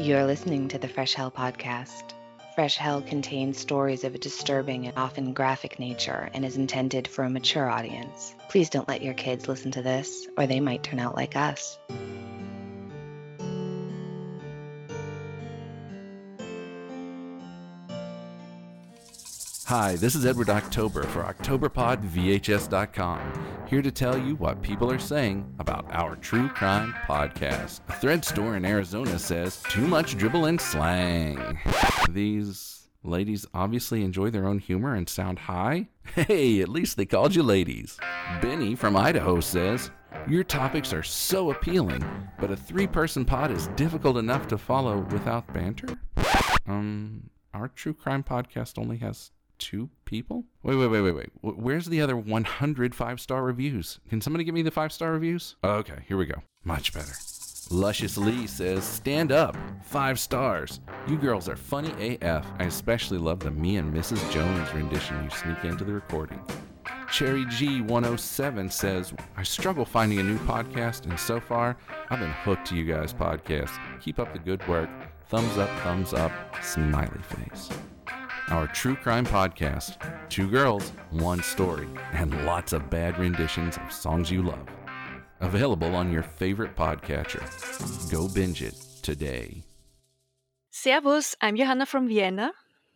You're 0.00 0.24
listening 0.24 0.68
to 0.68 0.78
the 0.78 0.88
Fresh 0.88 1.12
Hell 1.12 1.30
podcast. 1.30 2.14
Fresh 2.54 2.78
Hell 2.78 3.02
contains 3.02 3.58
stories 3.58 4.02
of 4.02 4.14
a 4.14 4.18
disturbing 4.18 4.86
and 4.86 4.96
often 4.96 5.34
graphic 5.34 5.78
nature 5.78 6.30
and 6.32 6.42
is 6.42 6.56
intended 6.56 7.06
for 7.06 7.22
a 7.22 7.28
mature 7.28 7.68
audience. 7.68 8.34
Please 8.48 8.70
don't 8.70 8.88
let 8.88 9.02
your 9.02 9.12
kids 9.12 9.46
listen 9.46 9.72
to 9.72 9.82
this, 9.82 10.26
or 10.38 10.46
they 10.46 10.58
might 10.58 10.82
turn 10.82 11.00
out 11.00 11.16
like 11.16 11.36
us. 11.36 11.78
Hi, 19.70 19.94
this 19.94 20.16
is 20.16 20.26
Edward 20.26 20.50
October 20.50 21.04
for 21.04 21.22
OctoberPodVHS.com, 21.22 23.46
here 23.68 23.82
to 23.82 23.92
tell 23.92 24.18
you 24.18 24.34
what 24.34 24.60
people 24.62 24.90
are 24.90 24.98
saying 24.98 25.54
about 25.60 25.86
our 25.92 26.16
true 26.16 26.48
crime 26.48 26.92
podcast. 27.06 27.78
A 27.88 27.92
thread 27.92 28.24
store 28.24 28.56
in 28.56 28.64
Arizona 28.64 29.16
says, 29.16 29.62
too 29.68 29.86
much 29.86 30.16
dribble 30.16 30.46
and 30.46 30.60
slang. 30.60 31.56
These 32.10 32.88
ladies 33.04 33.46
obviously 33.54 34.02
enjoy 34.02 34.30
their 34.30 34.48
own 34.48 34.58
humor 34.58 34.96
and 34.96 35.08
sound 35.08 35.38
high. 35.38 35.86
Hey, 36.16 36.60
at 36.62 36.68
least 36.68 36.96
they 36.96 37.06
called 37.06 37.36
you 37.36 37.44
ladies. 37.44 37.96
Benny 38.42 38.74
from 38.74 38.96
Idaho 38.96 39.38
says, 39.38 39.92
your 40.28 40.42
topics 40.42 40.92
are 40.92 41.04
so 41.04 41.52
appealing, 41.52 42.04
but 42.40 42.50
a 42.50 42.56
three 42.56 42.88
person 42.88 43.24
pod 43.24 43.52
is 43.52 43.68
difficult 43.76 44.16
enough 44.16 44.48
to 44.48 44.58
follow 44.58 45.06
without 45.12 45.54
banter? 45.54 45.96
Um, 46.66 47.30
our 47.54 47.68
true 47.68 47.94
crime 47.94 48.24
podcast 48.24 48.76
only 48.76 48.96
has 48.96 49.30
two 49.60 49.90
people? 50.04 50.46
Wait, 50.64 50.74
wait, 50.74 50.88
wait, 50.88 51.02
wait, 51.02 51.14
wait. 51.14 51.30
Where's 51.42 51.86
the 51.86 52.00
other 52.00 52.16
100 52.16 52.94
five 52.94 53.20
star 53.20 53.44
reviews? 53.44 54.00
Can 54.08 54.20
somebody 54.20 54.42
give 54.42 54.54
me 54.54 54.62
the 54.62 54.70
five 54.72 54.92
star 54.92 55.12
reviews? 55.12 55.54
Oh, 55.62 55.74
okay, 55.74 56.00
here 56.08 56.16
we 56.16 56.26
go. 56.26 56.42
Much 56.64 56.92
better. 56.92 57.12
Luscious 57.70 58.16
Lee 58.16 58.48
says, 58.48 58.82
Stand 58.82 59.30
up. 59.30 59.56
Five 59.84 60.18
stars. 60.18 60.80
You 61.06 61.16
girls 61.16 61.48
are 61.48 61.56
funny 61.56 62.18
AF. 62.20 62.44
I 62.58 62.64
especially 62.64 63.18
love 63.18 63.38
the 63.38 63.50
me 63.52 63.76
and 63.76 63.94
Mrs. 63.94 64.28
Jones 64.32 64.74
rendition 64.74 65.22
you 65.22 65.30
sneak 65.30 65.62
into 65.64 65.84
the 65.84 65.92
recording. 65.92 66.40
Cherry 67.12 67.44
G107 67.44 68.72
says, 68.72 69.12
I 69.36 69.42
struggle 69.42 69.84
finding 69.84 70.20
a 70.20 70.22
new 70.22 70.38
podcast, 70.38 71.06
and 71.06 71.18
so 71.18 71.40
far, 71.40 71.76
I've 72.08 72.20
been 72.20 72.30
hooked 72.30 72.66
to 72.68 72.76
you 72.76 72.84
guys' 72.84 73.12
podcast. 73.12 73.70
Keep 74.00 74.18
up 74.18 74.32
the 74.32 74.38
good 74.38 74.66
work. 74.68 74.88
Thumbs 75.28 75.58
up, 75.58 75.70
thumbs 75.80 76.12
up, 76.12 76.32
smiley 76.62 77.22
face 77.22 77.68
our 78.50 78.66
true 78.66 78.96
crime 78.96 79.24
podcast 79.24 79.96
Two 80.28 80.48
Girls, 80.48 80.92
One 81.10 81.42
Story, 81.42 81.88
and 82.12 82.44
lots 82.44 82.72
of 82.72 82.90
bad 82.90 83.18
renditions 83.18 83.76
of 83.76 83.92
songs 83.92 84.30
you 84.30 84.42
love. 84.42 84.66
Available 85.40 85.94
on 85.94 86.12
your 86.12 86.22
favorite 86.22 86.76
podcatcher. 86.76 87.40
Go 88.10 88.28
binge 88.28 88.62
it 88.62 88.74
today. 89.02 89.62
Servus, 90.70 91.34
I'm 91.40 91.56
Johanna 91.56 91.86
from 91.86 92.08
Vienna. 92.08 92.52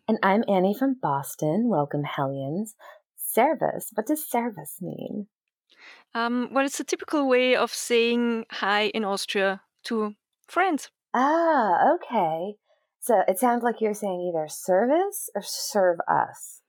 And 0.07 0.19
I'm 0.23 0.45
Annie 0.49 0.77
from 0.79 0.97
Boston. 1.01 1.69
Welcome, 1.69 2.05
Hellions. 2.05 2.75
Servus, 3.17 3.91
what 3.95 4.07
does 4.07 4.29
servus 4.29 4.79
mean? 4.81 5.27
Um, 6.15 6.51
well, 6.53 6.65
it's 6.65 6.79
a 6.79 6.85
typical 6.85 7.27
way 7.27 7.57
of 7.57 7.73
saying 7.73 8.45
hi 8.51 8.89
in 8.89 9.05
Austria 9.05 9.63
to 9.85 10.15
friends. 10.47 10.91
Ah, 11.13 11.95
okay. 11.95 12.55
So 13.05 13.21
it 13.29 13.39
sounds 13.39 13.63
like 13.63 13.83
you're 13.83 13.93
saying 13.93 14.33
either 14.33 14.49
service 14.49 15.29
or 15.35 15.43
serve 15.45 15.99
us. 16.09 16.63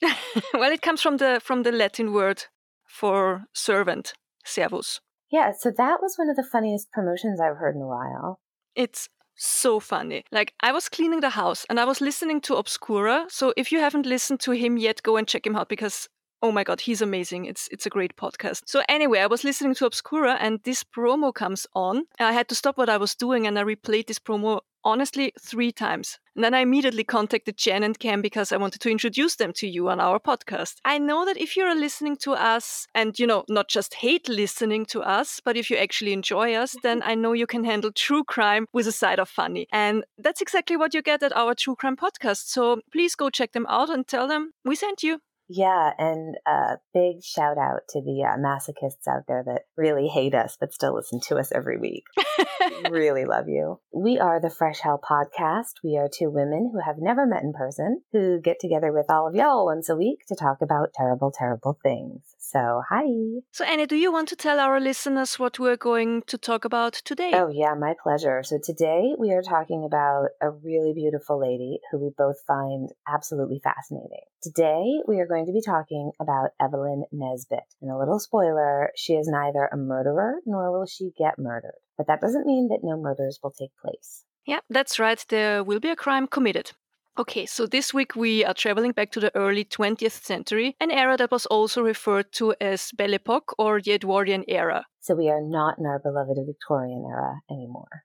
well, 0.54 0.72
it 0.72 0.80
comes 0.80 1.02
from 1.02 1.18
the 1.18 1.38
from 1.44 1.64
the 1.64 1.70
Latin 1.72 2.14
word 2.14 2.44
for 2.86 3.44
servant, 3.52 4.14
servus. 4.42 5.00
Yeah, 5.30 5.52
so 5.52 5.70
that 5.76 6.00
was 6.00 6.16
one 6.16 6.30
of 6.30 6.36
the 6.36 6.48
funniest 6.50 6.90
promotions 6.92 7.42
I've 7.42 7.58
heard 7.58 7.76
in 7.76 7.82
a 7.82 7.86
while. 7.86 8.40
It's 8.74 9.10
so 9.34 9.78
funny. 9.78 10.24
Like 10.32 10.54
I 10.60 10.72
was 10.72 10.88
cleaning 10.88 11.20
the 11.20 11.36
house 11.36 11.66
and 11.68 11.78
I 11.78 11.84
was 11.84 12.00
listening 12.00 12.40
to 12.42 12.56
Obscura. 12.56 13.26
So 13.28 13.52
if 13.54 13.70
you 13.70 13.78
haven't 13.78 14.06
listened 14.06 14.40
to 14.40 14.52
him 14.52 14.78
yet, 14.78 15.02
go 15.02 15.18
and 15.18 15.28
check 15.28 15.46
him 15.46 15.56
out 15.56 15.68
because 15.68 16.08
oh 16.42 16.52
my 16.52 16.64
god, 16.64 16.80
he's 16.80 17.02
amazing. 17.02 17.44
It's 17.44 17.68
it's 17.70 17.84
a 17.84 17.90
great 17.90 18.16
podcast. 18.16 18.62
So 18.64 18.82
anyway, 18.88 19.20
I 19.20 19.26
was 19.26 19.44
listening 19.44 19.74
to 19.74 19.84
Obscura 19.86 20.38
and 20.40 20.60
this 20.64 20.84
promo 20.84 21.34
comes 21.34 21.66
on. 21.74 22.04
I 22.18 22.32
had 22.32 22.48
to 22.48 22.54
stop 22.54 22.78
what 22.78 22.88
I 22.88 22.96
was 22.96 23.14
doing 23.14 23.46
and 23.46 23.58
I 23.58 23.62
replayed 23.62 24.06
this 24.06 24.18
promo 24.18 24.60
honestly 24.86 25.32
three 25.40 25.72
times. 25.72 26.18
And 26.36 26.44
then 26.44 26.54
I 26.54 26.60
immediately 26.60 27.02
contacted 27.02 27.56
Jen 27.56 27.82
and 27.82 27.98
Cam 27.98 28.20
because 28.22 28.52
I 28.52 28.58
wanted 28.58 28.80
to 28.82 28.90
introduce 28.90 29.36
them 29.36 29.52
to 29.54 29.66
you 29.66 29.88
on 29.88 30.00
our 30.00 30.20
podcast. 30.20 30.74
I 30.84 30.98
know 30.98 31.24
that 31.24 31.38
if 31.38 31.56
you're 31.56 31.74
listening 31.74 32.16
to 32.18 32.32
us 32.32 32.86
and, 32.94 33.18
you 33.18 33.26
know, 33.26 33.44
not 33.48 33.68
just 33.68 33.94
hate 33.94 34.28
listening 34.28 34.84
to 34.86 35.00
us, 35.00 35.40
but 35.44 35.56
if 35.56 35.70
you 35.70 35.76
actually 35.78 36.12
enjoy 36.12 36.54
us, 36.54 36.76
then 36.82 37.02
I 37.02 37.14
know 37.14 37.32
you 37.32 37.46
can 37.46 37.64
handle 37.64 37.90
true 37.90 38.22
crime 38.22 38.66
with 38.72 38.86
a 38.86 38.92
side 38.92 39.18
of 39.18 39.28
funny. 39.28 39.66
And 39.72 40.04
that's 40.18 40.42
exactly 40.42 40.76
what 40.76 40.94
you 40.94 41.02
get 41.02 41.22
at 41.22 41.36
our 41.36 41.54
true 41.54 41.74
crime 41.74 41.96
podcast. 41.96 42.48
So 42.48 42.80
please 42.92 43.14
go 43.16 43.30
check 43.30 43.52
them 43.52 43.66
out 43.68 43.90
and 43.90 44.06
tell 44.06 44.28
them 44.28 44.52
we 44.64 44.76
sent 44.76 45.02
you. 45.02 45.20
Yeah, 45.48 45.92
and 45.98 46.36
a 46.46 46.78
big 46.92 47.22
shout 47.22 47.56
out 47.56 47.82
to 47.90 48.00
the 48.00 48.24
uh, 48.24 48.36
masochists 48.36 49.06
out 49.08 49.24
there 49.28 49.44
that 49.46 49.62
really 49.76 50.08
hate 50.08 50.34
us 50.34 50.56
but 50.58 50.72
still 50.72 50.94
listen 50.94 51.20
to 51.28 51.36
us 51.36 51.52
every 51.52 51.78
week. 51.78 52.04
really 52.90 53.24
love 53.24 53.48
you. 53.48 53.80
We 53.92 54.18
are 54.18 54.40
the 54.40 54.50
Fresh 54.50 54.80
Hell 54.80 55.00
Podcast. 55.02 55.74
We 55.84 55.96
are 55.96 56.08
two 56.12 56.30
women 56.30 56.70
who 56.72 56.80
have 56.84 56.96
never 56.98 57.26
met 57.26 57.42
in 57.42 57.52
person 57.52 58.02
who 58.12 58.40
get 58.40 58.58
together 58.60 58.92
with 58.92 59.06
all 59.08 59.28
of 59.28 59.34
y'all 59.34 59.66
once 59.66 59.88
a 59.88 59.96
week 59.96 60.20
to 60.28 60.34
talk 60.34 60.58
about 60.62 60.92
terrible, 60.94 61.32
terrible 61.32 61.78
things. 61.82 62.22
So, 62.48 62.80
hi. 62.88 63.02
So, 63.50 63.64
Annie, 63.64 63.86
do 63.86 63.96
you 63.96 64.12
want 64.12 64.28
to 64.28 64.36
tell 64.36 64.60
our 64.60 64.78
listeners 64.78 65.36
what 65.36 65.58
we're 65.58 65.76
going 65.76 66.22
to 66.28 66.38
talk 66.38 66.64
about 66.64 66.92
today? 66.92 67.32
Oh, 67.34 67.48
yeah, 67.52 67.74
my 67.74 67.94
pleasure. 68.00 68.44
So, 68.44 68.60
today 68.62 69.14
we 69.18 69.32
are 69.32 69.42
talking 69.42 69.82
about 69.84 70.28
a 70.40 70.50
really 70.50 70.92
beautiful 70.94 71.40
lady 71.40 71.80
who 71.90 71.98
we 71.98 72.12
both 72.16 72.36
find 72.46 72.90
absolutely 73.12 73.60
fascinating. 73.64 74.22
Today 74.44 74.84
we 75.08 75.18
are 75.18 75.26
going 75.26 75.46
to 75.46 75.52
be 75.52 75.60
talking 75.60 76.12
about 76.20 76.50
Evelyn 76.60 77.02
Nesbit. 77.10 77.66
And 77.82 77.90
a 77.90 77.98
little 77.98 78.20
spoiler 78.20 78.92
she 78.94 79.14
is 79.14 79.26
neither 79.26 79.68
a 79.72 79.76
murderer 79.76 80.36
nor 80.46 80.70
will 80.70 80.86
she 80.86 81.10
get 81.18 81.40
murdered. 81.40 81.80
But 81.98 82.06
that 82.06 82.20
doesn't 82.20 82.46
mean 82.46 82.68
that 82.68 82.84
no 82.84 82.96
murders 82.96 83.40
will 83.42 83.54
take 83.58 83.72
place. 83.82 84.22
Yeah, 84.46 84.60
that's 84.70 85.00
right. 85.00 85.24
There 85.28 85.64
will 85.64 85.80
be 85.80 85.90
a 85.90 85.96
crime 85.96 86.28
committed. 86.28 86.70
Okay, 87.18 87.46
so 87.46 87.66
this 87.66 87.94
week 87.94 88.14
we 88.14 88.44
are 88.44 88.52
traveling 88.52 88.92
back 88.92 89.10
to 89.12 89.20
the 89.20 89.34
early 89.34 89.64
20th 89.64 90.22
century, 90.22 90.76
an 90.80 90.90
era 90.90 91.16
that 91.16 91.30
was 91.30 91.46
also 91.46 91.82
referred 91.82 92.30
to 92.32 92.54
as 92.60 92.90
Belle 92.92 93.14
Epoque 93.14 93.54
or 93.58 93.80
the 93.80 93.92
Edwardian 93.92 94.44
era. 94.48 94.84
So 95.00 95.14
we 95.14 95.30
are 95.30 95.40
not 95.40 95.78
in 95.78 95.86
our 95.86 95.98
beloved 95.98 96.36
Victorian 96.46 97.06
era 97.08 97.40
anymore. 97.50 98.04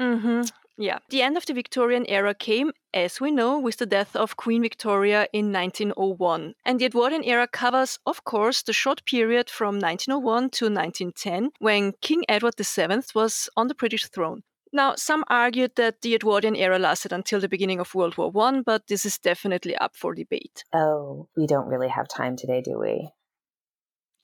Mm-hmm. 0.00 0.42
Yeah. 0.78 0.98
The 1.10 1.22
end 1.22 1.36
of 1.36 1.44
the 1.44 1.54
Victorian 1.54 2.06
era 2.06 2.34
came, 2.34 2.70
as 2.94 3.20
we 3.20 3.32
know, 3.32 3.58
with 3.58 3.78
the 3.78 3.86
death 3.86 4.14
of 4.14 4.36
Queen 4.36 4.62
Victoria 4.62 5.26
in 5.32 5.52
1901. 5.52 6.54
And 6.64 6.78
the 6.78 6.86
Edwardian 6.86 7.24
era 7.24 7.48
covers, 7.48 7.98
of 8.06 8.24
course, 8.24 8.62
the 8.62 8.72
short 8.72 9.04
period 9.04 9.50
from 9.50 9.80
1901 9.80 10.50
to 10.50 10.66
1910, 10.66 11.50
when 11.58 11.94
King 12.00 12.24
Edward 12.28 12.54
VII 12.58 13.02
was 13.14 13.50
on 13.56 13.66
the 13.66 13.74
British 13.74 14.06
throne. 14.06 14.42
Now, 14.72 14.94
some 14.96 15.24
argued 15.28 15.72
that 15.76 16.00
the 16.00 16.14
Edwardian 16.14 16.56
era 16.56 16.78
lasted 16.78 17.12
until 17.12 17.40
the 17.40 17.48
beginning 17.48 17.78
of 17.78 17.94
World 17.94 18.16
War 18.16 18.32
I, 18.46 18.62
but 18.64 18.86
this 18.86 19.04
is 19.04 19.18
definitely 19.18 19.76
up 19.76 19.94
for 19.94 20.14
debate. 20.14 20.64
Oh, 20.72 21.28
we 21.36 21.46
don't 21.46 21.66
really 21.66 21.88
have 21.88 22.08
time 22.08 22.36
today, 22.36 22.62
do 22.62 22.78
we? 22.78 23.10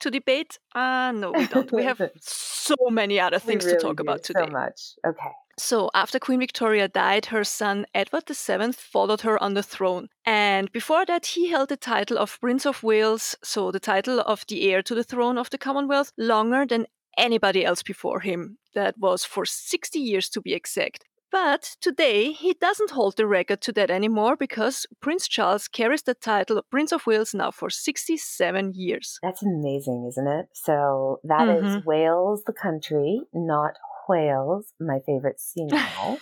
To 0.01 0.11
debate? 0.11 0.59
Uh, 0.75 1.13
no, 1.13 1.33
we 1.33 1.47
don't. 1.49 1.71
we 1.73 1.85
have 1.85 2.01
so 2.21 2.77
many 2.89 3.21
other 3.21 3.39
things 3.39 3.65
really 3.65 3.77
to 3.79 3.83
talk 3.83 4.01
about 4.01 4.23
today. 4.23 4.45
So 4.47 4.53
much. 4.53 4.81
Okay. 5.07 5.33
So, 5.59 5.91
after 5.93 6.21
Queen 6.21 6.39
Victoria 6.39 6.87
died, 6.87 7.27
her 7.27 7.43
son 7.43 7.85
Edward 7.93 8.29
VII 8.29 8.73
followed 8.73 9.23
her 9.23 9.43
on 9.43 9.55
the 9.55 9.63
throne. 9.63 10.09
And 10.25 10.71
before 10.71 11.05
that, 11.07 11.27
he 11.27 11.49
held 11.51 11.69
the 11.69 11.77
title 11.77 12.17
of 12.17 12.41
Prince 12.41 12.65
of 12.65 12.85
Wales, 12.85 13.35
so 13.43 13.73
the 13.73 13.81
title 13.81 14.21
of 14.21 14.47
the 14.47 14.71
heir 14.71 14.83
to 14.83 14.95
the 14.95 15.03
throne 15.03 15.37
of 15.37 15.51
the 15.51 15.59
Commonwealth, 15.59 16.13
longer 16.17 16.65
than 16.65 16.87
anybody 17.19 17.65
else 17.65 17.83
before 17.83 18.21
him. 18.21 18.59
That 18.75 18.95
was 18.99 19.25
for 19.25 19.45
60 19.45 19.99
years 19.99 20.29
to 20.31 20.41
be 20.41 20.55
exact. 20.55 21.05
But 21.31 21.77
today, 21.83 22.33
he 22.33 22.55
doesn't 22.55 22.93
hold 22.93 23.17
the 23.19 23.27
record 23.27 23.61
to 23.63 23.73
that 23.73 23.91
anymore 23.91 24.35
because 24.35 24.87
Prince 25.03 25.29
Charles 25.29 25.69
carries 25.69 26.03
the 26.03 26.15
title 26.15 26.57
of 26.57 26.71
Prince 26.71 26.91
of 26.91 27.07
Wales 27.07 27.35
now 27.35 27.51
for 27.51 27.69
67 27.69 28.73
years. 28.75 29.19
That's 29.23 29.43
amazing, 29.43 30.07
isn't 30.09 30.27
it? 30.27 30.47
So 30.55 31.21
that 31.25 31.47
Mm-hmm. 31.49 31.79
is 31.79 31.85
Wales, 31.85 32.45
the 32.47 32.55
country, 32.55 33.21
not 33.35 33.73
Wales, 34.09 34.73
my 34.81 35.01
favorite 35.05 35.39
sea 35.41 35.67
mammal. 35.67 36.19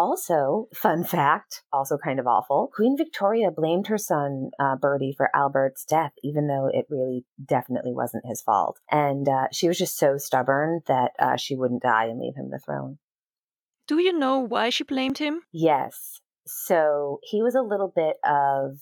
Also, 0.00 0.66
fun 0.72 1.04
fact, 1.04 1.62
also 1.74 1.98
kind 1.98 2.18
of 2.18 2.26
awful, 2.26 2.70
Queen 2.74 2.96
Victoria 2.96 3.50
blamed 3.50 3.88
her 3.88 3.98
son, 3.98 4.50
uh, 4.58 4.74
Bertie, 4.74 5.12
for 5.14 5.28
Albert's 5.36 5.84
death, 5.84 6.12
even 6.24 6.46
though 6.46 6.70
it 6.72 6.86
really 6.88 7.26
definitely 7.44 7.92
wasn't 7.92 8.24
his 8.24 8.40
fault. 8.40 8.80
And 8.90 9.28
uh, 9.28 9.48
she 9.52 9.68
was 9.68 9.76
just 9.76 9.98
so 9.98 10.16
stubborn 10.16 10.80
that 10.86 11.10
uh, 11.18 11.36
she 11.36 11.54
wouldn't 11.54 11.82
die 11.82 12.06
and 12.06 12.18
leave 12.18 12.34
him 12.34 12.48
the 12.48 12.58
throne. 12.58 12.96
Do 13.86 13.98
you 13.98 14.14
know 14.14 14.38
why 14.38 14.70
she 14.70 14.84
blamed 14.84 15.18
him? 15.18 15.42
Yes. 15.52 16.22
So 16.46 17.20
he 17.22 17.42
was 17.42 17.54
a 17.54 17.60
little 17.60 17.92
bit 17.94 18.16
of, 18.24 18.78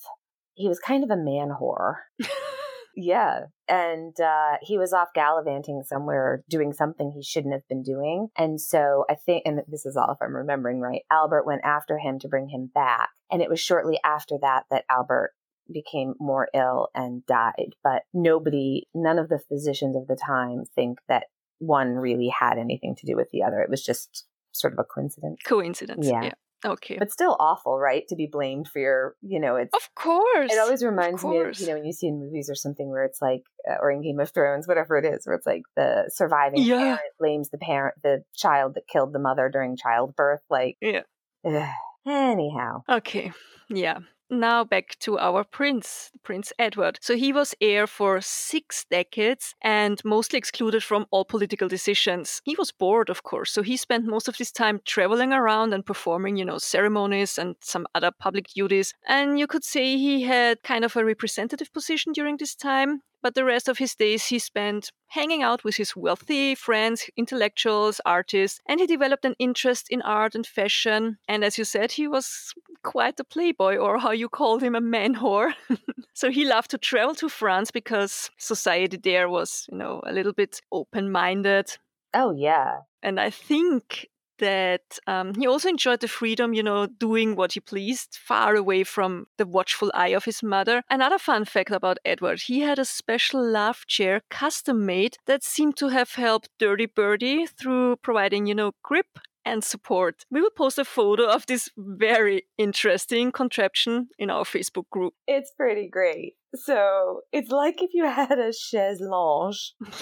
he 0.53 0.69
was 0.69 0.79
kind 0.79 1.03
of 1.03 1.09
a 1.09 1.17
man 1.17 1.49
whore. 1.49 1.95
Yeah. 2.95 3.45
And 3.67 4.19
uh, 4.19 4.57
he 4.61 4.77
was 4.77 4.93
off 4.93 5.09
gallivanting 5.13 5.83
somewhere 5.85 6.43
doing 6.49 6.73
something 6.73 7.11
he 7.11 7.23
shouldn't 7.23 7.53
have 7.53 7.67
been 7.67 7.83
doing. 7.83 8.29
And 8.37 8.59
so 8.59 9.05
I 9.09 9.15
think, 9.15 9.43
and 9.45 9.61
this 9.67 9.85
is 9.85 9.95
all 9.95 10.11
if 10.11 10.17
I'm 10.21 10.35
remembering 10.35 10.79
right, 10.79 11.01
Albert 11.11 11.45
went 11.45 11.61
after 11.63 11.97
him 11.97 12.19
to 12.19 12.27
bring 12.27 12.49
him 12.49 12.69
back. 12.73 13.09
And 13.31 13.41
it 13.41 13.49
was 13.49 13.59
shortly 13.59 13.99
after 14.03 14.37
that 14.41 14.63
that 14.71 14.85
Albert 14.89 15.31
became 15.71 16.15
more 16.19 16.49
ill 16.53 16.89
and 16.95 17.25
died. 17.25 17.75
But 17.83 18.03
nobody, 18.13 18.87
none 18.93 19.19
of 19.19 19.29
the 19.29 19.39
physicians 19.39 19.95
of 19.95 20.07
the 20.07 20.15
time 20.15 20.63
think 20.75 20.99
that 21.07 21.25
one 21.59 21.95
really 21.95 22.29
had 22.29 22.57
anything 22.57 22.95
to 22.95 23.05
do 23.05 23.15
with 23.15 23.29
the 23.31 23.43
other. 23.43 23.59
It 23.61 23.69
was 23.69 23.83
just 23.83 24.25
sort 24.51 24.73
of 24.73 24.79
a 24.79 24.83
coincidence. 24.83 25.39
Coincidence. 25.45 26.07
Yeah. 26.07 26.23
Yeah. 26.23 26.33
Okay. 26.65 26.97
But 26.99 27.11
still 27.11 27.35
awful, 27.39 27.79
right? 27.79 28.03
To 28.09 28.15
be 28.15 28.27
blamed 28.31 28.67
for 28.67 28.79
your, 28.79 29.15
you 29.21 29.39
know, 29.39 29.55
it's. 29.55 29.73
of 29.73 29.89
course. 29.95 30.51
It 30.51 30.59
always 30.59 30.83
reminds 30.83 31.23
me 31.23 31.37
of, 31.39 31.59
you 31.59 31.67
know, 31.67 31.73
when 31.75 31.85
you 31.85 31.93
see 31.93 32.07
in 32.07 32.19
movies 32.19 32.49
or 32.49 32.55
something 32.55 32.89
where 32.89 33.05
it's 33.05 33.21
like, 33.21 33.43
uh, 33.69 33.75
or 33.81 33.91
in 33.91 34.01
Game 34.01 34.19
of 34.19 34.31
Thrones, 34.31 34.67
whatever 34.67 34.97
it 34.97 35.05
is, 35.05 35.25
where 35.25 35.35
it's 35.35 35.45
like 35.45 35.63
the 35.75 36.09
surviving 36.13 36.61
Yeah. 36.61 36.77
parent 36.79 36.99
blames 37.19 37.49
the 37.49 37.57
parent, 37.57 37.95
the 38.03 38.23
child 38.35 38.73
that 38.75 38.87
killed 38.91 39.13
the 39.13 39.19
mother 39.19 39.49
during 39.51 39.77
childbirth. 39.77 40.41
Like, 40.49 40.77
Yeah. 40.81 41.03
ugh. 41.45 41.69
anyhow. 42.05 42.83
Okay. 42.89 43.31
Yeah. 43.69 43.99
Now 44.31 44.63
back 44.63 44.97
to 44.99 45.17
our 45.17 45.43
prince, 45.43 46.11
Prince 46.23 46.53
Edward. 46.59 46.99
So 47.01 47.15
he 47.15 47.33
was 47.33 47.55
heir 47.59 47.87
for 47.87 48.21
six 48.21 48.85
decades 48.89 49.55
and 49.61 49.99
mostly 50.05 50.37
excluded 50.37 50.83
from 50.83 51.07
all 51.09 51.25
political 51.25 51.67
decisions. 51.67 52.39
He 52.45 52.55
was 52.55 52.71
bored, 52.71 53.09
of 53.09 53.23
course, 53.23 53.51
so 53.51 53.63
he 53.63 53.75
spent 53.75 54.05
most 54.05 54.27
of 54.27 54.35
his 54.35 54.51
time 54.51 54.81
traveling 54.85 55.33
around 55.33 55.73
and 55.73 55.83
performing, 55.85 56.37
you 56.37 56.45
know, 56.45 56.59
ceremonies 56.59 57.39
and 57.39 57.55
some 57.61 57.87
other 57.95 58.11
public 58.11 58.47
duties. 58.49 58.93
And 59.07 59.39
you 59.39 59.47
could 59.47 59.63
say 59.63 59.97
he 59.97 60.21
had 60.21 60.61
kind 60.63 60.85
of 60.85 60.95
a 60.95 61.03
representative 61.03 61.73
position 61.73 62.13
during 62.13 62.37
this 62.37 62.55
time. 62.55 63.01
But 63.21 63.35
the 63.35 63.43
rest 63.43 63.67
of 63.67 63.77
his 63.77 63.95
days 63.95 64.27
he 64.27 64.39
spent 64.39 64.91
hanging 65.07 65.43
out 65.43 65.63
with 65.63 65.75
his 65.75 65.95
wealthy 65.95 66.55
friends, 66.55 67.09
intellectuals, 67.17 67.99
artists, 68.05 68.59
and 68.67 68.79
he 68.79 68.87
developed 68.87 69.25
an 69.25 69.35
interest 69.39 69.87
in 69.89 70.01
art 70.03 70.35
and 70.35 70.47
fashion. 70.47 71.17
And 71.27 71.43
as 71.43 71.57
you 71.57 71.65
said, 71.65 71.91
he 71.91 72.07
was 72.07 72.53
quite 72.83 73.19
a 73.19 73.23
playboy, 73.23 73.75
or 73.75 73.97
how 73.97 74.11
you 74.11 74.29
called 74.29 74.63
him, 74.63 74.75
a 74.75 74.81
man 74.81 75.15
whore. 75.15 75.53
so 76.13 76.31
he 76.31 76.45
loved 76.45 76.71
to 76.71 76.77
travel 76.77 77.15
to 77.15 77.29
France 77.29 77.71
because 77.71 78.29
society 78.37 78.97
there 78.97 79.27
was, 79.29 79.65
you 79.71 79.77
know, 79.77 80.01
a 80.05 80.13
little 80.13 80.33
bit 80.33 80.61
open 80.71 81.11
minded. 81.11 81.77
Oh, 82.13 82.31
yeah. 82.31 82.79
And 83.03 83.19
I 83.19 83.29
think 83.29 84.07
that 84.39 84.99
um, 85.07 85.33
he 85.35 85.47
also 85.47 85.69
enjoyed 85.69 86.01
the 86.01 86.07
freedom, 86.07 86.53
you 86.53 86.63
know, 86.63 86.87
doing 86.87 87.35
what 87.35 87.53
he 87.53 87.59
pleased, 87.59 88.17
far 88.21 88.55
away 88.55 88.83
from 88.83 89.27
the 89.37 89.45
watchful 89.45 89.91
eye 89.93 90.09
of 90.09 90.25
his 90.25 90.41
mother. 90.43 90.83
Another 90.89 91.17
fun 91.17 91.45
fact 91.45 91.71
about 91.71 91.97
Edward 92.03 92.41
he 92.41 92.61
had 92.61 92.79
a 92.79 92.85
special 92.85 93.43
love 93.43 93.85
chair 93.87 94.21
custom 94.29 94.85
made 94.85 95.17
that 95.25 95.43
seemed 95.43 95.77
to 95.77 95.89
have 95.89 96.13
helped 96.13 96.49
Dirty 96.57 96.85
Bertie 96.85 97.45
through 97.45 97.97
providing, 97.97 98.45
you 98.47 98.55
know, 98.55 98.71
grip 98.83 99.19
and 99.45 99.63
support. 99.63 100.25
We 100.29 100.41
will 100.41 100.51
post 100.51 100.77
a 100.77 100.85
photo 100.85 101.27
of 101.27 101.45
this 101.45 101.69
very 101.77 102.43
interesting 102.57 103.31
contraption 103.31 104.09
in 104.17 104.29
our 104.29 104.43
Facebook 104.43 104.89
group. 104.89 105.13
It's 105.27 105.51
pretty 105.51 105.87
great. 105.87 106.35
So 106.55 107.21
it's 107.31 107.51
like 107.51 107.81
if 107.81 107.91
you 107.93 108.05
had 108.05 108.39
a 108.39 108.51
chaise 108.51 108.99
longue, 108.99 109.53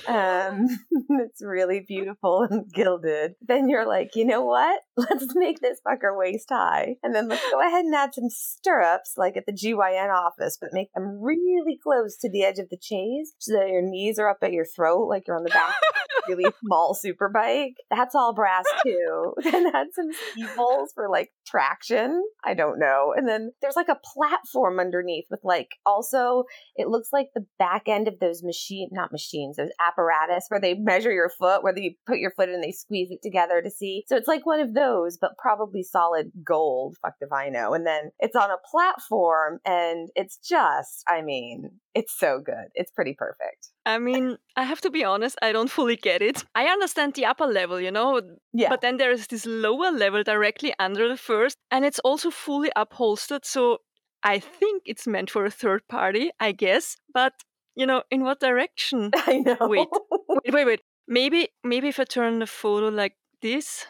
um, 0.08 0.68
it's 1.10 1.44
really 1.44 1.84
beautiful 1.86 2.48
and 2.50 2.72
gilded. 2.72 3.34
Then 3.46 3.68
you're 3.68 3.88
like, 3.88 4.16
you 4.16 4.26
know 4.26 4.46
what? 4.46 4.82
Let's 4.98 5.36
make 5.36 5.60
this 5.60 5.80
fucker 5.86 6.18
waist 6.18 6.48
high, 6.50 6.96
and 7.04 7.14
then 7.14 7.28
let's 7.28 7.44
go 7.52 7.60
ahead 7.60 7.86
and 7.86 7.94
add 7.94 8.14
some 8.14 8.30
stirrups, 8.30 9.14
like 9.18 9.38
at 9.38 9.46
the 9.46 9.52
GYN 9.52 10.10
office, 10.14 10.58
but 10.60 10.74
make 10.74 10.92
them 10.94 11.20
really 11.22 11.78
close 11.82 12.18
to 12.18 12.30
the 12.30 12.44
edge 12.44 12.60
of 12.60 12.70
the 12.70 12.78
chaise, 12.82 13.34
so 13.40 13.54
that 13.54 13.70
your 13.70 13.82
knees 13.82 14.18
are 14.18 14.30
up 14.30 14.40
at 14.42 14.54
your 14.54 14.66
throat, 14.66 15.08
like 15.08 15.28
you're 15.28 15.38
on 15.38 15.44
the 15.44 15.50
back 15.50 15.70
of 15.70 16.24
a 16.28 16.36
really 16.36 16.52
small 16.66 16.94
super 16.94 17.30
bike. 17.30 17.76
That's 17.90 18.16
all 18.16 18.34
brass 18.34 18.66
too. 18.84 19.34
Then 19.44 19.68
add 19.68 19.88
some 19.94 20.10
steeples 20.32 20.92
for 20.94 21.10
like 21.10 21.32
traction. 21.48 22.24
I 22.44 22.54
don't 22.54 22.80
know. 22.80 23.14
And 23.16 23.28
then 23.28 23.52
there's 23.62 23.76
like 23.76 23.90
a 23.90 24.00
platform 24.14 24.80
underneath 24.80 25.26
with 25.30 25.40
like 25.44 25.70
also 25.86 26.44
it 26.76 26.88
looks 26.88 27.10
like 27.12 27.28
the 27.34 27.46
back 27.58 27.84
end 27.88 28.08
of 28.08 28.20
those 28.20 28.44
machine 28.44 28.90
not 28.92 29.12
machines 29.12 29.58
those 29.58 29.70
apparatus 29.80 30.46
where 30.50 30.60
they 30.60 30.74
measure 30.74 31.12
your 31.12 31.30
foot 31.30 31.64
whether 31.64 31.80
you 31.80 31.94
put 32.06 32.20
your 32.20 32.32
foot 32.32 32.50
in 32.50 32.56
and 32.56 32.64
they 32.64 32.72
squeeze 32.72 33.10
it 33.12 33.20
together 33.22 33.62
to 33.62 33.70
see 33.70 34.04
so 34.08 34.16
it's 34.16 34.28
like 34.28 34.46
one 34.46 34.60
of 34.60 34.74
those 34.74 35.18
but 35.18 35.38
probably 35.38 35.84
solid 35.84 36.32
gold 36.44 36.96
fuck 37.02 37.14
if 37.22 37.32
i 37.32 37.50
know 37.50 37.74
and 37.74 37.86
then 37.86 38.12
it's 38.20 38.36
on 38.36 38.50
a 38.50 38.58
platform 38.70 39.60
and 39.66 40.10
it's 40.16 40.38
just 40.38 41.04
i 41.08 41.22
mean 41.22 41.70
it's 42.00 42.14
so 42.18 42.40
good 42.40 42.68
it's 42.76 42.92
pretty 42.92 43.14
perfect 43.14 43.70
I 43.88 44.00
mean, 44.00 44.38
I 44.58 44.64
have 44.64 44.82
to 44.82 44.90
be 44.90 45.06
honest, 45.06 45.38
I 45.42 45.54
don't 45.54 45.70
fully 45.70 45.96
get 45.96 46.22
it. 46.22 46.44
I 46.54 46.66
understand 46.66 47.14
the 47.14 47.26
upper 47.26 47.46
level, 47.46 47.80
you 47.80 47.90
know, 47.90 48.22
yeah 48.52 48.70
But 48.70 48.82
then 48.82 48.98
there 48.98 49.12
is 49.12 49.28
this 49.28 49.46
lower 49.46 49.92
level 49.92 50.24
directly 50.24 50.74
under 50.78 51.08
the 51.08 51.16
first, 51.16 51.58
and 51.72 51.86
it's 51.86 52.00
also 52.00 52.30
fully 52.30 52.70
upholstered. 52.76 53.46
So 53.46 53.78
I 54.24 54.40
think 54.40 54.84
it's 54.86 55.08
meant 55.08 55.30
for 55.30 55.46
a 55.46 55.52
third 55.52 55.88
party, 55.88 56.32
I 56.38 56.52
guess. 56.52 56.98
But 57.14 57.34
you 57.76 57.86
know, 57.86 58.04
in 58.12 58.24
what 58.24 58.40
direction? 58.42 59.12
i 59.28 59.38
know 59.38 59.56
Wait. 59.62 59.88
wait, 60.28 60.54
wait, 60.54 60.66
wait. 60.66 60.82
Maybe, 61.08 61.50
maybe 61.64 61.88
if 61.88 62.00
I 62.00 62.04
turn 62.04 62.40
the 62.40 62.48
photo 62.48 62.90
like 62.90 63.16
this. 63.42 63.86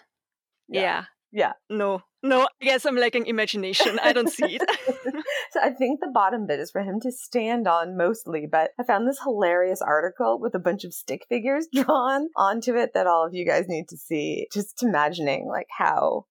Yeah. 0.67 0.81
Yeah. 0.81 1.03
Yeah. 1.31 1.53
No. 1.69 2.01
No. 2.23 2.47
I 2.61 2.65
guess 2.65 2.85
I'm 2.85 2.95
lacking 2.95 3.27
imagination. 3.27 3.99
I 4.01 4.13
don't 4.13 4.29
see 4.29 4.55
it. 4.59 4.63
so 5.51 5.59
I 5.61 5.71
think 5.71 5.99
the 5.99 6.11
bottom 6.13 6.47
bit 6.47 6.59
is 6.59 6.71
for 6.71 6.81
him 6.81 6.99
to 7.01 7.11
stand 7.11 7.67
on 7.67 7.97
mostly, 7.97 8.47
but 8.49 8.71
I 8.79 8.83
found 8.83 9.07
this 9.07 9.19
hilarious 9.21 9.81
article 9.81 10.39
with 10.39 10.55
a 10.55 10.59
bunch 10.59 10.83
of 10.83 10.93
stick 10.93 11.25
figures 11.29 11.67
drawn 11.73 12.29
onto 12.35 12.75
it 12.75 12.91
that 12.93 13.07
all 13.07 13.25
of 13.25 13.33
you 13.33 13.45
guys 13.45 13.65
need 13.67 13.87
to 13.89 13.97
see. 13.97 14.47
Just 14.53 14.81
imagining 14.83 15.47
like 15.47 15.67
how 15.77 16.25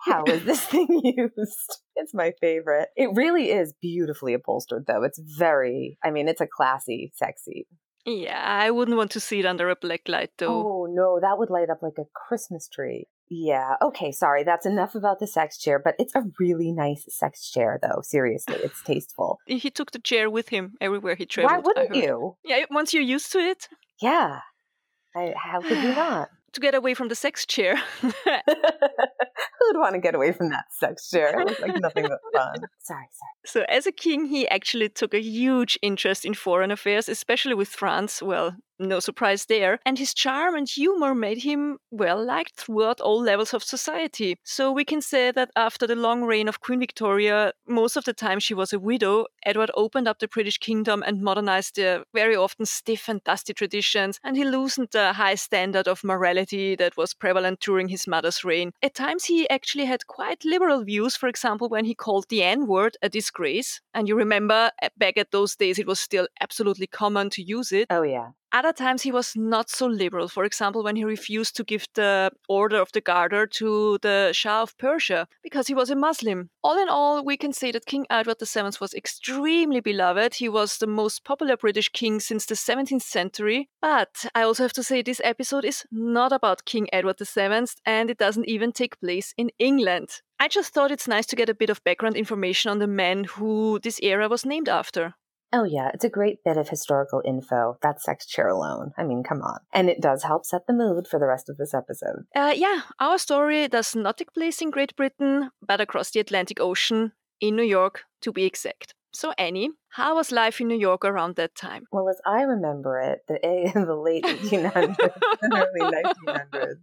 how 0.00 0.24
is 0.24 0.44
this 0.44 0.60
thing 0.72 0.88
used? 1.04 1.80
It's 1.94 2.12
my 2.12 2.32
favorite. 2.40 2.88
It 2.96 3.10
really 3.14 3.50
is 3.50 3.74
beautifully 3.80 4.34
upholstered 4.34 4.84
though. 4.86 5.04
It's 5.04 5.20
very 5.38 5.98
I 6.02 6.10
mean, 6.10 6.28
it's 6.28 6.40
a 6.40 6.48
classy 6.48 7.12
sexy. 7.14 7.66
yeah, 8.04 8.42
I 8.44 8.72
wouldn't 8.72 8.96
want 8.96 9.12
to 9.12 9.20
see 9.20 9.38
it 9.38 9.46
under 9.46 9.70
a 9.70 9.76
black 9.76 10.08
light 10.08 10.30
though. 10.38 10.48
Oh 10.48 10.86
no, 10.90 11.20
that 11.20 11.38
would 11.38 11.50
light 11.50 11.70
up 11.70 11.82
like 11.82 11.98
a 11.98 12.10
Christmas 12.26 12.68
tree. 12.68 13.06
Yeah, 13.34 13.76
okay, 13.80 14.12
sorry. 14.12 14.44
That's 14.44 14.66
enough 14.66 14.94
about 14.94 15.18
the 15.18 15.26
sex 15.26 15.56
chair, 15.56 15.80
but 15.82 15.94
it's 15.98 16.14
a 16.14 16.22
really 16.38 16.70
nice 16.70 17.06
sex 17.08 17.50
chair 17.50 17.78
though. 17.80 18.02
Seriously, 18.02 18.56
it's 18.62 18.82
tasteful. 18.82 19.38
He 19.46 19.70
took 19.70 19.92
the 19.92 19.98
chair 19.98 20.28
with 20.28 20.50
him 20.50 20.74
everywhere 20.82 21.14
he 21.14 21.24
traveled. 21.24 21.64
Why 21.64 21.82
wouldn't 21.82 21.96
you? 21.96 22.36
Yeah, 22.44 22.66
once 22.70 22.92
you're 22.92 23.02
used 23.02 23.32
to 23.32 23.38
it, 23.38 23.68
Yeah. 24.02 24.40
I, 25.16 25.32
how 25.36 25.62
could 25.62 25.82
you 25.82 25.94
not? 25.94 26.28
to 26.52 26.60
get 26.60 26.74
away 26.74 26.92
from 26.92 27.08
the 27.08 27.14
sex 27.14 27.46
chair. 27.46 27.76
Who'd 28.02 29.76
want 29.76 29.94
to 29.94 30.00
get 30.00 30.14
away 30.14 30.32
from 30.32 30.50
that 30.50 30.64
sex 30.70 31.08
chair? 31.08 31.40
It 31.40 31.46
looks 31.46 31.60
like 31.60 31.80
nothing 31.80 32.04
but 32.08 32.20
fun. 32.34 32.56
Sorry, 32.80 33.06
sorry. 33.10 33.30
So, 33.46 33.64
as 33.68 33.86
a 33.86 33.92
king, 33.92 34.26
he 34.26 34.46
actually 34.48 34.90
took 34.90 35.14
a 35.14 35.20
huge 35.22 35.78
interest 35.80 36.24
in 36.26 36.34
foreign 36.34 36.70
affairs, 36.70 37.08
especially 37.08 37.54
with 37.54 37.68
France. 37.68 38.20
Well, 38.20 38.56
no 38.78 39.00
surprise 39.00 39.46
there. 39.46 39.78
And 39.86 39.98
his 39.98 40.14
charm 40.14 40.54
and 40.54 40.68
humor 40.68 41.14
made 41.14 41.38
him 41.38 41.78
well 41.90 42.22
liked 42.24 42.56
throughout 42.56 43.00
all 43.00 43.20
levels 43.20 43.54
of 43.54 43.62
society. 43.62 44.36
So, 44.44 44.72
we 44.72 44.84
can 44.84 45.00
say 45.00 45.30
that 45.32 45.50
after 45.56 45.86
the 45.86 45.96
long 45.96 46.22
reign 46.22 46.48
of 46.48 46.60
Queen 46.60 46.80
Victoria, 46.80 47.52
most 47.66 47.96
of 47.96 48.04
the 48.04 48.12
time 48.12 48.40
she 48.40 48.54
was 48.54 48.72
a 48.72 48.78
widow, 48.78 49.26
Edward 49.44 49.70
opened 49.74 50.08
up 50.08 50.18
the 50.18 50.28
British 50.28 50.58
kingdom 50.58 51.02
and 51.06 51.22
modernized 51.22 51.76
the 51.76 52.04
very 52.14 52.36
often 52.36 52.66
stiff 52.66 53.08
and 53.08 53.22
dusty 53.24 53.54
traditions, 53.54 54.18
and 54.24 54.36
he 54.36 54.44
loosened 54.44 54.88
the 54.92 55.12
high 55.12 55.34
standard 55.34 55.88
of 55.88 56.04
morality 56.04 56.74
that 56.76 56.96
was 56.96 57.14
prevalent 57.14 57.60
during 57.60 57.88
his 57.88 58.06
mother's 58.06 58.44
reign. 58.44 58.72
At 58.82 58.94
times, 58.94 59.24
he 59.24 59.48
actually 59.50 59.84
had 59.84 60.06
quite 60.06 60.44
liberal 60.44 60.84
views, 60.84 61.16
for 61.16 61.28
example, 61.28 61.68
when 61.68 61.84
he 61.84 61.94
called 61.94 62.26
the 62.28 62.42
N 62.42 62.66
word 62.66 62.96
a 63.02 63.08
disgrace. 63.08 63.80
And 63.94 64.08
you 64.08 64.16
remember 64.16 64.70
uh, 64.82 64.88
back 64.96 65.16
at 65.16 65.30
those 65.30 65.56
days, 65.56 65.78
it 65.78 65.86
was 65.86 66.00
still 66.00 66.28
absolutely 66.40 66.86
common 66.86 67.30
to 67.30 67.42
use 67.42 67.72
it. 67.72 67.86
Oh, 67.90 68.02
yeah. 68.02 68.30
Other 68.52 68.72
times 68.72 69.02
he 69.02 69.12
was 69.12 69.34
not 69.34 69.70
so 69.70 69.86
liberal. 69.86 70.28
For 70.28 70.44
example, 70.44 70.84
when 70.84 70.96
he 70.96 71.04
refused 71.04 71.56
to 71.56 71.64
give 71.64 71.86
the 71.94 72.30
order 72.48 72.76
of 72.76 72.92
the 72.92 73.00
Garter 73.00 73.46
to 73.46 73.98
the 74.02 74.30
Shah 74.32 74.62
of 74.62 74.76
Persia 74.76 75.26
because 75.42 75.68
he 75.68 75.74
was 75.74 75.88
a 75.88 75.96
Muslim. 75.96 76.50
All 76.62 76.80
in 76.80 76.90
all, 76.90 77.24
we 77.24 77.38
can 77.38 77.54
say 77.54 77.72
that 77.72 77.86
King 77.86 78.06
Edward 78.10 78.36
VII 78.40 78.76
was 78.78 78.92
extremely 78.92 79.80
beloved. 79.80 80.34
He 80.34 80.50
was 80.50 80.76
the 80.76 80.86
most 80.86 81.24
popular 81.24 81.56
British 81.56 81.88
king 81.88 82.20
since 82.20 82.44
the 82.44 82.54
17th 82.54 83.02
century. 83.02 83.70
But 83.80 84.26
I 84.34 84.42
also 84.42 84.64
have 84.64 84.74
to 84.74 84.82
say 84.82 85.00
this 85.00 85.22
episode 85.24 85.64
is 85.64 85.84
not 85.90 86.32
about 86.32 86.66
King 86.66 86.88
Edward 86.92 87.16
VII 87.18 87.66
and 87.86 88.10
it 88.10 88.18
doesn't 88.18 88.48
even 88.48 88.72
take 88.72 89.00
place 89.00 89.32
in 89.38 89.50
England. 89.58 90.20
I 90.38 90.48
just 90.48 90.74
thought 90.74 90.90
it's 90.90 91.08
nice 91.08 91.26
to 91.26 91.36
get 91.36 91.48
a 91.48 91.54
bit 91.54 91.70
of 91.70 91.84
background 91.84 92.16
information 92.16 92.70
on 92.70 92.80
the 92.80 92.86
man 92.86 93.24
who 93.24 93.78
this 93.82 94.00
era 94.02 94.28
was 94.28 94.44
named 94.44 94.68
after. 94.68 95.14
Oh, 95.52 95.64
yeah. 95.64 95.90
It's 95.92 96.04
a 96.04 96.08
great 96.08 96.42
bit 96.44 96.56
of 96.56 96.68
historical 96.68 97.22
info. 97.24 97.78
That 97.82 98.00
sex 98.00 98.26
chair 98.26 98.48
alone. 98.48 98.92
I 98.96 99.04
mean, 99.04 99.22
come 99.22 99.42
on. 99.42 99.58
And 99.72 99.90
it 99.90 100.00
does 100.00 100.22
help 100.22 100.46
set 100.46 100.66
the 100.66 100.72
mood 100.72 101.06
for 101.06 101.20
the 101.20 101.26
rest 101.26 101.50
of 101.50 101.58
this 101.58 101.74
episode. 101.74 102.24
Uh, 102.34 102.54
yeah, 102.56 102.82
our 102.98 103.18
story 103.18 103.68
does 103.68 103.94
not 103.94 104.16
take 104.16 104.32
place 104.32 104.62
in 104.62 104.70
Great 104.70 104.96
Britain, 104.96 105.50
but 105.66 105.80
across 105.80 106.10
the 106.10 106.20
Atlantic 106.20 106.58
Ocean, 106.60 107.12
in 107.40 107.56
New 107.56 107.64
York, 107.64 108.04
to 108.22 108.32
be 108.32 108.44
exact. 108.44 108.94
So, 109.12 109.32
Annie, 109.36 109.70
how 109.90 110.14
was 110.14 110.32
life 110.32 110.60
in 110.60 110.68
New 110.68 110.78
York 110.78 111.04
around 111.04 111.36
that 111.36 111.54
time? 111.54 111.84
Well, 111.92 112.08
as 112.08 112.20
I 112.24 112.42
remember 112.42 112.98
it, 112.98 113.20
the, 113.28 113.38
the 113.74 113.94
late 113.94 114.24
1800s 114.24 114.96
and 115.42 115.52
early 115.54 116.02
1900s 116.26 116.78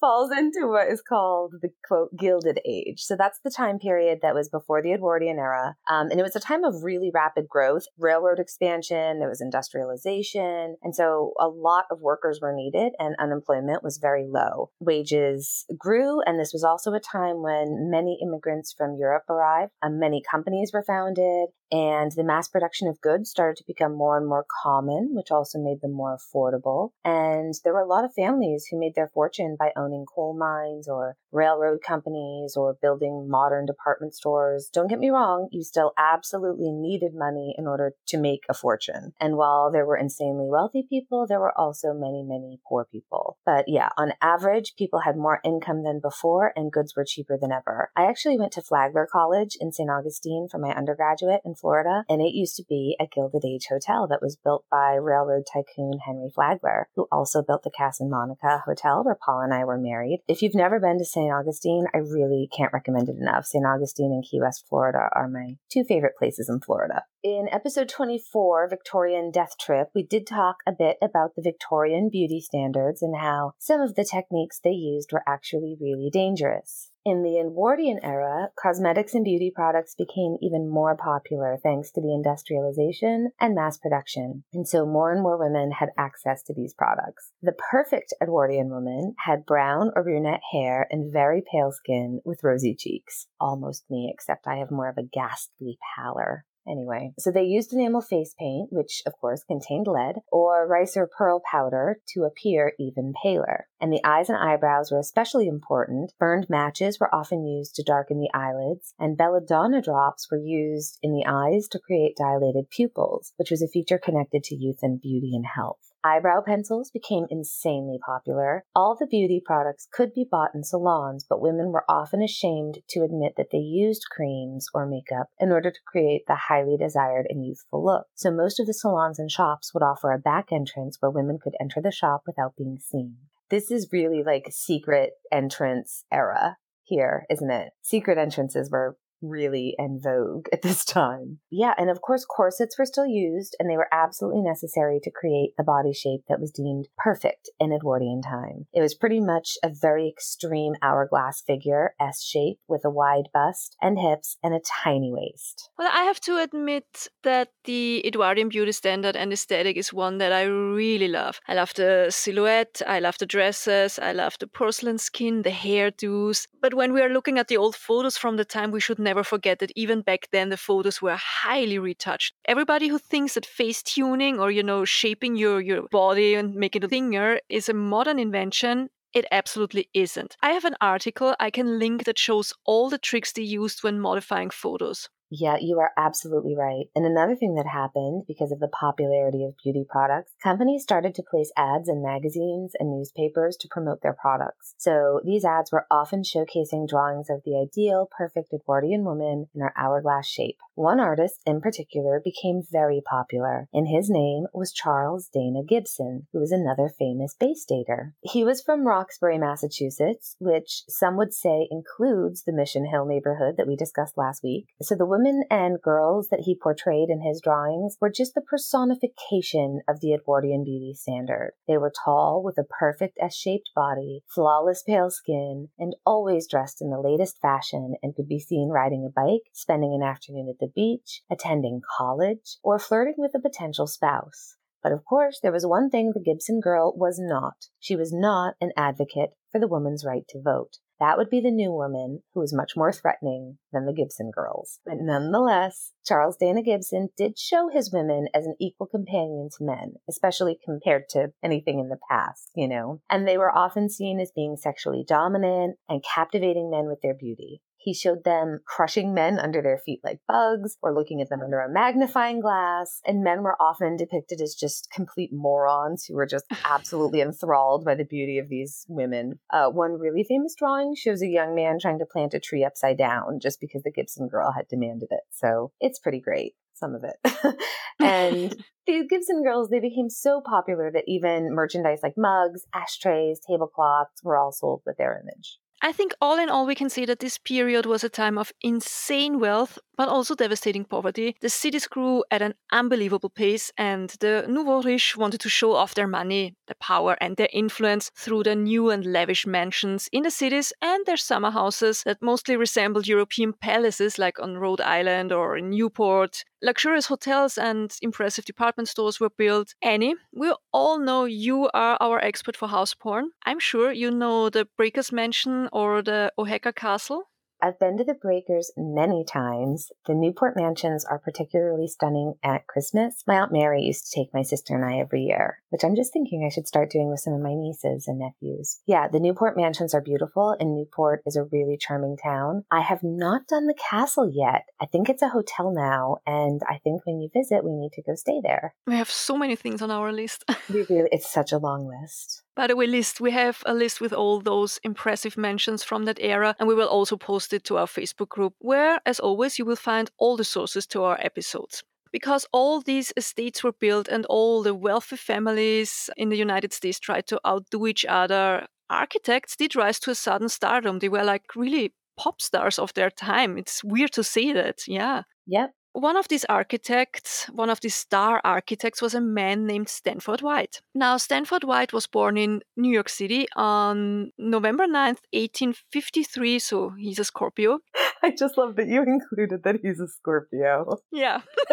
falls 0.00 0.30
into 0.30 0.68
what 0.68 0.88
is 0.88 1.02
called 1.02 1.54
the 1.60 1.70
quote 1.86 2.16
gilded 2.16 2.60
age. 2.66 3.00
So 3.00 3.16
that's 3.16 3.40
the 3.44 3.50
time 3.50 3.78
period 3.78 4.20
that 4.22 4.34
was 4.34 4.48
before 4.48 4.82
the 4.82 4.92
Edwardian 4.92 5.38
era. 5.38 5.76
Um, 5.90 6.10
and 6.10 6.18
it 6.18 6.22
was 6.22 6.36
a 6.36 6.40
time 6.40 6.64
of 6.64 6.82
really 6.82 7.10
rapid 7.12 7.48
growth, 7.48 7.84
railroad 7.98 8.38
expansion, 8.38 9.18
there 9.18 9.28
was 9.28 9.40
industrialization. 9.40 10.76
And 10.82 10.94
so 10.94 11.32
a 11.40 11.48
lot 11.48 11.86
of 11.90 12.00
workers 12.00 12.40
were 12.40 12.54
needed 12.54 12.92
and 12.98 13.16
unemployment 13.18 13.82
was 13.82 13.98
very 13.98 14.26
low. 14.28 14.70
Wages 14.80 15.64
grew. 15.78 16.20
And 16.22 16.38
this 16.38 16.52
was 16.52 16.64
also 16.64 16.92
a 16.92 17.00
time 17.00 17.42
when 17.42 17.90
many 17.90 18.18
immigrants 18.22 18.74
from 18.76 18.96
Europe 18.98 19.24
arrived. 19.28 19.72
Um, 19.82 19.98
many 19.98 20.22
companies 20.28 20.70
were 20.72 20.84
founded 20.84 21.48
and 21.72 22.12
the 22.12 22.22
mass 22.22 22.48
production 22.48 22.86
of 22.86 23.00
goods 23.00 23.30
started 23.30 23.56
to 23.56 23.64
become 23.66 23.96
more 23.96 24.18
and 24.18 24.28
more 24.28 24.44
common, 24.62 25.14
which 25.14 25.30
also 25.30 25.58
made 25.58 25.80
them 25.80 25.92
more 25.92 26.18
affordable. 26.18 26.90
And 27.02 27.54
there 27.64 27.72
were 27.72 27.80
a 27.80 27.88
lot 27.88 28.04
of 28.04 28.12
families 28.12 28.66
who 28.70 28.78
made 28.78 28.94
their 28.94 29.08
fortune 29.08 29.56
by 29.58 29.72
owning 29.82 30.06
coal 30.06 30.36
mines 30.36 30.88
or 30.88 31.16
railroad 31.32 31.80
companies 31.86 32.54
or 32.56 32.76
building 32.80 33.26
modern 33.28 33.66
department 33.66 34.14
stores. 34.14 34.70
Don't 34.72 34.88
get 34.88 34.98
me 34.98 35.10
wrong, 35.10 35.48
you 35.50 35.62
still 35.62 35.92
absolutely 35.98 36.70
needed 36.70 37.12
money 37.14 37.54
in 37.56 37.66
order 37.66 37.94
to 38.08 38.18
make 38.18 38.42
a 38.48 38.54
fortune. 38.54 39.12
And 39.20 39.36
while 39.36 39.70
there 39.70 39.86
were 39.86 39.96
insanely 39.96 40.48
wealthy 40.48 40.84
people, 40.88 41.26
there 41.26 41.40
were 41.40 41.56
also 41.58 41.92
many, 41.92 42.22
many 42.22 42.60
poor 42.68 42.86
people. 42.90 43.38
But 43.44 43.64
yeah, 43.68 43.88
on 43.96 44.12
average, 44.20 44.74
people 44.76 45.00
had 45.00 45.16
more 45.16 45.40
income 45.44 45.82
than 45.82 46.00
before 46.00 46.52
and 46.54 46.72
goods 46.72 46.94
were 46.96 47.04
cheaper 47.04 47.38
than 47.40 47.52
ever. 47.52 47.90
I 47.96 48.04
actually 48.04 48.38
went 48.38 48.52
to 48.52 48.62
Flagler 48.62 49.08
College 49.10 49.56
in 49.60 49.72
St. 49.72 49.90
Augustine 49.90 50.48
for 50.50 50.58
my 50.58 50.74
undergraduate 50.74 51.40
in 51.44 51.54
Florida, 51.54 52.04
and 52.08 52.20
it 52.20 52.34
used 52.34 52.56
to 52.56 52.64
be 52.68 52.96
a 53.00 53.06
Gilded 53.06 53.44
Age 53.44 53.66
hotel 53.68 54.06
that 54.08 54.22
was 54.22 54.36
built 54.36 54.64
by 54.70 54.94
railroad 54.94 55.44
tycoon 55.52 55.98
Henry 56.04 56.30
Flagler, 56.34 56.88
who 56.94 57.06
also 57.10 57.42
built 57.42 57.62
the 57.62 57.70
Casa 57.70 58.04
Monica 58.04 58.62
Hotel 58.64 59.02
where 59.02 59.18
Paul 59.20 59.40
and 59.40 59.54
I 59.54 59.61
were 59.64 59.78
married. 59.78 60.20
If 60.28 60.42
you've 60.42 60.54
never 60.54 60.78
been 60.78 60.98
to 60.98 61.04
St. 61.04 61.32
Augustine, 61.32 61.86
I 61.94 61.98
really 61.98 62.48
can't 62.56 62.72
recommend 62.72 63.08
it 63.08 63.16
enough. 63.16 63.46
St. 63.46 63.64
Augustine 63.64 64.12
and 64.12 64.24
Key 64.24 64.40
West, 64.40 64.64
Florida 64.68 65.08
are 65.12 65.28
my 65.28 65.56
two 65.70 65.84
favorite 65.84 66.16
places 66.18 66.48
in 66.48 66.60
Florida. 66.60 67.02
In 67.24 67.48
episode 67.52 67.88
24, 67.88 68.68
Victorian 68.68 69.30
Death 69.30 69.56
Trip, 69.60 69.88
we 69.94 70.02
did 70.02 70.26
talk 70.26 70.56
a 70.66 70.72
bit 70.72 70.96
about 71.02 71.36
the 71.36 71.42
Victorian 71.42 72.08
beauty 72.10 72.40
standards 72.40 73.02
and 73.02 73.16
how 73.16 73.52
some 73.58 73.80
of 73.80 73.94
the 73.94 74.04
techniques 74.04 74.60
they 74.62 74.70
used 74.70 75.12
were 75.12 75.22
actually 75.26 75.76
really 75.80 76.10
dangerous. 76.12 76.91
In 77.04 77.24
the 77.24 77.40
Edwardian 77.40 77.98
era, 78.04 78.50
cosmetics 78.56 79.12
and 79.12 79.24
beauty 79.24 79.50
products 79.52 79.96
became 79.96 80.36
even 80.40 80.68
more 80.68 80.96
popular 80.96 81.58
thanks 81.60 81.90
to 81.92 82.00
the 82.00 82.14
industrialization 82.14 83.32
and 83.40 83.56
mass 83.56 83.76
production, 83.76 84.44
and 84.52 84.68
so 84.68 84.86
more 84.86 85.10
and 85.10 85.20
more 85.20 85.36
women 85.36 85.72
had 85.72 85.88
access 85.98 86.44
to 86.44 86.54
these 86.54 86.74
products. 86.74 87.32
The 87.42 87.56
perfect 87.72 88.14
Edwardian 88.22 88.70
woman 88.70 89.16
had 89.18 89.44
brown 89.44 89.90
or 89.96 90.04
brunette 90.04 90.42
hair 90.52 90.86
and 90.92 91.12
very 91.12 91.42
pale 91.42 91.72
skin 91.72 92.20
with 92.24 92.44
rosy 92.44 92.76
cheeks. 92.76 93.26
Almost 93.40 93.90
me, 93.90 94.08
except 94.14 94.46
I 94.46 94.58
have 94.58 94.70
more 94.70 94.88
of 94.88 94.96
a 94.96 95.02
ghastly 95.02 95.78
pallor. 95.96 96.44
Anyway, 96.66 97.12
so 97.18 97.30
they 97.30 97.42
used 97.42 97.72
enamel 97.72 98.00
face 98.00 98.34
paint, 98.38 98.72
which 98.72 99.02
of 99.04 99.14
course 99.20 99.42
contained 99.44 99.86
lead, 99.86 100.16
or 100.30 100.66
rice 100.66 100.96
or 100.96 101.08
pearl 101.08 101.40
powder 101.50 101.98
to 102.08 102.22
appear 102.22 102.72
even 102.78 103.12
paler. 103.22 103.66
And 103.80 103.92
the 103.92 104.04
eyes 104.04 104.28
and 104.28 104.38
eyebrows 104.38 104.92
were 104.92 104.98
especially 104.98 105.48
important. 105.48 106.12
Burned 106.18 106.48
matches 106.48 107.00
were 107.00 107.12
often 107.14 107.44
used 107.44 107.74
to 107.76 107.82
darken 107.82 108.20
the 108.20 108.30
eyelids, 108.32 108.94
and 108.98 109.16
belladonna 109.16 109.82
drops 109.82 110.30
were 110.30 110.38
used 110.38 110.98
in 111.02 111.12
the 111.12 111.26
eyes 111.26 111.66
to 111.68 111.80
create 111.80 112.16
dilated 112.16 112.70
pupils, 112.70 113.32
which 113.36 113.50
was 113.50 113.62
a 113.62 113.68
feature 113.68 113.98
connected 113.98 114.44
to 114.44 114.54
youth 114.54 114.78
and 114.82 115.00
beauty 115.00 115.32
and 115.34 115.46
health. 115.46 115.91
Eyebrow 116.04 116.40
pencils 116.44 116.90
became 116.90 117.26
insanely 117.30 117.98
popular. 118.04 118.64
All 118.74 118.96
the 118.98 119.06
beauty 119.06 119.40
products 119.44 119.86
could 119.92 120.12
be 120.12 120.26
bought 120.28 120.50
in 120.52 120.64
salons, 120.64 121.24
but 121.28 121.40
women 121.40 121.70
were 121.70 121.84
often 121.88 122.22
ashamed 122.22 122.78
to 122.88 123.04
admit 123.04 123.34
that 123.36 123.50
they 123.52 123.58
used 123.58 124.10
creams 124.10 124.66
or 124.74 124.84
makeup 124.84 125.28
in 125.38 125.52
order 125.52 125.70
to 125.70 125.78
create 125.86 126.26
the 126.26 126.34
highly 126.34 126.76
desired 126.76 127.26
and 127.28 127.46
youthful 127.46 127.84
look. 127.84 128.06
So 128.16 128.32
most 128.32 128.58
of 128.58 128.66
the 128.66 128.74
salons 128.74 129.20
and 129.20 129.30
shops 129.30 129.72
would 129.72 129.84
offer 129.84 130.10
a 130.10 130.18
back 130.18 130.50
entrance 130.50 130.96
where 130.98 131.10
women 131.10 131.38
could 131.40 131.54
enter 131.60 131.80
the 131.80 131.92
shop 131.92 132.22
without 132.26 132.56
being 132.56 132.78
seen. 132.80 133.18
This 133.48 133.70
is 133.70 133.92
really 133.92 134.24
like 134.24 134.48
secret 134.50 135.12
entrance 135.30 136.04
era 136.10 136.56
here, 136.82 137.26
isn't 137.30 137.50
it? 137.50 137.74
Secret 137.80 138.18
entrances 138.18 138.72
were 138.72 138.96
really 139.22 139.74
en 139.78 140.00
vogue 140.02 140.46
at 140.52 140.62
this 140.62 140.84
time. 140.84 141.38
Yeah, 141.50 141.74
and 141.78 141.90
of 141.90 142.00
course, 142.00 142.24
corsets 142.24 142.78
were 142.78 142.86
still 142.86 143.06
used, 143.06 143.56
and 143.58 143.70
they 143.70 143.76
were 143.76 143.88
absolutely 143.92 144.42
necessary 144.42 145.00
to 145.02 145.10
create 145.10 145.54
the 145.56 145.64
body 145.64 145.92
shape 145.92 146.22
that 146.28 146.40
was 146.40 146.50
deemed 146.50 146.88
perfect 146.98 147.50
in 147.60 147.72
Edwardian 147.72 148.22
time. 148.22 148.66
It 148.72 148.80
was 148.80 148.94
pretty 148.94 149.20
much 149.20 149.56
a 149.62 149.70
very 149.70 150.08
extreme 150.08 150.74
hourglass 150.82 151.42
figure, 151.46 151.94
S 152.00 152.24
shape, 152.24 152.58
with 152.68 152.84
a 152.84 152.90
wide 152.90 153.28
bust 153.32 153.76
and 153.80 153.98
hips 153.98 154.36
and 154.42 154.54
a 154.54 154.60
tiny 154.82 155.12
waist. 155.12 155.70
Well, 155.78 155.90
I 155.92 156.02
have 156.04 156.20
to 156.20 156.38
admit 156.38 157.08
that 157.22 157.48
the 157.64 158.06
Edwardian 158.06 158.48
beauty 158.48 158.72
standard 158.72 159.16
and 159.16 159.32
aesthetic 159.32 159.76
is 159.76 159.92
one 159.92 160.18
that 160.18 160.32
I 160.32 160.44
really 160.44 161.08
love. 161.08 161.40
I 161.46 161.54
love 161.54 161.72
the 161.74 162.08
silhouette, 162.10 162.82
I 162.86 163.00
love 163.00 163.18
the 163.18 163.26
dresses, 163.26 163.98
I 163.98 164.12
love 164.12 164.36
the 164.40 164.46
porcelain 164.46 164.98
skin, 164.98 165.42
the 165.42 165.50
hairdos. 165.50 166.46
But 166.60 166.74
when 166.74 166.92
we 166.92 167.02
are 167.02 167.08
looking 167.08 167.38
at 167.38 167.48
the 167.48 167.56
old 167.56 167.76
photos 167.76 168.16
from 168.16 168.36
the 168.36 168.44
time, 168.44 168.70
we 168.70 168.80
should 168.80 168.98
never 168.98 169.11
never 169.12 169.24
forget 169.24 169.58
that 169.58 169.72
even 169.76 170.00
back 170.00 170.22
then 170.32 170.48
the 170.48 170.56
photos 170.56 171.02
were 171.02 171.18
highly 171.44 171.78
retouched. 171.78 172.34
Everybody 172.46 172.88
who 172.88 172.98
thinks 172.98 173.34
that 173.34 173.44
face 173.60 173.82
tuning 173.82 174.40
or 174.40 174.50
you 174.50 174.62
know 174.62 174.84
shaping 174.86 175.36
your 175.36 175.60
your 175.60 175.82
body 176.00 176.34
and 176.34 176.54
making 176.54 176.84
it 176.84 176.90
thinner 176.90 177.30
is 177.48 177.68
a 177.68 177.74
modern 177.74 178.18
invention 178.18 178.88
it 179.12 179.26
absolutely 179.30 179.88
isn't. 179.92 180.36
I 180.40 180.52
have 180.52 180.64
an 180.64 180.76
article 180.80 181.34
I 181.38 181.50
can 181.50 181.78
link 181.78 182.04
that 182.04 182.18
shows 182.18 182.54
all 182.64 182.88
the 182.88 182.96
tricks 183.08 183.32
they 183.32 183.42
used 183.42 183.82
when 183.82 184.00
modifying 184.00 184.48
photos. 184.48 185.10
Yeah, 185.34 185.56
you 185.58 185.80
are 185.80 185.92
absolutely 185.96 186.54
right. 186.54 186.90
And 186.94 187.06
another 187.06 187.34
thing 187.34 187.54
that 187.54 187.66
happened 187.66 188.24
because 188.28 188.52
of 188.52 188.60
the 188.60 188.68
popularity 188.68 189.46
of 189.46 189.54
beauty 189.64 189.82
products, 189.88 190.32
companies 190.42 190.82
started 190.82 191.14
to 191.14 191.22
place 191.22 191.50
ads 191.56 191.88
in 191.88 192.02
magazines 192.02 192.72
and 192.78 192.90
newspapers 192.90 193.56
to 193.60 193.68
promote 193.68 194.02
their 194.02 194.12
products. 194.12 194.74
So 194.76 195.22
these 195.24 195.46
ads 195.46 195.72
were 195.72 195.86
often 195.90 196.22
showcasing 196.22 196.86
drawings 196.86 197.30
of 197.30 197.40
the 197.46 197.56
ideal, 197.56 198.10
perfect 198.14 198.52
Edwardian 198.52 199.04
woman 199.04 199.46
in 199.54 199.62
her 199.62 199.72
hourglass 199.74 200.28
shape. 200.28 200.58
One 200.74 201.00
artist 201.00 201.40
in 201.46 201.62
particular 201.62 202.20
became 202.22 202.62
very 202.70 203.00
popular, 203.00 203.68
and 203.72 203.88
his 203.88 204.10
name 204.10 204.46
was 204.52 204.72
Charles 204.72 205.28
Dana 205.32 205.62
Gibson, 205.66 206.26
who 206.32 206.40
was 206.40 206.52
another 206.52 206.90
famous 206.98 207.34
Baystater. 207.38 208.14
He 208.22 208.44
was 208.44 208.62
from 208.62 208.86
Roxbury, 208.86 209.38
Massachusetts, 209.38 210.36
which 210.40 210.82
some 210.88 211.16
would 211.16 211.32
say 211.32 211.68
includes 211.70 212.42
the 212.42 212.52
Mission 212.52 212.86
Hill 212.86 213.06
neighborhood 213.06 213.56
that 213.56 213.66
we 213.66 213.76
discussed 213.76 214.18
last 214.18 214.42
week. 214.42 214.66
So 214.82 214.94
the 214.94 215.06
women 215.22 215.44
and 215.50 215.80
girls 215.80 216.28
that 216.30 216.40
he 216.40 216.56
portrayed 216.60 217.08
in 217.08 217.20
his 217.20 217.40
drawings 217.42 217.96
were 218.00 218.10
just 218.10 218.34
the 218.34 218.40
personification 218.40 219.80
of 219.88 220.00
the 220.00 220.12
Edwardian 220.12 220.64
beauty 220.64 220.94
standard. 220.94 221.52
They 221.68 221.78
were 221.78 221.92
tall 222.04 222.42
with 222.44 222.58
a 222.58 222.64
perfect 222.64 223.18
S-shaped 223.20 223.70
body, 223.74 224.22
flawless 224.34 224.82
pale 224.82 225.10
skin, 225.10 225.68
and 225.78 225.94
always 226.04 226.48
dressed 226.48 226.82
in 226.82 226.90
the 226.90 227.00
latest 227.00 227.40
fashion 227.40 227.94
and 228.02 228.14
could 228.14 228.28
be 228.28 228.40
seen 228.40 228.70
riding 228.70 229.06
a 229.06 229.12
bike, 229.12 229.42
spending 229.52 229.94
an 229.94 230.06
afternoon 230.06 230.48
at 230.48 230.58
the 230.58 230.72
beach, 230.74 231.22
attending 231.30 231.82
college, 231.96 232.58
or 232.62 232.78
flirting 232.78 233.14
with 233.16 233.32
a 233.34 233.40
potential 233.40 233.86
spouse. 233.86 234.56
But 234.82 234.92
of 234.92 235.04
course, 235.04 235.38
there 235.40 235.52
was 235.52 235.64
one 235.64 235.90
thing 235.90 236.12
the 236.12 236.20
Gibson 236.20 236.58
girl 236.58 236.92
was 236.96 237.20
not. 237.20 237.66
She 237.78 237.94
was 237.94 238.12
not 238.12 238.54
an 238.60 238.72
advocate 238.76 239.30
for 239.52 239.60
the 239.60 239.68
woman's 239.68 240.04
right 240.04 240.24
to 240.30 240.42
vote. 240.42 240.78
That 241.02 241.18
would 241.18 241.30
be 241.30 241.40
the 241.40 241.50
new 241.50 241.72
woman 241.72 242.22
who 242.32 242.38
was 242.38 242.54
much 242.54 242.76
more 242.76 242.92
threatening 242.92 243.58
than 243.72 243.86
the 243.86 243.92
Gibson 243.92 244.30
girls. 244.30 244.78
But 244.86 244.98
nonetheless, 245.00 245.90
Charles 246.04 246.36
Dana 246.36 246.62
Gibson 246.62 247.08
did 247.16 247.36
show 247.36 247.68
his 247.68 247.92
women 247.92 248.28
as 248.32 248.46
an 248.46 248.54
equal 248.60 248.86
companion 248.86 249.48
to 249.58 249.64
men, 249.64 249.94
especially 250.08 250.60
compared 250.64 251.08
to 251.08 251.32
anything 251.42 251.80
in 251.80 251.88
the 251.88 251.98
past, 252.08 252.52
you 252.54 252.68
know. 252.68 253.00
And 253.10 253.26
they 253.26 253.36
were 253.36 253.50
often 253.50 253.90
seen 253.90 254.20
as 254.20 254.30
being 254.30 254.56
sexually 254.56 255.04
dominant 255.04 255.76
and 255.88 256.04
captivating 256.04 256.70
men 256.70 256.86
with 256.86 257.00
their 257.02 257.14
beauty. 257.14 257.62
He 257.82 257.94
showed 257.94 258.24
them 258.24 258.60
crushing 258.66 259.12
men 259.14 259.38
under 259.38 259.60
their 259.60 259.78
feet 259.78 260.00
like 260.04 260.20
bugs 260.28 260.76
or 260.82 260.94
looking 260.94 261.20
at 261.20 261.28
them 261.28 261.40
under 261.42 261.60
a 261.60 261.72
magnifying 261.72 262.40
glass. 262.40 263.00
And 263.06 263.24
men 263.24 263.42
were 263.42 263.60
often 263.60 263.96
depicted 263.96 264.40
as 264.40 264.54
just 264.54 264.88
complete 264.92 265.30
morons 265.32 266.04
who 266.04 266.14
were 266.14 266.26
just 266.26 266.44
absolutely 266.64 267.20
enthralled 267.20 267.84
by 267.84 267.94
the 267.94 268.04
beauty 268.04 268.38
of 268.38 268.48
these 268.48 268.86
women. 268.88 269.40
Uh, 269.52 269.68
one 269.70 269.98
really 269.98 270.24
famous 270.24 270.54
drawing 270.56 270.94
shows 270.94 271.22
a 271.22 271.28
young 271.28 271.54
man 271.54 271.78
trying 271.80 271.98
to 271.98 272.06
plant 272.06 272.34
a 272.34 272.40
tree 272.40 272.64
upside 272.64 272.98
down 272.98 273.40
just 273.40 273.60
because 273.60 273.82
the 273.82 273.92
Gibson 273.92 274.28
girl 274.28 274.52
had 274.52 274.68
demanded 274.68 275.08
it. 275.10 275.22
So 275.30 275.72
it's 275.80 275.98
pretty 275.98 276.20
great 276.20 276.54
some 276.82 276.94
of 276.94 277.04
it. 277.04 277.56
and 278.00 278.50
the 278.86 279.06
Gibson 279.08 279.42
girls, 279.42 279.68
they 279.68 279.80
became 279.80 280.10
so 280.10 280.42
popular 280.44 280.90
that 280.92 281.04
even 281.06 281.54
merchandise 281.54 282.00
like 282.02 282.14
mugs, 282.16 282.62
ashtrays, 282.74 283.40
tablecloths 283.48 284.22
were 284.22 284.36
all 284.36 284.52
sold 284.52 284.82
with 284.84 284.96
their 284.98 285.22
image. 285.22 285.58
I 285.84 285.90
think 285.90 286.14
all 286.20 286.38
in 286.38 286.48
all, 286.48 286.64
we 286.64 286.76
can 286.76 286.88
say 286.88 287.04
that 287.06 287.18
this 287.18 287.38
period 287.38 287.86
was 287.86 288.04
a 288.04 288.08
time 288.08 288.38
of 288.38 288.52
insane 288.62 289.40
wealth, 289.40 289.80
but 289.96 290.08
also 290.08 290.36
devastating 290.36 290.84
poverty. 290.84 291.34
The 291.40 291.48
cities 291.48 291.88
grew 291.88 292.22
at 292.30 292.40
an 292.40 292.54
unbelievable 292.70 293.30
pace, 293.30 293.72
and 293.76 294.10
the 294.20 294.46
nouveau 294.48 294.80
riche 294.82 295.16
wanted 295.16 295.40
to 295.40 295.48
show 295.48 295.72
off 295.72 295.96
their 295.96 296.06
money, 296.06 296.54
their 296.68 296.76
power, 296.80 297.16
and 297.20 297.36
their 297.36 297.48
influence 297.52 298.12
through 298.14 298.44
their 298.44 298.54
new 298.54 298.90
and 298.90 299.04
lavish 299.04 299.44
mansions 299.44 300.08
in 300.12 300.22
the 300.22 300.30
cities 300.30 300.72
and 300.80 301.04
their 301.04 301.16
summer 301.16 301.50
houses 301.50 302.04
that 302.04 302.22
mostly 302.22 302.56
resembled 302.56 303.08
European 303.08 303.52
palaces 303.52 304.18
like 304.18 304.38
on 304.38 304.58
Rhode 304.58 304.80
Island 304.80 305.32
or 305.32 305.56
in 305.56 305.70
Newport. 305.70 306.44
Luxurious 306.64 307.06
hotels 307.06 307.58
and 307.58 307.92
impressive 308.02 308.44
department 308.44 308.88
stores 308.88 309.18
were 309.18 309.30
built. 309.36 309.74
Annie, 309.82 310.14
we 310.32 310.54
all 310.72 311.00
know 311.00 311.24
you 311.24 311.68
are 311.74 311.96
our 312.00 312.20
expert 312.20 312.56
for 312.56 312.68
house 312.68 312.94
porn. 312.94 313.30
I'm 313.44 313.58
sure 313.58 313.90
you 313.90 314.12
know 314.12 314.48
the 314.48 314.68
Breakers 314.76 315.10
Mansion 315.10 315.68
or 315.72 316.02
the 316.02 316.32
Oheka 316.38 316.74
Castle. 316.74 317.24
I've 317.64 317.78
been 317.78 317.96
to 317.98 318.04
the 318.04 318.14
Breakers 318.14 318.72
many 318.76 319.24
times. 319.24 319.92
The 320.06 320.14
Newport 320.14 320.56
mansions 320.56 321.04
are 321.04 321.20
particularly 321.20 321.86
stunning 321.86 322.34
at 322.42 322.66
Christmas. 322.66 323.22
My 323.24 323.36
Aunt 323.36 323.52
Mary 323.52 323.82
used 323.82 324.10
to 324.10 324.20
take 324.20 324.34
my 324.34 324.42
sister 324.42 324.74
and 324.74 324.84
I 324.84 324.98
every 324.98 325.22
year, 325.22 325.62
which 325.70 325.84
I'm 325.84 325.94
just 325.94 326.12
thinking 326.12 326.44
I 326.44 326.52
should 326.52 326.66
start 326.66 326.90
doing 326.90 327.08
with 327.08 327.20
some 327.20 327.34
of 327.34 327.40
my 327.40 327.54
nieces 327.54 328.08
and 328.08 328.18
nephews. 328.18 328.80
Yeah, 328.84 329.06
the 329.06 329.20
Newport 329.20 329.56
mansions 329.56 329.94
are 329.94 330.00
beautiful, 330.00 330.56
and 330.58 330.74
Newport 330.74 331.22
is 331.24 331.36
a 331.36 331.44
really 331.44 331.76
charming 331.76 332.16
town. 332.16 332.64
I 332.72 332.80
have 332.80 333.04
not 333.04 333.46
done 333.46 333.68
the 333.68 333.78
castle 333.78 334.28
yet. 334.28 334.64
I 334.80 334.86
think 334.86 335.08
it's 335.08 335.22
a 335.22 335.28
hotel 335.28 335.70
now, 335.72 336.16
and 336.26 336.62
I 336.68 336.78
think 336.78 337.06
when 337.06 337.20
you 337.20 337.30
visit, 337.32 337.62
we 337.62 337.70
need 337.74 337.92
to 337.92 338.02
go 338.02 338.16
stay 338.16 338.40
there. 338.42 338.74
We 338.88 338.96
have 338.96 339.10
so 339.10 339.38
many 339.38 339.54
things 339.54 339.80
on 339.80 339.92
our 339.92 340.10
list. 340.10 340.42
we 340.68 340.82
really, 340.90 341.10
it's 341.12 341.30
such 341.30 341.52
a 341.52 341.58
long 341.58 341.86
list. 341.86 342.41
By 342.54 342.66
the 342.66 342.76
way, 342.76 342.86
list 342.86 343.20
we 343.20 343.30
have 343.30 343.62
a 343.66 343.72
list 343.74 344.00
with 344.00 344.12
all 344.12 344.40
those 344.40 344.78
impressive 344.84 345.36
mentions 345.38 345.82
from 345.82 346.04
that 346.04 346.18
era, 346.20 346.54
and 346.58 346.68
we 346.68 346.74
will 346.74 346.88
also 346.88 347.16
post 347.16 347.52
it 347.52 347.64
to 347.64 347.78
our 347.78 347.86
Facebook 347.86 348.28
group, 348.28 348.54
where, 348.58 349.00
as 349.06 349.18
always, 349.20 349.58
you 349.58 349.64
will 349.64 349.76
find 349.76 350.10
all 350.18 350.36
the 350.36 350.44
sources 350.44 350.86
to 350.88 351.02
our 351.04 351.18
episodes. 351.20 351.82
Because 352.12 352.46
all 352.52 352.82
these 352.82 353.10
estates 353.16 353.64
were 353.64 353.72
built 353.72 354.06
and 354.08 354.26
all 354.26 354.62
the 354.62 354.74
wealthy 354.74 355.16
families 355.16 356.10
in 356.18 356.28
the 356.28 356.36
United 356.36 356.74
States 356.74 357.00
tried 357.00 357.26
to 357.28 357.40
outdo 357.46 357.86
each 357.86 358.04
other, 358.04 358.66
architects 358.90 359.56
did 359.56 359.74
rise 359.74 359.98
to 360.00 360.10
a 360.10 360.14
sudden 360.14 360.50
stardom. 360.50 360.98
They 360.98 361.08
were 361.08 361.24
like 361.24 361.56
really 361.56 361.94
pop 362.18 362.42
stars 362.42 362.78
of 362.78 362.92
their 362.92 363.10
time. 363.10 363.56
It's 363.56 363.82
weird 363.82 364.12
to 364.12 364.22
say 364.22 364.52
that, 364.52 364.86
yeah. 364.86 365.22
Yep. 365.46 365.70
One 365.94 366.16
of 366.16 366.28
these 366.28 366.46
architects, 366.46 367.50
one 367.52 367.68
of 367.68 367.80
these 367.80 367.94
star 367.94 368.40
architects, 368.44 369.02
was 369.02 369.14
a 369.14 369.20
man 369.20 369.66
named 369.66 369.90
Stanford 369.90 370.40
White. 370.40 370.80
Now, 370.94 371.18
Stanford 371.18 371.64
White 371.64 371.92
was 371.92 372.06
born 372.06 372.38
in 372.38 372.62
New 372.76 372.90
York 372.90 373.10
City 373.10 373.46
on 373.56 374.32
November 374.38 374.84
9th, 374.86 375.20
1853, 375.32 376.58
so 376.58 376.90
he's 376.90 377.18
a 377.18 377.24
Scorpio. 377.24 377.80
I 378.22 378.30
just 378.30 378.56
love 378.56 378.76
that 378.76 378.88
you 378.88 379.02
included 379.02 379.64
that 379.64 379.80
he's 379.82 380.00
a 380.00 380.08
Scorpio. 380.08 381.00
Yeah. 381.10 381.42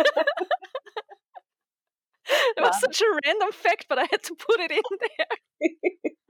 it 2.29 2.57
was 2.57 2.79
such 2.81 3.01
a 3.01 3.19
random 3.25 3.51
fact, 3.53 3.85
but 3.87 3.99
I 3.99 4.05
had 4.11 4.23
to 4.23 4.35
put 4.35 4.59
it 4.59 4.71
in 4.71 4.81
there. 4.99 5.27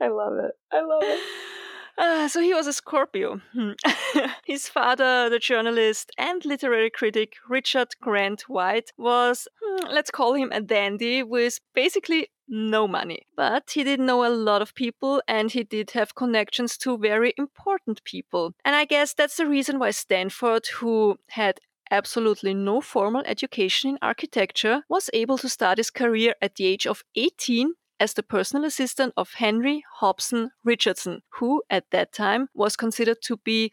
I 0.00 0.08
love 0.08 0.34
it. 0.38 0.52
I 0.72 0.80
love 0.80 1.02
it. 1.02 1.20
Uh, 2.00 2.26
so 2.28 2.40
he 2.40 2.54
was 2.54 2.66
a 2.66 2.72
Scorpio. 2.72 3.42
Hmm. 3.52 3.72
His 4.46 4.70
father, 4.70 5.28
the 5.28 5.38
journalist 5.38 6.10
and 6.16 6.42
literary 6.46 6.88
critic 6.88 7.34
Richard 7.46 7.88
Grant 8.00 8.48
White, 8.48 8.90
was, 8.96 9.46
hmm, 9.62 9.86
let's 9.90 10.10
call 10.10 10.32
him 10.32 10.50
a 10.50 10.62
dandy 10.62 11.22
with 11.22 11.60
basically 11.74 12.28
no 12.48 12.88
money. 12.88 13.26
But 13.36 13.72
he 13.74 13.84
did 13.84 14.00
know 14.00 14.24
a 14.24 14.32
lot 14.32 14.62
of 14.62 14.74
people 14.74 15.22
and 15.28 15.52
he 15.52 15.62
did 15.62 15.90
have 15.90 16.14
connections 16.14 16.78
to 16.78 16.96
very 16.96 17.34
important 17.36 18.02
people. 18.04 18.54
And 18.64 18.74
I 18.74 18.86
guess 18.86 19.12
that's 19.12 19.36
the 19.36 19.46
reason 19.46 19.78
why 19.78 19.90
Stanford, 19.90 20.68
who 20.68 21.18
had 21.28 21.60
absolutely 21.90 22.54
no 22.54 22.80
formal 22.80 23.24
education 23.26 23.90
in 23.90 23.98
architecture, 24.00 24.84
was 24.88 25.10
able 25.12 25.36
to 25.36 25.50
start 25.50 25.76
his 25.76 25.90
career 25.90 26.34
at 26.40 26.54
the 26.54 26.64
age 26.64 26.86
of 26.86 27.04
18 27.14 27.74
as 28.00 28.14
the 28.14 28.22
personal 28.22 28.64
assistant 28.64 29.12
of 29.16 29.34
Henry 29.34 29.84
Hobson 29.96 30.50
Richardson, 30.64 31.20
who 31.34 31.62
at 31.68 31.84
that 31.92 32.12
time 32.12 32.48
was 32.54 32.74
considered 32.74 33.18
to 33.24 33.36
be 33.36 33.72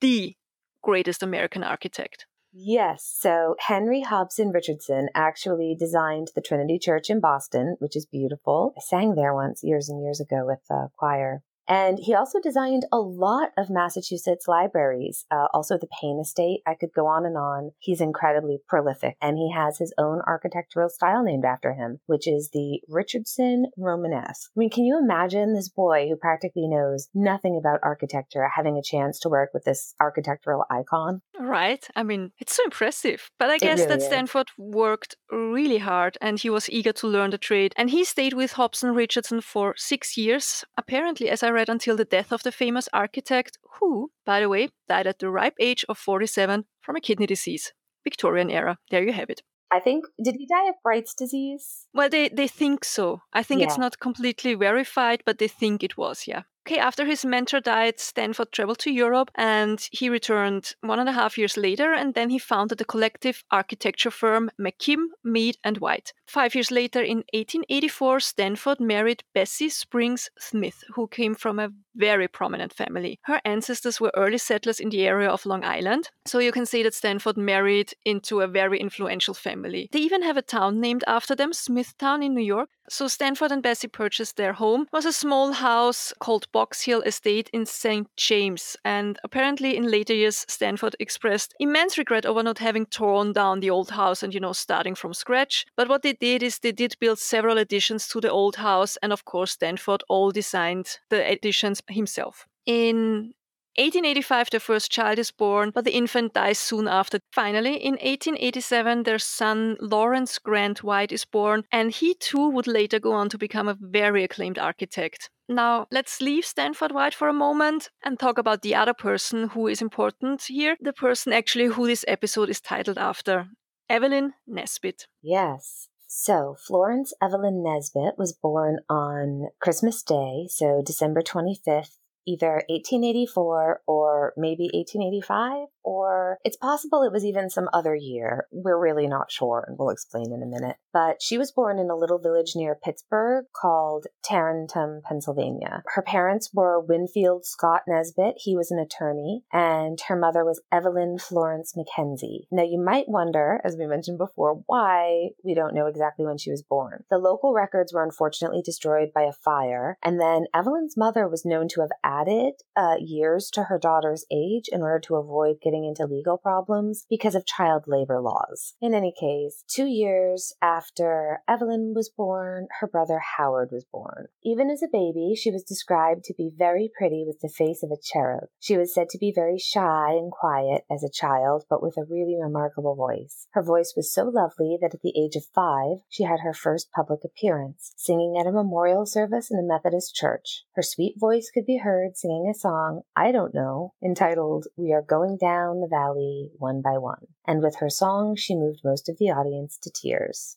the 0.00 0.36
greatest 0.82 1.22
American 1.22 1.64
architect. 1.64 2.26
Yes. 2.52 3.10
So 3.18 3.56
Henry 3.58 4.02
Hobson 4.02 4.50
Richardson 4.50 5.08
actually 5.14 5.74
designed 5.78 6.28
the 6.34 6.42
Trinity 6.42 6.78
Church 6.78 7.08
in 7.08 7.18
Boston, 7.18 7.76
which 7.78 7.96
is 7.96 8.04
beautiful. 8.04 8.74
I 8.76 8.80
sang 8.80 9.14
there 9.14 9.32
once 9.32 9.64
years 9.64 9.88
and 9.88 10.02
years 10.02 10.20
ago 10.20 10.44
with 10.44 10.60
a 10.70 10.88
choir. 10.98 11.42
And 11.68 11.98
he 11.98 12.14
also 12.14 12.40
designed 12.40 12.86
a 12.92 12.98
lot 12.98 13.50
of 13.56 13.70
Massachusetts 13.70 14.46
libraries, 14.48 15.24
uh, 15.30 15.46
also 15.54 15.78
the 15.78 15.88
Paine 16.00 16.20
Estate. 16.20 16.60
I 16.66 16.74
could 16.74 16.90
go 16.94 17.06
on 17.06 17.24
and 17.24 17.36
on. 17.36 17.70
He's 17.78 18.00
incredibly 18.00 18.58
prolific, 18.68 19.16
and 19.20 19.36
he 19.36 19.52
has 19.52 19.78
his 19.78 19.94
own 19.98 20.20
architectural 20.26 20.88
style 20.88 21.22
named 21.22 21.44
after 21.44 21.74
him, 21.74 22.00
which 22.06 22.26
is 22.26 22.50
the 22.52 22.80
Richardson 22.88 23.66
Romanesque. 23.76 24.50
I 24.56 24.58
mean, 24.58 24.70
can 24.70 24.84
you 24.84 24.98
imagine 24.98 25.54
this 25.54 25.68
boy 25.68 26.08
who 26.08 26.16
practically 26.16 26.68
knows 26.68 27.08
nothing 27.14 27.56
about 27.56 27.80
architecture 27.82 28.48
having 28.54 28.76
a 28.76 28.82
chance 28.82 29.18
to 29.20 29.28
work 29.28 29.50
with 29.54 29.64
this 29.64 29.94
architectural 30.00 30.64
icon? 30.70 31.22
Right. 31.38 31.86
I 31.96 32.02
mean, 32.02 32.32
it's 32.38 32.54
so 32.54 32.64
impressive. 32.64 33.30
But 33.38 33.50
I 33.50 33.58
guess 33.58 33.80
really 33.80 33.88
that 33.88 34.02
Stanford 34.02 34.48
is. 34.48 34.54
worked 34.58 35.16
really 35.30 35.78
hard 35.78 36.18
and 36.20 36.38
he 36.38 36.50
was 36.50 36.70
eager 36.70 36.92
to 36.92 37.06
learn 37.06 37.30
the 37.30 37.38
trade. 37.38 37.72
And 37.76 37.90
he 37.90 38.04
stayed 38.04 38.32
with 38.32 38.52
Hobson 38.52 38.94
Richardson 38.94 39.40
for 39.40 39.74
six 39.76 40.16
years, 40.16 40.64
apparently, 40.76 41.28
as 41.28 41.42
I 41.42 41.51
read, 41.52 41.68
until 41.68 41.96
the 41.96 42.04
death 42.04 42.32
of 42.32 42.42
the 42.42 42.52
famous 42.52 42.88
architect, 42.92 43.58
who, 43.78 44.10
by 44.24 44.40
the 44.40 44.48
way, 44.48 44.68
died 44.88 45.06
at 45.06 45.18
the 45.18 45.30
ripe 45.30 45.54
age 45.60 45.84
of 45.88 45.98
47 45.98 46.64
from 46.80 46.96
a 46.96 47.00
kidney 47.00 47.26
disease. 47.26 47.72
Victorian 48.04 48.50
era. 48.50 48.78
There 48.90 49.04
you 49.04 49.12
have 49.12 49.30
it. 49.30 49.42
I 49.72 49.80
think 49.80 50.04
did 50.22 50.34
he 50.36 50.46
die 50.46 50.68
of 50.68 50.74
Bright's 50.82 51.14
disease? 51.14 51.86
Well, 51.94 52.10
they 52.10 52.28
they 52.28 52.48
think 52.48 52.84
so. 52.84 53.22
I 53.32 53.42
think 53.42 53.60
yeah. 53.60 53.68
it's 53.68 53.78
not 53.78 53.98
completely 53.98 54.54
verified, 54.54 55.22
but 55.24 55.38
they 55.38 55.48
think 55.48 55.82
it 55.82 55.96
was. 55.96 56.24
Yeah. 56.26 56.42
Okay, 56.64 56.78
after 56.78 57.04
his 57.04 57.24
mentor 57.24 57.60
died, 57.60 57.98
Stanford 57.98 58.52
traveled 58.52 58.78
to 58.80 58.92
Europe 58.92 59.32
and 59.34 59.84
he 59.90 60.08
returned 60.08 60.74
one 60.80 61.00
and 61.00 61.08
a 61.08 61.12
half 61.12 61.36
years 61.36 61.56
later. 61.56 61.92
And 61.92 62.14
then 62.14 62.30
he 62.30 62.38
founded 62.38 62.78
the 62.78 62.84
collective 62.84 63.42
architecture 63.50 64.12
firm 64.12 64.48
McKim, 64.60 65.06
Mead, 65.24 65.56
and 65.64 65.78
White. 65.78 66.12
Five 66.26 66.54
years 66.54 66.70
later, 66.70 67.02
in 67.02 67.18
1884, 67.34 68.20
Stanford 68.20 68.80
married 68.80 69.24
Bessie 69.34 69.68
Springs 69.68 70.30
Smith, 70.38 70.84
who 70.94 71.08
came 71.08 71.34
from 71.34 71.58
a 71.58 71.72
very 71.94 72.28
prominent 72.28 72.72
family. 72.72 73.18
Her 73.22 73.40
ancestors 73.44 74.00
were 74.00 74.12
early 74.16 74.38
settlers 74.38 74.80
in 74.80 74.90
the 74.90 75.06
area 75.06 75.28
of 75.28 75.44
Long 75.44 75.64
Island. 75.64 76.10
So 76.26 76.38
you 76.38 76.52
can 76.52 76.66
say 76.66 76.82
that 76.84 76.94
Stanford 76.94 77.36
married 77.36 77.92
into 78.04 78.40
a 78.40 78.46
very 78.46 78.78
influential 78.78 79.34
family. 79.34 79.88
They 79.92 79.98
even 79.98 80.22
have 80.22 80.36
a 80.36 80.42
town 80.42 80.80
named 80.80 81.04
after 81.06 81.34
them, 81.34 81.52
Smithtown 81.52 82.22
in 82.22 82.34
New 82.34 82.44
York. 82.44 82.70
So 82.88 83.08
Stanford 83.08 83.52
and 83.52 83.62
Bessie 83.62 83.88
purchased 83.88 84.36
their 84.36 84.52
home. 84.52 84.82
It 84.82 84.92
was 84.92 85.06
a 85.06 85.12
small 85.12 85.52
house 85.52 86.12
called 86.18 86.50
Box 86.52 86.82
Hill 86.82 87.02
Estate 87.02 87.50
in 87.52 87.66
St. 87.66 88.08
James. 88.16 88.76
And 88.84 89.18
apparently 89.24 89.76
in 89.76 89.90
later 89.90 90.14
years, 90.14 90.44
Stanford 90.48 90.96
expressed 91.00 91.54
immense 91.58 91.98
regret 91.98 92.26
over 92.26 92.42
not 92.42 92.58
having 92.58 92.86
torn 92.86 93.32
down 93.32 93.60
the 93.60 93.70
old 93.70 93.90
house 93.90 94.22
and, 94.22 94.32
you 94.32 94.40
know, 94.40 94.52
starting 94.52 94.94
from 94.94 95.14
scratch. 95.14 95.66
But 95.76 95.88
what 95.88 96.02
they 96.02 96.12
did 96.12 96.42
is 96.42 96.58
they 96.58 96.72
did 96.72 96.96
build 97.00 97.18
several 97.18 97.58
additions 97.58 98.08
to 98.08 98.20
the 98.20 98.30
old 98.30 98.56
house. 98.56 98.96
And 99.02 99.12
of 99.12 99.24
course, 99.24 99.52
Stanford 99.52 100.02
all 100.08 100.30
designed 100.30 100.98
the 101.10 101.26
additions 101.26 101.82
himself. 101.88 102.46
In 102.66 103.34
1885, 103.76 104.50
their 104.50 104.60
first 104.60 104.90
child 104.90 105.18
is 105.18 105.30
born, 105.30 105.70
but 105.70 105.84
the 105.84 105.94
infant 105.94 106.34
dies 106.34 106.58
soon 106.58 106.86
after. 106.86 107.20
Finally, 107.32 107.76
in 107.76 107.94
1887, 107.94 109.04
their 109.04 109.18
son 109.18 109.76
Lawrence 109.80 110.38
Grant 110.38 110.82
White 110.82 111.10
is 111.10 111.24
born, 111.24 111.64
and 111.72 111.90
he 111.90 112.14
too 112.14 112.50
would 112.50 112.66
later 112.66 112.98
go 112.98 113.12
on 113.12 113.30
to 113.30 113.38
become 113.38 113.68
a 113.68 113.78
very 113.80 114.24
acclaimed 114.24 114.58
architect. 114.58 115.30
Now, 115.48 115.86
let's 115.90 116.20
leave 116.20 116.44
Stanford 116.44 116.92
White 116.92 117.14
for 117.14 117.28
a 117.28 117.32
moment 117.32 117.88
and 118.04 118.18
talk 118.18 118.38
about 118.38 118.62
the 118.62 118.74
other 118.74 118.94
person 118.94 119.48
who 119.48 119.66
is 119.68 119.80
important 119.80 120.42
here, 120.42 120.76
the 120.80 120.92
person 120.92 121.32
actually 121.32 121.66
who 121.66 121.86
this 121.86 122.04
episode 122.06 122.50
is 122.50 122.60
titled 122.60 122.98
after 122.98 123.46
Evelyn 123.88 124.34
Nesbit. 124.46 125.06
Yes. 125.22 125.88
So, 126.06 126.56
Florence 126.66 127.14
Evelyn 127.22 127.62
Nesbit 127.62 128.18
was 128.18 128.34
born 128.34 128.80
on 128.90 129.48
Christmas 129.60 130.02
Day, 130.02 130.46
so 130.50 130.82
December 130.84 131.22
25th, 131.22 131.96
either 132.26 132.62
1884 132.68 133.82
or 133.86 134.32
maybe 134.36 134.70
1885. 134.72 135.68
Or 135.84 136.38
it's 136.44 136.56
possible 136.56 137.02
it 137.02 137.12
was 137.12 137.24
even 137.24 137.50
some 137.50 137.68
other 137.72 137.94
year. 137.94 138.46
We're 138.50 138.78
really 138.78 139.06
not 139.06 139.30
sure, 139.30 139.64
and 139.66 139.78
we'll 139.78 139.90
explain 139.90 140.32
in 140.32 140.42
a 140.42 140.46
minute. 140.46 140.76
But 140.92 141.22
she 141.22 141.38
was 141.38 141.52
born 141.52 141.78
in 141.78 141.90
a 141.90 141.96
little 141.96 142.18
village 142.18 142.52
near 142.54 142.74
Pittsburgh 142.74 143.46
called 143.54 144.06
Tarentum, 144.22 145.02
Pennsylvania. 145.04 145.82
Her 145.94 146.02
parents 146.02 146.50
were 146.52 146.80
Winfield 146.80 147.44
Scott 147.44 147.82
Nesbit, 147.88 148.34
he 148.38 148.56
was 148.56 148.70
an 148.70 148.78
attorney, 148.78 149.44
and 149.52 149.98
her 150.08 150.16
mother 150.16 150.44
was 150.44 150.62
Evelyn 150.70 151.18
Florence 151.18 151.74
Mackenzie. 151.76 152.46
Now, 152.50 152.62
you 152.62 152.78
might 152.78 153.08
wonder, 153.08 153.60
as 153.64 153.76
we 153.76 153.86
mentioned 153.86 154.18
before, 154.18 154.62
why 154.66 155.30
we 155.44 155.54
don't 155.54 155.74
know 155.74 155.86
exactly 155.86 156.24
when 156.24 156.38
she 156.38 156.50
was 156.50 156.62
born. 156.62 157.04
The 157.10 157.18
local 157.18 157.52
records 157.52 157.92
were 157.92 158.04
unfortunately 158.04 158.62
destroyed 158.62 159.12
by 159.14 159.22
a 159.22 159.32
fire, 159.32 159.98
and 160.02 160.20
then 160.20 160.46
Evelyn's 160.54 160.96
mother 160.96 161.28
was 161.28 161.44
known 161.44 161.68
to 161.68 161.80
have 161.80 161.90
added 162.04 162.54
uh, 162.76 162.96
years 163.00 163.50
to 163.50 163.64
her 163.64 163.78
daughter's 163.78 164.24
age 164.30 164.68
in 164.70 164.82
order 164.82 165.00
to 165.00 165.16
avoid 165.16 165.56
getting 165.62 165.71
into 165.74 166.04
legal 166.04 166.36
problems 166.36 167.06
because 167.08 167.34
of 167.34 167.46
child 167.46 167.84
labor 167.86 168.20
laws. 168.20 168.74
In 168.80 168.94
any 168.94 169.12
case, 169.18 169.64
two 169.66 169.86
years 169.86 170.52
after 170.60 171.40
Evelyn 171.48 171.92
was 171.94 172.10
born, 172.14 172.68
her 172.80 172.86
brother 172.86 173.20
Howard 173.36 173.70
was 173.72 173.84
born. 173.90 174.26
Even 174.44 174.70
as 174.70 174.82
a 174.82 174.92
baby, 174.92 175.34
she 175.34 175.50
was 175.50 175.62
described 175.62 176.24
to 176.24 176.34
be 176.36 176.50
very 176.54 176.90
pretty 176.96 177.24
with 177.26 177.40
the 177.40 177.48
face 177.48 177.82
of 177.82 177.90
a 177.90 178.00
cherub. 178.02 178.48
She 178.60 178.76
was 178.76 178.92
said 178.94 179.08
to 179.10 179.18
be 179.18 179.32
very 179.34 179.58
shy 179.58 180.10
and 180.10 180.30
quiet 180.30 180.82
as 180.90 181.02
a 181.02 181.10
child, 181.10 181.64
but 181.70 181.82
with 181.82 181.96
a 181.96 182.04
really 182.04 182.36
remarkable 182.40 182.94
voice. 182.94 183.46
Her 183.52 183.62
voice 183.62 183.94
was 183.96 184.12
so 184.12 184.24
lovely 184.24 184.76
that 184.80 184.94
at 184.94 185.02
the 185.02 185.14
age 185.18 185.36
of 185.36 185.44
five, 185.54 185.98
she 186.08 186.24
had 186.24 186.40
her 186.40 186.52
first 186.52 186.90
public 186.92 187.20
appearance, 187.24 187.92
singing 187.96 188.36
at 188.38 188.46
a 188.46 188.52
memorial 188.52 189.06
service 189.06 189.50
in 189.50 189.58
a 189.58 189.62
Methodist 189.62 190.14
church. 190.14 190.64
Her 190.74 190.82
sweet 190.82 191.14
voice 191.18 191.50
could 191.52 191.66
be 191.66 191.78
heard 191.78 192.16
singing 192.16 192.48
a 192.50 192.58
song, 192.58 193.02
I 193.16 193.32
don't 193.32 193.54
know, 193.54 193.94
entitled 194.04 194.66
We 194.76 194.92
Are 194.92 195.02
Going 195.02 195.38
Down 195.40 195.61
the 195.80 195.88
Valley 195.88 196.50
One 196.58 196.82
by 196.82 196.98
One. 196.98 197.26
And 197.46 197.62
with 197.62 197.76
her 197.76 197.90
song, 197.90 198.36
she 198.36 198.54
moved 198.54 198.80
most 198.84 199.08
of 199.08 199.18
the 199.18 199.30
audience 199.30 199.78
to 199.78 199.90
tears. 199.90 200.56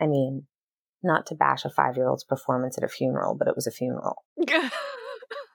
I 0.00 0.06
mean, 0.06 0.46
not 1.02 1.26
to 1.26 1.34
bash 1.34 1.64
a 1.64 1.70
five 1.70 1.96
year 1.96 2.08
old's 2.08 2.24
performance 2.24 2.76
at 2.78 2.84
a 2.84 2.88
funeral, 2.88 3.34
but 3.34 3.48
it 3.48 3.54
was 3.54 3.66
a 3.66 3.70
funeral. 3.70 4.24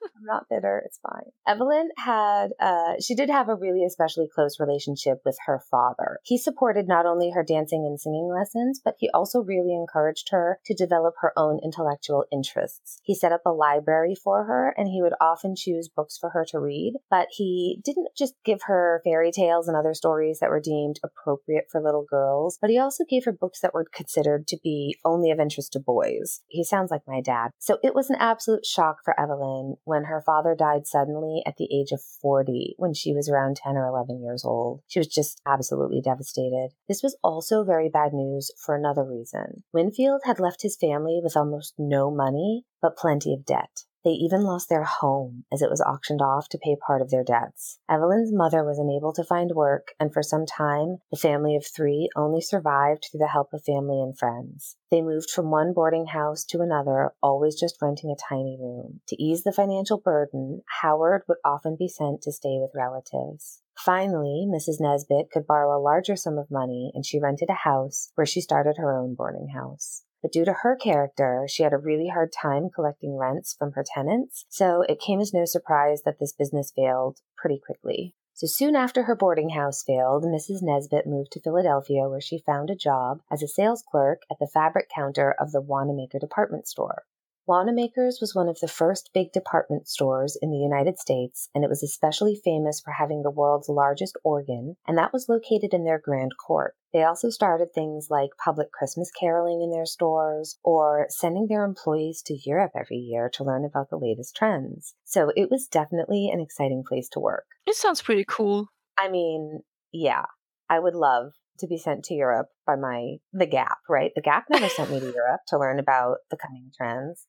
I'm 0.03 0.25
not 0.25 0.47
bitter. 0.49 0.81
It's 0.85 0.99
fine. 0.99 1.31
Evelyn 1.47 1.89
had, 1.97 2.51
uh, 2.59 2.93
she 3.01 3.15
did 3.15 3.29
have 3.29 3.49
a 3.49 3.55
really 3.55 3.83
especially 3.85 4.27
close 4.33 4.59
relationship 4.59 5.19
with 5.25 5.37
her 5.45 5.61
father. 5.69 6.19
He 6.23 6.37
supported 6.37 6.87
not 6.87 7.05
only 7.05 7.31
her 7.31 7.43
dancing 7.43 7.85
and 7.85 7.99
singing 7.99 8.29
lessons, 8.33 8.81
but 8.83 8.95
he 8.99 9.09
also 9.13 9.39
really 9.39 9.73
encouraged 9.73 10.29
her 10.31 10.59
to 10.65 10.73
develop 10.73 11.15
her 11.21 11.33
own 11.37 11.59
intellectual 11.63 12.25
interests. 12.31 12.99
He 13.03 13.15
set 13.15 13.31
up 13.31 13.41
a 13.45 13.51
library 13.51 14.15
for 14.15 14.45
her 14.45 14.73
and 14.77 14.87
he 14.87 15.01
would 15.01 15.13
often 15.21 15.55
choose 15.55 15.89
books 15.89 16.17
for 16.17 16.29
her 16.31 16.45
to 16.49 16.59
read, 16.59 16.93
but 17.09 17.27
he 17.31 17.79
didn't 17.83 18.09
just 18.17 18.35
give 18.45 18.61
her 18.65 19.01
fairy 19.03 19.31
tales 19.31 19.67
and 19.67 19.77
other 19.77 19.93
stories 19.93 20.39
that 20.39 20.49
were 20.49 20.59
deemed 20.59 20.99
appropriate 21.03 21.65
for 21.71 21.81
little 21.81 22.05
girls, 22.09 22.57
but 22.61 22.69
he 22.69 22.77
also 22.77 23.03
gave 23.09 23.25
her 23.25 23.31
books 23.31 23.61
that 23.61 23.73
were 23.73 23.85
considered 23.93 24.47
to 24.47 24.57
be 24.63 24.97
only 25.05 25.31
of 25.31 25.39
interest 25.39 25.73
to 25.73 25.79
boys. 25.79 26.41
He 26.47 26.63
sounds 26.63 26.91
like 26.91 27.01
my 27.07 27.21
dad. 27.21 27.51
So 27.59 27.77
it 27.83 27.95
was 27.95 28.09
an 28.09 28.17
absolute 28.19 28.65
shock 28.65 28.97
for 29.03 29.19
Evelyn 29.19 29.75
when 29.91 30.06
her 30.06 30.23
father 30.25 30.56
died 30.58 30.88
suddenly 30.88 31.43
at 31.45 31.58
the 31.58 31.67
age 31.69 31.91
of 31.91 32.01
40 32.01 32.75
when 32.77 32.93
she 32.93 33.13
was 33.13 33.27
around 33.27 33.58
10 33.58 33.75
or 33.75 33.86
11 33.86 34.23
years 34.23 34.45
old. 34.45 34.82
She 34.88 34.99
was 34.99 35.08
just 35.10 35.41
absolutely 35.45 35.99
devastated. 36.01 36.69
This 36.88 37.04
was 37.04 37.17
also 37.21 37.65
very 37.65 37.89
bad 37.89 38.13
news 38.13 38.51
for 38.58 38.73
another 38.73 39.04
reason. 39.04 39.63
Winfield 39.73 40.21
had 40.23 40.39
left 40.39 40.62
his 40.62 40.77
family 40.77 41.19
with 41.21 41.36
almost 41.36 41.73
no 41.77 42.10
money, 42.10 42.63
but 42.82 42.95
plenty 42.95 43.34
of 43.34 43.45
debt. 43.45 43.84
They 44.03 44.11
even 44.11 44.41
lost 44.41 44.67
their 44.69 44.83
home 44.83 45.45
as 45.51 45.61
it 45.61 45.69
was 45.69 45.81
auctioned 45.81 46.21
off 46.21 46.49
to 46.49 46.57
pay 46.57 46.75
part 46.75 47.01
of 47.01 47.11
their 47.11 47.23
debts. 47.23 47.79
Evelyn's 47.87 48.33
mother 48.33 48.63
was 48.63 48.79
unable 48.79 49.13
to 49.13 49.23
find 49.23 49.51
work, 49.51 49.93
and 49.99 50.11
for 50.11 50.23
some 50.23 50.45
time, 50.45 50.97
the 51.11 51.17
family 51.17 51.55
of 51.55 51.65
three 51.65 52.09
only 52.15 52.41
survived 52.41 53.07
through 53.11 53.19
the 53.19 53.27
help 53.27 53.53
of 53.53 53.63
family 53.63 54.01
and 54.01 54.17
friends. 54.17 54.75
They 54.89 55.01
moved 55.01 55.29
from 55.29 55.51
one 55.51 55.73
boarding 55.73 56.07
house 56.07 56.43
to 56.45 56.61
another, 56.61 57.13
always 57.21 57.59
just 57.59 57.81
renting 57.81 58.09
a 58.11 58.15
tiny 58.29 58.57
room. 58.59 59.01
To 59.09 59.21
ease 59.21 59.43
the 59.43 59.53
financial 59.53 59.99
burden, 59.99 60.63
Howard 60.81 61.23
would 61.27 61.37
often 61.45 61.75
be 61.77 61.87
sent 61.87 62.21
to 62.23 62.31
stay 62.31 62.57
with 62.59 62.71
relatives. 62.75 63.61
Finally, 63.77 64.47
Mrs. 64.47 64.79
Nesbit 64.79 65.31
could 65.31 65.47
borrow 65.47 65.75
a 65.75 65.81
larger 65.81 66.15
sum 66.15 66.37
of 66.37 66.51
money 66.51 66.91
and 66.93 67.05
she 67.05 67.19
rented 67.19 67.49
a 67.49 67.53
house 67.53 68.11
where 68.15 68.27
she 68.27 68.41
started 68.41 68.77
her 68.77 68.95
own 68.95 69.15
boarding 69.15 69.49
house. 69.55 70.03
But 70.21 70.31
due 70.31 70.45
to 70.45 70.53
her 70.62 70.75
character, 70.75 71.45
she 71.47 71.63
had 71.63 71.73
a 71.73 71.77
really 71.77 72.10
hard 72.10 72.31
time 72.31 72.69
collecting 72.69 73.17
rents 73.17 73.55
from 73.57 73.71
her 73.73 73.84
tenants, 73.84 74.45
so 74.49 74.84
it 74.84 74.99
came 74.99 75.19
as 75.19 75.34
no 75.34 75.45
surprise 75.45 76.03
that 76.03 76.19
this 76.19 76.34
business 76.34 76.71
failed 76.75 77.21
pretty 77.38 77.60
quickly. 77.60 78.13
So 78.34 78.47
soon 78.47 78.75
after 78.75 79.03
her 79.03 79.15
boarding 79.15 79.49
house 79.49 79.84
failed, 79.84 80.23
Mrs. 80.23 80.62
Nesbit 80.62 81.05
moved 81.05 81.31
to 81.34 81.41
Philadelphia 81.41 82.10
where 82.10 82.21
she 82.21 82.43
found 82.45 82.69
a 82.69 82.75
job 82.75 83.21
as 83.29 83.43
a 83.43 83.47
sales 83.47 83.84
clerk 83.89 84.21
at 84.31 84.39
the 84.39 84.47
fabric 84.47 84.89
counter 84.89 85.36
of 85.39 85.51
the 85.51 85.62
Wanamaker 85.62 86.17
department 86.17 86.67
store. 86.67 87.03
Wanamaker's 87.51 88.19
was 88.21 88.33
one 88.33 88.47
of 88.47 88.61
the 88.61 88.67
first 88.69 89.09
big 89.13 89.33
department 89.33 89.85
stores 89.85 90.37
in 90.41 90.51
the 90.51 90.57
United 90.57 90.97
States, 90.97 91.49
and 91.53 91.65
it 91.65 91.69
was 91.69 91.83
especially 91.83 92.39
famous 92.41 92.79
for 92.79 92.91
having 92.91 93.23
the 93.23 93.29
world's 93.29 93.67
largest 93.67 94.15
organ, 94.23 94.77
and 94.87 94.97
that 94.97 95.11
was 95.11 95.27
located 95.27 95.73
in 95.73 95.83
their 95.83 95.99
grand 95.99 96.31
court. 96.37 96.77
They 96.93 97.03
also 97.03 97.29
started 97.29 97.73
things 97.73 98.07
like 98.09 98.29
public 98.41 98.71
Christmas 98.71 99.11
caroling 99.11 99.61
in 99.61 99.69
their 99.69 99.85
stores 99.85 100.59
or 100.63 101.07
sending 101.09 101.47
their 101.47 101.65
employees 101.65 102.21
to 102.27 102.39
Europe 102.41 102.71
every 102.73 102.95
year 102.95 103.29
to 103.33 103.43
learn 103.43 103.65
about 103.65 103.89
the 103.89 103.99
latest 103.99 104.33
trends. 104.33 104.95
So 105.03 105.33
it 105.35 105.51
was 105.51 105.67
definitely 105.67 106.29
an 106.33 106.39
exciting 106.39 106.85
place 106.87 107.09
to 107.09 107.19
work. 107.19 107.43
It 107.67 107.75
sounds 107.75 108.01
pretty 108.01 108.23
cool. 108.25 108.69
I 108.97 109.09
mean, 109.09 109.59
yeah, 109.91 110.23
I 110.69 110.79
would 110.79 110.95
love 110.95 111.33
to 111.62 111.67
be 111.67 111.78
sent 111.78 112.04
to 112.06 112.13
Europe 112.13 112.47
by 112.67 112.76
my 112.76 113.17
the 113.34 113.45
Gap, 113.45 113.78
right? 113.89 114.12
The 114.15 114.21
Gap 114.21 114.45
never 114.50 114.69
sent 114.69 114.91
me 114.91 115.00
to 115.00 115.06
Europe 115.06 115.41
to 115.47 115.58
learn 115.58 115.80
about 115.80 116.17
the 116.30 116.38
coming 116.38 116.71
trends. 116.76 117.26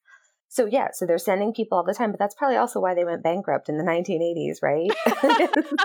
So 0.49 0.67
yeah, 0.67 0.89
so 0.93 1.07
they're 1.07 1.17
sending 1.17 1.55
people 1.55 1.79
all 1.79 1.85
the 1.85 1.95
time, 1.95 2.11
but 2.11 2.19
that's 2.19 2.35
probably 2.35 2.59
also 2.59 2.79
why 2.81 2.95
they 2.95 3.05
went 3.05 3.23
bankrupt 3.23 3.71
in 3.71 3.79
the 3.79 3.85
1980s, 3.85 4.63
right? 4.63 4.91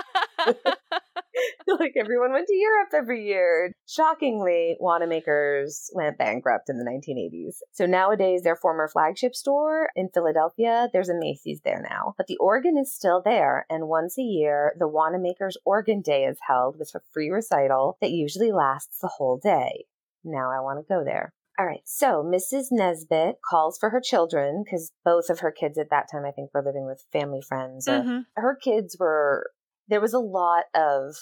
like 1.78 1.94
everyone 1.96 2.32
went 2.32 2.46
to 2.46 2.54
Europe 2.54 2.88
every 2.94 3.26
year. 3.26 3.72
Shockingly, 3.86 4.76
Wanamaker's 4.80 5.90
went 5.94 6.18
bankrupt 6.18 6.68
in 6.68 6.78
the 6.78 6.84
1980s. 6.84 7.56
So 7.72 7.86
nowadays, 7.86 8.42
their 8.42 8.56
former 8.56 8.88
flagship 8.88 9.34
store 9.34 9.90
in 9.94 10.08
Philadelphia, 10.12 10.88
there's 10.92 11.08
a 11.08 11.18
Macy's 11.18 11.60
there 11.64 11.84
now. 11.88 12.14
But 12.16 12.26
the 12.26 12.38
organ 12.38 12.76
is 12.78 12.94
still 12.94 13.22
there, 13.24 13.66
and 13.70 13.88
once 13.88 14.18
a 14.18 14.22
year, 14.22 14.74
the 14.78 14.88
Wanamaker's 14.88 15.58
Organ 15.64 16.00
Day 16.00 16.24
is 16.24 16.38
held 16.46 16.78
with 16.78 16.92
a 16.94 17.00
free 17.12 17.30
recital 17.30 17.96
that 18.00 18.10
usually 18.10 18.52
lasts 18.52 18.98
the 19.00 19.08
whole 19.08 19.38
day. 19.42 19.86
Now 20.24 20.50
I 20.50 20.60
want 20.60 20.78
to 20.78 20.94
go 20.94 21.04
there. 21.04 21.32
All 21.58 21.66
right. 21.66 21.82
So 21.84 22.22
Mrs. 22.22 22.66
Nesbit 22.70 23.36
calls 23.48 23.78
for 23.78 23.90
her 23.90 24.00
children 24.00 24.62
because 24.64 24.92
both 25.04 25.28
of 25.28 25.40
her 25.40 25.50
kids 25.50 25.76
at 25.76 25.90
that 25.90 26.06
time, 26.10 26.24
I 26.24 26.30
think, 26.30 26.50
were 26.54 26.62
living 26.64 26.86
with 26.86 27.04
family 27.12 27.42
friends. 27.42 27.88
Mm-hmm. 27.88 28.20
Her 28.36 28.54
kids 28.54 28.96
were, 28.98 29.50
there 29.88 30.00
was 30.00 30.12
a 30.12 30.18
lot 30.18 30.64
of 30.74 31.16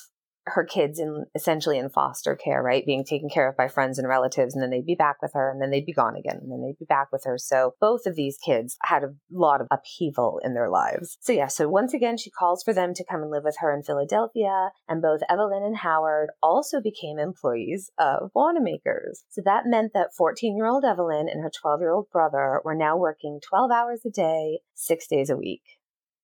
her 0.48 0.64
kids 0.64 1.00
in 1.00 1.24
essentially 1.34 1.76
in 1.76 1.88
foster 1.88 2.36
care, 2.36 2.62
right? 2.62 2.86
Being 2.86 3.04
taken 3.04 3.28
care 3.28 3.48
of 3.48 3.56
by 3.56 3.66
friends 3.66 3.98
and 3.98 4.06
relatives, 4.06 4.54
and 4.54 4.62
then 4.62 4.70
they'd 4.70 4.86
be 4.86 4.94
back 4.94 5.20
with 5.20 5.32
her, 5.34 5.50
and 5.50 5.60
then 5.60 5.70
they'd 5.70 5.84
be 5.84 5.92
gone 5.92 6.14
again, 6.16 6.38
and 6.40 6.50
then 6.50 6.62
they'd 6.62 6.78
be 6.78 6.84
back 6.84 7.08
with 7.10 7.24
her. 7.24 7.36
So 7.36 7.74
both 7.80 8.06
of 8.06 8.14
these 8.14 8.38
kids 8.38 8.76
had 8.82 9.02
a 9.02 9.14
lot 9.30 9.60
of 9.60 9.66
upheaval 9.72 10.40
in 10.44 10.54
their 10.54 10.70
lives. 10.70 11.18
So 11.20 11.32
yeah, 11.32 11.48
so 11.48 11.68
once 11.68 11.92
again, 11.92 12.16
she 12.16 12.30
calls 12.30 12.62
for 12.62 12.72
them 12.72 12.94
to 12.94 13.04
come 13.04 13.22
and 13.22 13.30
live 13.30 13.42
with 13.44 13.56
her 13.58 13.74
in 13.74 13.82
Philadelphia, 13.82 14.70
and 14.88 15.02
both 15.02 15.20
Evelyn 15.28 15.64
and 15.64 15.78
Howard 15.78 16.30
also 16.40 16.80
became 16.80 17.18
employees 17.18 17.90
of 17.98 18.30
Wanamaker's. 18.34 19.24
So 19.30 19.42
that 19.44 19.66
meant 19.66 19.92
that 19.94 20.14
14 20.16 20.56
year 20.56 20.66
old 20.66 20.84
Evelyn 20.84 21.28
and 21.28 21.42
her 21.42 21.50
12 21.50 21.80
year 21.80 21.90
old 21.90 22.08
brother 22.12 22.60
were 22.64 22.74
now 22.74 22.96
working 22.96 23.40
12 23.42 23.70
hours 23.72 24.02
a 24.06 24.10
day, 24.10 24.60
six 24.74 25.08
days 25.08 25.28
a 25.28 25.36
week. 25.36 25.62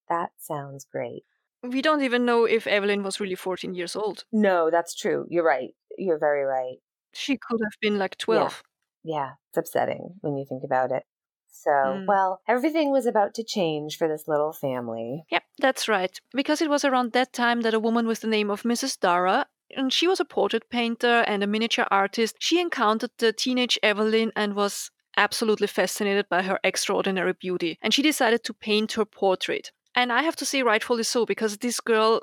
That 0.07 0.31
sounds 0.39 0.85
great 0.89 1.23
we 1.63 1.81
don't 1.81 2.03
even 2.03 2.25
know 2.25 2.45
if 2.45 2.67
Evelyn 2.67 3.03
was 3.03 3.19
really 3.19 3.35
14 3.35 3.73
years 3.73 3.95
old. 3.95 4.25
No, 4.31 4.69
that's 4.69 4.95
true. 4.95 5.25
You're 5.29 5.45
right. 5.45 5.73
You're 5.97 6.19
very 6.19 6.43
right. 6.43 6.77
She 7.13 7.37
could 7.37 7.61
have 7.63 7.79
been 7.81 7.97
like 7.97 8.17
12. 8.17 8.63
Yeah, 9.03 9.15
yeah. 9.15 9.29
it's 9.49 9.57
upsetting 9.57 10.15
when 10.21 10.35
you 10.35 10.45
think 10.47 10.63
about 10.63 10.91
it. 10.91 11.03
So, 11.51 11.69
mm. 11.69 12.07
well, 12.07 12.41
everything 12.47 12.91
was 12.91 13.05
about 13.05 13.35
to 13.35 13.43
change 13.43 13.97
for 13.97 14.07
this 14.07 14.27
little 14.27 14.51
family. 14.51 15.23
Yep, 15.31 15.43
that's 15.59 15.87
right. 15.87 16.19
Because 16.33 16.61
it 16.61 16.69
was 16.69 16.83
around 16.83 17.13
that 17.13 17.31
time 17.31 17.61
that 17.61 17.73
a 17.73 17.79
woman 17.79 18.07
with 18.07 18.21
the 18.21 18.27
name 18.27 18.49
of 18.49 18.63
Mrs. 18.63 18.99
Dara 18.99 19.45
and 19.75 19.91
she 19.91 20.07
was 20.07 20.19
a 20.19 20.25
portrait 20.25 20.69
painter 20.69 21.23
and 21.27 21.43
a 21.43 21.47
miniature 21.47 21.87
artist. 21.89 22.35
She 22.39 22.59
encountered 22.59 23.11
the 23.17 23.33
teenage 23.33 23.79
Evelyn 23.81 24.31
and 24.35 24.55
was 24.55 24.91
absolutely 25.17 25.67
fascinated 25.67 26.27
by 26.29 26.41
her 26.41 26.59
extraordinary 26.63 27.33
beauty. 27.33 27.77
And 27.81 27.93
she 27.93 28.01
decided 28.01 28.43
to 28.43 28.53
paint 28.53 28.93
her 28.93 29.05
portrait. 29.05 29.71
And 29.95 30.11
I 30.11 30.23
have 30.23 30.35
to 30.37 30.45
say, 30.45 30.63
rightfully 30.63 31.03
so, 31.03 31.25
because 31.25 31.57
this 31.57 31.79
girl, 31.79 32.21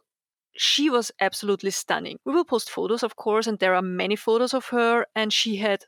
she 0.56 0.90
was 0.90 1.12
absolutely 1.20 1.70
stunning. 1.70 2.18
We 2.24 2.32
will 2.32 2.44
post 2.44 2.70
photos, 2.70 3.02
of 3.02 3.16
course, 3.16 3.46
and 3.46 3.58
there 3.58 3.74
are 3.74 3.82
many 3.82 4.16
photos 4.16 4.54
of 4.54 4.66
her, 4.66 5.06
and 5.14 5.32
she 5.32 5.56
had 5.56 5.84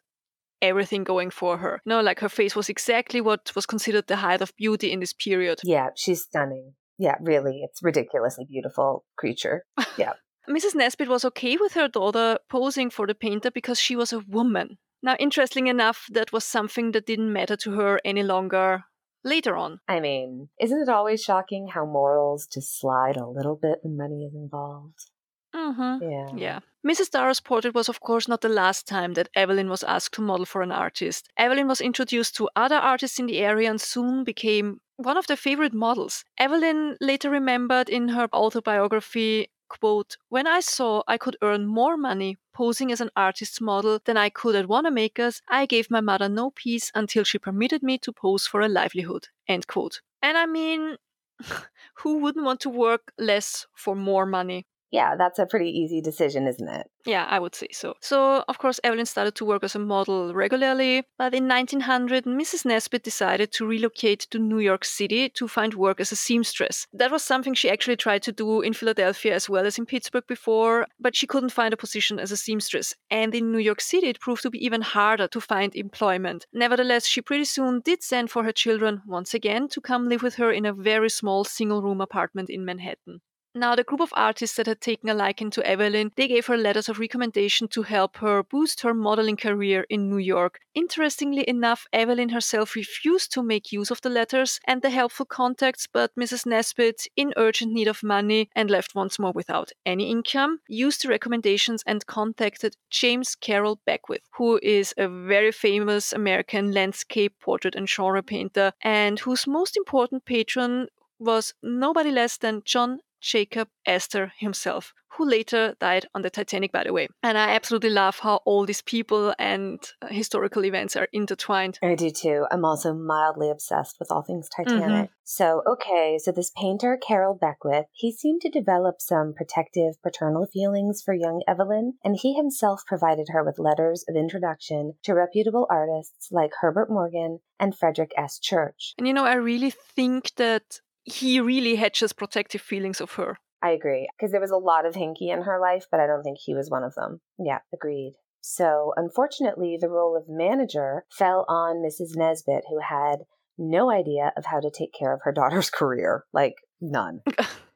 everything 0.61 1.05
going 1.05 1.31
for 1.31 1.59
her. 1.59 1.81
No, 1.85 2.01
like 2.01 2.21
her 2.21 2.29
face 2.29 2.55
was 2.55 2.69
exactly 2.69 3.21
what 3.21 3.53
was 3.55 3.67
considered 3.67 4.07
the 4.07 4.17
height 4.17 4.41
of 4.41 4.57
beauty 4.57 4.93
in 4.93 5.01
this 5.01 5.13
period. 5.13 5.61
Yeah, 5.65 5.89
she's 5.97 6.23
stunning. 6.23 6.75
Yeah, 6.99 7.17
really. 7.21 7.63
It's 7.65 7.83
ridiculously 7.83 8.47
beautiful 8.49 9.05
creature. 9.17 9.65
Yeah. 9.99 10.13
Mrs. 10.49 10.75
Nesbit 10.75 11.09
was 11.09 11.25
okay 11.25 11.57
with 11.57 11.75
her 11.75 11.89
daughter 11.89 12.39
posing 12.49 12.91
for 12.91 13.07
the 13.07 13.15
painter 13.15 13.51
because 13.51 13.81
she 13.81 13.97
was 13.97 14.13
a 14.13 14.21
woman. 14.21 14.79
Now, 15.03 15.17
interestingly 15.19 15.71
enough, 15.71 16.07
that 16.13 16.33
was 16.33 16.45
something 16.45 16.93
that 16.93 17.07
didn't 17.07 17.33
matter 17.33 17.57
to 17.57 17.73
her 17.73 18.01
any 18.05 18.23
longer 18.23 18.85
later 19.25 19.57
on. 19.57 19.81
I 19.89 20.01
mean, 20.01 20.49
isn't 20.61 20.83
it 20.83 20.89
always 20.89 21.23
shocking 21.23 21.69
how 21.69 21.85
morals 21.85 22.47
just 22.47 22.79
slide 22.79 23.17
a 23.17 23.27
little 23.27 23.57
bit 23.57 23.79
when 23.83 23.97
money 23.97 24.25
is 24.25 24.35
involved? 24.35 25.07
Mm-hmm. 25.55 26.11
Yeah. 26.11 26.29
Yeah. 26.37 26.59
Mrs. 26.87 27.11
Darrow's 27.11 27.41
portrait 27.41 27.75
was, 27.75 27.89
of 27.89 28.01
course, 28.01 28.27
not 28.27 28.41
the 28.41 28.49
last 28.49 28.89
time 28.89 29.15
that 29.15 29.29
Evelyn 29.37 29.69
was 29.69 29.85
asked 29.85 30.15
to 30.15 30.23
model 30.23 30.47
for 30.47 30.63
an 30.63 30.73
artist. 30.73 31.29
Evelyn 31.37 31.69
was 31.69 31.81
introduced 31.81 32.35
to 32.37 32.49
other 32.57 32.77
artists 32.77 33.21
in 33.21 33.27
the 33.27 33.39
area 33.39 33.71
and 33.71 33.81
soon 33.81 34.25
became 34.25 34.81
one 34.97 35.17
of 35.17 35.27
their 35.27 35.37
favorite 35.37 35.75
models. 35.75 36.25
Evelyn 36.39 36.97
later 37.01 37.31
remembered 37.31 37.89
in 37.89 38.09
her 38.09 38.29
autobiography, 38.33 39.49
quote, 39.81 40.17
When 40.29 40.47
I 40.47 40.61
saw 40.61 41.03
I 41.09 41.17
could 41.19 41.37
earn 41.43 41.67
more 41.67 41.97
money 41.97 42.37
posing 42.53 42.93
as 42.93 43.01
an 43.01 43.11
artist's 43.17 43.61
model 43.61 43.99
than 44.05 44.17
I 44.17 44.29
could 44.29 44.55
at 44.55 44.69
Wanamaker's, 44.69 45.41
I 45.49 45.67
gave 45.67 45.91
my 45.91 46.01
mother 46.01 46.29
no 46.29 46.51
peace 46.51 46.91
until 46.95 47.25
she 47.25 47.39
permitted 47.39 47.83
me 47.83 47.99
to 47.99 48.13
pose 48.13 48.47
for 48.47 48.61
a 48.61 48.69
livelihood, 48.69 49.29
end 49.49 49.67
quote. 49.67 50.01
And 50.21 50.37
I 50.37 50.47
mean, 50.47 50.97
who 51.95 52.19
wouldn't 52.19 52.45
want 52.45 52.61
to 52.61 52.69
work 52.69 53.13
less 53.19 53.67
for 53.75 53.95
more 53.97 54.27
money? 54.27 54.67
Yeah, 54.93 55.17
that's 55.17 55.39
a 55.39 55.47
pretty 55.47 55.71
easy 55.71 56.03
decision, 56.03 56.47
isn't 56.47 56.69
it? 56.69 56.87
Yeah, 57.07 57.27
I 57.29 57.39
would 57.39 57.55
say 57.55 57.69
so. 57.73 57.95
So, 58.01 58.45
of 58.47 58.59
course, 58.59 58.79
Evelyn 58.85 59.07
started 59.07 59.35
to 59.37 59.45
work 59.47 59.65
as 59.65 59.75
a 59.75 59.79
model 59.79 60.35
regularly, 60.35 61.05
but 61.17 61.33
in 61.33 61.49
1900, 61.49 62.25
Mrs. 62.25 62.67
Nesbit 62.67 63.03
decided 63.03 63.53
to 63.53 63.67
relocate 63.67 64.21
to 64.31 64.39
New 64.39 64.59
York 64.59 64.85
City 64.85 65.31
to 65.31 65.49
find 65.49 65.73
work 65.73 65.99
as 65.99 66.13
a 66.13 66.17
seamstress. 66.17 66.87
That 66.93 67.11
was 67.11 67.23
something 67.23 67.55
she 67.55 67.71
actually 67.71 67.97
tried 67.97 68.23
to 68.25 68.33
do 68.33 68.61
in 68.61 68.75
Philadelphia 68.75 69.35
as 69.35 69.49
well 69.49 69.65
as 69.65 69.79
in 69.79 69.87
Pittsburgh 69.87 70.27
before, 70.29 70.87
but 71.01 71.17
she 71.17 71.27
couldn't 71.27 71.53
find 71.53 71.73
a 71.73 71.79
position 71.79 72.19
as 72.21 72.31
a 72.31 72.37
seamstress. 72.37 72.95
And 73.11 73.35
in 73.35 73.51
New 73.51 73.59
York 73.59 73.81
City, 73.81 74.09
it 74.09 74.21
proved 74.21 74.43
to 74.43 74.51
be 74.51 74.63
even 74.63 74.83
harder 74.83 75.27
to 75.29 75.41
find 75.41 75.75
employment. 75.75 76.47
Nevertheless, 76.53 77.07
she 77.07 77.23
pretty 77.23 77.47
soon 77.47 77.81
did 77.81 78.03
send 78.03 78.31
for 78.31 78.45
her 78.45 78.53
children 78.53 79.01
once 79.07 79.33
again 79.33 79.69
to 79.69 79.81
come 79.81 80.11
live 80.11 80.23
with 80.23 80.35
her 80.35 80.53
in 80.53 80.67
a 80.67 80.75
very 80.75 81.09
small 81.09 81.45
single 81.45 81.81
room 81.81 82.03
apartment 82.03 82.51
in 82.51 82.67
Manhattan. 82.67 83.23
Now, 83.55 83.77
the 83.77 83.85
group 83.85 84.01
of 84.01 84.15
artists 84.15 84.57
that 84.57 84.67
had 84.67 84.81
taken 84.81 85.11
a 85.11 85.15
liking 85.15 85.51
to 85.51 85.67
Evelyn, 85.67 86.11
they 86.17 86.27
gave 86.27 86.47
her 86.47 86.57
letters 86.57 86.89
of 86.89 86.99
recommendation 86.99 87.69
to 87.69 87.83
help 87.83 88.17
her 88.17 88.43
boost 88.43 88.81
her 88.81 88.95
modeling 88.95 89.37
career 89.37 89.85
in 89.91 90.09
New 90.09 90.17
York. 90.17 90.61
Interestingly 90.75 91.47
enough, 91.47 91.87
Evelyn 91.93 92.31
herself 92.31 92.75
refused 92.75 93.31
to 93.33 93.43
make 93.43 93.71
use 93.71 93.91
of 93.91 94.01
the 94.01 94.09
letters 94.09 94.59
and 94.67 94.81
the 94.81 94.89
helpful 94.89 95.27
contacts, 95.27 95.87
but 95.87 96.15
Mrs. 96.19 96.47
Nesbit, 96.47 97.07
in 97.15 97.35
urgent 97.37 97.73
need 97.73 97.89
of 97.89 98.03
money 98.03 98.49
and 98.57 98.71
left 98.71 98.95
once 98.95 99.19
more 99.19 99.33
without 99.33 99.71
any 99.85 100.11
income, 100.11 100.61
used 100.67 101.03
the 101.03 101.11
recommendations 101.11 101.83
and 101.87 102.07
contacted 102.07 102.79
James 102.89 103.35
Carroll 103.35 103.81
Beckwith, 103.85 104.23
who 104.39 104.59
is 104.63 104.95
a 104.97 105.09
very 105.09 105.53
famous 105.53 106.15
American 106.15 106.73
landscape 106.73 107.35
portrait 107.39 107.75
and 107.75 107.87
genre 107.87 108.23
painter, 108.23 108.73
and 108.81 109.19
whose 109.19 109.47
most 109.47 109.77
important 109.77 110.25
patron 110.25 110.89
was 111.19 111.53
nobody 111.63 112.11
less 112.11 112.39
than 112.39 112.63
John 112.65 113.01
Jacob 113.23 113.69
Astor 113.87 114.33
himself, 114.37 114.93
who 115.17 115.25
later 115.25 115.75
died 115.79 116.07
on 116.15 116.23
the 116.23 116.31
Titanic, 116.31 116.73
by 116.73 116.85
the 116.85 116.93
way. 116.93 117.09
And 117.23 117.39
I 117.39 117.51
absolutely 117.51 117.91
love 117.91 118.19
how 118.19 118.41
all 118.45 118.67
these 118.67 118.83
people 118.83 119.35
and 119.39 119.79
uh, 120.01 120.09
historical 120.09 120.65
events 120.65 120.97
are 120.97 121.09
intertwined. 121.13 121.79
I 121.83 121.95
do 121.95 122.11
too. 122.11 122.47
I'm 122.51 122.65
also 122.65 122.93
mildly 122.93 123.51
obsessed 123.51 123.97
with 123.99 124.11
all 124.11 124.23
things 124.23 124.49
Titanic. 124.49 125.11
So, 125.25 125.63
okay, 125.67 126.19
so 126.19 126.33
this 126.33 126.51
painter, 126.57 126.99
Carroll 127.01 127.39
Beckwith, 127.41 127.87
he 127.93 128.13
seemed 128.13 128.41
to 128.43 128.51
develop 128.51 128.97
some 129.01 129.35
protective 129.35 129.95
paternal 130.03 130.47
feelings 130.47 131.01
for 131.03 131.15
young 131.15 131.43
Evelyn, 131.47 131.95
and 132.05 132.17
he 132.17 132.35
himself 132.35 132.83
provided 132.87 133.29
her 133.31 133.45
with 133.45 133.59
letters 133.59 134.05
of 134.09 134.17
introduction 134.17 134.95
to 135.05 135.15
reputable 135.15 135.67
artists 135.71 136.29
like 136.33 136.51
Herbert 136.61 136.91
Morgan 136.91 137.41
and 137.61 137.77
Frederick 137.77 138.13
S. 138.17 138.39
Church. 138.39 138.95
And 138.99 139.07
you 139.07 139.15
know, 139.15 139.25
I 139.25 139.35
really 139.35 139.71
think 139.71 140.35
that 140.37 140.81
he 141.05 141.41
really 141.41 141.77
had 141.77 141.95
just 141.95 142.17
protective 142.17 142.61
feelings 142.61 143.01
of 143.01 143.13
her. 143.13 143.39
I 143.63 143.71
agree, 143.71 144.09
because 144.17 144.33
there 144.33 144.41
was 144.41 144.51
a 144.51 144.57
lot 144.57 144.87
of 144.87 144.95
hinky 144.95 145.33
in 145.33 145.43
her 145.43 145.61
life, 145.61 145.87
but 145.91 146.01
I 146.01 146.07
don't 146.07 146.23
think 146.23 146.39
he 146.41 146.55
was 146.55 146.69
one 146.71 146.83
of 146.83 146.95
them. 146.95 147.21
Yeah, 147.39 147.59
agreed. 147.73 148.15
So, 148.41 148.93
unfortunately, 148.97 149.79
the 149.81 149.89
role 149.89 150.17
of 150.17 150.25
manager 150.29 151.05
fell 151.11 151.45
on 151.49 151.77
Mrs. 151.77 152.17
Nesbit, 152.17 152.65
who 152.69 152.81
had 152.81 153.21
no 153.57 153.89
idea 153.91 154.33
of 154.37 154.47
how 154.47 154.59
to 154.59 154.71
take 154.71 154.93
care 154.93 155.15
of 155.15 155.21
her 155.23 155.33
daughter's 155.33 155.71
career. 155.79 156.25
Like, 156.33 156.55
none. 156.81 157.21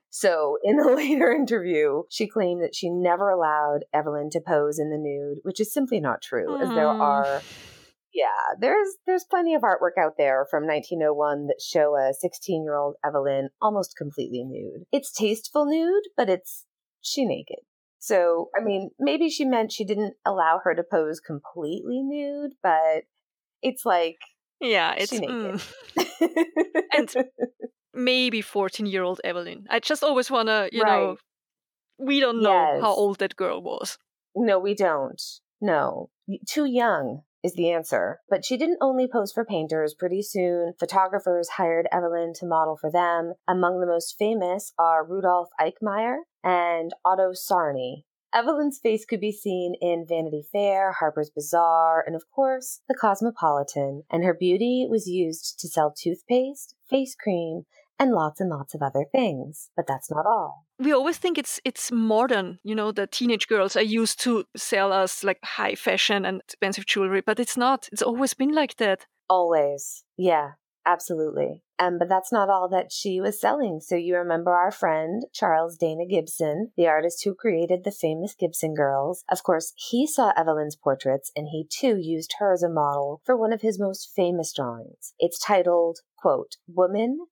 So, 0.09 0.57
in 0.65 0.81
a 0.81 0.89
later 0.97 1.31
interview, 1.31 2.05
she 2.09 2.27
claimed 2.27 2.63
that 2.63 2.75
she 2.75 2.89
never 2.89 3.29
allowed 3.29 3.81
Evelyn 3.93 4.31
to 4.31 4.41
pose 4.41 4.79
in 4.79 4.89
the 4.89 4.97
nude, 4.97 5.41
which 5.43 5.61
is 5.61 5.71
simply 5.75 6.01
not 6.01 6.23
true, 6.23 6.57
as 6.59 6.71
there 6.71 6.87
Mm. 6.87 7.01
are 7.01 7.43
yeah, 8.17 8.55
there's 8.59 8.89
there's 9.07 9.25
plenty 9.29 9.55
of 9.55 9.61
artwork 9.61 10.01
out 10.03 10.15
there 10.17 10.47
from 10.51 10.67
1901 10.67 11.49
that 11.49 11.61
show 11.61 11.95
a 11.95 12.13
16-year-old 12.25 12.97
Evelyn 13.05 13.51
almost 13.61 13.95
completely 13.95 14.43
nude. 14.43 14.87
It's 14.91 15.13
tasteful 15.13 15.67
nude, 15.67 16.05
but 16.17 16.31
it's 16.31 16.65
she 17.03 17.27
naked. 17.27 17.59
So, 17.99 18.49
I 18.59 18.65
mean, 18.65 18.91
maybe 18.99 19.29
she 19.29 19.45
meant 19.45 19.71
she 19.73 19.85
didn't 19.85 20.15
allow 20.25 20.61
her 20.65 20.75
to 20.75 20.83
pose 20.83 21.21
completely 21.21 22.01
nude, 22.03 22.53
but 22.63 23.05
it's 23.61 23.85
like 23.85 24.17
Yeah, 24.61 24.95
it's 24.97 25.11
she 25.11 25.19
naked. 25.19 25.61
mm, 25.61 26.45
And 26.97 27.15
maybe 27.93 28.41
14 28.41 28.87
year 28.87 29.03
old 29.03 29.21
Evelyn. 29.25 29.67
I 29.69 29.81
just 29.81 30.03
always 30.03 30.31
want 30.31 30.49
to, 30.49 30.71
you 30.73 30.85
know, 30.85 31.19
we 31.99 32.21
don't 32.21 32.43
know 32.43 32.79
how 32.81 32.95
old 32.95 33.19
that 33.19 33.37
girl 33.37 33.61
was. 33.61 33.99
No, 34.35 34.59
we 34.59 34.75
don't. 34.75 35.21
No. 35.61 36.09
Too 36.49 36.65
young 36.65 37.23
is 37.47 37.55
the 37.55 37.71
answer. 37.71 38.21
But 38.29 38.45
she 38.45 38.57
didn't 38.57 38.79
only 38.81 39.09
pose 39.11 39.33
for 39.33 39.45
painters. 39.45 39.95
Pretty 39.95 40.21
soon, 40.23 40.75
photographers 40.79 41.51
hired 41.51 41.87
Evelyn 41.93 42.33
to 42.41 42.47
model 42.47 42.77
for 42.77 42.91
them. 42.91 43.35
Among 43.49 43.81
the 43.81 43.87
most 43.87 44.17
famous 44.19 44.73
are 44.79 45.07
Rudolf 45.07 45.49
Eickemeyer 45.61 46.19
and 46.45 46.93
Otto 47.05 47.33
Sarony. 47.33 48.03
Evelyn's 48.35 48.79
face 48.83 49.07
could 49.07 49.21
be 49.21 49.33
seen 49.33 49.75
in 49.81 50.05
Vanity 50.07 50.43
Fair, 50.53 50.93
Harper's 50.93 51.31
Bazaar, 51.31 52.05
and 52.07 52.15
of 52.15 52.25
course, 52.35 52.81
the 52.89 52.95
Cosmopolitan, 52.95 54.03
and 54.11 54.25
her 54.25 54.35
beauty 54.35 54.87
was 54.91 55.07
used 55.07 55.59
to 55.61 55.69
sell 55.69 55.95
toothpaste, 55.97 56.75
face 56.91 57.15
cream, 57.15 57.63
and 57.99 58.13
lots 58.13 58.41
and 58.41 58.51
lots 58.51 58.75
of 58.75 58.83
other 58.83 59.07
things. 59.11 59.71
But 59.75 59.87
that's 59.87 60.11
not 60.11 60.27
all. 60.27 60.66
We 60.79 60.93
always 60.93 61.17
think 61.17 61.39
it's 61.39 61.61
it's 61.65 61.91
modern, 61.91 62.59
you 62.63 62.75
know, 62.75 62.93
the 62.93 63.07
teenage 63.07 63.49
girls 63.49 63.77
are 63.77 63.83
used 63.83 64.21
to 64.21 64.45
sell 64.57 64.93
us 64.93 65.25
like 65.25 65.39
high 65.43 65.75
fashion 65.75 66.25
and 66.27 66.41
expensive 66.43 66.87
jewelry, 66.87 67.23
but 67.23 67.41
it's 67.41 67.57
not. 67.57 67.89
It's 67.93 68.03
always 68.03 68.35
been 68.35 68.53
like 68.53 68.77
that. 68.77 69.07
Always. 69.29 70.05
Yeah, 70.19 70.53
absolutely. 70.85 71.63
Um, 71.79 71.99
but 71.99 72.09
that's 72.09 72.33
not 72.33 72.49
all 72.49 72.69
that 72.71 72.93
she 72.93 73.21
was 73.21 73.41
selling. 73.41 73.81
So 73.81 73.97
you 73.97 74.17
remember 74.17 74.53
our 74.53 74.71
friend 74.71 75.25
Charles 75.33 75.77
Dana 75.77 76.07
Gibson, 76.07 76.73
the 76.77 76.87
artist 76.87 77.23
who 77.25 77.35
created 77.35 77.85
the 77.85 77.91
famous 77.91 78.35
Gibson 78.35 78.75
girls. 78.75 79.25
Of 79.31 79.43
course, 79.43 79.73
he 79.77 80.07
saw 80.07 80.33
Evelyn's 80.37 80.77
portraits 80.77 81.33
and 81.37 81.49
he 81.49 81.67
too 81.69 81.97
used 81.99 82.35
her 82.39 82.53
as 82.53 82.63
a 82.63 82.69
model 82.69 83.21
for 83.25 83.37
one 83.37 83.53
of 83.53 83.63
his 83.63 83.79
most 83.79 84.11
famous 84.15 84.53
drawings. 84.55 85.13
It's 85.19 85.39
titled, 85.39 85.99
quote, 86.17 86.57
Woman, 86.67 87.27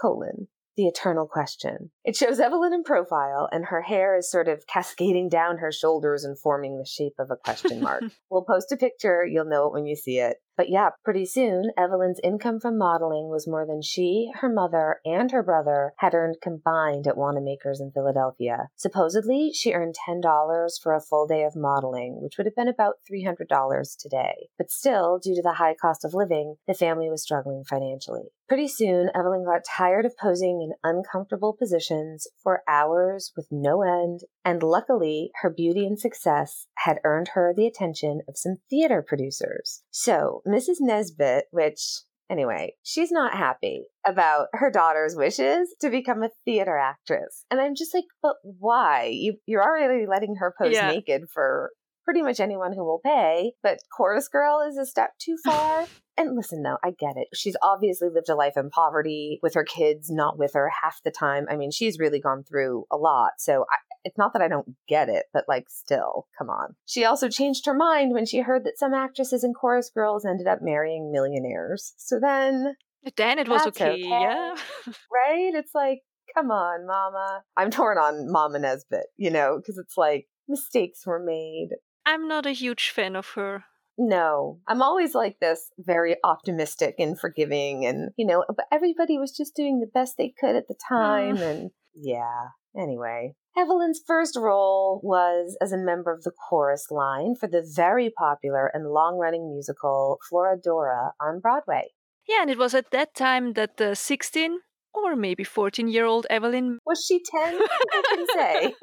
colon, 0.00 0.48
the 0.76 0.86
eternal 0.86 1.26
question. 1.26 1.90
It 2.04 2.16
shows 2.16 2.38
Evelyn 2.38 2.72
in 2.72 2.84
profile, 2.84 3.48
and 3.50 3.66
her 3.66 3.82
hair 3.82 4.16
is 4.16 4.30
sort 4.30 4.48
of 4.48 4.66
cascading 4.66 5.28
down 5.28 5.58
her 5.58 5.72
shoulders 5.72 6.24
and 6.24 6.38
forming 6.38 6.78
the 6.78 6.86
shape 6.86 7.14
of 7.18 7.30
a 7.30 7.36
question 7.36 7.80
mark. 7.80 8.04
we'll 8.30 8.44
post 8.44 8.72
a 8.72 8.76
picture, 8.76 9.24
you'll 9.24 9.44
know 9.46 9.66
it 9.66 9.72
when 9.72 9.86
you 9.86 9.96
see 9.96 10.18
it. 10.18 10.36
But 10.56 10.70
yeah, 10.70 10.90
pretty 11.04 11.26
soon, 11.26 11.70
Evelyn's 11.76 12.20
income 12.24 12.60
from 12.60 12.78
modeling 12.78 13.28
was 13.28 13.46
more 13.46 13.66
than 13.66 13.82
she, 13.82 14.30
her 14.40 14.48
mother, 14.48 15.00
and 15.04 15.30
her 15.30 15.42
brother 15.42 15.92
had 15.98 16.14
earned 16.14 16.36
combined 16.42 17.06
at 17.06 17.16
Wanamaker's 17.16 17.80
in 17.80 17.92
Philadelphia. 17.92 18.68
Supposedly, 18.76 19.52
she 19.52 19.72
earned 19.72 19.94
$10 20.08 20.70
for 20.82 20.94
a 20.94 21.00
full 21.00 21.26
day 21.26 21.42
of 21.42 21.54
modeling, 21.56 22.20
which 22.22 22.38
would 22.38 22.46
have 22.46 22.56
been 22.56 22.68
about 22.68 22.96
$300 23.10 23.96
today. 23.98 24.48
But 24.56 24.70
still, 24.70 25.18
due 25.18 25.34
to 25.34 25.42
the 25.42 25.54
high 25.54 25.74
cost 25.74 26.04
of 26.04 26.14
living, 26.14 26.56
the 26.66 26.74
family 26.74 27.10
was 27.10 27.22
struggling 27.22 27.64
financially. 27.64 28.28
Pretty 28.48 28.68
soon, 28.68 29.10
Evelyn 29.14 29.44
got 29.44 29.64
tired 29.64 30.06
of 30.06 30.16
posing 30.16 30.62
in 30.62 30.72
uncomfortable 30.84 31.52
positions 31.52 32.28
for 32.42 32.62
hours 32.68 33.32
with 33.36 33.48
no 33.50 33.82
end, 33.82 34.20
and 34.46 34.62
luckily, 34.62 35.32
her 35.42 35.50
beauty 35.50 35.84
and 35.84 35.98
success 35.98 36.68
had 36.78 37.00
earned 37.04 37.28
her 37.34 37.52
the 37.54 37.66
attention 37.66 38.22
of 38.28 38.38
some 38.38 38.58
theater 38.70 39.04
producers. 39.06 39.82
So, 39.90 40.40
Mrs. 40.46 40.76
Nesbit, 40.80 41.46
which 41.50 42.00
Anyway, 42.28 42.74
she's 42.82 43.12
not 43.12 43.34
happy 43.34 43.84
about 44.04 44.48
her 44.52 44.68
daughter's 44.68 45.14
wishes 45.14 45.74
to 45.80 45.88
become 45.90 46.24
a 46.24 46.30
theater 46.44 46.76
actress. 46.76 47.44
And 47.52 47.60
I'm 47.60 47.76
just 47.76 47.94
like, 47.94 48.02
but 48.20 48.34
why? 48.42 49.10
You, 49.12 49.36
you're 49.46 49.62
already 49.62 50.06
letting 50.08 50.34
her 50.40 50.52
pose 50.60 50.72
Yeah. 50.72 50.90
naked 50.90 51.22
for 51.32 51.70
pretty 52.06 52.22
much 52.22 52.40
anyone 52.40 52.72
who 52.72 52.84
will 52.84 53.00
pay, 53.04 53.52
but 53.62 53.80
chorus 53.94 54.28
girl 54.28 54.64
is 54.66 54.78
a 54.78 54.86
step 54.86 55.10
too 55.18 55.36
far. 55.44 55.86
And 56.16 56.34
listen, 56.34 56.62
though, 56.62 56.78
I 56.82 56.92
get 56.98 57.16
it. 57.16 57.28
She's 57.34 57.56
obviously 57.62 58.08
lived 58.08 58.30
a 58.30 58.34
life 58.34 58.56
in 58.56 58.70
poverty 58.70 59.38
with 59.42 59.52
her 59.52 59.64
kids 59.64 60.08
not 60.10 60.38
with 60.38 60.54
her 60.54 60.70
half 60.82 61.02
the 61.04 61.10
time. 61.10 61.44
I 61.50 61.56
mean, 61.56 61.70
she's 61.70 61.98
really 61.98 62.20
gone 62.20 62.42
through 62.42 62.86
a 62.90 62.96
lot. 62.96 63.32
So 63.38 63.66
I, 63.70 63.76
it's 64.04 64.16
not 64.16 64.32
that 64.32 64.40
I 64.40 64.48
don't 64.48 64.76
get 64.88 65.10
it, 65.10 65.26
but 65.34 65.44
like, 65.46 65.68
still, 65.68 66.26
come 66.38 66.48
on. 66.48 66.74
She 66.86 67.04
also 67.04 67.28
changed 67.28 67.66
her 67.66 67.74
mind 67.74 68.14
when 68.14 68.24
she 68.24 68.38
heard 68.38 68.64
that 68.64 68.78
some 68.78 68.94
actresses 68.94 69.44
and 69.44 69.54
chorus 69.54 69.90
girls 69.94 70.24
ended 70.24 70.46
up 70.46 70.60
marrying 70.62 71.12
millionaires. 71.12 71.92
So 71.98 72.18
then. 72.18 72.76
Then 73.16 73.38
it 73.38 73.48
was 73.48 73.66
okay, 73.66 73.90
okay. 73.90 74.08
yeah. 74.08 74.54
right? 74.86 75.52
It's 75.54 75.74
like, 75.74 76.00
come 76.34 76.50
on, 76.50 76.86
mama. 76.86 77.42
I'm 77.56 77.70
torn 77.70 77.98
on 77.98 78.30
Mama 78.32 78.58
Nesbit, 78.58 79.06
you 79.16 79.30
know, 79.30 79.58
because 79.58 79.76
it's 79.76 79.96
like 79.96 80.26
mistakes 80.48 81.06
were 81.06 81.22
made. 81.22 81.70
I'm 82.06 82.28
not 82.28 82.46
a 82.46 82.52
huge 82.52 82.90
fan 82.90 83.16
of 83.16 83.26
her. 83.30 83.64
No, 83.98 84.60
I'm 84.68 84.80
always 84.80 85.14
like 85.14 85.40
this, 85.40 85.70
very 85.78 86.16
optimistic 86.22 86.96
and 86.98 87.18
forgiving, 87.18 87.84
and 87.84 88.10
you 88.16 88.26
know, 88.26 88.44
but 88.48 88.66
everybody 88.70 89.18
was 89.18 89.36
just 89.36 89.56
doing 89.56 89.80
the 89.80 89.90
best 89.92 90.16
they 90.16 90.32
could 90.38 90.54
at 90.54 90.68
the 90.68 90.76
ah. 90.84 90.88
time, 90.88 91.36
and 91.38 91.70
yeah. 91.94 92.48
Anyway, 92.78 93.34
Evelyn's 93.56 94.00
first 94.06 94.36
role 94.36 95.00
was 95.02 95.56
as 95.62 95.72
a 95.72 95.78
member 95.78 96.12
of 96.12 96.24
the 96.24 96.30
chorus 96.30 96.88
line 96.90 97.34
for 97.34 97.48
the 97.48 97.66
very 97.74 98.10
popular 98.10 98.66
and 98.66 98.90
long 98.90 99.16
running 99.16 99.50
musical 99.50 100.18
Florodora 100.30 101.12
on 101.18 101.40
Broadway. 101.40 101.94
Yeah, 102.28 102.42
and 102.42 102.50
it 102.50 102.58
was 102.58 102.74
at 102.74 102.90
that 102.90 103.14
time 103.14 103.54
that 103.54 103.78
the 103.78 103.96
16 103.96 104.58
or 104.92 105.16
maybe 105.16 105.42
14 105.42 105.88
year 105.88 106.04
old 106.04 106.26
Evelyn. 106.28 106.80
Was 106.84 107.04
she 107.06 107.22
10? 107.42 107.60
I 107.60 108.02
can 108.10 108.26
say. 108.34 108.74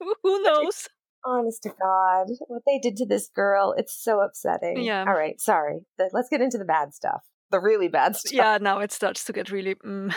Who 0.22 0.42
knows? 0.42 0.88
Honest 1.24 1.62
to 1.62 1.70
God, 1.80 2.28
what 2.48 2.62
they 2.66 2.78
did 2.78 2.96
to 2.96 3.06
this 3.06 3.28
girl, 3.28 3.74
it's 3.76 3.94
so 3.94 4.20
upsetting. 4.20 4.82
Yeah. 4.82 5.04
All 5.06 5.14
right, 5.14 5.40
sorry. 5.40 5.80
Let's 6.12 6.28
get 6.28 6.40
into 6.40 6.58
the 6.58 6.64
bad 6.64 6.94
stuff. 6.94 7.22
The 7.50 7.60
really 7.60 7.88
bad 7.88 8.16
stuff. 8.16 8.32
Yeah, 8.32 8.58
now 8.60 8.80
it 8.80 8.92
starts 8.92 9.24
to 9.24 9.32
get 9.32 9.50
really. 9.50 9.74
Mm. 9.76 10.14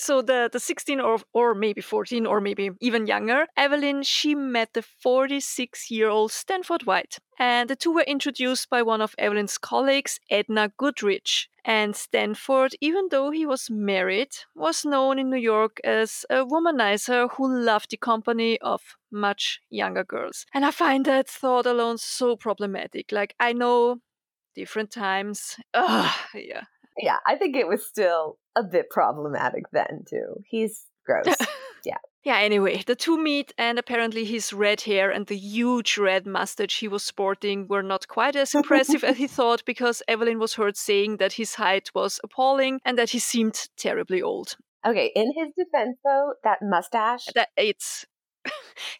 So 0.00 0.22
the, 0.22 0.48
the 0.50 0.58
16 0.58 0.98
or, 0.98 1.18
or 1.34 1.54
maybe 1.54 1.82
14 1.82 2.24
or 2.24 2.40
maybe 2.40 2.70
even 2.80 3.06
younger, 3.06 3.46
Evelyn, 3.54 4.02
she 4.02 4.34
met 4.34 4.72
the 4.72 4.80
46 4.80 5.90
year 5.90 6.08
old 6.08 6.32
Stanford 6.32 6.84
White. 6.84 7.18
And 7.38 7.68
the 7.68 7.76
two 7.76 7.92
were 7.92 8.04
introduced 8.06 8.70
by 8.70 8.80
one 8.80 9.02
of 9.02 9.14
Evelyn's 9.18 9.58
colleagues, 9.58 10.18
Edna 10.30 10.72
Goodrich. 10.78 11.50
And 11.66 11.94
Stanford, 11.94 12.72
even 12.80 13.08
though 13.10 13.30
he 13.30 13.44
was 13.44 13.68
married, 13.68 14.30
was 14.54 14.86
known 14.86 15.18
in 15.18 15.28
New 15.28 15.36
York 15.36 15.80
as 15.84 16.24
a 16.30 16.46
womanizer 16.46 17.28
who 17.32 17.46
loved 17.62 17.90
the 17.90 17.98
company 17.98 18.58
of 18.62 18.80
much 19.12 19.60
younger 19.68 20.04
girls. 20.04 20.46
And 20.54 20.64
I 20.64 20.70
find 20.70 21.04
that 21.04 21.28
thought 21.28 21.66
alone 21.66 21.98
so 21.98 22.36
problematic. 22.36 23.12
Like, 23.12 23.34
I 23.38 23.52
know 23.52 24.00
different 24.54 24.90
times. 24.92 25.56
Ugh, 25.74 26.14
yeah. 26.34 26.62
Yeah, 27.02 27.18
I 27.26 27.36
think 27.36 27.56
it 27.56 27.68
was 27.68 27.86
still 27.86 28.38
a 28.56 28.62
bit 28.62 28.90
problematic 28.90 29.64
then, 29.72 30.04
too. 30.08 30.42
He's 30.46 30.84
gross. 31.04 31.34
yeah. 31.84 31.98
Yeah, 32.22 32.36
anyway, 32.36 32.82
the 32.86 32.94
two 32.94 33.16
meet, 33.16 33.54
and 33.56 33.78
apparently 33.78 34.26
his 34.26 34.52
red 34.52 34.82
hair 34.82 35.10
and 35.10 35.26
the 35.26 35.36
huge 35.36 35.96
red 35.96 36.26
mustache 36.26 36.78
he 36.78 36.88
was 36.88 37.02
sporting 37.02 37.66
were 37.66 37.82
not 37.82 38.08
quite 38.08 38.36
as 38.36 38.54
impressive 38.54 39.02
as 39.02 39.16
he 39.16 39.26
thought 39.26 39.64
because 39.64 40.02
Evelyn 40.06 40.38
was 40.38 40.54
heard 40.54 40.76
saying 40.76 41.16
that 41.16 41.32
his 41.34 41.54
height 41.54 41.90
was 41.94 42.20
appalling 42.22 42.80
and 42.84 42.98
that 42.98 43.10
he 43.10 43.18
seemed 43.18 43.68
terribly 43.76 44.20
old. 44.20 44.56
Okay, 44.86 45.10
in 45.14 45.32
his 45.34 45.48
defense, 45.56 45.96
though, 46.04 46.34
that 46.44 46.58
mustache. 46.62 47.26
That 47.34 47.48
it's. 47.56 48.04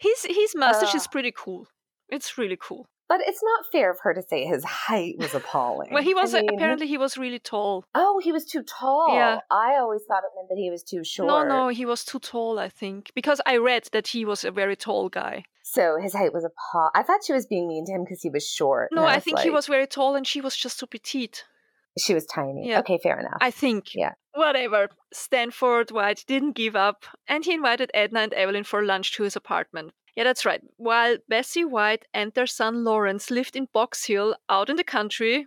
his, 0.01 0.25
his 0.25 0.55
mustache 0.55 0.95
uh, 0.95 0.99
is 0.99 1.07
pretty 1.07 1.33
cool. 1.37 1.67
It's 2.09 2.39
really 2.39 2.59
cool. 2.61 2.87
But 3.11 3.23
it's 3.27 3.43
not 3.43 3.67
fair 3.73 3.91
of 3.91 3.99
her 4.03 4.15
to 4.15 4.23
say 4.23 4.45
his 4.45 4.63
height 4.63 5.19
was 5.19 5.35
appalling. 5.35 5.93
well, 5.93 6.01
he 6.01 6.15
was 6.15 6.33
I 6.33 6.43
mean, 6.43 6.55
apparently 6.55 6.87
he 6.87 6.97
was 6.97 7.19
really 7.19 7.41
tall. 7.41 7.85
Oh, 7.93 8.21
he 8.23 8.31
was 8.31 8.45
too 8.45 8.63
tall. 8.63 9.13
Yeah. 9.13 9.41
I 9.51 9.79
always 9.81 10.03
thought 10.07 10.23
it 10.23 10.31
meant 10.37 10.49
that 10.49 10.59
he 10.59 10.71
was 10.71 10.85
too 10.85 11.03
short. 11.03 11.27
No, 11.27 11.43
no, 11.43 11.69
he 11.69 11.85
was 11.85 12.05
too 12.05 12.21
tall. 12.21 12.61
I 12.61 12.69
think 12.69 13.11
because 13.17 13.41
I 13.45 13.57
read 13.57 13.89
that 13.91 14.07
he 14.07 14.25
was 14.25 14.45
a 14.45 14.53
very 14.53 14.77
tall 14.77 15.09
guy. 15.09 15.43
So 15.65 15.99
his 16.01 16.15
height 16.15 16.33
was 16.33 16.45
appalling. 16.45 16.93
I 16.95 17.03
thought 17.03 17.25
she 17.27 17.33
was 17.33 17.47
being 17.47 17.67
mean 17.67 17.85
to 17.87 17.93
him 17.93 18.05
because 18.05 18.23
he 18.23 18.31
was 18.31 18.49
short. 18.49 18.91
No, 18.93 19.03
I, 19.03 19.15
I 19.15 19.19
think 19.19 19.39
like, 19.39 19.45
he 19.45 19.51
was 19.51 19.67
very 19.67 19.89
tall 19.89 20.15
and 20.15 20.25
she 20.25 20.41
was 20.41 20.55
just 20.55 20.79
too 20.79 20.87
petite. 20.87 21.45
She 21.99 22.15
was 22.15 22.27
tiny. 22.27 22.69
Yeah. 22.69 22.79
Okay, 22.79 23.01
fair 23.03 23.19
enough. 23.19 23.39
I 23.41 23.51
think. 23.51 23.93
Yeah. 23.97 24.13
Whatever. 24.35 24.89
Stanford 25.13 25.91
White 25.91 26.25
didn't 26.29 26.53
give 26.53 26.77
up 26.77 27.07
and 27.27 27.45
he 27.45 27.55
invited 27.55 27.91
Edna 27.93 28.21
and 28.21 28.35
Evelyn 28.35 28.63
for 28.63 28.85
lunch 28.85 29.15
to 29.15 29.25
his 29.25 29.35
apartment. 29.35 29.95
Yeah, 30.17 30.25
that's 30.25 30.45
right. 30.45 30.61
While 30.77 31.17
Bessie 31.29 31.65
White 31.65 32.07
and 32.13 32.33
their 32.35 32.47
son 32.47 32.85
Lawrence 32.85 33.31
lived 33.31 33.57
in 33.57 33.69
Box 33.73 34.07
Hill 34.07 34.37
out 34.49 34.71
in 34.71 34.77
the 34.77 34.85
country 34.85 35.47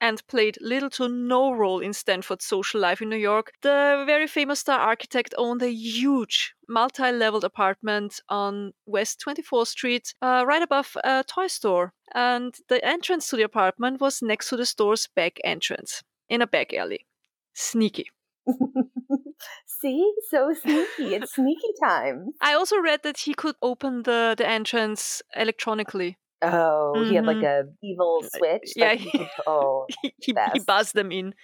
and 0.00 0.26
played 0.26 0.58
little 0.60 0.90
to 0.90 1.08
no 1.08 1.52
role 1.52 1.78
in 1.78 1.92
Stanford's 1.92 2.44
social 2.44 2.80
life 2.80 3.00
in 3.00 3.08
New 3.08 3.16
York, 3.16 3.52
the 3.62 4.02
very 4.04 4.26
famous 4.26 4.60
star 4.60 4.80
architect 4.80 5.32
owned 5.38 5.62
a 5.62 5.70
huge 5.72 6.54
multi 6.68 7.12
leveled 7.12 7.44
apartment 7.44 8.20
on 8.28 8.72
West 8.84 9.20
24th 9.24 9.68
Street, 9.68 10.12
uh, 10.20 10.44
right 10.46 10.62
above 10.62 10.96
a 11.04 11.24
toy 11.24 11.46
store. 11.46 11.92
And 12.14 12.54
the 12.68 12.84
entrance 12.84 13.28
to 13.28 13.36
the 13.36 13.42
apartment 13.44 14.00
was 14.00 14.22
next 14.22 14.48
to 14.48 14.56
the 14.56 14.66
store's 14.66 15.08
back 15.14 15.38
entrance 15.44 16.02
in 16.28 16.42
a 16.42 16.46
back 16.46 16.74
alley. 16.74 17.06
Sneaky. 17.54 18.10
See, 19.82 20.12
so 20.30 20.54
sneaky. 20.54 21.14
It's 21.16 21.34
sneaky 21.34 21.72
time. 21.82 22.28
I 22.40 22.54
also 22.54 22.78
read 22.78 23.02
that 23.02 23.18
he 23.18 23.34
could 23.34 23.56
open 23.60 24.04
the, 24.04 24.34
the 24.38 24.48
entrance 24.48 25.20
electronically. 25.36 26.16
Oh, 26.40 26.94
mm-hmm. 26.96 27.08
he 27.10 27.14
had 27.16 27.26
like 27.26 27.36
Mm-hmm. 27.38 27.68
a 27.68 27.86
evil 27.86 28.22
switch. 28.34 28.72
Yeah, 28.76 28.94
he 28.94 29.10
could, 29.10 29.28
oh, 29.46 29.86
he, 30.02 30.14
he 30.22 30.32
best. 30.32 30.64
buzzed 30.66 30.94
them 30.94 31.10
in. 31.12 31.34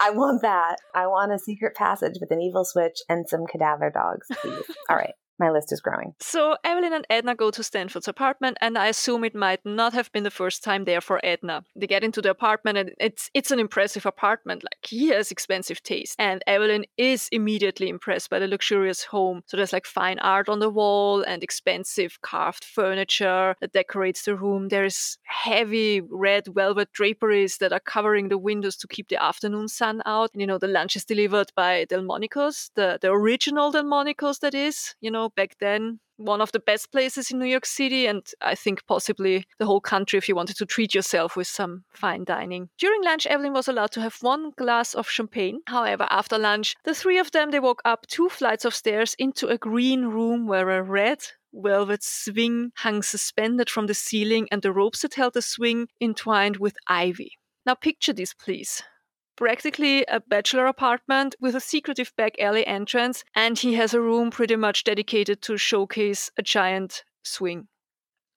I 0.00 0.10
want 0.10 0.42
that. 0.42 0.76
I 0.94 1.06
want 1.06 1.32
a 1.32 1.38
secret 1.38 1.76
passage 1.76 2.14
with 2.20 2.30
an 2.32 2.40
evil 2.40 2.64
switch 2.64 2.98
and 3.08 3.28
some 3.28 3.46
cadaver 3.46 3.90
dogs, 3.90 4.26
please. 4.40 4.64
All 4.88 4.96
right. 4.96 5.14
My 5.38 5.50
list 5.50 5.72
is 5.72 5.80
growing. 5.80 6.14
So 6.20 6.56
Evelyn 6.62 6.92
and 6.92 7.06
Edna 7.10 7.34
go 7.34 7.50
to 7.50 7.62
Stanford's 7.62 8.06
apartment, 8.06 8.56
and 8.60 8.78
I 8.78 8.86
assume 8.86 9.24
it 9.24 9.34
might 9.34 9.64
not 9.64 9.92
have 9.92 10.12
been 10.12 10.22
the 10.22 10.30
first 10.30 10.62
time 10.62 10.84
there 10.84 11.00
for 11.00 11.20
Edna. 11.24 11.64
They 11.74 11.88
get 11.88 12.04
into 12.04 12.22
the 12.22 12.30
apartment, 12.30 12.78
and 12.78 12.92
it's 13.00 13.30
it's 13.34 13.50
an 13.50 13.58
impressive 13.58 14.06
apartment. 14.06 14.62
Like 14.62 14.86
he 14.86 15.08
has 15.08 15.30
expensive 15.30 15.82
taste, 15.82 16.14
and 16.18 16.42
Evelyn 16.46 16.84
is 16.96 17.28
immediately 17.32 17.88
impressed 17.88 18.30
by 18.30 18.38
the 18.38 18.46
luxurious 18.46 19.04
home. 19.04 19.42
So 19.46 19.56
there's 19.56 19.72
like 19.72 19.86
fine 19.86 20.20
art 20.20 20.48
on 20.48 20.60
the 20.60 20.70
wall 20.70 21.22
and 21.22 21.42
expensive 21.42 22.20
carved 22.22 22.64
furniture 22.64 23.56
that 23.60 23.72
decorates 23.72 24.24
the 24.24 24.36
room. 24.36 24.68
There's 24.68 25.18
heavy 25.24 26.00
red 26.00 26.46
velvet 26.46 26.92
draperies 26.92 27.58
that 27.58 27.72
are 27.72 27.80
covering 27.80 28.28
the 28.28 28.38
windows 28.38 28.76
to 28.76 28.88
keep 28.88 29.08
the 29.08 29.22
afternoon 29.22 29.68
sun 29.68 30.00
out. 30.06 30.30
And, 30.32 30.40
you 30.40 30.46
know, 30.46 30.58
the 30.58 30.68
lunch 30.68 30.94
is 30.94 31.04
delivered 31.04 31.50
by 31.56 31.86
Delmonicos, 31.86 32.70
the 32.76 32.98
the 33.00 33.10
original 33.10 33.72
Delmonicos, 33.72 34.38
that 34.40 34.54
is. 34.54 34.94
You 35.00 35.10
know 35.10 35.23
back 35.30 35.56
then 35.60 36.00
one 36.16 36.40
of 36.40 36.52
the 36.52 36.60
best 36.60 36.92
places 36.92 37.30
in 37.30 37.38
New 37.38 37.46
York 37.46 37.66
City, 37.66 38.06
and 38.06 38.22
I 38.40 38.54
think 38.54 38.86
possibly 38.86 39.46
the 39.58 39.66
whole 39.66 39.80
country 39.80 40.16
if 40.16 40.28
you 40.28 40.36
wanted 40.36 40.56
to 40.56 40.66
treat 40.66 40.94
yourself 40.94 41.36
with 41.36 41.46
some 41.46 41.84
fine 41.92 42.24
dining. 42.24 42.68
During 42.78 43.02
lunch, 43.02 43.26
Evelyn 43.26 43.52
was 43.52 43.68
allowed 43.68 43.90
to 43.92 44.00
have 44.00 44.16
one 44.20 44.52
glass 44.56 44.94
of 44.94 45.08
champagne. 45.08 45.60
However, 45.66 46.06
after 46.10 46.38
lunch, 46.38 46.76
the 46.84 46.94
three 46.94 47.18
of 47.18 47.32
them 47.32 47.50
they 47.50 47.60
walk 47.60 47.82
up 47.84 48.06
two 48.06 48.28
flights 48.28 48.64
of 48.64 48.74
stairs 48.74 49.14
into 49.18 49.48
a 49.48 49.58
green 49.58 50.06
room 50.06 50.46
where 50.46 50.70
a 50.70 50.82
red 50.82 51.18
velvet 51.52 52.02
swing 52.02 52.72
hung 52.76 53.02
suspended 53.02 53.70
from 53.70 53.86
the 53.86 53.94
ceiling 53.94 54.48
and 54.50 54.62
the 54.62 54.72
ropes 54.72 55.02
that 55.02 55.14
held 55.14 55.34
the 55.34 55.42
swing 55.42 55.88
entwined 56.00 56.56
with 56.56 56.76
ivy. 56.88 57.32
Now 57.66 57.74
picture 57.74 58.12
this, 58.12 58.34
please 58.34 58.82
practically 59.36 60.04
a 60.06 60.20
bachelor 60.20 60.66
apartment 60.66 61.34
with 61.40 61.54
a 61.54 61.60
secretive 61.60 62.12
back 62.16 62.38
alley 62.40 62.66
entrance, 62.66 63.24
and 63.34 63.58
he 63.58 63.74
has 63.74 63.94
a 63.94 64.00
room 64.00 64.30
pretty 64.30 64.56
much 64.56 64.84
dedicated 64.84 65.42
to 65.42 65.56
showcase 65.56 66.30
a 66.38 66.42
giant 66.42 67.04
swing. 67.22 67.68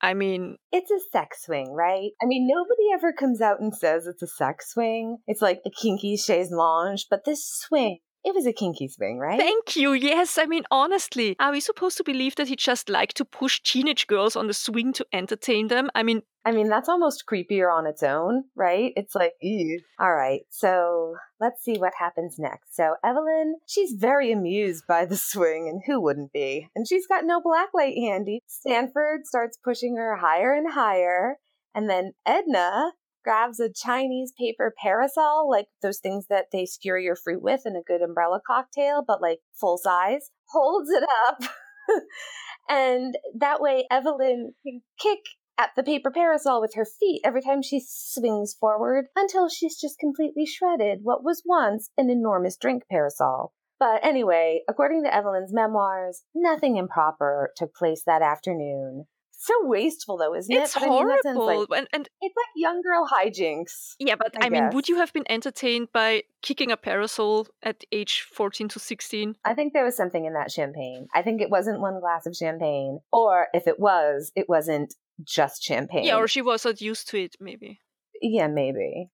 I 0.01 0.13
mean, 0.13 0.57
It's 0.71 0.91
a 0.91 0.99
sex 1.11 1.45
swing, 1.45 1.73
right? 1.73 2.11
I 2.21 2.25
mean, 2.25 2.47
nobody 2.47 2.93
ever 2.93 3.11
comes 3.11 3.41
out 3.41 3.59
and 3.59 3.75
says 3.75 4.05
it's 4.05 4.21
a 4.21 4.27
sex 4.27 4.71
swing. 4.73 5.17
It's 5.25 5.41
like 5.41 5.61
a 5.65 5.71
kinky 5.71 6.17
chaise 6.17 6.51
lounge, 6.51 7.07
but 7.09 7.25
this 7.25 7.43
swing, 7.43 7.97
it 8.23 8.35
was 8.35 8.45
a 8.45 8.53
kinky 8.53 8.87
swing, 8.89 9.17
right? 9.17 9.39
thank 9.39 9.75
you. 9.75 9.93
Yes, 9.93 10.37
I 10.37 10.45
mean, 10.45 10.63
honestly, 10.69 11.35
are 11.39 11.51
we 11.51 11.59
supposed 11.59 11.97
to 11.97 12.03
believe 12.03 12.35
that 12.35 12.47
he 12.47 12.55
just 12.55 12.89
liked 12.89 13.17
to 13.17 13.25
push 13.25 13.61
teenage 13.61 14.05
girls 14.05 14.35
on 14.35 14.47
the 14.47 14.53
swing 14.53 14.93
to 14.93 15.05
entertain 15.13 15.67
them? 15.67 15.89
I 15.95 16.03
mean, 16.03 16.21
I 16.47 16.51
mean, 16.51 16.69
that's 16.69 16.87
almost 16.87 17.25
creepier 17.29 17.69
on 17.69 17.85
its 17.85 18.01
own, 18.01 18.45
right? 18.55 18.93
It's 18.95 19.13
like, 19.13 19.33
ew. 19.41 19.81
All 19.99 20.15
right, 20.15 20.43
so 20.49 21.15
let's 21.41 21.61
see 21.61 21.77
what 21.77 21.91
happens 21.99 22.35
next. 22.39 22.73
So, 22.73 22.95
Evelyn, 23.03 23.57
she's 23.65 23.91
very 23.91 24.31
amused 24.31 24.85
by 24.87 25.03
the 25.03 25.17
swing, 25.17 25.67
and 25.67 25.81
who 25.85 25.99
wouldn't 25.99 26.31
be? 26.31 26.69
And 26.73 26.87
she's 26.87 27.05
got 27.05 27.25
no 27.25 27.41
blacklight 27.41 27.97
handy. 28.01 28.43
Stanford 28.47 29.25
starts 29.25 29.57
pushing 29.61 29.97
her 29.97 30.15
higher 30.15 30.53
and 30.53 30.71
higher, 30.71 31.35
and 31.75 31.89
then 31.89 32.13
Edna 32.25 32.93
grabs 33.25 33.59
a 33.59 33.67
Chinese 33.69 34.31
paper 34.39 34.73
parasol, 34.81 35.49
like 35.49 35.65
those 35.81 35.99
things 35.99 36.27
that 36.29 36.45
they 36.53 36.65
skewer 36.65 36.97
your 36.97 37.17
fruit 37.17 37.41
with 37.41 37.63
in 37.65 37.75
a 37.75 37.83
good 37.85 38.01
umbrella 38.01 38.39
cocktail, 38.47 39.03
but 39.05 39.21
like 39.21 39.39
full 39.53 39.77
size, 39.77 40.31
holds 40.45 40.89
it 40.91 41.03
up. 41.27 41.51
and 42.69 43.17
that 43.37 43.59
way, 43.59 43.85
Evelyn 43.91 44.53
can 44.63 44.79
kick 44.97 45.19
at 45.57 45.71
the 45.75 45.83
paper 45.83 46.11
parasol 46.11 46.61
with 46.61 46.75
her 46.75 46.85
feet 46.85 47.21
every 47.23 47.41
time 47.41 47.61
she 47.61 47.81
swings 47.85 48.55
forward 48.59 49.05
until 49.15 49.49
she's 49.49 49.79
just 49.79 49.99
completely 49.99 50.45
shredded 50.45 50.99
what 51.01 51.23
was 51.23 51.43
once 51.45 51.89
an 51.97 52.09
enormous 52.09 52.57
drink 52.57 52.83
parasol. 52.89 53.53
But 53.79 54.03
anyway, 54.03 54.61
according 54.67 55.03
to 55.03 55.13
Evelyn's 55.13 55.53
memoirs, 55.53 56.23
nothing 56.33 56.77
improper 56.77 57.51
took 57.55 57.75
place 57.75 58.03
that 58.05 58.21
afternoon. 58.21 59.05
So 59.39 59.53
wasteful, 59.61 60.17
though, 60.17 60.33
isn't 60.33 60.51
it's 60.51 60.75
it? 60.75 60.79
It's 60.79 60.85
horrible. 60.85 61.47
I 61.47 61.53
mean, 61.53 61.65
like, 61.69 61.77
and, 61.77 61.87
and 61.93 62.09
it's 62.21 62.35
like 62.35 62.47
young 62.55 62.81
girl 62.81 63.07
hijinks. 63.07 63.93
Yeah, 63.99 64.15
but 64.15 64.33
I, 64.41 64.47
I 64.47 64.49
mean, 64.49 64.71
would 64.71 64.89
you 64.89 64.97
have 64.97 65.13
been 65.13 65.29
entertained 65.29 65.89
by 65.93 66.23
kicking 66.41 66.71
a 66.71 66.77
parasol 66.77 67.47
at 67.61 67.83
age 67.91 68.25
14 68.33 68.67
to 68.69 68.79
16? 68.79 69.35
I 69.45 69.53
think 69.53 69.73
there 69.73 69.85
was 69.85 69.95
something 69.95 70.25
in 70.25 70.33
that 70.33 70.51
champagne. 70.51 71.07
I 71.13 71.21
think 71.21 71.41
it 71.41 71.51
wasn't 71.51 71.81
one 71.81 71.99
glass 71.99 72.25
of 72.25 72.35
champagne. 72.35 72.99
Or 73.11 73.47
if 73.53 73.67
it 73.67 73.79
was, 73.79 74.31
it 74.35 74.49
wasn't 74.49 74.95
just 75.23 75.63
champagne. 75.63 76.05
Yeah, 76.05 76.17
or 76.17 76.27
she 76.27 76.41
wasn't 76.41 76.81
used 76.81 77.09
to 77.09 77.17
it, 77.17 77.35
maybe. 77.39 77.79
Yeah, 78.21 78.47
maybe. 78.47 79.09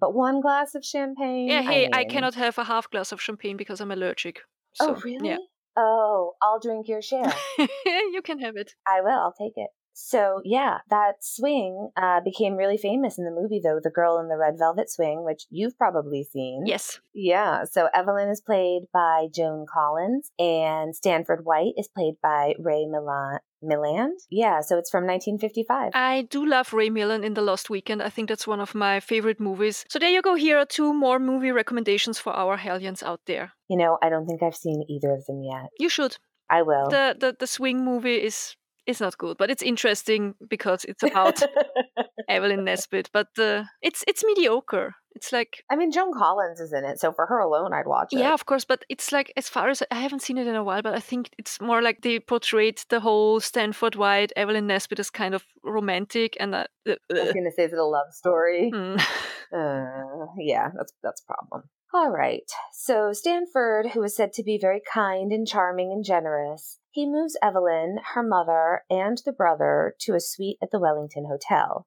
But 0.00 0.14
one 0.14 0.40
glass 0.40 0.74
of 0.74 0.84
champagne? 0.84 1.48
Yeah, 1.48 1.62
hey, 1.62 1.84
I, 1.84 1.88
mean... 1.88 1.94
I 1.94 2.04
cannot 2.04 2.34
have 2.34 2.58
a 2.58 2.64
half 2.64 2.90
glass 2.90 3.12
of 3.12 3.20
champagne 3.20 3.56
because 3.56 3.80
I'm 3.80 3.90
allergic. 3.90 4.40
Oh, 4.80 4.86
so, 4.86 4.94
oh, 4.94 5.00
really? 5.04 5.28
Yeah. 5.28 5.36
Oh, 5.76 6.32
I'll 6.42 6.58
drink 6.58 6.88
your 6.88 7.02
share. 7.02 7.32
you 7.58 8.20
can 8.24 8.40
have 8.40 8.56
it. 8.56 8.72
I 8.86 9.00
will. 9.00 9.10
I'll 9.10 9.34
take 9.38 9.52
it. 9.56 9.70
So 10.00 10.40
yeah, 10.44 10.78
that 10.90 11.14
swing 11.22 11.90
uh, 11.96 12.20
became 12.24 12.54
really 12.54 12.76
famous 12.76 13.18
in 13.18 13.24
the 13.24 13.32
movie, 13.32 13.60
though 13.62 13.80
the 13.82 13.90
girl 13.90 14.18
in 14.18 14.28
the 14.28 14.36
red 14.36 14.54
velvet 14.56 14.88
swing, 14.88 15.24
which 15.24 15.42
you've 15.50 15.76
probably 15.76 16.22
seen. 16.22 16.62
Yes. 16.66 17.00
Yeah. 17.14 17.64
So 17.64 17.88
Evelyn 17.92 18.28
is 18.28 18.40
played 18.40 18.82
by 18.92 19.26
Joan 19.34 19.66
Collins, 19.68 20.30
and 20.38 20.94
Stanford 20.94 21.44
White 21.44 21.74
is 21.76 21.88
played 21.88 22.14
by 22.22 22.54
Ray 22.58 22.86
Milan. 22.86 23.40
Milland? 23.60 24.12
Yeah, 24.30 24.60
so 24.60 24.78
it's 24.78 24.88
from 24.88 25.04
1955. 25.04 25.90
I 25.94 26.22
do 26.30 26.46
love 26.46 26.72
Ray 26.72 26.90
Milland 26.90 27.24
in 27.24 27.34
The 27.34 27.42
Lost 27.42 27.68
Weekend. 27.68 28.00
I 28.00 28.08
think 28.08 28.28
that's 28.28 28.46
one 28.46 28.60
of 28.60 28.72
my 28.72 29.00
favorite 29.00 29.40
movies. 29.40 29.84
So 29.88 29.98
there 29.98 30.10
you 30.10 30.22
go. 30.22 30.36
Here 30.36 30.58
are 30.58 30.64
two 30.64 30.94
more 30.94 31.18
movie 31.18 31.50
recommendations 31.50 32.20
for 32.20 32.32
our 32.32 32.56
Hellions 32.56 33.02
out 33.02 33.22
there. 33.26 33.52
You 33.68 33.76
know, 33.76 33.98
I 34.00 34.10
don't 34.10 34.26
think 34.26 34.44
I've 34.44 34.54
seen 34.54 34.84
either 34.88 35.12
of 35.12 35.26
them 35.26 35.42
yet. 35.42 35.70
You 35.76 35.88
should. 35.88 36.18
I 36.48 36.62
will. 36.62 36.88
The 36.88 37.16
the, 37.18 37.36
the 37.36 37.48
swing 37.48 37.84
movie 37.84 38.22
is 38.22 38.54
is 38.88 39.00
not 39.00 39.18
good, 39.18 39.36
but 39.36 39.50
it's 39.50 39.62
interesting 39.62 40.34
because 40.48 40.84
it's 40.84 41.02
about 41.02 41.42
Evelyn 42.28 42.64
Nesbit. 42.64 43.10
But 43.12 43.28
uh, 43.38 43.64
it's 43.82 44.02
it's 44.08 44.24
mediocre. 44.24 44.94
It's 45.12 45.32
like 45.32 45.62
I 45.70 45.76
mean, 45.76 45.90
Joan 45.90 46.12
Collins 46.12 46.60
is 46.60 46.72
in 46.72 46.84
it, 46.84 46.98
so 46.98 47.12
for 47.12 47.26
her 47.26 47.38
alone, 47.38 47.72
I'd 47.72 47.86
watch 47.86 48.08
it. 48.12 48.18
Yeah, 48.18 48.32
of 48.32 48.46
course, 48.46 48.64
but 48.64 48.84
it's 48.88 49.12
like 49.12 49.32
as 49.36 49.48
far 49.48 49.68
as 49.68 49.82
I 49.90 49.96
haven't 49.96 50.22
seen 50.22 50.38
it 50.38 50.46
in 50.46 50.54
a 50.54 50.64
while, 50.64 50.82
but 50.82 50.94
I 50.94 51.00
think 51.00 51.30
it's 51.38 51.60
more 51.60 51.82
like 51.82 52.02
they 52.02 52.18
portrayed 52.18 52.80
the 52.88 53.00
whole 53.00 53.40
Stanford 53.40 53.94
White 53.94 54.32
Evelyn 54.36 54.66
Nesbit 54.66 55.00
as 55.00 55.10
kind 55.10 55.34
of 55.34 55.44
romantic, 55.62 56.36
and 56.40 56.54
uh, 56.54 56.64
I 56.86 56.96
was 57.10 57.32
gonna 57.32 57.52
say, 57.54 57.64
is 57.64 57.72
it 57.72 57.78
a 57.78 57.84
love 57.84 58.12
story? 58.12 58.70
Mm. 58.74 59.00
Uh, 59.50 60.26
yeah, 60.36 60.68
that's 60.76 60.92
that's 61.02 61.22
a 61.22 61.24
problem. 61.24 61.62
All 61.92 62.10
right. 62.10 62.50
So 62.72 63.12
Stanford, 63.14 63.90
who 63.92 64.02
is 64.02 64.14
said 64.14 64.34
to 64.34 64.42
be 64.42 64.58
very 64.60 64.82
kind 64.92 65.32
and 65.32 65.46
charming 65.46 65.90
and 65.90 66.04
generous, 66.04 66.78
he 66.90 67.06
moves 67.06 67.36
Evelyn, 67.42 68.00
her 68.14 68.22
mother, 68.22 68.84
and 68.90 69.20
the 69.24 69.32
brother 69.32 69.94
to 70.00 70.14
a 70.14 70.20
suite 70.20 70.58
at 70.62 70.70
the 70.70 70.78
Wellington 70.78 71.26
Hotel. 71.30 71.86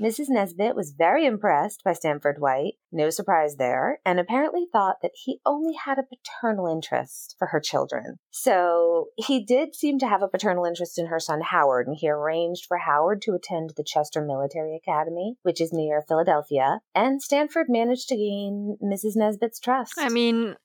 Mrs. 0.00 0.26
Nesbit 0.28 0.76
was 0.76 0.94
very 0.96 1.24
impressed 1.26 1.82
by 1.84 1.92
Stanford 1.92 2.40
White, 2.40 2.74
no 2.90 3.10
surprise 3.10 3.56
there, 3.56 4.00
and 4.04 4.20
apparently 4.20 4.66
thought 4.70 4.96
that 5.02 5.12
he 5.14 5.40
only 5.46 5.74
had 5.74 5.98
a 5.98 6.02
paternal 6.02 6.66
interest 6.66 7.36
for 7.38 7.48
her 7.48 7.60
children. 7.60 8.18
So 8.30 9.06
he 9.16 9.44
did 9.44 9.74
seem 9.74 9.98
to 10.00 10.08
have 10.08 10.22
a 10.22 10.28
paternal 10.28 10.64
interest 10.64 10.98
in 10.98 11.06
her 11.06 11.20
son 11.20 11.40
Howard, 11.40 11.86
and 11.86 11.96
he 11.98 12.08
arranged 12.08 12.66
for 12.66 12.78
Howard 12.78 13.22
to 13.22 13.34
attend 13.34 13.72
the 13.76 13.84
Chester 13.84 14.22
Military 14.22 14.76
Academy, 14.76 15.36
which 15.42 15.60
is 15.60 15.72
near 15.72 16.02
Philadelphia, 16.06 16.80
and 16.94 17.22
Stanford 17.22 17.66
managed 17.68 18.08
to 18.08 18.16
gain 18.16 18.76
Mrs. 18.82 19.16
Nesbit's 19.16 19.60
trust. 19.60 19.94
I 19.98 20.08
mean, 20.08 20.56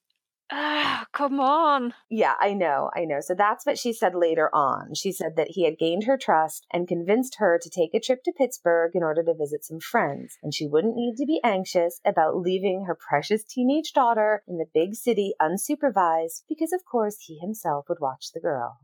Ah, 0.50 1.06
come 1.12 1.40
on. 1.40 1.94
Yeah, 2.10 2.36
I 2.40 2.54
know, 2.54 2.90
I 2.96 3.04
know. 3.04 3.20
So 3.20 3.36
that's 3.36 3.66
what 3.66 3.78
she 3.78 3.92
said 3.92 4.16
later 4.16 4.50
on. 4.56 4.94
She 4.96 5.12
said 5.12 5.36
that 5.36 5.52
he 5.52 5.66
had 5.66 5.78
gained 5.78 6.06
her 6.06 6.18
trust 6.18 6.66
and 6.72 6.88
convinced 6.88 7.36
her 7.40 7.60
to 7.62 7.70
take 7.70 7.94
a 7.94 8.00
trip 8.00 8.24
to 8.24 8.32
Pittsburgh 8.32 8.92
in 8.96 9.04
order 9.04 9.24
to 9.24 9.34
visit 9.34 9.66
some 9.66 9.80
friends, 9.80 10.38
and 10.42 10.54
she 10.54 10.66
wouldn't 10.66 10.96
need 10.96 11.16
to 11.18 11.26
be 11.26 11.42
anxious 11.44 12.00
about 12.06 12.38
leaving 12.38 12.86
her 12.86 12.96
precious 12.96 13.44
teenage 13.44 13.92
daughter 13.92 14.44
in 14.48 14.58
the 14.58 14.66
big 14.74 14.96
city 14.96 15.34
unsupervised 15.42 16.44
because, 16.48 16.72
of 16.72 16.86
course, 16.90 17.18
he 17.20 17.38
himself 17.40 17.86
would 17.90 18.00
watch 18.00 18.32
the 18.34 18.40
girl. 18.40 18.80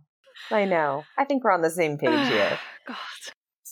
I 0.52 0.66
know. 0.66 1.06
I 1.18 1.24
think 1.24 1.44
we're 1.44 1.52
on 1.52 1.62
the 1.62 1.70
same 1.70 1.98
page 1.98 2.28
here. 2.28 2.60
God. 2.86 2.98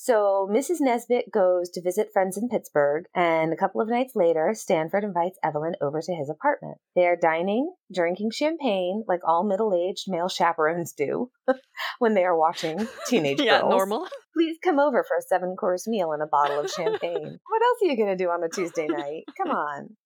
So 0.04 0.50
Mrs. 0.52 0.78
Nesbit 0.80 1.32
goes 1.32 1.70
to 1.70 1.82
visit 1.82 2.10
friends 2.12 2.36
in 2.36 2.50
Pittsburgh, 2.50 3.06
and 3.14 3.54
a 3.54 3.56
couple 3.56 3.82
of 3.82 3.88
nights 3.88 4.14
later, 4.16 4.50
Stanford 4.56 5.04
invites 5.04 5.38
Evelyn 5.44 5.76
over 5.80 6.02
to 6.02 6.16
his 6.16 6.28
apartment. 6.28 6.80
They 6.96 7.06
are 7.06 7.16
dining, 7.16 7.72
drinking 7.94 8.32
champagne, 8.32 9.04
like 9.08 9.20
all 9.24 9.44
middle 9.44 9.76
aged 9.76 10.06
male 10.08 10.28
chaperones 10.28 10.94
do 10.94 11.30
when 12.00 12.16
they 12.16 12.24
are 12.24 12.36
watching 12.36 12.88
teenage 13.08 13.38
girls. 13.38 13.46
yeah, 13.46 13.60
girls. 13.60 13.70
normal. 13.70 14.08
Please 14.36 14.58
come 14.64 14.80
over 14.80 15.04
for 15.08 15.18
a 15.20 15.22
seven 15.22 15.56
course 15.56 15.88
meal 15.88 16.14
and 16.14 16.24
a 16.24 16.26
bottle 16.26 16.62
of 16.62 16.72
champagne. 16.76 17.38
what 17.48 17.62
else 17.62 17.78
are 17.84 17.88
you 17.88 17.96
going 17.96 18.10
to 18.10 18.24
do 18.24 18.32
on 18.32 18.44
a 18.44 18.50
Tuesday 18.50 18.88
night? 18.88 19.26
Come 19.38 19.52
on. 19.52 19.98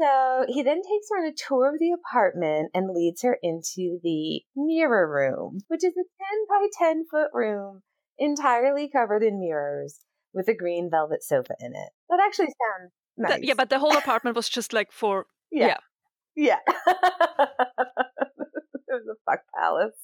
So 0.00 0.44
he 0.46 0.62
then 0.62 0.82
takes 0.82 1.08
her 1.10 1.18
on 1.18 1.28
a 1.28 1.34
tour 1.34 1.74
of 1.74 1.80
the 1.80 1.90
apartment 1.90 2.70
and 2.74 2.94
leads 2.94 3.22
her 3.22 3.36
into 3.42 3.98
the 4.04 4.42
mirror 4.54 5.10
room, 5.10 5.58
which 5.66 5.82
is 5.82 5.94
a 5.94 6.06
10 6.38 6.46
by 6.48 6.68
10 6.78 7.06
foot 7.10 7.30
room 7.34 7.82
entirely 8.22 8.88
covered 8.88 9.22
in 9.22 9.40
mirrors 9.40 10.00
with 10.32 10.48
a 10.48 10.54
green 10.54 10.88
velvet 10.90 11.22
sofa 11.22 11.54
in 11.60 11.74
it. 11.74 11.90
That 12.08 12.20
actually 12.24 12.46
sounds 12.46 12.92
nice. 13.16 13.40
The, 13.40 13.46
yeah, 13.46 13.54
but 13.54 13.70
the 13.70 13.78
whole 13.78 13.96
apartment 13.96 14.36
was 14.36 14.48
just 14.48 14.72
like 14.72 14.92
for 14.92 15.26
yeah. 15.50 15.78
Yeah. 16.34 16.56
yeah. 16.66 16.76
it 16.88 16.98
was 18.88 19.06
a 19.10 19.30
fuck 19.30 19.40
palace. 19.54 19.96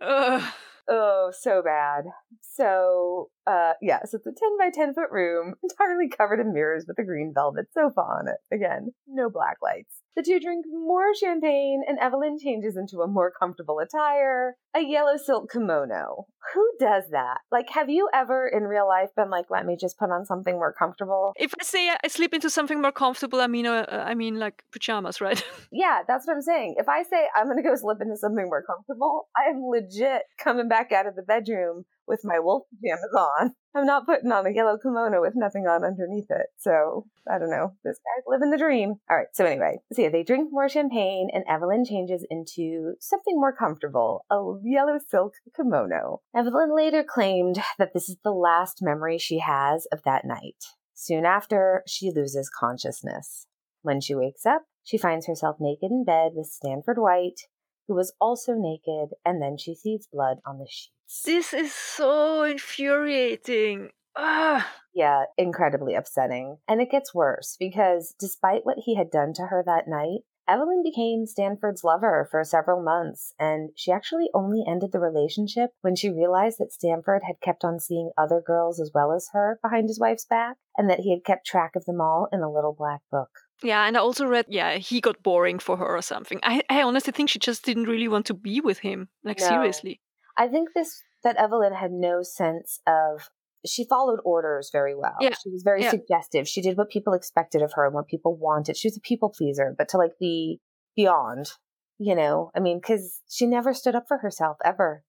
Ugh. 0.00 0.52
Oh, 0.86 1.32
so 1.38 1.62
bad. 1.64 2.04
So, 2.42 3.30
uh, 3.46 3.72
yeah, 3.80 4.00
so 4.04 4.18
it's 4.18 4.26
a 4.26 4.30
10 4.30 4.58
by 4.58 4.70
10 4.70 4.94
foot 4.94 5.10
room, 5.10 5.54
entirely 5.62 6.08
covered 6.08 6.40
in 6.40 6.52
mirrors 6.52 6.84
with 6.86 6.98
a 6.98 7.04
green 7.04 7.32
velvet 7.34 7.66
sofa 7.72 8.00
on 8.00 8.28
it. 8.28 8.36
Again, 8.54 8.92
no 9.06 9.30
black 9.30 9.56
lights. 9.62 10.02
The 10.16 10.22
two 10.22 10.38
drink 10.38 10.64
more 10.70 11.12
champagne, 11.14 11.82
and 11.86 11.98
Evelyn 11.98 12.38
changes 12.38 12.76
into 12.76 13.00
a 13.00 13.08
more 13.08 13.32
comfortable 13.36 13.80
attire, 13.80 14.56
a 14.74 14.80
yellow 14.80 15.16
silk 15.16 15.50
kimono. 15.50 16.26
Who 16.52 16.70
does 16.78 17.04
that? 17.10 17.38
Like, 17.50 17.70
have 17.70 17.88
you 17.88 18.08
ever 18.14 18.46
in 18.46 18.64
real 18.64 18.86
life 18.86 19.10
been 19.16 19.30
like, 19.30 19.46
let 19.50 19.66
me 19.66 19.76
just 19.80 19.98
put 19.98 20.10
on 20.10 20.24
something 20.24 20.54
more 20.54 20.72
comfortable? 20.72 21.32
If 21.36 21.52
I 21.60 21.64
say 21.64 21.88
I 21.88 22.06
slip 22.06 22.32
into 22.32 22.48
something 22.48 22.80
more 22.80 22.92
comfortable, 22.92 23.40
I 23.40 23.48
mean, 23.48 23.66
uh, 23.66 23.86
I 23.90 24.14
mean 24.14 24.38
like 24.38 24.62
pajamas, 24.70 25.20
right? 25.20 25.42
yeah, 25.72 26.02
that's 26.06 26.26
what 26.26 26.34
I'm 26.34 26.42
saying. 26.42 26.76
If 26.78 26.88
I 26.88 27.02
say 27.02 27.26
I'm 27.34 27.48
to 27.56 27.62
go 27.62 27.74
slip 27.74 28.00
into 28.00 28.16
something 28.16 28.46
more 28.46 28.62
comfortable, 28.62 29.28
I 29.36 29.50
am 29.50 29.64
legit 29.64 30.22
coming 30.38 30.68
back 30.68 30.92
out 30.92 31.06
of 31.06 31.16
the 31.16 31.22
bedroom 31.22 31.86
with 32.06 32.20
my 32.24 32.38
wolf 32.38 32.64
pajamas 32.70 33.14
on. 33.16 33.54
I'm 33.74 33.86
not 33.86 34.06
putting 34.06 34.30
on 34.30 34.46
a 34.46 34.54
yellow 34.54 34.78
kimono 34.78 35.20
with 35.20 35.34
nothing 35.34 35.66
on 35.66 35.84
underneath 35.84 36.30
it. 36.30 36.46
So 36.58 37.06
I 37.28 37.38
don't 37.38 37.50
know. 37.50 37.72
This 37.84 37.98
guy's 37.98 38.24
living 38.26 38.50
the 38.50 38.58
dream. 38.58 38.94
All 39.10 39.16
right. 39.16 39.26
So 39.32 39.44
anyway, 39.44 39.78
so 39.92 40.02
yeah, 40.02 40.10
they 40.10 40.22
drink 40.22 40.50
more 40.52 40.68
champagne 40.68 41.28
and 41.32 41.44
Evelyn 41.48 41.84
changes 41.84 42.24
into 42.30 42.94
something 43.00 43.34
more 43.34 43.54
comfortable, 43.54 44.24
a 44.30 44.36
yellow 44.62 44.98
silk 45.08 45.32
kimono. 45.56 46.20
Evelyn 46.36 46.74
later 46.74 47.02
claimed 47.02 47.58
that 47.78 47.92
this 47.94 48.08
is 48.08 48.16
the 48.22 48.30
last 48.30 48.78
memory 48.80 49.18
she 49.18 49.40
has 49.40 49.86
of 49.90 50.02
that 50.04 50.24
night. 50.24 50.64
Soon 50.94 51.26
after, 51.26 51.82
she 51.88 52.12
loses 52.14 52.48
consciousness. 52.48 53.46
When 53.82 54.00
she 54.00 54.14
wakes 54.14 54.46
up, 54.46 54.62
she 54.84 54.96
finds 54.96 55.26
herself 55.26 55.56
naked 55.58 55.90
in 55.90 56.04
bed 56.04 56.32
with 56.34 56.46
Stanford 56.46 56.98
White, 56.98 57.40
who 57.86 57.94
was 57.94 58.12
also 58.20 58.54
naked, 58.54 59.16
and 59.24 59.40
then 59.40 59.56
she 59.56 59.74
sees 59.74 60.08
blood 60.12 60.38
on 60.46 60.58
the 60.58 60.66
sheets. 60.68 61.22
This 61.24 61.52
is 61.52 61.72
so 61.72 62.44
infuriating. 62.44 63.90
Ah. 64.16 64.70
Yeah, 64.94 65.24
incredibly 65.36 65.94
upsetting. 65.94 66.58
And 66.68 66.80
it 66.80 66.90
gets 66.90 67.14
worse 67.14 67.56
because 67.58 68.14
despite 68.18 68.64
what 68.64 68.78
he 68.84 68.94
had 68.94 69.10
done 69.10 69.32
to 69.34 69.46
her 69.46 69.62
that 69.66 69.88
night, 69.88 70.20
Evelyn 70.46 70.82
became 70.82 71.26
Stanford's 71.26 71.82
lover 71.82 72.28
for 72.30 72.44
several 72.44 72.82
months, 72.82 73.32
and 73.38 73.70
she 73.76 73.90
actually 73.90 74.28
only 74.34 74.62
ended 74.68 74.92
the 74.92 75.00
relationship 75.00 75.70
when 75.80 75.96
she 75.96 76.10
realized 76.10 76.58
that 76.58 76.72
Stanford 76.72 77.22
had 77.26 77.40
kept 77.40 77.64
on 77.64 77.80
seeing 77.80 78.10
other 78.18 78.42
girls 78.46 78.78
as 78.78 78.90
well 78.94 79.12
as 79.12 79.30
her 79.32 79.58
behind 79.62 79.88
his 79.88 79.98
wife's 79.98 80.26
back, 80.26 80.58
and 80.76 80.90
that 80.90 81.00
he 81.00 81.10
had 81.10 81.24
kept 81.24 81.46
track 81.46 81.74
of 81.74 81.86
them 81.86 82.00
all 82.00 82.28
in 82.30 82.40
a 82.40 82.52
little 82.52 82.74
black 82.74 83.00
book. 83.10 83.30
Yeah, 83.62 83.86
and 83.86 83.96
I 83.96 84.00
also 84.00 84.26
read, 84.26 84.46
yeah, 84.48 84.76
he 84.76 85.00
got 85.00 85.22
boring 85.22 85.58
for 85.58 85.76
her 85.76 85.86
or 85.86 86.02
something. 86.02 86.40
I, 86.42 86.62
I 86.68 86.82
honestly 86.82 87.12
think 87.12 87.30
she 87.30 87.38
just 87.38 87.64
didn't 87.64 87.84
really 87.84 88.08
want 88.08 88.26
to 88.26 88.34
be 88.34 88.60
with 88.60 88.80
him. 88.80 89.08
Like, 89.22 89.40
no. 89.40 89.46
seriously. 89.46 90.00
I 90.36 90.48
think 90.48 90.70
this, 90.74 91.02
that 91.22 91.36
Evelyn 91.36 91.72
had 91.72 91.92
no 91.92 92.22
sense 92.22 92.80
of, 92.86 93.30
she 93.64 93.86
followed 93.88 94.20
orders 94.24 94.68
very 94.72 94.94
well. 94.94 95.14
Yeah. 95.20 95.30
She 95.42 95.50
was 95.50 95.62
very 95.62 95.82
yeah. 95.82 95.90
suggestive. 95.90 96.46
She 96.46 96.60
did 96.60 96.76
what 96.76 96.90
people 96.90 97.14
expected 97.14 97.62
of 97.62 97.72
her 97.74 97.86
and 97.86 97.94
what 97.94 98.08
people 98.08 98.36
wanted. 98.36 98.76
She 98.76 98.88
was 98.88 98.96
a 98.96 99.00
people 99.00 99.30
pleaser, 99.30 99.74
but 99.78 99.88
to 99.90 99.96
like 99.96 100.18
be 100.20 100.60
beyond, 100.96 101.52
you 101.98 102.14
know, 102.14 102.50
I 102.54 102.60
mean, 102.60 102.78
because 102.78 103.22
she 103.30 103.46
never 103.46 103.72
stood 103.72 103.94
up 103.94 104.04
for 104.08 104.18
herself 104.18 104.58
ever. 104.64 105.04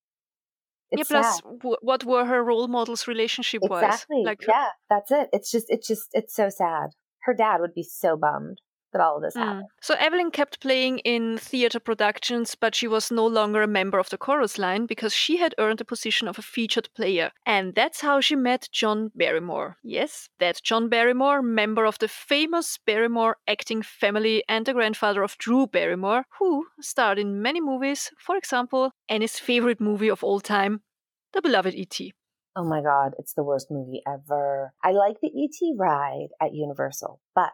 It's 0.91 1.09
yeah, 1.09 1.19
plus 1.19 1.41
w- 1.41 1.77
what 1.81 2.05
were 2.05 2.23
her 2.23 2.43
role 2.43 2.67
models 2.67 3.07
relationship 3.07 3.63
wise? 3.63 3.83
Exactly. 3.83 4.23
Like 4.23 4.47
yeah, 4.47 4.67
that's 4.89 5.11
it. 5.11 5.29
It's 5.33 5.51
just, 5.51 5.65
it's 5.67 5.87
just, 5.87 6.09
it's 6.13 6.33
so 6.33 6.49
sad. 6.49 6.91
Her 7.25 7.33
dad 7.33 7.59
would 7.61 7.73
be 7.73 7.83
so 7.83 8.15
bummed 8.15 8.61
that 8.93 9.01
all 9.01 9.17
of 9.17 9.23
this 9.23 9.35
Mm. 9.35 9.41
happened. 9.43 9.67
So 9.81 9.95
Evelyn 9.95 10.31
kept 10.31 10.61
playing 10.61 10.99
in 10.99 11.37
theater 11.37 11.81
productions, 11.81 12.55
but 12.55 12.73
she 12.75 12.87
was 12.87 13.11
no 13.11 13.27
longer 13.27 13.61
a 13.61 13.67
member 13.67 13.99
of 13.99 14.09
the 14.09 14.17
chorus 14.17 14.57
line 14.57 14.85
because 14.85 15.13
she 15.13 15.35
had 15.37 15.53
earned 15.57 15.79
the 15.79 15.85
position 15.85 16.29
of 16.29 16.39
a 16.39 16.41
featured 16.41 16.87
player. 16.95 17.31
And 17.45 17.75
that's 17.75 17.99
how 18.01 18.21
she 18.21 18.35
met 18.37 18.69
John 18.71 19.11
Barrymore. 19.13 19.75
Yes, 19.83 20.29
that 20.39 20.61
John 20.63 20.87
Barrymore, 20.87 21.41
member 21.41 21.83
of 21.85 21.99
the 21.99 22.07
famous 22.07 22.77
Barrymore 22.85 23.35
acting 23.47 23.81
family 23.81 24.43
and 24.47 24.65
the 24.65 24.73
grandfather 24.73 25.23
of 25.23 25.37
Drew 25.39 25.67
Barrymore, 25.67 26.23
who 26.39 26.67
starred 26.79 27.19
in 27.19 27.41
many 27.41 27.59
movies, 27.59 28.11
for 28.17 28.37
example, 28.37 28.91
Annie's 29.09 29.39
favorite 29.39 29.81
movie 29.81 30.09
of 30.11 30.23
all 30.23 30.39
time, 30.39 30.83
The 31.33 31.41
Beloved 31.41 31.73
E.T. 31.75 32.13
Oh 32.55 32.63
my 32.63 32.81
God, 32.81 33.15
it's 33.19 33.33
the 33.33 33.43
worst 33.43 33.69
movie 33.69 34.01
ever. 34.07 34.73
I 34.81 34.91
like 34.91 35.19
the 35.21 35.27
E.T. 35.27 35.75
ride 35.77 36.29
at 36.41 36.53
Universal, 36.53 37.19
but 37.33 37.51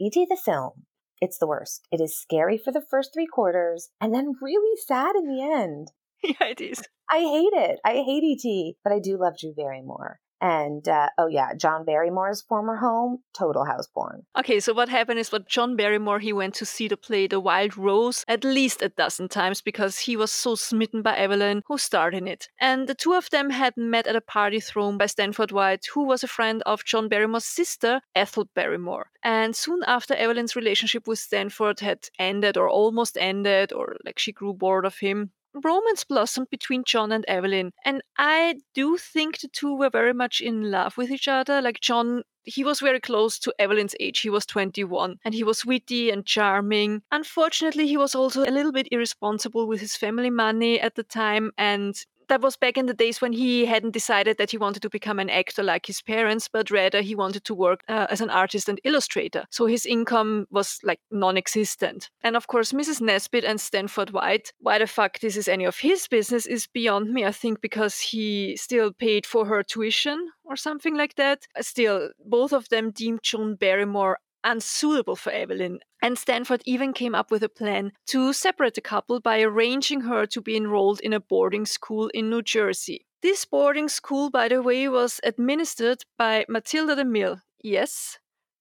E.T. 0.00 0.26
the 0.30 0.36
film, 0.36 0.84
it's 1.20 1.38
the 1.38 1.46
worst. 1.46 1.86
It 1.90 2.00
is 2.00 2.16
scary 2.16 2.56
for 2.56 2.72
the 2.72 2.84
first 2.88 3.12
three 3.12 3.26
quarters 3.26 3.90
and 4.00 4.14
then 4.14 4.34
really 4.40 4.76
sad 4.86 5.16
in 5.16 5.26
the 5.26 5.42
end. 5.42 5.88
yeah, 6.22 6.48
it 6.48 6.60
is. 6.60 6.82
I 7.10 7.18
hate 7.18 7.52
it. 7.52 7.80
I 7.84 7.94
hate 7.94 8.22
E.T., 8.22 8.76
but 8.84 8.92
I 8.92 9.00
do 9.00 9.18
love 9.18 9.34
Drew 9.38 9.52
Barrymore. 9.52 10.20
And 10.40 10.86
uh, 10.88 11.08
oh 11.18 11.26
yeah, 11.26 11.54
John 11.54 11.84
Barrymore's 11.84 12.42
former 12.42 12.76
home, 12.76 13.20
total 13.32 13.64
house 13.64 13.86
porn. 13.86 14.26
Okay, 14.38 14.60
so 14.60 14.74
what 14.74 14.88
happened 14.88 15.18
is 15.18 15.32
what 15.32 15.48
John 15.48 15.76
Barrymore 15.76 16.18
he 16.18 16.32
went 16.32 16.54
to 16.54 16.66
see 16.66 16.88
the 16.88 16.96
play 16.96 17.26
The 17.26 17.40
Wild 17.40 17.76
Rose 17.76 18.24
at 18.28 18.44
least 18.44 18.82
a 18.82 18.88
dozen 18.88 19.28
times 19.28 19.60
because 19.60 19.98
he 20.00 20.16
was 20.16 20.30
so 20.30 20.54
smitten 20.54 21.02
by 21.02 21.16
Evelyn 21.16 21.62
who 21.66 21.78
starred 21.78 22.14
in 22.14 22.28
it. 22.28 22.48
And 22.60 22.88
the 22.88 22.94
two 22.94 23.14
of 23.14 23.30
them 23.30 23.50
had 23.50 23.76
met 23.76 24.06
at 24.06 24.16
a 24.16 24.20
party 24.20 24.60
thrown 24.60 24.98
by 24.98 25.06
Stanford 25.06 25.52
White, 25.52 25.86
who 25.94 26.04
was 26.04 26.22
a 26.22 26.28
friend 26.28 26.62
of 26.66 26.84
John 26.84 27.08
Barrymore's 27.08 27.44
sister, 27.44 28.00
Ethel 28.14 28.48
Barrymore. 28.54 29.10
And 29.22 29.56
soon 29.56 29.82
after 29.86 30.14
Evelyn's 30.14 30.56
relationship 30.56 31.06
with 31.06 31.18
Stanford 31.18 31.80
had 31.80 32.08
ended 32.18 32.56
or 32.56 32.68
almost 32.68 33.16
ended, 33.18 33.72
or 33.72 33.96
like 34.04 34.18
she 34.18 34.32
grew 34.32 34.52
bored 34.52 34.84
of 34.84 34.98
him, 34.98 35.30
romance 35.54 36.04
blossomed 36.04 36.50
between 36.50 36.84
John 36.84 37.12
and 37.12 37.24
Evelyn. 37.26 37.72
And 37.84 38.02
I 38.18 38.56
do 38.74 38.96
think 38.96 39.38
the 39.40 39.48
two 39.48 39.76
were 39.76 39.90
very 39.90 40.12
much 40.12 40.40
in 40.40 40.70
love 40.70 40.96
with 40.96 41.10
each 41.10 41.28
other. 41.28 41.62
Like 41.62 41.80
John, 41.80 42.22
he 42.42 42.64
was 42.64 42.80
very 42.80 43.00
close 43.00 43.38
to 43.40 43.54
Evelyn's 43.58 43.94
age. 44.00 44.20
He 44.20 44.30
was 44.30 44.46
21 44.46 45.18
and 45.24 45.34
he 45.34 45.44
was 45.44 45.64
witty 45.64 46.10
and 46.10 46.26
charming. 46.26 47.02
Unfortunately, 47.10 47.86
he 47.86 47.96
was 47.96 48.14
also 48.14 48.42
a 48.42 48.50
little 48.50 48.72
bit 48.72 48.88
irresponsible 48.90 49.66
with 49.66 49.80
his 49.80 49.96
family 49.96 50.30
money 50.30 50.80
at 50.80 50.94
the 50.94 51.04
time 51.04 51.52
and 51.56 51.94
that 52.28 52.40
was 52.40 52.56
back 52.56 52.76
in 52.76 52.86
the 52.86 52.94
days 52.94 53.20
when 53.20 53.32
he 53.32 53.66
hadn't 53.66 53.92
decided 53.92 54.38
that 54.38 54.50
he 54.50 54.58
wanted 54.58 54.82
to 54.82 54.90
become 54.90 55.18
an 55.18 55.30
actor 55.30 55.62
like 55.62 55.86
his 55.86 56.02
parents, 56.02 56.48
but 56.48 56.70
rather 56.70 57.00
he 57.00 57.14
wanted 57.14 57.44
to 57.44 57.54
work 57.54 57.80
uh, 57.88 58.06
as 58.10 58.20
an 58.20 58.30
artist 58.30 58.68
and 58.68 58.80
illustrator. 58.84 59.44
So 59.50 59.66
his 59.66 59.86
income 59.86 60.46
was 60.50 60.78
like 60.82 61.00
non 61.10 61.36
existent. 61.36 62.10
And 62.22 62.36
of 62.36 62.46
course, 62.46 62.72
Mrs. 62.72 63.00
Nesbit 63.00 63.44
and 63.44 63.60
Stanford 63.60 64.10
White, 64.10 64.52
why 64.58 64.78
the 64.78 64.86
fuck 64.86 65.18
this 65.20 65.36
is 65.36 65.48
any 65.48 65.64
of 65.64 65.78
his 65.78 66.08
business 66.08 66.46
is 66.46 66.66
beyond 66.66 67.12
me. 67.12 67.24
I 67.24 67.32
think 67.32 67.60
because 67.60 68.00
he 68.00 68.56
still 68.56 68.92
paid 68.92 69.26
for 69.26 69.46
her 69.46 69.62
tuition 69.62 70.28
or 70.44 70.56
something 70.56 70.96
like 70.96 71.14
that. 71.16 71.46
Still, 71.60 72.10
both 72.24 72.52
of 72.52 72.68
them 72.68 72.90
deemed 72.90 73.20
Joan 73.22 73.54
Barrymore 73.56 74.18
unsuitable 74.44 75.16
for 75.16 75.32
Evelyn. 75.32 75.80
And 76.02 76.18
Stanford 76.18 76.62
even 76.66 76.92
came 76.92 77.14
up 77.14 77.30
with 77.30 77.42
a 77.42 77.48
plan 77.48 77.92
to 78.08 78.32
separate 78.32 78.74
the 78.74 78.80
couple 78.80 79.20
by 79.20 79.40
arranging 79.40 80.02
her 80.02 80.26
to 80.26 80.40
be 80.40 80.56
enrolled 80.56 81.00
in 81.00 81.12
a 81.12 81.20
boarding 81.20 81.66
school 81.66 82.08
in 82.08 82.30
New 82.30 82.42
Jersey. 82.42 83.06
This 83.22 83.44
boarding 83.46 83.88
school, 83.88 84.30
by 84.30 84.48
the 84.48 84.60
way, 84.62 84.86
was 84.86 85.18
administered 85.24 86.04
by 86.18 86.44
Matilda 86.48 86.94
DeMille. 86.94 87.40
Yes, 87.62 88.18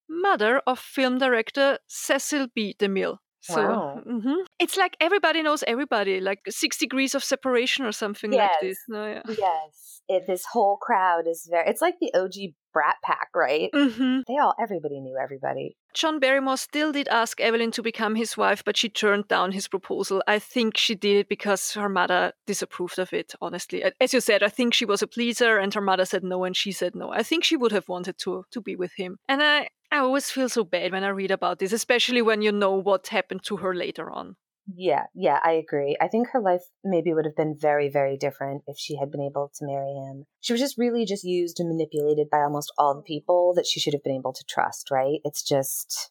mother 0.09 0.61
of 0.65 0.79
film 0.79 1.17
director 1.17 1.79
Cecil 1.87 2.47
B. 2.55 2.73
DeMille. 2.79 3.17
So 3.43 3.61
Wow. 3.61 4.01
mhm. 4.07 4.45
it's 4.57 4.77
like 4.77 4.95
everybody 5.01 5.43
knows 5.43 5.63
everybody, 5.67 6.21
like 6.21 6.39
six 6.49 6.77
degrees 6.77 7.13
of 7.13 7.23
separation 7.23 7.85
or 7.85 7.91
something 7.91 8.31
like 8.31 8.51
this. 8.61 8.77
Yes. 8.79 8.85
No, 8.87 9.05
yeah. 9.05 9.21
Yes, 9.27 10.01
it, 10.07 10.23
this 10.27 10.45
whole 10.45 10.77
crowd 10.77 11.27
is 11.27 11.47
very. 11.51 11.69
It's 11.69 11.81
like 11.81 11.95
the 11.99 12.13
OG 12.13 12.53
Brat 12.71 12.95
Pack, 13.03 13.29
right? 13.35 13.69
hmm 13.73 14.21
They 14.27 14.37
all, 14.41 14.55
everybody 14.59 14.99
knew 15.01 15.17
everybody. 15.21 15.75
John 15.93 16.19
Barrymore 16.19 16.57
still 16.57 16.91
did 16.91 17.07
ask 17.09 17.39
Evelyn 17.39 17.69
to 17.71 17.83
become 17.83 18.15
his 18.15 18.35
wife, 18.35 18.63
but 18.65 18.75
she 18.77 18.89
turned 18.89 19.27
down 19.27 19.51
his 19.51 19.67
proposal. 19.67 20.23
I 20.27 20.39
think 20.39 20.75
she 20.75 20.95
did 20.95 21.17
it 21.17 21.29
because 21.29 21.73
her 21.73 21.87
mother 21.89 22.31
disapproved 22.47 22.97
of 22.97 23.13
it, 23.13 23.35
honestly. 23.41 23.83
As 24.01 24.11
you 24.13 24.19
said, 24.21 24.41
I 24.41 24.49
think 24.49 24.73
she 24.73 24.85
was 24.85 25.03
a 25.03 25.07
pleaser 25.07 25.59
and 25.59 25.71
her 25.75 25.81
mother 25.81 26.05
said 26.05 26.23
no 26.23 26.45
and 26.45 26.57
she 26.57 26.71
said 26.71 26.95
no. 26.95 27.11
I 27.11 27.21
think 27.21 27.43
she 27.43 27.55
would 27.57 27.71
have 27.73 27.87
wanted 27.87 28.17
to, 28.19 28.43
to 28.49 28.59
be 28.61 28.75
with 28.75 28.93
him. 28.93 29.17
And 29.27 29.43
I, 29.43 29.67
I 29.93 29.99
always 29.99 30.31
feel 30.31 30.49
so 30.49 30.63
bad 30.63 30.91
when 30.91 31.03
I 31.03 31.09
read 31.09 31.29
about 31.29 31.59
this, 31.59 31.71
especially 31.71 32.23
when 32.23 32.41
you 32.41 32.51
know 32.51 32.71
what 32.71 33.09
happened 33.09 33.43
to 33.43 33.57
her 33.57 33.75
later 33.75 34.09
on. 34.09 34.37
Yeah, 34.75 35.03
yeah, 35.13 35.37
I 35.43 35.51
agree. 35.51 35.95
I 36.01 36.07
think 36.07 36.29
her 36.29 36.41
life 36.41 36.63
maybe 36.83 37.13
would 37.13 37.25
have 37.25 37.35
been 37.35 37.55
very, 37.55 37.91
very 37.91 38.17
different 38.17 38.63
if 38.65 38.75
she 38.79 38.97
had 38.97 39.11
been 39.11 39.21
able 39.21 39.51
to 39.53 39.65
marry 39.67 39.93
him. 39.93 40.25
She 40.41 40.51
was 40.51 40.59
just 40.59 40.79
really 40.79 41.05
just 41.05 41.23
used 41.23 41.59
and 41.59 41.69
manipulated 41.69 42.27
by 42.31 42.39
almost 42.39 42.73
all 42.75 42.95
the 42.95 43.03
people 43.03 43.53
that 43.55 43.67
she 43.67 43.79
should 43.79 43.93
have 43.93 44.01
been 44.01 44.15
able 44.15 44.33
to 44.33 44.43
trust, 44.49 44.89
right? 44.89 45.19
It's 45.23 45.43
just, 45.43 46.09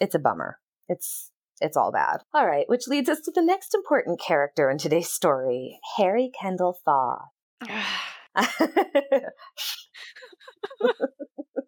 it's 0.00 0.14
a 0.14 0.18
bummer. 0.18 0.56
It's, 0.88 1.30
it's 1.60 1.76
all 1.76 1.92
bad. 1.92 2.20
All 2.32 2.46
right, 2.46 2.66
which 2.66 2.88
leads 2.88 3.10
us 3.10 3.20
to 3.26 3.32
the 3.34 3.44
next 3.44 3.74
important 3.74 4.22
character 4.22 4.70
in 4.70 4.78
today's 4.78 5.10
story, 5.10 5.78
Harry 5.98 6.30
Kendall 6.40 6.78
Thaw. 6.82 7.18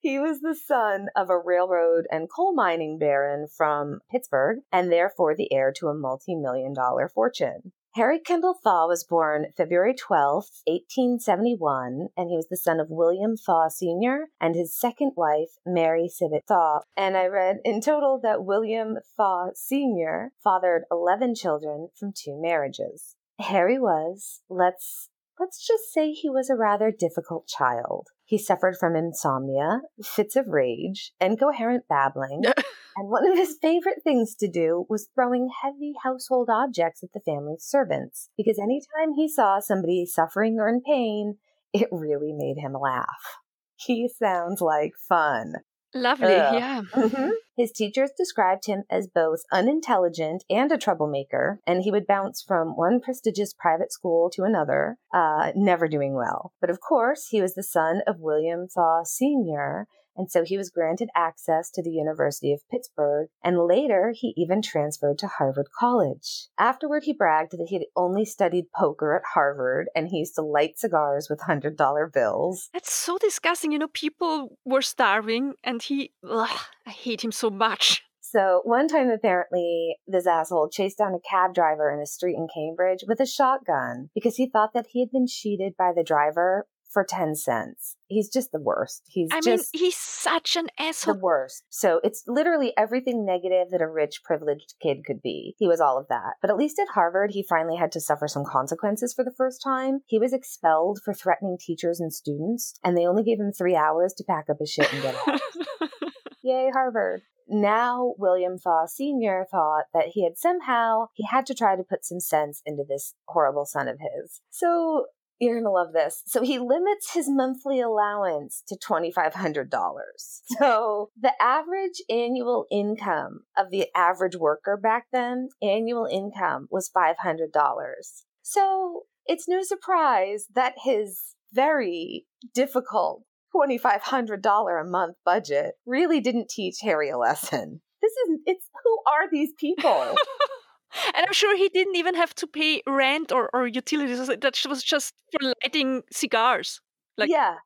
he 0.00 0.18
was 0.18 0.40
the 0.40 0.54
son 0.54 1.08
of 1.16 1.30
a 1.30 1.38
railroad 1.38 2.06
and 2.10 2.28
coal 2.30 2.54
mining 2.54 2.98
baron 2.98 3.46
from 3.48 4.00
Pittsburgh 4.10 4.58
and 4.72 4.90
therefore 4.90 5.34
the 5.34 5.52
heir 5.52 5.72
to 5.76 5.88
a 5.88 5.94
multi 5.94 6.34
million 6.34 6.72
dollar 6.72 7.08
fortune. 7.08 7.72
Harry 7.94 8.20
Kendall 8.20 8.54
Thaw 8.62 8.86
was 8.86 9.06
born 9.08 9.46
February 9.56 9.94
12, 9.94 10.44
1871, 10.66 12.08
and 12.14 12.28
he 12.28 12.36
was 12.36 12.46
the 12.50 12.56
son 12.56 12.78
of 12.78 12.90
William 12.90 13.38
Thaw 13.38 13.68
Sr. 13.68 14.28
and 14.38 14.54
his 14.54 14.78
second 14.78 15.12
wife, 15.16 15.52
Mary 15.64 16.06
Sibbett 16.06 16.44
Thaw. 16.46 16.80
And 16.94 17.16
I 17.16 17.24
read 17.24 17.56
in 17.64 17.80
total 17.80 18.20
that 18.22 18.44
William 18.44 18.98
Thaw 19.16 19.46
Sr. 19.54 20.32
fathered 20.44 20.82
11 20.90 21.36
children 21.36 21.88
from 21.98 22.12
two 22.12 22.38
marriages. 22.38 23.16
Harry 23.40 23.78
was, 23.78 24.42
let's 24.50 25.08
Let's 25.38 25.66
just 25.66 25.92
say 25.92 26.12
he 26.12 26.30
was 26.30 26.48
a 26.48 26.56
rather 26.56 26.90
difficult 26.90 27.46
child. 27.46 28.08
He 28.26 28.38
suffered 28.38 28.76
from 28.76 28.96
insomnia, 28.96 29.82
fits 30.02 30.34
of 30.34 30.48
rage, 30.48 31.12
incoherent 31.20 31.84
babbling, 31.88 32.42
and 32.96 33.08
one 33.08 33.24
of 33.24 33.38
his 33.38 33.56
favorite 33.62 34.02
things 34.02 34.34
to 34.36 34.48
do 34.48 34.84
was 34.88 35.08
throwing 35.14 35.48
heavy 35.62 35.94
household 36.02 36.50
objects 36.50 37.04
at 37.04 37.12
the 37.14 37.20
family's 37.20 37.62
servants, 37.62 38.28
because 38.36 38.58
anytime 38.58 39.12
he 39.14 39.28
saw 39.28 39.60
somebody 39.60 40.04
suffering 40.04 40.58
or 40.58 40.68
in 40.68 40.82
pain, 40.82 41.36
it 41.72 41.88
really 41.92 42.32
made 42.32 42.58
him 42.58 42.72
laugh. 42.72 43.38
He 43.76 44.08
sounds 44.08 44.60
like 44.60 44.92
fun. 45.08 45.54
Lovely, 45.96 46.34
Ugh. 46.34 46.54
yeah. 46.54 46.82
Mhm. 46.92 47.30
His 47.56 47.72
teachers 47.72 48.10
described 48.16 48.66
him 48.66 48.84
as 48.90 49.08
both 49.08 49.40
unintelligent 49.50 50.44
and 50.50 50.70
a 50.70 50.76
troublemaker, 50.76 51.60
and 51.66 51.82
he 51.82 51.90
would 51.90 52.06
bounce 52.06 52.42
from 52.42 52.76
one 52.76 53.00
prestigious 53.00 53.54
private 53.54 53.90
school 53.90 54.28
to 54.30 54.42
another, 54.42 54.98
uh, 55.14 55.52
never 55.54 55.88
doing 55.88 56.14
well. 56.14 56.52
But 56.60 56.68
of 56.68 56.80
course, 56.80 57.28
he 57.30 57.40
was 57.40 57.54
the 57.54 57.62
son 57.62 58.02
of 58.06 58.20
William 58.20 58.68
Thaw 58.68 59.04
Sr., 59.04 59.86
and 60.16 60.30
so 60.30 60.44
he 60.44 60.56
was 60.56 60.70
granted 60.70 61.10
access 61.14 61.70
to 61.70 61.82
the 61.82 61.90
University 61.90 62.52
of 62.52 62.68
Pittsburgh, 62.70 63.28
and 63.42 63.66
later 63.66 64.12
he 64.14 64.34
even 64.36 64.62
transferred 64.62 65.18
to 65.18 65.26
Harvard 65.26 65.68
College. 65.78 66.48
Afterward, 66.58 67.04
he 67.04 67.12
bragged 67.12 67.52
that 67.52 67.66
he 67.68 67.76
had 67.76 67.86
only 67.94 68.24
studied 68.24 68.72
poker 68.74 69.14
at 69.16 69.22
Harvard, 69.34 69.88
and 69.94 70.08
he 70.08 70.18
used 70.18 70.34
to 70.36 70.42
light 70.42 70.78
cigars 70.78 71.28
with 71.28 71.40
$100 71.40 72.12
bills. 72.12 72.68
That's 72.72 72.92
so 72.92 73.18
disgusting. 73.18 73.72
You 73.72 73.78
know, 73.78 73.88
people 73.88 74.58
were 74.64 74.82
starving 74.82 75.54
and 75.62 75.82
he, 75.82 76.12
ugh, 76.28 76.58
I 76.86 76.90
hate 76.90 77.22
him 77.22 77.32
so 77.32 77.50
much. 77.50 78.02
So 78.20 78.60
one 78.64 78.88
time, 78.88 79.08
apparently, 79.08 79.96
this 80.06 80.26
asshole 80.26 80.68
chased 80.68 80.98
down 80.98 81.14
a 81.14 81.20
cab 81.20 81.54
driver 81.54 81.90
in 81.90 82.00
a 82.00 82.06
street 82.06 82.34
in 82.34 82.48
Cambridge 82.52 83.04
with 83.06 83.20
a 83.20 83.26
shotgun 83.26 84.10
because 84.14 84.34
he 84.36 84.50
thought 84.50 84.74
that 84.74 84.88
he 84.90 85.00
had 85.00 85.12
been 85.12 85.28
cheated 85.28 85.76
by 85.76 85.92
the 85.94 86.02
driver 86.02 86.66
for 86.90 87.04
10 87.04 87.34
cents. 87.34 87.96
He's 88.08 88.28
just 88.28 88.52
the 88.52 88.60
worst. 88.60 89.02
He's 89.06 89.28
I 89.32 89.40
mean, 89.44 89.58
he's 89.72 89.96
such 89.96 90.56
an 90.56 90.68
asshole. 90.78 91.14
the 91.14 91.20
worst. 91.20 91.64
So 91.70 92.00
it's 92.04 92.22
literally 92.26 92.72
everything 92.76 93.24
negative 93.24 93.70
that 93.70 93.82
a 93.82 93.88
rich, 93.88 94.22
privileged 94.24 94.74
kid 94.80 95.04
could 95.04 95.22
be. 95.22 95.54
He 95.58 95.66
was 95.66 95.80
all 95.80 95.98
of 95.98 96.08
that. 96.08 96.34
But 96.40 96.50
at 96.50 96.56
least 96.56 96.78
at 96.78 96.94
Harvard, 96.94 97.30
he 97.32 97.42
finally 97.42 97.76
had 97.76 97.92
to 97.92 98.00
suffer 98.00 98.28
some 98.28 98.44
consequences 98.44 99.12
for 99.14 99.24
the 99.24 99.34
first 99.36 99.60
time. 99.62 100.00
He 100.06 100.18
was 100.18 100.32
expelled 100.32 101.00
for 101.04 101.12
threatening 101.12 101.58
teachers 101.60 102.00
and 102.00 102.12
students, 102.12 102.74
and 102.84 102.96
they 102.96 103.06
only 103.06 103.24
gave 103.24 103.40
him 103.40 103.52
three 103.52 103.76
hours 103.76 104.14
to 104.14 104.24
pack 104.24 104.46
up 104.48 104.58
his 104.60 104.70
shit 104.70 104.92
and 104.92 105.02
get 105.02 105.14
out. 105.26 105.40
Yay, 106.42 106.70
Harvard. 106.72 107.22
Now, 107.48 108.14
William 108.18 108.58
Thaw 108.58 108.86
Sr. 108.86 109.46
thought 109.50 109.84
that 109.94 110.08
he 110.14 110.24
had 110.24 110.36
somehow, 110.36 111.06
he 111.14 111.24
had 111.30 111.46
to 111.46 111.54
try 111.54 111.76
to 111.76 111.84
put 111.84 112.04
some 112.04 112.18
sense 112.18 112.60
into 112.66 112.82
this 112.88 113.14
horrible 113.28 113.66
son 113.66 113.86
of 113.88 113.98
his. 114.00 114.40
So 114.50 115.06
You're 115.38 115.60
gonna 115.60 115.72
love 115.72 115.92
this. 115.92 116.22
So 116.26 116.42
he 116.42 116.58
limits 116.58 117.12
his 117.12 117.28
monthly 117.28 117.80
allowance 117.80 118.62
to 118.68 118.76
twenty 118.76 119.12
five 119.12 119.34
hundred 119.34 119.70
dollars. 119.70 120.42
So 120.58 121.10
the 121.20 121.32
average 121.40 122.02
annual 122.08 122.66
income 122.70 123.40
of 123.56 123.70
the 123.70 123.86
average 123.94 124.36
worker 124.36 124.78
back 124.82 125.06
then, 125.12 125.50
annual 125.62 126.06
income 126.06 126.66
was 126.70 126.88
five 126.88 127.16
hundred 127.18 127.52
dollars. 127.52 128.24
So 128.42 129.02
it's 129.26 129.48
no 129.48 129.62
surprise 129.62 130.46
that 130.54 130.74
his 130.82 131.20
very 131.52 132.26
difficult 132.54 133.22
$2,500 133.54 134.80
a 134.80 134.84
month 134.84 135.16
budget 135.24 135.74
really 135.86 136.20
didn't 136.20 136.48
teach 136.48 136.76
Harry 136.82 137.10
a 137.10 137.18
lesson. 137.18 137.80
This 138.02 138.12
is, 138.12 138.38
it's, 138.46 138.68
who 138.84 138.98
are 139.10 139.30
these 139.30 139.52
people? 139.58 140.14
and 141.14 141.26
I'm 141.26 141.32
sure 141.32 141.56
he 141.56 141.68
didn't 141.68 141.96
even 141.96 142.14
have 142.14 142.34
to 142.36 142.46
pay 142.46 142.82
rent 142.86 143.32
or, 143.32 143.50
or 143.52 143.66
utilities. 143.66 144.26
That 144.26 144.58
was 144.68 144.82
just 144.82 145.14
for 145.32 145.52
lighting 145.62 146.02
cigars. 146.12 146.80
Like, 147.16 147.30
yeah. 147.30 147.56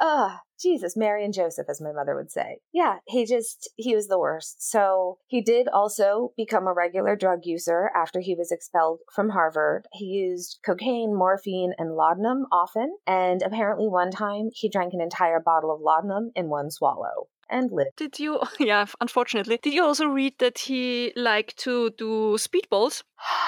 Ugh, 0.00 0.32
Jesus, 0.60 0.96
Mary 0.96 1.24
and 1.24 1.32
Joseph, 1.32 1.66
as 1.68 1.80
my 1.80 1.92
mother 1.92 2.16
would 2.16 2.30
say. 2.30 2.58
Yeah, 2.72 2.96
he 3.06 3.24
just, 3.24 3.70
he 3.76 3.94
was 3.94 4.08
the 4.08 4.18
worst. 4.18 4.68
So 4.70 5.18
he 5.28 5.40
did 5.40 5.68
also 5.68 6.32
become 6.36 6.66
a 6.66 6.74
regular 6.74 7.14
drug 7.14 7.40
user 7.44 7.90
after 7.94 8.20
he 8.20 8.34
was 8.34 8.50
expelled 8.50 9.00
from 9.14 9.30
Harvard. 9.30 9.86
He 9.92 10.06
used 10.06 10.58
cocaine, 10.66 11.14
morphine, 11.14 11.74
and 11.78 11.94
laudanum 11.94 12.46
often. 12.50 12.96
And 13.06 13.40
apparently, 13.42 13.86
one 13.86 14.10
time 14.10 14.50
he 14.52 14.68
drank 14.68 14.94
an 14.94 15.00
entire 15.00 15.40
bottle 15.40 15.72
of 15.72 15.80
laudanum 15.80 16.32
in 16.34 16.48
one 16.48 16.70
swallow 16.70 17.28
and 17.50 17.70
lived. 17.72 17.96
Did 17.96 18.18
you, 18.18 18.40
yeah, 18.60 18.86
unfortunately, 19.00 19.58
did 19.62 19.74
you 19.74 19.84
also 19.84 20.06
read 20.06 20.34
that 20.38 20.58
he 20.58 21.12
liked 21.16 21.56
to 21.58 21.90
do 21.90 22.36
speedballs? 22.38 23.02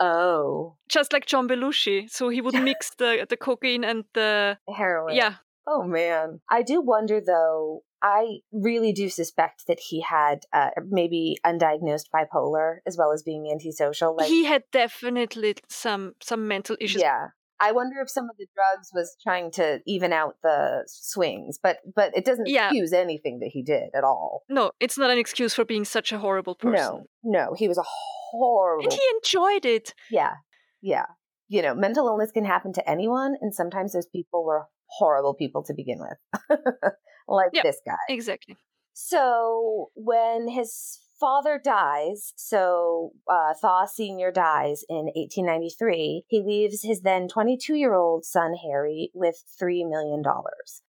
Oh. 0.00 0.78
Just 0.88 1.12
like 1.12 1.26
John 1.26 1.46
Belushi. 1.46 2.10
So 2.10 2.28
he 2.28 2.40
would 2.40 2.54
mix 2.54 2.90
the, 2.96 3.24
the 3.28 3.36
cocaine 3.36 3.84
and 3.84 4.02
the 4.14 4.58
heroin. 4.68 5.14
Yeah. 5.14 5.34
Oh 5.64 5.84
man. 5.84 6.40
I 6.50 6.62
do 6.62 6.80
wonder 6.80 7.20
though, 7.24 7.84
I 8.02 8.38
really 8.50 8.92
do 8.92 9.08
suspect 9.08 9.68
that 9.68 9.78
he 9.78 10.00
had 10.00 10.40
uh, 10.52 10.70
maybe 10.88 11.36
undiagnosed 11.46 12.06
bipolar 12.12 12.78
as 12.84 12.96
well 12.98 13.12
as 13.12 13.22
being 13.22 13.48
antisocial. 13.52 14.16
Like 14.16 14.26
he 14.26 14.44
had 14.44 14.64
definitely 14.72 15.54
some 15.68 16.14
some 16.20 16.48
mental 16.48 16.76
issues. 16.80 17.02
Yeah, 17.02 17.28
I 17.62 17.70
wonder 17.70 18.00
if 18.00 18.10
some 18.10 18.24
of 18.24 18.36
the 18.38 18.46
drugs 18.54 18.90
was 18.92 19.16
trying 19.22 19.52
to 19.52 19.80
even 19.86 20.12
out 20.12 20.34
the 20.42 20.82
swings, 20.88 21.60
but 21.62 21.78
but 21.94 22.10
it 22.16 22.24
doesn't 22.24 22.48
yeah. 22.48 22.66
excuse 22.66 22.92
anything 22.92 23.38
that 23.38 23.50
he 23.52 23.62
did 23.62 23.90
at 23.94 24.02
all. 24.02 24.42
No, 24.48 24.72
it's 24.80 24.98
not 24.98 25.10
an 25.10 25.18
excuse 25.18 25.54
for 25.54 25.64
being 25.64 25.84
such 25.84 26.10
a 26.10 26.18
horrible 26.18 26.56
person. 26.56 26.74
No, 26.74 27.06
no, 27.22 27.54
he 27.56 27.68
was 27.68 27.78
a 27.78 27.84
horrible. 27.86 28.84
And 28.84 28.92
he 28.92 29.00
enjoyed 29.14 29.64
it. 29.64 29.94
Yeah, 30.10 30.32
yeah. 30.80 31.06
You 31.48 31.62
know, 31.62 31.74
mental 31.74 32.08
illness 32.08 32.32
can 32.32 32.44
happen 32.44 32.72
to 32.72 32.90
anyone, 32.90 33.36
and 33.40 33.54
sometimes 33.54 33.92
those 33.92 34.06
people 34.06 34.44
were 34.44 34.66
horrible 34.86 35.34
people 35.34 35.62
to 35.64 35.74
begin 35.74 36.00
with, 36.00 36.58
like 37.28 37.52
this 37.62 37.80
guy. 37.86 37.94
Exactly. 38.08 38.56
So 38.94 39.90
when 39.94 40.48
his 40.48 40.98
father 41.22 41.60
dies, 41.64 42.32
so 42.34 43.12
uh, 43.30 43.54
Thaw 43.60 43.86
Sr. 43.86 44.32
dies 44.32 44.84
in 44.88 45.06
1893, 45.14 46.24
he 46.26 46.42
leaves 46.42 46.82
his 46.82 47.02
then 47.02 47.28
22 47.28 47.76
year 47.76 47.94
old 47.94 48.24
son 48.24 48.54
Harry 48.64 49.12
with 49.14 49.36
$3 49.62 49.88
million. 49.88 50.24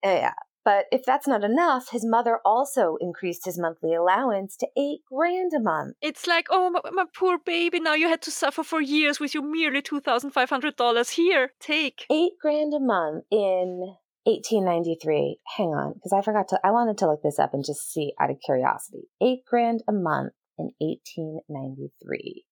Yeah. 0.04 0.34
But 0.66 0.84
if 0.92 1.02
that's 1.06 1.26
not 1.26 1.44
enough, 1.44 1.88
his 1.92 2.04
mother 2.04 2.40
also 2.44 2.98
increased 3.00 3.46
his 3.46 3.58
monthly 3.58 3.94
allowance 3.94 4.54
to 4.58 4.66
eight 4.76 5.00
grand 5.10 5.52
a 5.56 5.60
month. 5.60 5.96
It's 6.02 6.26
like, 6.26 6.48
oh, 6.50 6.68
my, 6.68 6.80
my 6.92 7.06
poor 7.16 7.38
baby, 7.38 7.80
now 7.80 7.94
you 7.94 8.08
had 8.08 8.20
to 8.22 8.30
suffer 8.30 8.62
for 8.62 8.82
years 8.82 9.18
with 9.18 9.32
your 9.32 9.44
merely 9.44 9.80
$2,500. 9.80 11.10
Here, 11.12 11.52
take. 11.58 12.04
Eight 12.10 12.32
grand 12.38 12.74
a 12.74 12.80
month 12.80 13.24
in 13.30 13.96
1893. 14.24 15.38
Hang 15.56 15.68
on, 15.68 15.94
because 15.94 16.12
I 16.12 16.22
forgot 16.22 16.48
to, 16.48 16.60
I 16.64 16.70
wanted 16.70 16.98
to 16.98 17.08
look 17.08 17.22
this 17.22 17.38
up 17.38 17.54
and 17.54 17.64
just 17.64 17.92
see 17.92 18.12
out 18.20 18.30
of 18.30 18.36
curiosity. 18.44 19.08
Eight 19.22 19.44
grand 19.48 19.82
a 19.88 19.92
month 19.92 20.32
in 20.58 20.72
1893 20.78 22.44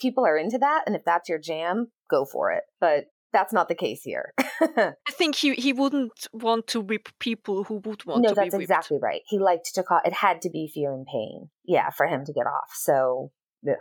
people 0.01 0.25
are 0.25 0.39
into 0.39 0.59
that. 0.59 0.85
And 0.87 0.95
if 0.95 1.05
that's 1.05 1.29
your 1.29 1.39
jam, 1.39 1.91
go 2.09 2.25
for 2.25 2.53
it. 2.53 2.63
But 2.81 3.07
that's 3.33 3.53
not 3.53 3.69
the 3.69 3.75
case 3.75 4.03
here. 4.03 4.33
I 4.61 4.95
think 5.11 5.35
he 5.35 5.55
he 5.55 5.73
wouldn't 5.73 6.27
want 6.33 6.67
to 6.69 6.81
whip 6.81 7.09
people 7.19 7.65
who 7.65 7.77
would 7.85 8.05
want 8.05 8.23
no, 8.23 8.31
to. 8.31 8.35
No, 8.35 8.43
that's 8.43 8.55
exactly 8.55 8.99
right. 9.01 9.23
He 9.27 9.39
liked 9.39 9.75
to 9.75 9.83
call 9.83 10.01
it 10.05 10.13
had 10.13 10.43
to 10.43 10.51
be 10.51 10.71
fear 10.73 10.93
and 10.93 11.07
pain. 11.07 11.51
Yeah, 11.65 11.91
for 11.91 12.07
him 12.07 12.25
to 12.25 12.33
get 12.33 12.47
off. 12.47 12.71
So 12.75 13.33
ugh. 13.69 13.77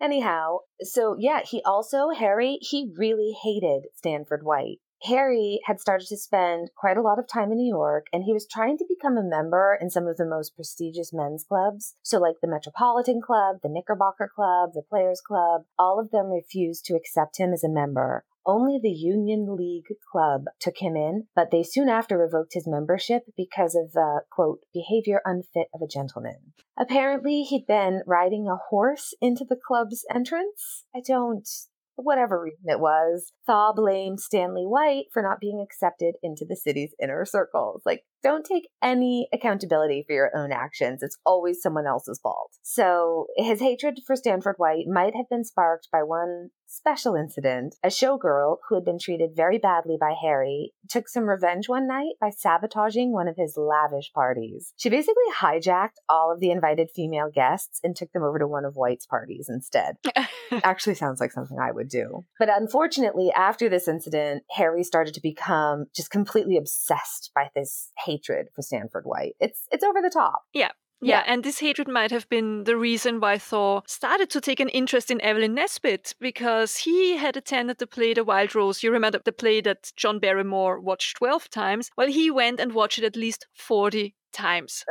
anyhow, 0.00 0.58
so 0.80 1.16
yeah, 1.18 1.40
he 1.44 1.62
also 1.64 2.10
Harry 2.10 2.58
he 2.60 2.92
really 2.96 3.34
hated 3.42 3.88
Stanford 3.94 4.42
White. 4.42 4.78
Harry 5.04 5.60
had 5.64 5.80
started 5.80 6.06
to 6.08 6.16
spend 6.16 6.70
quite 6.76 6.98
a 6.98 7.02
lot 7.02 7.18
of 7.18 7.26
time 7.26 7.50
in 7.50 7.56
New 7.56 7.74
York 7.74 8.06
and 8.12 8.24
he 8.24 8.34
was 8.34 8.46
trying 8.46 8.76
to 8.76 8.84
become 8.86 9.16
a 9.16 9.22
member 9.22 9.78
in 9.80 9.88
some 9.88 10.06
of 10.06 10.18
the 10.18 10.26
most 10.26 10.54
prestigious 10.54 11.10
men's 11.10 11.42
clubs. 11.42 11.94
So, 12.02 12.18
like 12.18 12.36
the 12.42 12.48
Metropolitan 12.48 13.22
Club, 13.22 13.56
the 13.62 13.70
Knickerbocker 13.70 14.30
Club, 14.34 14.72
the 14.74 14.82
Players 14.82 15.22
Club, 15.26 15.62
all 15.78 15.98
of 15.98 16.10
them 16.10 16.26
refused 16.26 16.84
to 16.86 16.96
accept 16.96 17.38
him 17.38 17.54
as 17.54 17.64
a 17.64 17.68
member. 17.70 18.24
Only 18.50 18.80
the 18.82 18.90
Union 18.90 19.54
League 19.54 19.94
Club 20.10 20.46
took 20.58 20.78
him 20.78 20.96
in, 20.96 21.28
but 21.36 21.52
they 21.52 21.62
soon 21.62 21.88
after 21.88 22.18
revoked 22.18 22.54
his 22.54 22.66
membership 22.66 23.22
because 23.36 23.76
of 23.76 23.92
the, 23.92 24.22
quote, 24.28 24.64
behavior 24.74 25.20
unfit 25.24 25.68
of 25.72 25.82
a 25.82 25.86
gentleman. 25.86 26.52
Apparently, 26.76 27.42
he'd 27.42 27.68
been 27.68 28.02
riding 28.08 28.48
a 28.48 28.56
horse 28.56 29.14
into 29.20 29.44
the 29.48 29.54
club's 29.54 30.04
entrance. 30.12 30.84
I 30.92 31.00
don't 31.06 31.48
whatever 31.94 32.40
reason 32.40 32.64
it 32.66 32.80
was, 32.80 33.32
Thaw 33.46 33.72
blamed 33.72 34.20
Stanley 34.20 34.64
White 34.64 35.06
for 35.12 35.22
not 35.22 35.40
being 35.40 35.60
accepted 35.60 36.14
into 36.22 36.44
the 36.48 36.56
city's 36.56 36.94
inner 37.00 37.24
circles. 37.24 37.82
Like, 37.84 38.04
don't 38.22 38.44
take 38.44 38.68
any 38.82 39.28
accountability 39.32 40.04
for 40.06 40.14
your 40.14 40.30
own 40.34 40.50
actions. 40.50 41.02
It's 41.02 41.18
always 41.24 41.62
someone 41.62 41.86
else's 41.86 42.18
fault. 42.22 42.56
So 42.62 43.26
his 43.36 43.60
hatred 43.60 44.00
for 44.06 44.16
Stanford 44.16 44.56
White 44.58 44.86
might 44.86 45.14
have 45.14 45.28
been 45.28 45.44
sparked 45.44 45.88
by 45.92 46.02
one 46.02 46.50
special 46.70 47.16
incident. 47.16 47.76
A 47.82 47.88
showgirl 47.88 48.58
who 48.68 48.76
had 48.76 48.84
been 48.84 48.98
treated 48.98 49.30
very 49.34 49.58
badly 49.58 49.96
by 50.00 50.14
Harry 50.20 50.72
took 50.88 51.08
some 51.08 51.28
revenge 51.28 51.68
one 51.68 51.86
night 51.86 52.14
by 52.20 52.30
sabotaging 52.30 53.12
one 53.12 53.28
of 53.28 53.36
his 53.36 53.56
lavish 53.56 54.12
parties. 54.14 54.72
She 54.76 54.88
basically 54.88 55.24
hijacked 55.36 55.98
all 56.08 56.32
of 56.32 56.40
the 56.40 56.50
invited 56.50 56.90
female 56.94 57.30
guests 57.32 57.80
and 57.82 57.96
took 57.96 58.12
them 58.12 58.22
over 58.22 58.38
to 58.38 58.46
one 58.46 58.64
of 58.64 58.76
White's 58.76 59.06
parties 59.06 59.48
instead. 59.48 59.96
Actually 60.62 60.94
sounds 60.94 61.20
like 61.20 61.32
something 61.32 61.58
I 61.58 61.72
would 61.72 61.88
do. 61.88 62.24
But 62.38 62.48
unfortunately, 62.48 63.30
after 63.36 63.68
this 63.68 63.88
incident, 63.88 64.44
Harry 64.52 64.84
started 64.84 65.14
to 65.14 65.20
become 65.20 65.86
just 65.94 66.10
completely 66.10 66.56
obsessed 66.56 67.30
by 67.34 67.48
this 67.54 67.90
hatred 68.04 68.46
for 68.54 68.62
Stanford 68.62 69.04
White. 69.04 69.34
It's 69.40 69.66
it's 69.72 69.84
over 69.84 70.00
the 70.00 70.10
top. 70.10 70.42
Yeah. 70.52 70.70
Yeah, 71.00 71.22
and 71.26 71.42
this 71.42 71.60
hatred 71.60 71.88
might 71.88 72.10
have 72.10 72.28
been 72.28 72.64
the 72.64 72.76
reason 72.76 73.20
why 73.20 73.38
Thaw 73.38 73.80
started 73.86 74.30
to 74.30 74.40
take 74.40 74.60
an 74.60 74.68
interest 74.68 75.10
in 75.10 75.20
Evelyn 75.20 75.54
Nesbit 75.54 76.14
because 76.20 76.76
he 76.76 77.16
had 77.16 77.36
attended 77.36 77.78
the 77.78 77.86
play 77.86 78.12
The 78.12 78.24
Wild 78.24 78.54
Rose. 78.54 78.82
You 78.82 78.90
remember 78.92 79.18
the 79.24 79.32
play 79.32 79.60
that 79.62 79.92
John 79.96 80.18
Barrymore 80.18 80.80
watched 80.80 81.16
12 81.16 81.48
times? 81.50 81.90
Well, 81.96 82.08
he 82.08 82.30
went 82.30 82.60
and 82.60 82.72
watched 82.72 82.98
it 82.98 83.04
at 83.04 83.16
least 83.16 83.46
40 83.54 84.14
times. 84.32 84.84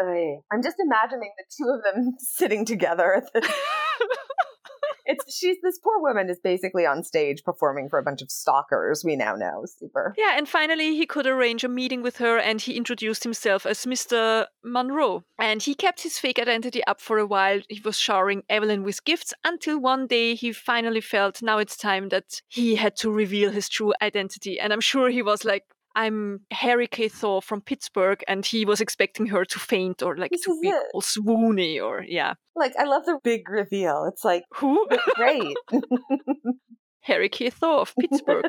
I'm 0.52 0.64
just 0.64 0.78
imagining 0.80 1.32
the 1.38 1.46
two 1.58 1.70
of 1.70 1.84
them 1.84 2.16
sitting 2.20 2.66
together 2.66 3.14
at 3.14 3.32
the 3.34 3.42
it's 5.10 5.36
she's 5.36 5.58
this 5.64 5.80
poor 5.80 6.00
woman 6.00 6.30
is 6.30 6.40
basically 6.40 6.86
on 6.86 7.04
stage 7.04 7.44
performing 7.44 7.90
for 7.90 7.98
a 7.98 8.04
bunch 8.04 8.22
of 8.22 8.30
stalkers 8.30 9.04
we 9.04 9.16
now 9.16 9.36
know. 9.36 9.66
Super. 9.66 10.14
Yeah 10.18 10.36
and 10.38 10.48
finally 10.48 10.96
he 10.96 11.06
could 11.06 11.26
arrange 11.26 11.64
a 11.64 11.68
meeting 11.68 12.02
with 12.02 12.18
her 12.18 12.38
and 12.38 12.62
he 12.62 12.78
introduced 12.78 13.24
himself 13.24 13.66
as 13.66 13.86
mr 13.86 14.46
monroe. 14.64 15.24
And 15.40 15.62
he 15.62 15.74
kept 15.74 16.02
his 16.02 16.20
fake 16.20 16.40
identity 16.40 16.84
up 16.86 17.02
for 17.02 17.18
a 17.18 17.26
while. 17.26 17.60
He 17.70 17.82
was 17.84 17.98
showering 17.98 18.44
evelyn 18.50 18.84
with 18.84 19.04
gifts 19.04 19.34
until 19.44 19.80
one 19.80 20.08
day 20.08 20.36
he 20.36 20.52
finally 20.52 21.02
felt 21.02 21.42
now 21.42 21.58
it's 21.58 21.76
time 21.76 22.10
that 22.10 22.42
he 22.48 22.76
had 22.76 22.96
to 22.98 23.12
reveal 23.12 23.52
his 23.52 23.68
true 23.68 23.94
identity. 24.02 24.60
And 24.60 24.72
i'm 24.72 24.82
sure 24.82 25.10
he 25.10 25.24
was 25.24 25.44
like 25.44 25.64
I'm 25.96 26.42
Harry 26.52 26.88
K. 26.88 27.08
Thaw 27.10 27.42
from 27.42 27.62
Pittsburgh, 27.62 28.24
and 28.28 28.46
he 28.46 28.66
was 28.66 28.80
expecting 28.82 29.28
her 29.28 29.44
to 29.46 29.60
faint 29.60 30.02
or 30.02 30.16
like 30.18 30.32
This 30.32 30.42
to 30.44 30.58
be 30.62 30.70
it. 30.70 30.84
all 30.94 31.02
swoony 31.02 31.82
or 31.84 32.04
yeah. 32.08 32.34
like 32.56 32.74
i 32.78 32.84
love 32.84 33.06
the 33.06 33.20
big 33.24 33.50
reveal 33.50 34.06
it's 34.12 34.24
like 34.24 34.44
Who? 34.56 34.88
great 35.16 35.56
Harry 37.02 37.30
K. 37.30 37.50
Thaw 37.50 37.82
of 37.82 37.94
Pittsburgh. 38.00 38.46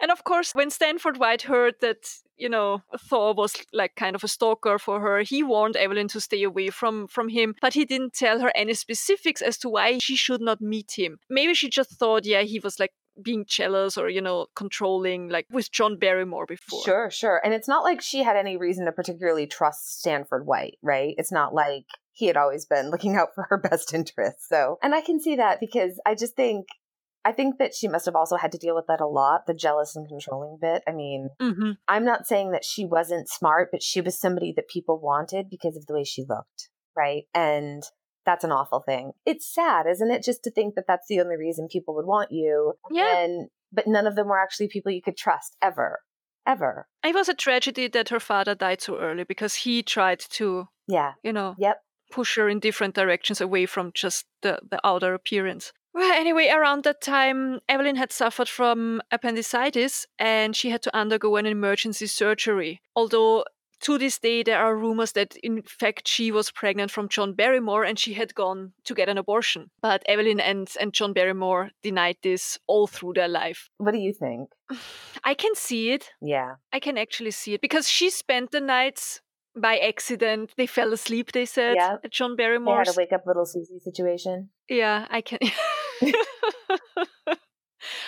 and 0.00 0.10
of 0.10 0.24
course, 0.24 0.52
when 0.52 0.70
Stanford 0.70 1.18
White 1.18 1.42
heard 1.42 1.74
that, 1.80 2.08
you 2.36 2.48
know, 2.48 2.82
Thaw 2.98 3.34
was 3.34 3.54
like 3.72 3.94
kind 3.96 4.14
of 4.16 4.24
a 4.24 4.28
stalker 4.28 4.78
for 4.78 5.00
her, 5.00 5.18
he 5.22 5.42
warned 5.42 5.76
Evelyn 5.76 6.08
to 6.08 6.20
stay 6.20 6.42
away 6.44 6.70
from 6.70 7.08
from 7.08 7.28
him, 7.28 7.54
but 7.60 7.74
he 7.74 7.84
didn't 7.84 8.14
tell 8.14 8.40
her 8.40 8.52
any 8.54 8.74
specifics 8.74 9.42
as 9.42 9.58
to 9.58 9.68
why 9.68 9.98
she 9.98 10.16
should 10.16 10.40
not 10.40 10.60
meet 10.60 10.92
him. 10.96 11.18
Maybe 11.28 11.52
she 11.52 11.68
just 11.68 11.98
thought, 11.98 12.24
yeah, 12.24 12.42
he 12.42 12.58
was 12.60 12.78
like 12.78 12.92
being 13.22 13.44
jealous 13.46 13.96
or, 13.96 14.08
you 14.08 14.20
know, 14.20 14.46
controlling 14.54 15.28
like 15.28 15.46
with 15.50 15.70
John 15.70 15.98
Barrymore 15.98 16.46
before. 16.46 16.82
Sure, 16.84 17.10
sure. 17.10 17.40
And 17.44 17.54
it's 17.54 17.68
not 17.68 17.84
like 17.84 18.00
she 18.00 18.22
had 18.22 18.36
any 18.36 18.56
reason 18.56 18.86
to 18.86 18.92
particularly 18.92 19.46
trust 19.46 20.00
Stanford 20.00 20.46
White, 20.46 20.78
right? 20.82 21.14
It's 21.18 21.32
not 21.32 21.54
like 21.54 21.84
he 22.12 22.26
had 22.26 22.36
always 22.36 22.64
been 22.64 22.90
looking 22.90 23.16
out 23.16 23.28
for 23.34 23.46
her 23.50 23.56
best 23.70 23.94
interests. 23.94 24.48
So, 24.48 24.78
and 24.82 24.94
I 24.94 25.00
can 25.00 25.20
see 25.20 25.36
that 25.36 25.60
because 25.60 26.00
I 26.06 26.14
just 26.14 26.36
think, 26.36 26.66
I 27.24 27.32
think 27.32 27.58
that 27.58 27.74
she 27.74 27.88
must 27.88 28.04
have 28.04 28.16
also 28.16 28.36
had 28.36 28.52
to 28.52 28.58
deal 28.58 28.74
with 28.74 28.86
that 28.88 29.00
a 29.00 29.06
lot, 29.06 29.46
the 29.46 29.54
jealous 29.54 29.96
and 29.96 30.06
controlling 30.06 30.58
bit. 30.60 30.82
I 30.86 30.92
mean, 30.92 31.30
hmm 31.40 31.72
I'm 31.88 32.04
not 32.04 32.26
saying 32.26 32.50
that 32.50 32.64
she 32.64 32.84
wasn't 32.84 33.28
smart, 33.28 33.70
but 33.72 33.82
she 33.82 34.00
was 34.00 34.18
somebody 34.18 34.52
that 34.56 34.68
people 34.68 35.00
wanted 35.00 35.48
because 35.48 35.76
of 35.76 35.86
the 35.86 35.94
way 35.94 36.04
she 36.04 36.24
looked, 36.28 36.68
right? 36.96 37.24
And 37.34 37.82
that's 38.26 38.44
an 38.44 38.52
awful 38.52 38.80
thing. 38.80 39.12
It's 39.26 39.46
sad, 39.52 39.86
isn't 39.86 40.10
it? 40.10 40.22
Just 40.22 40.42
to 40.44 40.50
think 40.50 40.74
that 40.74 40.84
that's 40.86 41.06
the 41.08 41.20
only 41.20 41.36
reason 41.36 41.68
people 41.70 41.94
would 41.94 42.06
want 42.06 42.30
you. 42.32 42.74
Yeah. 42.90 43.18
And, 43.18 43.48
but 43.72 43.86
none 43.86 44.06
of 44.06 44.16
them 44.16 44.28
were 44.28 44.40
actually 44.40 44.68
people 44.68 44.92
you 44.92 45.02
could 45.02 45.16
trust 45.16 45.56
ever, 45.62 46.00
ever. 46.46 46.86
It 47.04 47.14
was 47.14 47.28
a 47.28 47.34
tragedy 47.34 47.88
that 47.88 48.08
her 48.10 48.20
father 48.20 48.54
died 48.54 48.80
so 48.80 48.98
early 48.98 49.24
because 49.24 49.54
he 49.56 49.82
tried 49.82 50.20
to, 50.30 50.68
Yeah. 50.86 51.12
you 51.22 51.32
know, 51.32 51.54
Yep. 51.58 51.80
push 52.10 52.36
her 52.36 52.48
in 52.48 52.60
different 52.60 52.94
directions 52.94 53.40
away 53.40 53.66
from 53.66 53.90
just 53.94 54.26
the, 54.42 54.58
the 54.70 54.80
outer 54.84 55.14
appearance. 55.14 55.72
Well, 55.92 56.12
anyway, 56.12 56.48
around 56.48 56.82
that 56.84 57.00
time, 57.00 57.60
Evelyn 57.68 57.94
had 57.94 58.10
suffered 58.12 58.48
from 58.48 59.00
appendicitis 59.12 60.06
and 60.18 60.56
she 60.56 60.70
had 60.70 60.82
to 60.82 60.96
undergo 60.96 61.36
an 61.36 61.46
emergency 61.46 62.06
surgery. 62.06 62.80
Although 62.96 63.44
to 63.84 63.98
this 63.98 64.18
day, 64.18 64.42
there 64.42 64.58
are 64.58 64.76
rumors 64.76 65.12
that 65.12 65.36
in 65.36 65.62
fact 65.62 66.08
she 66.08 66.32
was 66.32 66.50
pregnant 66.50 66.90
from 66.90 67.08
John 67.08 67.34
Barrymore 67.34 67.84
and 67.84 67.98
she 67.98 68.14
had 68.14 68.34
gone 68.34 68.72
to 68.84 68.94
get 68.94 69.08
an 69.08 69.18
abortion. 69.18 69.70
But 69.80 70.02
Evelyn 70.06 70.40
and, 70.40 70.68
and 70.80 70.92
John 70.92 71.12
Barrymore 71.12 71.70
denied 71.82 72.16
this 72.22 72.58
all 72.66 72.86
through 72.86 73.12
their 73.14 73.28
life. 73.28 73.68
What 73.78 73.92
do 73.92 73.98
you 73.98 74.12
think? 74.12 74.48
I 75.24 75.34
can 75.34 75.54
see 75.54 75.90
it. 75.90 76.10
Yeah. 76.20 76.54
I 76.72 76.80
can 76.80 76.98
actually 76.98 77.30
see 77.30 77.54
it 77.54 77.60
because 77.60 77.88
she 77.88 78.10
spent 78.10 78.50
the 78.50 78.60
nights 78.60 79.20
by 79.54 79.78
accident. 79.78 80.52
They 80.56 80.66
fell 80.66 80.92
asleep, 80.92 81.32
they 81.32 81.44
said, 81.46 81.76
Yeah. 81.76 81.96
at 82.02 82.10
John 82.10 82.36
They 82.36 82.44
had 82.44 82.56
a 82.56 82.94
wake 82.96 83.12
up 83.12 83.24
little 83.26 83.46
Susie 83.46 83.78
situation. 83.78 84.50
Yeah, 84.68 85.06
I 85.10 85.20
can. 85.20 85.38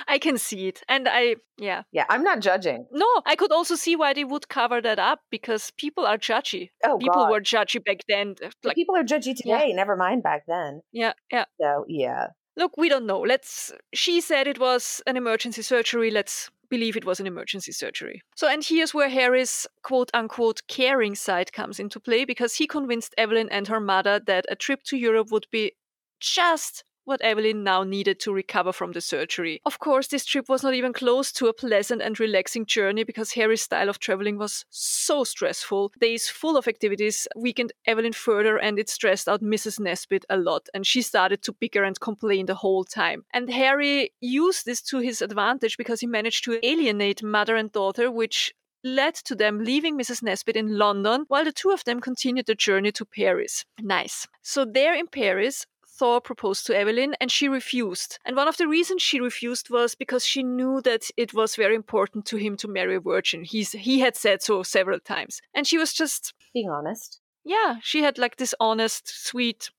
I 0.09 0.19
can 0.19 0.39
see 0.39 0.69
it. 0.69 0.83
And 0.89 1.09
I, 1.09 1.37
yeah. 1.59 1.83
Yeah, 1.93 2.05
I'm 2.09 2.23
not 2.23 2.41
judging. 2.41 2.87
No, 2.93 3.07
I 3.27 3.37
could 3.37 3.53
also 3.53 3.75
see 3.77 3.97
why 3.97 4.13
they 4.15 4.25
would 4.25 4.49
cover 4.49 4.81
that 4.81 4.99
up 4.99 5.21
because 5.31 5.73
people 5.77 6.07
are 6.07 6.19
judgy. 6.19 6.71
Oh, 6.85 6.99
people 6.99 7.25
God. 7.25 7.31
were 7.31 7.41
judgy 7.41 7.85
back 7.85 8.01
then. 8.09 8.37
Uh, 8.43 8.51
but 8.63 8.69
Like, 8.71 8.77
people 8.77 8.97
are 8.97 9.05
judgy 9.05 9.35
Yeah. 9.45 9.59
today. 9.59 9.73
Never 9.73 9.97
mind 9.97 10.23
back 10.23 10.45
then. 10.47 10.83
yeah, 10.93 11.13
yeah. 11.33 11.45
So 11.61 11.85
yeah. 11.89 12.29
Look, 12.59 12.77
we 12.79 12.89
don't 12.89 13.05
know. 13.07 13.21
Let's. 13.21 13.71
She 13.93 14.21
said 14.23 14.47
it 14.47 14.59
was 14.59 15.03
an 15.07 15.17
emergency 15.19 15.61
surgery. 15.63 16.11
Let's 16.11 16.51
believe 16.71 16.97
it 16.97 17.05
was 17.05 17.21
an 17.21 17.27
emergency 17.27 17.71
surgery. 17.71 18.23
So, 18.35 18.49
and 18.49 18.65
here's 18.65 18.95
where 18.95 19.11
Harry's 19.11 19.67
quote 19.83 20.11
unquote 20.15 20.63
caring 20.67 21.15
side 21.15 21.53
comes 21.53 21.79
into 21.79 22.01
play 22.01 22.25
because 22.25 22.55
he 22.55 22.67
convinced 22.67 23.15
Evelyn 23.19 23.49
and 23.51 23.69
her 23.69 23.79
mother 23.79 24.19
that 24.27 24.47
a 24.49 24.57
trip 24.57 24.83
to 24.85 24.97
Europe 24.97 25.31
would 25.31 25.47
be 25.53 25.73
just 26.19 26.83
what 27.07 27.23
Evelyn 27.23 27.63
now 27.63 27.85
needed 27.85 28.21
to 28.21 28.33
recover 28.33 28.73
from 28.73 28.93
the 28.93 29.01
surgery. 29.01 29.61
Of 29.65 29.79
course, 29.79 30.09
this 30.09 30.25
trip 30.25 30.49
was 30.49 30.63
not 30.63 30.75
even 30.75 30.93
close 30.93 31.33
to 31.33 31.47
a 31.47 31.55
pleasant 31.55 32.03
and 32.03 32.19
relaxing 32.21 32.67
journey 32.67 33.05
because 33.05 33.33
Harry's 33.33 33.63
style 33.63 33.89
of 33.89 34.01
traveling 34.01 34.39
was 34.39 34.65
so 34.71 35.25
stressful. 35.25 35.93
Days 36.01 36.29
full 36.29 36.57
of 36.57 36.69
activities 36.69 37.27
weakened 37.37 37.73
Evelyn 37.87 38.13
further 38.13 38.59
and 38.59 38.79
it 38.79 38.91
stressed 38.91 39.29
out 39.29 39.41
Mrs. 39.41 39.81
Nesbit 39.81 40.25
a 40.29 40.37
lot 40.37 40.69
and 40.75 40.87
she 40.87 41.01
started 41.01 41.43
to 41.43 41.53
bicker 41.53 41.85
and 41.85 41.99
complain 42.01 42.47
the 42.47 42.55
whole 42.57 42.85
time. 42.85 43.25
And 43.33 43.49
Harry 43.51 44.11
used 44.21 44.67
this 44.67 44.83
to 44.83 44.99
his 44.99 45.23
advantage 45.23 45.77
because 45.77 46.01
he 46.01 46.07
managed 46.07 46.45
to 46.45 46.59
alienate 46.67 47.23
mother 47.23 47.55
and 47.55 47.71
daughter, 47.71 48.11
which 48.11 48.53
led 48.85 49.15
to 49.15 49.35
them 49.35 49.63
leaving 49.63 49.99
Mrs. 49.99 50.23
Nesbit 50.23 50.57
in 50.57 50.79
London 50.79 51.25
while 51.29 51.45
the 51.45 51.53
two 51.53 51.71
of 51.71 51.85
them 51.85 52.01
continued 52.01 52.47
the 52.47 52.55
journey 52.55 52.93
to 52.93 53.05
Paris. 53.05 53.65
Nice. 53.81 54.27
So 54.43 54.65
there 54.65 54.95
in 54.95 55.09
Paris, 55.09 55.67
Thaw 55.99 56.21
proposed 56.21 56.67
to 56.67 56.77
Evelyn 56.77 57.15
and 57.21 57.31
she 57.31 57.49
refused. 57.49 58.19
And 58.25 58.37
one 58.37 58.49
of 58.49 58.57
the 58.57 58.69
reasons 58.69 59.03
she 59.03 59.21
refused 59.21 59.71
was 59.71 59.95
because 59.95 60.25
she 60.25 60.43
knew 60.43 60.81
that 60.83 61.05
it 61.17 61.33
was 61.35 61.57
very 61.57 61.75
important 61.75 62.27
to 62.27 62.37
him 62.37 62.57
to 62.59 62.69
marry 62.69 62.97
a 62.97 63.01
virgin. 63.01 63.45
He's, 63.45 63.73
he 63.73 64.01
had 64.01 64.17
said 64.17 64.43
so 64.43 64.63
several 64.63 65.01
times. 65.01 65.41
And 65.55 65.67
she 65.67 65.79
was 65.79 65.93
just, 65.93 66.35
Being 66.53 66.71
honest. 66.71 67.21
yeah, 67.45 67.77
she 67.83 68.03
had 68.03 68.19
like 68.19 68.37
this 68.37 68.55
honest, 68.61 69.09
sweet 69.09 69.71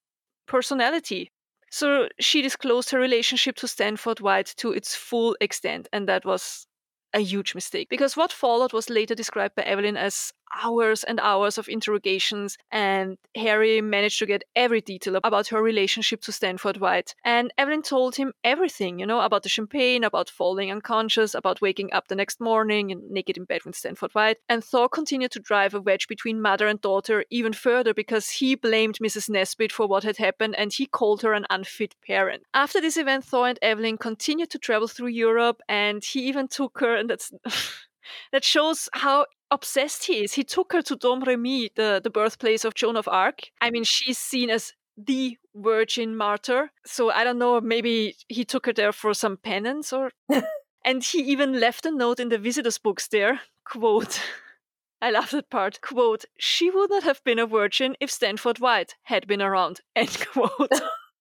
personality. 0.48 1.32
So 1.70 2.08
she 2.20 2.42
disclosed 2.42 2.90
her 2.92 3.00
relationship 3.00 3.56
to 3.58 3.68
Stanford 3.68 4.20
White 4.22 4.54
to 4.58 4.72
its 4.72 4.96
full 4.96 5.36
extent, 5.42 5.90
and 5.92 6.08
that 6.08 6.24
was 6.26 6.66
a 7.14 7.20
huge 7.20 7.54
mistake 7.56 7.90
because 7.90 8.16
what 8.18 8.32
followed 8.32 8.74
was 8.74 8.90
later 8.90 9.16
described 9.16 9.56
by 9.56 9.64
Evelyn 9.64 9.98
as 9.98 10.32
hours 10.64 11.04
and 11.04 11.20
hours 11.20 11.58
of 11.58 11.70
interrogations, 11.70 12.58
and 12.72 13.18
Harry 13.36 13.82
managed 13.82 14.20
to 14.20 14.26
get 14.26 14.44
every 14.56 14.82
detail 14.82 15.20
about 15.24 15.48
her 15.48 15.62
relationship 15.62 16.22
to 16.22 16.32
Stanford 16.32 16.78
White. 16.78 17.16
And 17.24 17.52
Evelyn 17.58 17.82
told 17.82 18.16
him 18.16 18.34
everything, 18.44 19.00
you 19.00 19.06
know, 19.06 19.22
about 19.22 19.44
the 19.44 19.50
champagne, 19.50 20.04
about 20.04 20.30
falling 20.30 20.72
unconscious, 20.72 21.36
about 21.36 21.62
waking 21.62 21.94
up 21.94 22.08
the 22.08 22.16
next 22.16 22.40
morning 22.40 22.92
and 22.92 23.10
naked 23.10 23.38
in 23.38 23.46
bed 23.46 23.62
with 23.66 23.76
Stanford 23.76 24.12
White. 24.14 24.38
And 24.50 24.64
Thaw 24.64 24.88
continued 24.88 25.32
to 25.32 25.40
drive 25.40 25.74
a 25.74 25.82
wedge 25.82 26.08
between 26.08 26.42
mother 26.42 26.68
and 26.68 26.82
daughter 26.82 27.26
even 27.30 27.54
further 27.54 27.94
because 27.94 28.30
he 28.30 28.56
blamed 28.56 29.00
Mrs. 29.00 29.30
Nesbit 29.30 29.72
for 29.72 29.88
what 29.88 30.04
had 30.04 30.18
happened 30.18 30.56
and 30.58 30.72
he 30.74 30.86
called 30.86 31.22
her 31.22 31.34
an 31.34 31.46
unfit 31.50 31.96
parent. 32.06 32.44
After 32.54 32.82
this 32.82 32.98
event, 32.98 33.26
Thaw 33.26 33.46
and 33.46 33.60
Evelyn 33.62 33.98
continued 33.98 34.50
to 34.52 34.60
travel 34.60 34.88
through 34.88 35.08
Europe 35.08 35.62
and 35.68 36.04
he 36.04 36.28
even 36.28 36.48
took 36.48 36.80
her, 36.80 36.96
and 36.96 37.10
that's. 37.10 37.32
that 38.32 38.44
shows 38.44 38.90
how 38.94 39.26
obsessed 39.52 40.06
he 40.06 40.24
is. 40.24 40.34
He 40.34 40.44
took 40.44 40.74
her 40.74 40.82
to 40.84 40.96
Domremy, 40.96 41.70
the, 41.76 42.02
the 42.04 42.10
birthplace 42.10 42.66
of 42.66 42.74
Joan 42.74 42.98
of 42.98 43.08
Arc. 43.08 43.52
I 43.62 43.70
mean, 43.72 43.84
she's 43.84 44.18
seen 44.18 44.50
as 44.50 44.74
the 44.98 45.38
virgin 45.56 46.16
martyr. 46.16 46.72
So 46.86 47.12
I 47.12 47.24
don't 47.24 47.38
know, 47.40 47.62
maybe 47.62 48.16
he 48.28 48.46
took 48.46 48.66
her 48.66 48.74
there 48.74 48.92
for 48.92 49.14
some 49.14 49.38
penance 49.38 49.94
or. 49.94 50.12
and 50.86 51.04
he 51.04 51.20
even 51.20 51.60
left 51.60 51.86
a 51.86 51.92
note 51.92 52.20
in 52.20 52.30
the 52.30 52.38
visitors' 52.38 52.78
books 52.78 53.08
there. 53.08 53.42
Quote. 53.66 54.22
I 55.02 55.12
love 55.12 55.30
that 55.30 55.52
part. 55.52 55.80
Quote, 55.82 56.26
she 56.40 56.72
would 56.72 56.90
not 56.90 57.04
have 57.04 57.24
been 57.24 57.38
a 57.38 57.46
virgin 57.46 57.96
if 58.00 58.10
Stanford 58.10 58.60
White 58.60 58.96
had 59.04 59.28
been 59.28 59.44
around. 59.44 59.82
End 59.96 60.26
quote. 60.32 60.72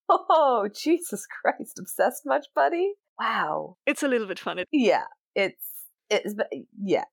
Oh, 0.08 0.68
Jesus 0.74 1.26
Christ. 1.26 1.78
Obsessed 1.78 2.22
much, 2.24 2.46
buddy? 2.54 2.94
wow. 3.18 3.76
It's 3.86 4.02
a 4.02 4.08
little 4.08 4.26
bit 4.26 4.38
funny. 4.38 4.64
Yeah, 4.72 5.04
it's 5.34 5.62
it's 6.10 6.34
yeah. 6.82 7.04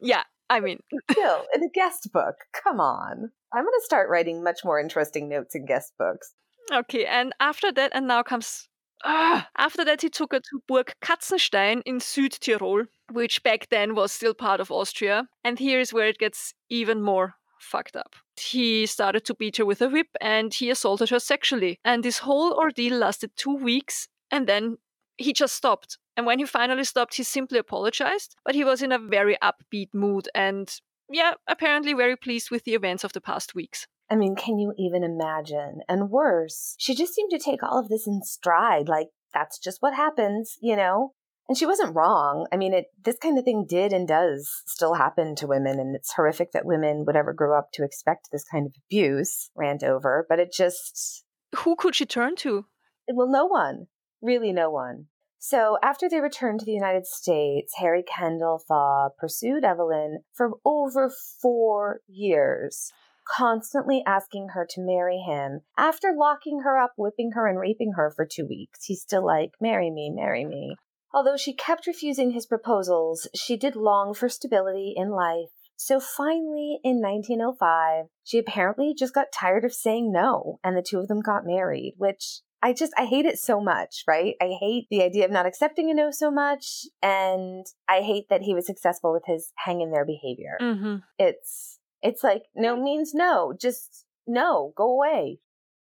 Yeah, 0.00 0.24
I 0.48 0.60
mean, 0.60 0.80
still 1.10 1.44
in 1.54 1.62
a 1.62 1.68
guest 1.72 2.10
book. 2.12 2.36
Come 2.64 2.80
on. 2.80 3.30
I'm 3.52 3.64
going 3.64 3.72
to 3.78 3.84
start 3.84 4.10
writing 4.10 4.42
much 4.42 4.60
more 4.64 4.80
interesting 4.80 5.28
notes 5.28 5.54
in 5.54 5.66
guest 5.66 5.92
books. 5.98 6.32
Okay, 6.72 7.06
and 7.06 7.32
after 7.40 7.72
that, 7.72 7.92
and 7.94 8.08
now 8.08 8.22
comes. 8.22 8.68
Uh, 9.04 9.42
after 9.56 9.84
that, 9.84 10.02
he 10.02 10.08
took 10.08 10.32
her 10.32 10.40
to 10.40 10.62
Burg 10.66 10.92
Katzenstein 11.02 11.82
in 11.84 11.98
Südtirol, 11.98 12.86
which 13.12 13.42
back 13.42 13.68
then 13.70 13.94
was 13.94 14.10
still 14.10 14.34
part 14.34 14.60
of 14.60 14.70
Austria. 14.70 15.28
And 15.44 15.58
here 15.58 15.78
is 15.78 15.92
where 15.92 16.08
it 16.08 16.18
gets 16.18 16.54
even 16.70 17.02
more 17.02 17.34
fucked 17.60 17.96
up. 17.96 18.16
He 18.36 18.86
started 18.86 19.24
to 19.26 19.34
beat 19.34 19.58
her 19.58 19.66
with 19.66 19.82
a 19.82 19.88
whip 19.88 20.08
and 20.20 20.52
he 20.52 20.70
assaulted 20.70 21.10
her 21.10 21.18
sexually. 21.18 21.78
And 21.84 22.02
this 22.02 22.18
whole 22.18 22.52
ordeal 22.54 22.96
lasted 22.96 23.30
two 23.36 23.56
weeks 23.56 24.08
and 24.30 24.46
then 24.46 24.78
he 25.16 25.32
just 25.32 25.54
stopped. 25.54 25.98
And 26.16 26.26
when 26.26 26.38
he 26.38 26.46
finally 26.46 26.84
stopped, 26.84 27.14
he 27.14 27.22
simply 27.22 27.58
apologized, 27.58 28.36
but 28.44 28.54
he 28.54 28.64
was 28.64 28.82
in 28.82 28.92
a 28.92 28.98
very 28.98 29.36
upbeat 29.42 29.92
mood 29.92 30.28
and, 30.34 30.74
yeah, 31.10 31.34
apparently 31.46 31.92
very 31.92 32.16
pleased 32.16 32.50
with 32.50 32.64
the 32.64 32.74
events 32.74 33.04
of 33.04 33.12
the 33.12 33.20
past 33.20 33.54
weeks. 33.54 33.86
I 34.10 34.16
mean, 34.16 34.36
can 34.36 34.58
you 34.58 34.72
even 34.78 35.02
imagine? 35.02 35.80
And 35.88 36.10
worse, 36.10 36.74
she 36.78 36.94
just 36.94 37.14
seemed 37.14 37.30
to 37.32 37.38
take 37.38 37.62
all 37.62 37.78
of 37.78 37.88
this 37.88 38.06
in 38.06 38.22
stride, 38.22 38.88
like 38.88 39.08
that's 39.34 39.58
just 39.58 39.82
what 39.82 39.94
happens, 39.94 40.56
you 40.62 40.76
know? 40.76 41.12
And 41.48 41.56
she 41.56 41.66
wasn't 41.66 41.94
wrong. 41.94 42.46
I 42.52 42.56
mean, 42.56 42.72
it 42.72 42.86
this 43.04 43.18
kind 43.18 43.38
of 43.38 43.44
thing 43.44 43.66
did 43.68 43.92
and 43.92 44.08
does 44.08 44.50
still 44.66 44.94
happen 44.94 45.36
to 45.36 45.46
women, 45.46 45.78
and 45.78 45.94
it's 45.94 46.12
horrific 46.14 46.52
that 46.52 46.66
women 46.66 47.04
would 47.06 47.14
ever 47.14 47.32
grow 47.32 47.56
up 47.56 47.70
to 47.74 47.84
expect 47.84 48.28
this 48.32 48.44
kind 48.44 48.66
of 48.66 48.74
abuse. 48.86 49.50
Rant 49.54 49.84
over, 49.84 50.26
but 50.28 50.40
it 50.40 50.52
just 50.52 51.24
who 51.54 51.76
could 51.76 51.94
she 51.94 52.06
turn 52.06 52.34
to? 52.36 52.66
Well, 53.08 53.28
no 53.30 53.46
one, 53.46 53.86
really, 54.20 54.52
no 54.52 54.70
one. 54.70 55.06
So 55.38 55.78
after 55.82 56.08
they 56.08 56.20
returned 56.20 56.60
to 56.60 56.66
the 56.66 56.72
United 56.72 57.06
States, 57.06 57.74
Harry 57.76 58.02
Kendall 58.02 58.60
Thaw 58.66 59.10
pursued 59.18 59.64
Evelyn 59.64 60.20
for 60.32 60.52
over 60.64 61.10
four 61.40 62.00
years 62.08 62.92
constantly 63.26 64.02
asking 64.06 64.48
her 64.54 64.66
to 64.70 64.80
marry 64.80 65.18
him. 65.18 65.60
After 65.76 66.14
locking 66.16 66.60
her 66.60 66.78
up, 66.78 66.92
whipping 66.96 67.32
her, 67.32 67.46
and 67.46 67.58
raping 67.58 67.92
her 67.96 68.10
for 68.14 68.24
two 68.24 68.46
weeks, 68.46 68.84
he's 68.84 69.02
still 69.02 69.24
like, 69.24 69.52
Marry 69.60 69.90
me, 69.90 70.10
marry 70.10 70.44
me. 70.44 70.76
Although 71.12 71.36
she 71.36 71.54
kept 71.54 71.86
refusing 71.86 72.30
his 72.32 72.46
proposals, 72.46 73.28
she 73.34 73.56
did 73.56 73.76
long 73.76 74.14
for 74.14 74.28
stability 74.28 74.94
in 74.96 75.10
life. 75.10 75.50
So 75.76 76.00
finally, 76.00 76.78
in 76.84 77.00
1905, 77.00 78.06
she 78.24 78.38
apparently 78.38 78.94
just 78.96 79.14
got 79.14 79.32
tired 79.32 79.64
of 79.64 79.74
saying 79.74 80.10
no, 80.10 80.58
and 80.64 80.76
the 80.76 80.82
two 80.82 80.98
of 80.98 81.08
them 81.08 81.20
got 81.20 81.44
married, 81.44 81.94
which 81.98 82.40
I 82.66 82.72
just, 82.72 82.92
I 82.98 83.04
hate 83.04 83.26
it 83.26 83.38
so 83.38 83.60
much, 83.60 84.02
right? 84.08 84.34
I 84.42 84.56
hate 84.58 84.88
the 84.90 85.00
idea 85.00 85.24
of 85.24 85.30
not 85.30 85.46
accepting 85.46 85.88
a 85.88 85.94
no 85.94 86.10
so 86.10 86.32
much, 86.32 86.84
and 87.00 87.64
I 87.88 88.00
hate 88.00 88.28
that 88.28 88.42
he 88.42 88.54
was 88.54 88.66
successful 88.66 89.12
with 89.12 89.22
his 89.24 89.52
hang 89.56 89.82
in 89.82 89.92
there 89.92 90.04
behavior. 90.04 90.58
Mm-hmm. 90.60 90.96
It's, 91.16 91.78
it's 92.02 92.24
like 92.24 92.42
no 92.56 92.74
means 92.74 93.12
no. 93.14 93.52
Just 93.56 94.04
no, 94.26 94.72
go 94.76 94.92
away. 94.92 95.38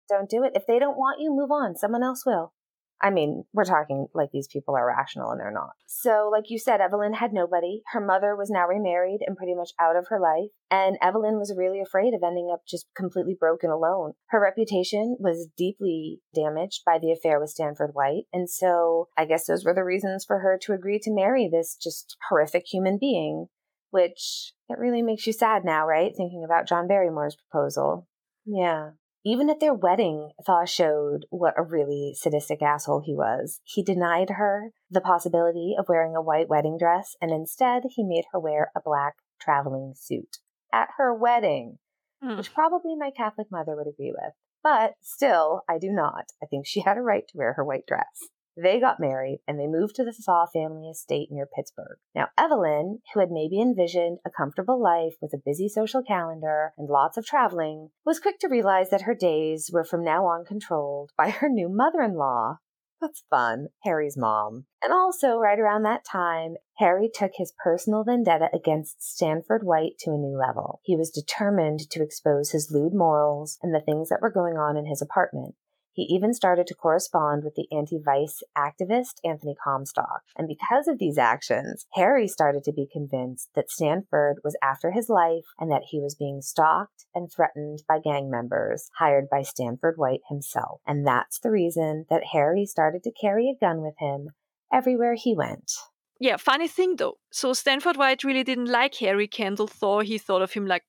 Don't 0.09 0.31
do 0.31 0.45
it. 0.45 0.53
If 0.55 0.69
they 0.69 0.79
don't 0.79 0.97
want 0.97 1.21
you, 1.21 1.35
move 1.35 1.51
on. 1.51 1.75
Someone 1.75 2.05
else 2.05 2.25
will. 2.25 2.53
I 3.01 3.11
mean, 3.11 3.45
we're 3.53 3.65
talking 3.65 4.07
like 4.15 4.31
these 4.33 4.49
people 4.49 4.75
are 4.75 4.87
rational 4.87 5.31
and 5.31 5.41
they're 5.41 5.53
not. 5.53 5.71
So, 5.87 6.29
like 6.33 6.51
you 6.51 6.59
said, 6.59 6.81
Evelyn 6.81 7.15
had 7.15 7.33
nobody. 7.33 7.83
Her 7.93 8.05
mother 8.05 8.35
was 8.35 8.51
now 8.51 8.67
remarried 8.67 9.21
and 9.27 9.37
pretty 9.37 9.55
much 9.55 9.71
out 9.81 9.97
of 9.97 10.09
her 10.09 10.21
life. 10.21 10.51
And 10.71 10.99
Evelyn 11.01 11.39
was 11.39 11.55
really 11.57 11.81
afraid 11.81 12.15
of 12.15 12.23
ending 12.25 12.51
up 12.53 12.63
just 12.69 12.87
completely 12.97 13.37
broken 13.39 13.71
alone. 13.71 14.13
Her 14.29 14.41
reputation 14.41 15.17
was 15.19 15.49
deeply 15.57 16.21
damaged 16.35 16.83
by 16.85 16.99
the 16.99 17.13
affair 17.13 17.41
with 17.41 17.51
Stanford 17.51 17.91
White. 17.93 18.25
And 18.33 18.51
so 18.51 19.09
I 19.17 19.25
guess 19.25 19.47
those 19.47 19.65
were 19.65 19.75
the 19.75 19.85
reasons 19.85 20.25
for 20.25 20.41
her 20.41 20.59
to 20.63 20.73
agree 20.73 20.99
to 21.01 21.15
marry 21.15 21.49
this 21.51 21.77
just 21.77 22.17
horrific 22.29 22.65
human 22.67 22.99
being 22.99 23.47
which 23.91 24.53
it 24.69 24.79
really 24.79 25.03
makes 25.03 25.27
you 25.27 25.33
sad 25.33 25.65
now, 25.65 25.87
right? 25.87 26.13
Thinking 26.15 26.45
about 26.45 26.69
John 26.69 26.89
Barrymore's 26.89 27.37
proposal. 27.37 28.07
Yeah. 28.45 28.91
Even 29.29 29.51
at 29.51 29.61
their 29.61 29.75
wedding, 29.75 30.31
Thaw 30.47 30.65
showed 30.65 31.27
what 31.29 31.53
a 31.59 31.63
really 31.63 32.15
sadistic 32.17 32.63
asshole 32.63 33.03
he 33.05 33.15
was. 33.15 33.61
He 33.63 33.83
denied 33.83 34.31
her 34.31 34.71
the 34.91 35.03
possibility 35.03 35.75
of 35.79 35.85
wearing 35.87 36.17
a 36.17 36.23
white 36.23 36.49
wedding 36.49 36.79
dress, 36.79 37.15
and 37.21 37.31
instead 37.31 37.83
he 37.91 38.03
made 38.03 38.25
her 38.33 38.41
wear 38.41 38.73
a 38.75 38.81
black 38.81 39.17
traveling 39.39 39.93
suit 39.95 40.39
at 40.73 40.89
her 40.97 41.13
wedding, 41.15 41.77
hmm. 42.23 42.39
which 42.39 42.55
probably 42.55 42.97
my 42.97 43.11
Catholic 43.11 43.49
mother 43.51 43.77
would 43.77 43.87
agree 43.87 44.13
with. 44.13 44.33
But 44.63 44.95
still, 45.03 45.61
I 45.69 45.77
do 45.77 45.91
not. 45.91 46.33
I 46.43 46.47
think 46.47 46.67
she 46.67 46.81
had 46.81 46.97
a 46.97 47.03
right 47.03 47.29
to 47.29 47.37
wear 47.37 47.53
her 47.53 47.65
white 47.67 47.85
dress. 47.87 48.31
They 48.61 48.81
got 48.81 48.99
married 48.99 49.39
and 49.47 49.59
they 49.59 49.69
moved 49.69 49.95
to 49.97 50.05
the 50.05 50.13
Thaw 50.13 50.47
family 50.47 50.89
estate 50.89 51.29
near 51.31 51.47
Pittsburgh. 51.47 51.99
Now, 52.13 52.27
Evelyn, 52.37 53.01
who 53.15 53.21
had 53.21 53.31
maybe 53.31 53.61
envisioned 53.61 54.19
a 54.27 54.31
comfortable 54.31 54.83
life 54.83 55.15
with 55.23 55.33
a 55.33 55.43
busy 55.45 55.69
social 55.69 56.03
calendar 56.03 56.73
and 56.77 56.89
lots 56.89 57.17
of 57.17 57.25
traveling, 57.25 57.91
was 58.05 58.19
quick 58.19 58.41
to 58.41 58.49
realize 58.49 58.91
that 58.91 59.03
her 59.03 59.15
days 59.15 59.71
were 59.73 59.85
from 59.85 60.03
now 60.03 60.27
on 60.27 60.45
controlled 60.45 61.13
by 61.17 61.31
her 61.31 61.49
new 61.49 61.69
mother 61.69 62.03
in 62.03 62.15
law. 62.15 62.57
That's 63.01 63.23
fun, 63.31 63.69
Harry's 63.85 64.17
mom. 64.17 64.65
And 64.83 64.93
also, 64.93 65.37
right 65.37 65.61
around 65.61 65.85
that 65.85 66.05
time, 66.05 66.57
Harry 66.79 67.09
took 67.13 67.31
his 67.35 67.55
personal 67.63 68.03
vendetta 68.03 68.49
against 68.53 69.09
Stanford 69.09 69.63
White 69.63 69.99
to 70.01 70.11
a 70.11 70.19
new 70.19 70.37
level. 70.37 70.81
He 70.83 70.97
was 70.97 71.11
determined 71.11 71.89
to 71.91 72.03
expose 72.03 72.51
his 72.51 72.73
lewd 72.73 72.93
morals 72.93 73.57
and 73.63 73.73
the 73.73 73.81
things 73.81 74.09
that 74.09 74.21
were 74.21 74.33
going 74.33 74.57
on 74.57 74.77
in 74.77 74.87
his 74.87 75.01
apartment. 75.01 75.55
He 75.99 76.05
even 76.15 76.33
started 76.33 76.69
to 76.69 76.77
correspond 76.77 77.43
with 77.43 77.57
the 77.57 77.67
anti 77.77 77.99
vice 77.99 78.45
activist 78.57 79.15
Anthony 79.25 79.57
Comstock. 79.61 80.23
And 80.37 80.47
because 80.47 80.87
of 80.87 81.01
these 81.01 81.19
actions, 81.19 81.89
Harry 81.95 82.29
started 82.29 82.63
to 82.65 82.73
be 82.73 82.87
convinced 82.87 83.49
that 83.57 83.69
Stanford 83.69 84.37
was 84.45 84.57
after 84.63 84.93
his 84.93 85.09
life 85.09 85.47
and 85.59 85.73
that 85.73 85.87
he 85.91 85.99
was 85.99 86.15
being 86.15 86.41
stalked 86.41 87.07
and 87.17 87.29
threatened 87.29 87.83
by 87.89 87.99
gang 87.99 88.31
members 88.31 88.91
hired 89.01 89.29
by 89.29 89.43
Stanford 89.43 89.95
White 89.97 90.21
himself. 90.29 90.81
And 90.87 91.05
that's 91.05 91.41
the 91.41 91.51
reason 91.51 92.07
that 92.11 92.27
Harry 92.33 92.65
started 92.65 93.03
to 93.03 93.11
carry 93.11 93.49
a 93.49 93.59
gun 93.59 93.83
with 93.83 93.95
him 93.99 94.29
everywhere 94.73 95.17
he 95.17 95.35
went. 95.35 95.73
Yeah, 96.21 96.37
funny 96.37 96.69
thing 96.69 96.95
though. 96.95 97.19
So 97.33 97.53
Stanford 97.55 97.97
White 97.97 98.23
really 98.23 98.45
didn't 98.45 98.67
like 98.67 98.95
Harry 98.99 99.27
Kendall 99.27 99.67
Thaw. 99.67 100.03
He 100.03 100.17
thought 100.17 100.43
of 100.43 100.53
him 100.53 100.65
like 100.65 100.85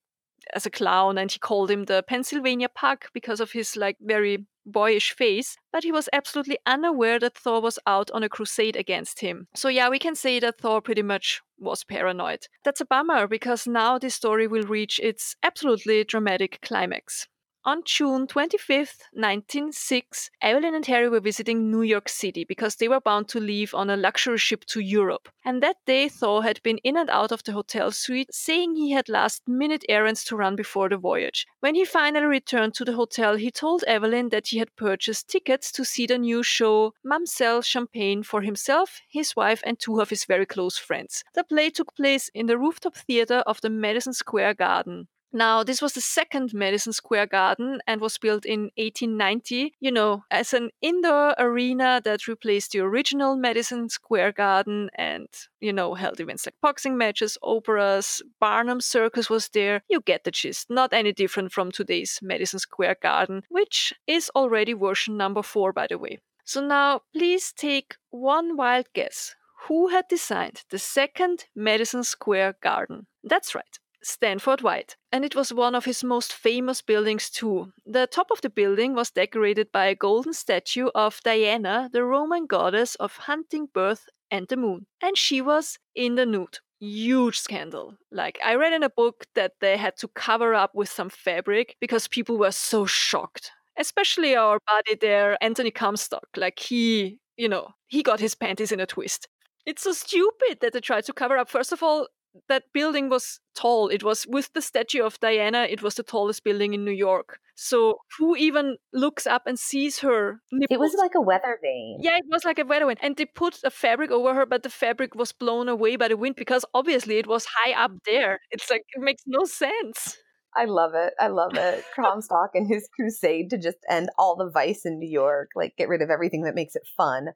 as 0.54 0.66
a 0.66 0.70
clown 0.70 1.18
and 1.18 1.32
he 1.32 1.40
called 1.40 1.72
him 1.72 1.86
the 1.86 2.04
Pennsylvania 2.08 2.70
Pug 2.70 3.06
because 3.14 3.40
of 3.40 3.52
his 3.52 3.76
like 3.76 3.98
very 4.02 4.46
boyish 4.66 5.14
face, 5.14 5.58
but 5.72 5.84
he 5.84 5.92
was 5.92 6.10
absolutely 6.14 6.58
unaware 6.66 7.20
that 7.20 7.38
Thaw 7.38 7.60
was 7.60 7.80
out 7.88 8.12
on 8.12 8.24
a 8.24 8.30
crusade 8.30 8.76
against 8.76 9.20
him. 9.20 9.48
So, 9.56 9.68
yeah, 9.68 9.90
we 9.90 10.00
can 10.00 10.16
say 10.16 10.40
that 10.40 10.60
Thaw 10.60 10.82
pretty 10.82 11.02
much 11.02 11.42
was 11.58 11.84
paranoid. 11.84 12.48
That's 12.64 12.82
a 12.82 12.86
bummer 12.86 13.28
because 13.28 13.68
now 13.68 13.98
this 13.98 14.16
story 14.16 14.48
will 14.48 14.64
reach 14.64 15.00
its 15.02 15.36
absolutely 15.44 16.04
dramatic 16.04 16.60
climax. 16.62 17.28
On 17.66 17.82
June 17.84 18.26
25th, 18.26 19.02
1906, 19.12 20.32
Evelyn 20.42 20.74
and 20.74 20.86
Harry 20.86 21.10
were 21.10 21.20
visiting 21.20 21.70
New 21.70 21.82
York 21.82 22.08
City 22.08 22.46
because 22.46 22.78
they 22.78 22.88
were 22.88 23.02
bound 23.02 23.28
to 23.28 23.40
leave 23.42 23.76
on 23.76 23.90
a 23.90 23.98
luxury 23.98 24.38
ship 24.38 24.64
to 24.68 24.80
Europe. 24.80 25.28
And 25.44 25.62
that 25.62 25.76
day, 25.86 26.08
Thaw 26.08 26.40
had 26.40 26.64
been 26.64 26.78
in 26.86 26.96
and 26.96 27.10
out 27.10 27.34
of 27.34 27.44
the 27.44 27.52
hotel 27.52 27.92
suite, 27.92 28.34
saying 28.34 28.76
he 28.76 28.92
had 28.92 29.10
last 29.10 29.46
minute 29.46 29.84
errands 29.90 30.24
to 30.26 30.38
run 30.38 30.56
before 30.56 30.88
the 30.88 30.96
voyage. 30.96 31.46
When 31.60 31.76
he 31.76 31.84
finally 31.84 32.28
returned 32.28 32.76
to 32.76 32.86
the 32.86 32.94
hotel, 32.94 33.36
he 33.36 33.52
told 33.52 33.84
Evelyn 33.84 34.30
that 34.30 34.48
he 34.48 34.60
had 34.60 34.78
purchased 34.78 35.28
tickets 35.28 35.70
to 35.74 35.84
see 35.84 36.06
the 36.06 36.18
new 36.18 36.44
show 36.44 36.94
Mam'zelle 37.04 37.62
Champagne 37.62 38.24
for 38.24 38.42
himself, 38.42 39.02
his 39.10 39.36
wife, 39.36 39.62
and 39.66 39.78
two 39.78 40.00
of 40.00 40.12
his 40.12 40.24
very 40.24 40.46
close 40.46 40.78
friends. 40.78 41.26
The 41.36 41.44
play 41.44 41.72
took 41.72 41.94
place 41.94 42.30
in 42.34 42.46
the 42.46 42.58
rooftop 42.58 42.96
theater 42.96 43.44
of 43.46 43.60
the 43.60 43.70
Madison 43.70 44.14
Square 44.14 44.54
Garden. 44.54 45.10
Now, 45.32 45.64
this 45.64 45.82
was 45.82 45.94
the 45.94 46.02
second 46.02 46.54
Madison 46.54 46.92
Square 46.92 47.28
Garden 47.28 47.82
and 47.86 48.02
was 48.02 48.18
built 48.18 48.46
in 48.46 48.72
1890, 48.78 49.74
you 49.80 49.92
know, 49.92 50.24
as 50.32 50.54
an 50.54 50.72
indoor 50.82 51.36
arena 51.38 52.02
that 52.04 52.28
replaced 52.28 52.72
the 52.72 52.80
original 52.80 53.36
Madison 53.36 53.90
Square 53.90 54.32
Garden 54.32 54.90
and, 54.96 55.28
you 55.60 55.72
know, 55.72 55.94
held 55.94 56.20
events 56.20 56.48
like 56.48 56.56
boxing 56.62 56.98
matches, 56.98 57.38
operas, 57.44 58.24
Barnum 58.40 58.82
Circus 58.82 59.30
was 59.30 59.50
there. 59.50 59.82
You 59.88 60.02
get 60.02 60.24
the 60.24 60.32
gist. 60.32 60.70
Not 60.70 60.94
any 60.94 61.14
different 61.14 61.52
from 61.52 61.72
today's 61.72 62.20
Madison 62.24 62.58
Square 62.60 62.98
Garden, 63.04 63.44
which 63.50 63.94
is 64.08 64.32
already 64.36 64.74
version 64.74 65.16
number 65.16 65.44
four, 65.44 65.72
by 65.74 65.86
the 65.88 66.00
way. 66.00 66.18
So 66.44 66.66
now, 66.66 67.02
please 67.14 67.54
take 67.56 67.98
one 68.10 68.58
wild 68.58 68.88
guess. 68.96 69.36
Who 69.68 69.90
had 69.90 70.06
designed 70.10 70.64
the 70.72 70.80
second 70.80 71.46
Madison 71.56 72.04
Square 72.04 72.56
Garden? 72.64 73.06
That's 73.24 73.54
right. 73.54 73.78
Stanford 74.02 74.62
White, 74.62 74.96
and 75.12 75.26
it 75.26 75.36
was 75.36 75.54
one 75.54 75.76
of 75.76 75.86
his 75.86 76.04
most 76.04 76.34
famous 76.34 76.82
buildings 76.82 77.30
too. 77.30 77.72
The 77.86 78.08
top 78.08 78.32
of 78.32 78.42
the 78.42 78.50
building 78.50 78.94
was 78.94 79.12
decorated 79.12 79.72
by 79.72 79.86
a 79.86 79.96
golden 79.96 80.34
statue 80.34 80.88
of 80.96 81.20
Diana, 81.24 81.90
the 81.92 82.04
Roman 82.04 82.46
goddess 82.46 82.96
of 82.96 83.18
hunting, 83.18 83.68
birth, 83.74 84.08
and 84.32 84.48
the 84.48 84.58
moon. 84.58 84.86
And 85.02 85.18
she 85.18 85.42
was 85.42 85.78
in 85.96 86.16
the 86.16 86.26
nude. 86.26 86.60
Huge 86.80 87.38
scandal. 87.40 87.96
Like, 88.12 88.40
I 88.44 88.56
read 88.56 88.74
in 88.74 88.84
a 88.84 88.90
book 88.90 89.26
that 89.36 89.54
they 89.60 89.76
had 89.76 89.98
to 89.98 90.08
cover 90.08 90.54
up 90.54 90.76
with 90.76 90.90
some 90.90 91.10
fabric 91.10 91.76
because 91.82 92.08
people 92.08 92.38
were 92.38 92.52
so 92.52 92.86
shocked. 92.86 93.52
Especially 93.78 94.36
our 94.36 94.60
buddy 94.68 94.96
there, 94.96 95.38
Anthony 95.42 95.72
Comstock. 95.72 96.28
Like, 96.38 96.60
he 96.60 97.20
you 97.40 97.48
know, 97.48 97.70
he 97.88 98.04
got 98.04 98.20
his 98.20 98.36
panties 98.36 98.72
in 98.72 98.82
a 98.82 98.86
twist. 98.86 99.28
It's 99.66 99.84
so 99.84 99.94
stupid 99.94 100.60
that 100.62 100.74
they 100.74 100.82
tried 100.82 101.06
to 101.06 101.14
cover 101.14 101.38
up. 101.38 101.50
First 101.50 101.72
of 101.72 101.82
all, 101.82 102.08
that 102.48 102.64
building 102.74 103.10
was 103.10 103.40
tall. 103.56 103.90
It 103.90 104.04
was 104.04 104.26
with 104.28 104.54
the 104.54 104.62
statue 104.62 105.04
of 105.04 105.20
Diana, 105.20 105.68
it 105.70 105.82
was 105.82 105.96
the 105.96 106.04
tallest 106.04 106.44
building 106.44 106.74
in 106.74 106.86
New 106.86 106.92
York. 106.92 107.40
So 107.56 108.00
who 108.18 108.38
even 108.38 108.78
looks 108.94 109.28
up 109.28 109.44
and 109.46 109.60
sees 109.60 110.00
her 110.00 110.40
nipples? 110.52 110.68
It 110.72 110.80
was 110.80 110.96
like 110.98 111.12
a 111.16 111.22
weather 111.22 111.60
vane. 111.62 111.98
Yeah, 112.02 112.16
it 112.18 112.24
was 112.30 112.46
like 112.46 112.58
a 112.58 112.66
weather 112.66 112.86
vane. 112.86 112.96
And 113.02 113.18
they 113.18 113.26
put 113.26 113.60
a 113.66 113.70
fabric 113.70 114.12
over 114.12 114.34
her, 114.34 114.46
but 114.46 114.64
the 114.64 114.70
fabric 114.70 115.14
was 115.14 115.34
blown 115.34 115.68
away 115.68 115.98
by 115.98 116.08
the 116.08 116.16
wind 116.16 116.38
because 116.38 116.64
obviously 116.74 117.18
it 117.18 117.28
was 117.28 117.46
high 117.46 117.74
up 117.74 117.92
mm. 117.92 118.00
there. 118.06 118.40
It's 118.50 118.70
like 118.70 118.84
it 118.94 119.02
makes 119.02 119.24
no 119.28 119.44
sense. 119.44 120.18
I 120.56 120.66
love 120.66 120.94
it. 120.96 121.14
I 121.20 121.28
love 121.28 121.56
it. 121.56 121.84
Comstock 121.96 122.52
and 122.54 122.68
his 122.68 122.88
crusade 122.96 123.50
to 123.50 123.58
just 123.58 123.78
end 123.90 124.10
all 124.18 124.36
the 124.36 124.50
vice 124.50 124.86
in 124.86 124.98
New 124.98 125.10
York, 125.10 125.50
like 125.56 125.76
get 125.78 125.90
rid 125.90 126.02
of 126.02 126.10
everything 126.10 126.44
that 126.44 126.56
makes 126.56 126.76
it 126.76 126.84
fun. 126.98 127.30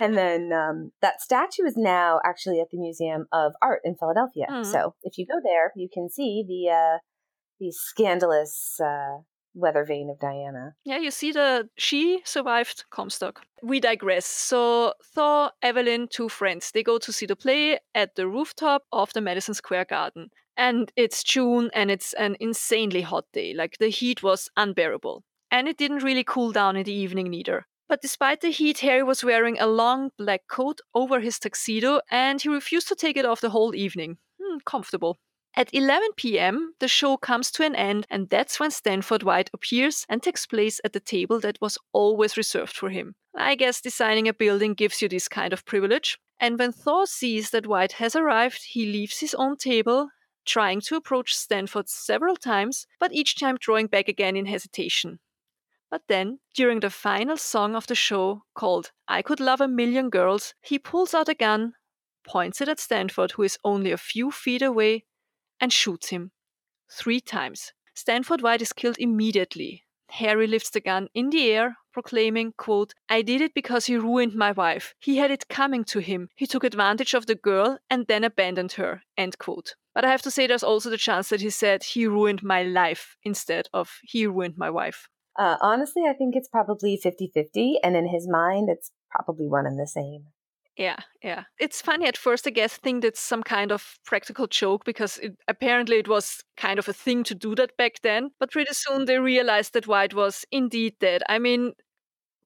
And 0.00 0.16
then 0.16 0.52
um, 0.52 0.92
that 1.02 1.20
statue 1.20 1.64
is 1.66 1.76
now 1.76 2.20
actually 2.24 2.60
at 2.60 2.68
the 2.70 2.78
Museum 2.78 3.26
of 3.32 3.52
Art 3.60 3.80
in 3.84 3.96
Philadelphia. 3.96 4.46
Mm. 4.50 4.64
So 4.64 4.94
if 5.02 5.18
you 5.18 5.26
go 5.26 5.40
there, 5.42 5.72
you 5.76 5.88
can 5.92 6.08
see 6.08 6.44
the 6.46 6.72
uh, 6.72 6.98
the 7.60 7.72
scandalous 7.72 8.78
uh, 8.80 9.22
weather 9.54 9.84
vane 9.84 10.10
of 10.10 10.18
Diana. 10.20 10.74
Yeah, 10.84 10.98
you 10.98 11.10
see 11.10 11.32
the 11.32 11.68
she 11.76 12.20
survived 12.24 12.84
Comstock. 12.90 13.42
We 13.62 13.80
digress. 13.80 14.26
So 14.26 14.94
Thaw, 15.14 15.50
Evelyn, 15.62 16.08
two 16.08 16.28
friends, 16.28 16.70
they 16.70 16.82
go 16.82 16.98
to 16.98 17.12
see 17.12 17.26
the 17.26 17.36
play 17.36 17.78
at 17.94 18.14
the 18.14 18.28
rooftop 18.28 18.82
of 18.92 19.12
the 19.12 19.20
Madison 19.20 19.54
Square 19.54 19.86
Garden. 19.86 20.30
And 20.56 20.90
it's 20.96 21.22
June 21.22 21.70
and 21.72 21.90
it's 21.90 22.14
an 22.14 22.36
insanely 22.40 23.02
hot 23.02 23.26
day. 23.32 23.54
Like 23.54 23.78
the 23.78 23.90
heat 23.90 24.22
was 24.22 24.48
unbearable. 24.56 25.22
And 25.50 25.68
it 25.68 25.78
didn't 25.78 26.02
really 26.02 26.24
cool 26.24 26.52
down 26.52 26.76
in 26.76 26.84
the 26.84 26.92
evening 26.92 27.30
neither. 27.30 27.66
But 27.88 28.02
despite 28.02 28.42
the 28.42 28.50
heat, 28.50 28.80
Harry 28.80 29.02
was 29.02 29.24
wearing 29.24 29.58
a 29.58 29.66
long 29.66 30.10
black 30.18 30.42
coat 30.46 30.80
over 30.94 31.20
his 31.20 31.38
tuxedo 31.38 32.00
and 32.10 32.40
he 32.40 32.48
refused 32.48 32.88
to 32.88 32.94
take 32.94 33.16
it 33.16 33.24
off 33.24 33.40
the 33.40 33.50
whole 33.50 33.74
evening. 33.74 34.18
Hmm, 34.40 34.58
comfortable. 34.64 35.18
At 35.56 35.74
11 35.74 36.10
pm, 36.16 36.74
the 36.78 36.86
show 36.86 37.16
comes 37.16 37.50
to 37.52 37.64
an 37.64 37.74
end, 37.74 38.06
and 38.10 38.28
that's 38.28 38.60
when 38.60 38.70
Stanford 38.70 39.24
White 39.24 39.50
appears 39.52 40.06
and 40.08 40.22
takes 40.22 40.46
place 40.46 40.80
at 40.84 40.92
the 40.92 41.00
table 41.00 41.40
that 41.40 41.58
was 41.60 41.78
always 41.92 42.36
reserved 42.36 42.76
for 42.76 42.90
him. 42.90 43.16
I 43.34 43.56
guess 43.56 43.80
designing 43.80 44.28
a 44.28 44.34
building 44.34 44.74
gives 44.74 45.02
you 45.02 45.08
this 45.08 45.26
kind 45.26 45.52
of 45.52 45.64
privilege. 45.64 46.18
And 46.38 46.58
when 46.58 46.72
Thaw 46.72 47.06
sees 47.06 47.50
that 47.50 47.66
White 47.66 47.92
has 47.92 48.14
arrived, 48.14 48.62
he 48.68 48.86
leaves 48.86 49.18
his 49.18 49.34
own 49.34 49.56
table, 49.56 50.10
trying 50.44 50.80
to 50.82 50.96
approach 50.96 51.34
Stanford 51.34 51.88
several 51.88 52.36
times, 52.36 52.86
but 53.00 53.12
each 53.12 53.36
time 53.36 53.56
drawing 53.58 53.88
back 53.88 54.06
again 54.06 54.36
in 54.36 54.46
hesitation. 54.46 55.18
But 55.90 56.02
then, 56.08 56.40
during 56.54 56.80
the 56.80 56.90
final 56.90 57.36
song 57.36 57.74
of 57.74 57.86
the 57.86 57.94
show, 57.94 58.44
called 58.54 58.90
I 59.06 59.22
Could 59.22 59.40
Love 59.40 59.60
a 59.60 59.68
Million 59.68 60.10
Girls, 60.10 60.54
he 60.60 60.78
pulls 60.78 61.14
out 61.14 61.28
a 61.28 61.34
gun, 61.34 61.74
points 62.24 62.60
it 62.60 62.68
at 62.68 62.78
Stanford, 62.78 63.32
who 63.32 63.42
is 63.42 63.58
only 63.64 63.90
a 63.90 63.96
few 63.96 64.30
feet 64.30 64.60
away, 64.60 65.04
and 65.60 65.72
shoots 65.72 66.08
him. 66.08 66.32
Three 66.90 67.20
times. 67.20 67.72
Stanford 67.94 68.42
White 68.42 68.62
is 68.62 68.72
killed 68.72 68.96
immediately. 68.98 69.84
Harry 70.10 70.46
lifts 70.46 70.70
the 70.70 70.80
gun 70.80 71.08
in 71.14 71.30
the 71.30 71.50
air, 71.50 71.76
proclaiming, 71.92 72.52
quote, 72.56 72.94
I 73.08 73.22
did 73.22 73.40
it 73.40 73.54
because 73.54 73.86
he 73.86 73.96
ruined 73.96 74.34
my 74.34 74.52
wife. 74.52 74.94
He 75.00 75.16
had 75.16 75.30
it 75.30 75.48
coming 75.48 75.84
to 75.84 76.00
him. 76.00 76.28
He 76.34 76.46
took 76.46 76.64
advantage 76.64 77.14
of 77.14 77.26
the 77.26 77.34
girl 77.34 77.78
and 77.90 78.06
then 78.06 78.24
abandoned 78.24 78.72
her, 78.72 79.02
end 79.16 79.38
quote. 79.38 79.74
But 79.94 80.04
I 80.04 80.10
have 80.10 80.22
to 80.22 80.30
say 80.30 80.46
there's 80.46 80.62
also 80.62 80.90
the 80.90 80.96
chance 80.96 81.28
that 81.30 81.40
he 81.40 81.50
said 81.50 81.82
he 81.82 82.06
ruined 82.06 82.42
my 82.42 82.62
life 82.62 83.16
instead 83.22 83.68
of 83.72 83.98
he 84.02 84.26
ruined 84.26 84.56
my 84.56 84.70
wife. 84.70 85.08
Uh, 85.38 85.56
honestly, 85.60 86.02
I 86.08 86.14
think 86.14 86.34
it's 86.34 86.48
probably 86.48 86.96
50 86.96 87.30
50, 87.32 87.78
and 87.82 87.96
in 87.96 88.08
his 88.08 88.28
mind, 88.28 88.68
it's 88.68 88.90
probably 89.10 89.46
one 89.46 89.66
and 89.66 89.78
the 89.78 89.86
same. 89.86 90.26
Yeah, 90.76 90.96
yeah. 91.24 91.44
It's 91.58 91.82
funny 91.82 92.06
at 92.06 92.16
first, 92.16 92.46
I 92.46 92.50
guess, 92.50 92.76
think 92.76 93.02
that's 93.02 93.20
some 93.20 93.42
kind 93.42 93.72
of 93.72 93.98
practical 94.04 94.46
joke 94.46 94.84
because 94.84 95.18
it, 95.18 95.36
apparently 95.48 95.96
it 95.96 96.06
was 96.06 96.44
kind 96.56 96.78
of 96.78 96.88
a 96.88 96.92
thing 96.92 97.24
to 97.24 97.34
do 97.34 97.56
that 97.56 97.76
back 97.76 97.94
then. 98.02 98.30
But 98.38 98.52
pretty 98.52 98.72
soon 98.72 99.04
they 99.04 99.18
realized 99.18 99.72
that 99.74 99.88
White 99.88 100.14
was 100.14 100.44
indeed 100.52 100.94
dead. 101.00 101.22
I 101.28 101.40
mean, 101.40 101.72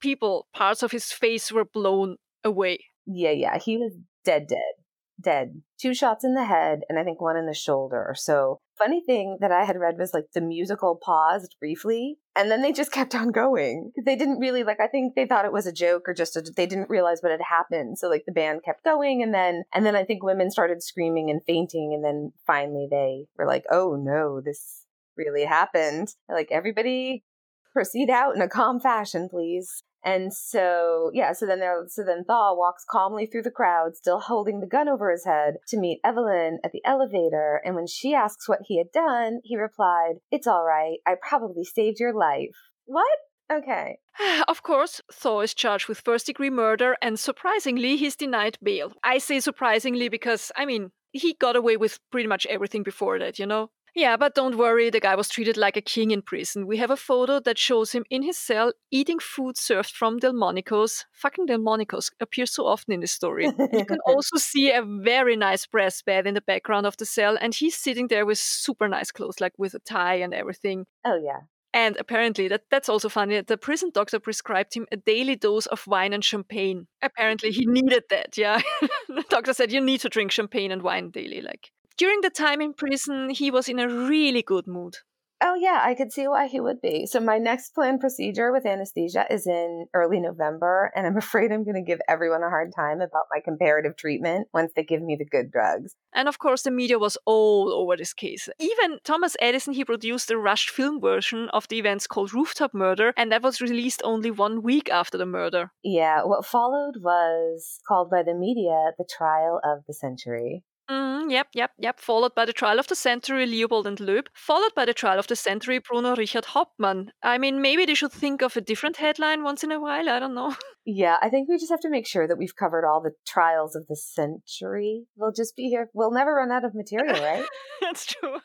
people, 0.00 0.46
parts 0.54 0.82
of 0.82 0.92
his 0.92 1.12
face 1.12 1.52
were 1.52 1.66
blown 1.66 2.16
away. 2.42 2.78
Yeah, 3.06 3.32
yeah. 3.32 3.58
He 3.58 3.76
was 3.76 3.92
dead, 4.24 4.46
dead, 4.48 4.81
dead. 5.22 5.62
Two 5.80 5.94
shots 5.94 6.24
in 6.24 6.34
the 6.34 6.44
head, 6.44 6.80
and 6.88 6.98
I 6.98 7.04
think 7.04 7.20
one 7.20 7.36
in 7.36 7.46
the 7.46 7.54
shoulder. 7.54 8.14
So 8.16 8.60
funny 8.82 9.02
thing 9.04 9.38
that 9.40 9.52
I 9.52 9.64
had 9.64 9.78
read 9.78 9.98
was 9.98 10.12
like 10.12 10.26
the 10.34 10.40
musical 10.40 10.98
paused 11.00 11.56
briefly 11.60 12.18
and 12.34 12.50
then 12.50 12.62
they 12.62 12.72
just 12.72 12.90
kept 12.90 13.14
on 13.14 13.30
going. 13.30 13.92
They 14.04 14.16
didn't 14.16 14.40
really 14.40 14.64
like 14.64 14.80
I 14.80 14.88
think 14.88 15.14
they 15.14 15.26
thought 15.26 15.44
it 15.44 15.52
was 15.52 15.66
a 15.66 15.72
joke 15.72 16.08
or 16.08 16.14
just 16.14 16.36
a, 16.36 16.40
they 16.40 16.66
didn't 16.66 16.90
realize 16.90 17.20
what 17.20 17.32
had 17.32 17.40
happened. 17.48 17.98
So 17.98 18.08
like 18.08 18.24
the 18.26 18.32
band 18.32 18.62
kept 18.64 18.84
going 18.84 19.22
and 19.22 19.32
then 19.32 19.64
and 19.72 19.86
then 19.86 19.94
I 19.94 20.04
think 20.04 20.22
women 20.22 20.50
started 20.50 20.82
screaming 20.82 21.30
and 21.30 21.42
fainting 21.44 21.92
and 21.94 22.04
then 22.04 22.32
finally 22.46 22.88
they 22.90 23.26
were 23.36 23.46
like, 23.46 23.64
"Oh 23.70 23.96
no, 23.96 24.40
this 24.40 24.86
really 25.16 25.44
happened." 25.44 26.08
Like 26.28 26.48
everybody 26.50 27.24
proceed 27.72 28.10
out 28.10 28.34
in 28.34 28.42
a 28.42 28.48
calm 28.48 28.80
fashion, 28.80 29.28
please. 29.30 29.82
And 30.04 30.32
so, 30.32 31.10
yeah, 31.14 31.32
so 31.32 31.46
then 31.46 31.60
there, 31.60 31.84
so 31.88 32.02
then 32.04 32.24
Thaw 32.24 32.54
walks 32.54 32.84
calmly 32.88 33.26
through 33.26 33.42
the 33.42 33.50
crowd, 33.50 33.96
still 33.96 34.18
holding 34.18 34.60
the 34.60 34.66
gun 34.66 34.88
over 34.88 35.10
his 35.10 35.24
head, 35.24 35.54
to 35.68 35.78
meet 35.78 36.00
Evelyn 36.04 36.58
at 36.64 36.72
the 36.72 36.82
elevator. 36.84 37.60
And 37.64 37.74
when 37.74 37.86
she 37.86 38.14
asks 38.14 38.48
what 38.48 38.60
he 38.66 38.78
had 38.78 38.90
done, 38.92 39.40
he 39.44 39.56
replied, 39.56 40.14
It's 40.30 40.46
all 40.46 40.64
right. 40.64 40.98
I 41.06 41.14
probably 41.20 41.64
saved 41.64 42.00
your 42.00 42.14
life. 42.14 42.56
What? 42.84 43.06
Okay. 43.52 43.98
Of 44.48 44.62
course, 44.62 45.00
Thaw 45.12 45.40
is 45.40 45.54
charged 45.54 45.88
with 45.88 46.00
first 46.00 46.26
degree 46.26 46.50
murder, 46.50 46.96
and 47.00 47.18
surprisingly, 47.18 47.96
he's 47.96 48.16
denied 48.16 48.58
bail. 48.62 48.92
I 49.04 49.18
say 49.18 49.40
surprisingly 49.40 50.08
because, 50.08 50.52
I 50.56 50.66
mean, 50.66 50.90
he 51.12 51.34
got 51.34 51.56
away 51.56 51.76
with 51.76 51.98
pretty 52.10 52.28
much 52.28 52.46
everything 52.46 52.82
before 52.82 53.18
that, 53.18 53.38
you 53.38 53.46
know? 53.46 53.70
Yeah, 53.94 54.16
but 54.16 54.34
don't 54.34 54.56
worry, 54.56 54.88
the 54.88 55.00
guy 55.00 55.14
was 55.14 55.28
treated 55.28 55.58
like 55.58 55.76
a 55.76 55.82
king 55.82 56.12
in 56.12 56.22
prison. 56.22 56.66
We 56.66 56.78
have 56.78 56.90
a 56.90 56.96
photo 56.96 57.40
that 57.40 57.58
shows 57.58 57.92
him 57.92 58.04
in 58.08 58.22
his 58.22 58.38
cell 58.38 58.72
eating 58.90 59.18
food 59.18 59.58
served 59.58 59.90
from 59.90 60.18
Delmonico's. 60.18 61.04
Fucking 61.12 61.46
Delmonico's 61.46 62.10
appears 62.18 62.52
so 62.54 62.66
often 62.66 62.94
in 62.94 63.00
this 63.00 63.12
story. 63.12 63.46
you 63.72 63.84
can 63.84 63.98
also 64.06 64.38
see 64.38 64.70
a 64.70 64.82
very 64.82 65.36
nice 65.36 65.66
brass 65.66 66.00
bed 66.00 66.26
in 66.26 66.34
the 66.34 66.40
background 66.40 66.86
of 66.86 66.96
the 66.96 67.04
cell, 67.04 67.36
and 67.38 67.54
he's 67.54 67.76
sitting 67.76 68.08
there 68.08 68.24
with 68.24 68.38
super 68.38 68.88
nice 68.88 69.12
clothes, 69.12 69.40
like 69.40 69.52
with 69.58 69.74
a 69.74 69.78
tie 69.80 70.14
and 70.14 70.32
everything. 70.32 70.86
Oh, 71.04 71.20
yeah. 71.22 71.40
And 71.74 71.96
apparently, 71.98 72.48
that, 72.48 72.62
that's 72.70 72.88
also 72.88 73.08
funny. 73.08 73.40
The 73.40 73.56
prison 73.56 73.90
doctor 73.94 74.20
prescribed 74.20 74.74
him 74.74 74.86
a 74.92 74.96
daily 74.96 75.36
dose 75.36 75.66
of 75.66 75.86
wine 75.86 76.12
and 76.12 76.24
champagne. 76.24 76.86
Apparently, 77.00 77.50
he 77.50 77.64
needed 77.66 78.04
that. 78.10 78.36
Yeah, 78.36 78.60
the 79.08 79.24
doctor 79.30 79.54
said 79.54 79.72
you 79.72 79.80
need 79.80 80.00
to 80.00 80.10
drink 80.10 80.32
champagne 80.32 80.70
and 80.70 80.82
wine 80.82 81.10
daily. 81.10 81.40
Like 81.40 81.72
during 81.96 82.20
the 82.20 82.30
time 82.30 82.60
in 82.60 82.74
prison, 82.74 83.30
he 83.30 83.50
was 83.50 83.68
in 83.68 83.78
a 83.78 83.88
really 83.88 84.42
good 84.42 84.66
mood. 84.66 84.96
Oh, 85.44 85.56
yeah, 85.56 85.80
I 85.82 85.94
could 85.94 86.12
see 86.12 86.28
why 86.28 86.46
he 86.46 86.60
would 86.60 86.80
be. 86.80 87.04
So, 87.04 87.18
my 87.18 87.38
next 87.38 87.74
planned 87.74 87.98
procedure 87.98 88.52
with 88.52 88.64
anesthesia 88.64 89.26
is 89.28 89.44
in 89.44 89.86
early 89.92 90.20
November, 90.20 90.92
and 90.94 91.04
I'm 91.04 91.16
afraid 91.24 91.50
I'm 91.50 91.64
going 91.64 91.74
to 91.74 91.82
give 91.82 91.98
everyone 92.08 92.44
a 92.44 92.48
hard 92.48 92.70
time 92.74 93.00
about 93.00 93.26
my 93.32 93.40
comparative 93.44 93.96
treatment 93.96 94.46
once 94.54 94.70
they 94.76 94.84
give 94.84 95.02
me 95.02 95.16
the 95.16 95.24
good 95.24 95.50
drugs. 95.50 95.96
And 96.14 96.28
of 96.28 96.38
course, 96.38 96.62
the 96.62 96.70
media 96.70 96.98
was 96.98 97.18
all 97.26 97.72
over 97.72 97.96
this 97.96 98.14
case. 98.14 98.48
Even 98.60 98.98
Thomas 99.02 99.36
Edison, 99.40 99.74
he 99.74 99.84
produced 99.84 100.30
a 100.30 100.38
rushed 100.38 100.70
film 100.70 101.00
version 101.00 101.48
of 101.52 101.66
the 101.66 101.78
events 101.78 102.06
called 102.06 102.32
Rooftop 102.32 102.72
Murder, 102.72 103.12
and 103.16 103.32
that 103.32 103.42
was 103.42 103.60
released 103.60 104.00
only 104.04 104.30
one 104.30 104.62
week 104.62 104.88
after 104.90 105.18
the 105.18 105.26
murder. 105.26 105.72
Yeah, 105.82 106.22
what 106.22 106.46
followed 106.46 106.98
was 107.00 107.80
called 107.88 108.10
by 108.10 108.22
the 108.22 108.34
media 108.34 108.92
the 108.96 109.08
trial 109.10 109.60
of 109.64 109.80
the 109.88 109.94
century. 109.94 110.62
Mm, 110.92 111.30
yep, 111.30 111.48
yep, 111.54 111.70
yep. 111.78 111.98
Followed 111.98 112.34
by 112.34 112.44
the 112.44 112.52
trial 112.52 112.78
of 112.78 112.86
the 112.86 112.94
century, 112.94 113.46
Leopold 113.46 113.86
and 113.86 113.98
Loeb. 113.98 114.28
Followed 114.34 114.74
by 114.76 114.84
the 114.84 114.92
trial 114.92 115.18
of 115.18 115.26
the 115.26 115.36
century, 115.36 115.78
Bruno 115.78 116.14
Richard 116.14 116.44
Hauptmann. 116.44 117.12
I 117.22 117.38
mean, 117.38 117.62
maybe 117.62 117.86
they 117.86 117.94
should 117.94 118.12
think 118.12 118.42
of 118.42 118.58
a 118.58 118.60
different 118.60 118.98
headline 118.98 119.42
once 119.42 119.64
in 119.64 119.72
a 119.72 119.80
while. 119.80 120.08
I 120.08 120.18
don't 120.18 120.34
know. 120.34 120.54
Yeah, 120.84 121.16
I 121.22 121.28
think 121.28 121.48
we 121.48 121.58
just 121.58 121.70
have 121.70 121.78
to 121.82 121.88
make 121.88 122.08
sure 122.08 122.26
that 122.26 122.36
we've 122.36 122.56
covered 122.56 122.84
all 122.84 123.00
the 123.00 123.12
trials 123.24 123.76
of 123.76 123.86
the 123.86 123.94
century. 123.94 125.04
We'll 125.14 125.30
just 125.30 125.54
be 125.54 125.68
here. 125.68 125.88
We'll 125.94 126.10
never 126.10 126.34
run 126.34 126.50
out 126.50 126.64
of 126.64 126.74
material, 126.74 127.22
right? 127.22 127.44
That's 127.80 128.04
true. 128.04 128.38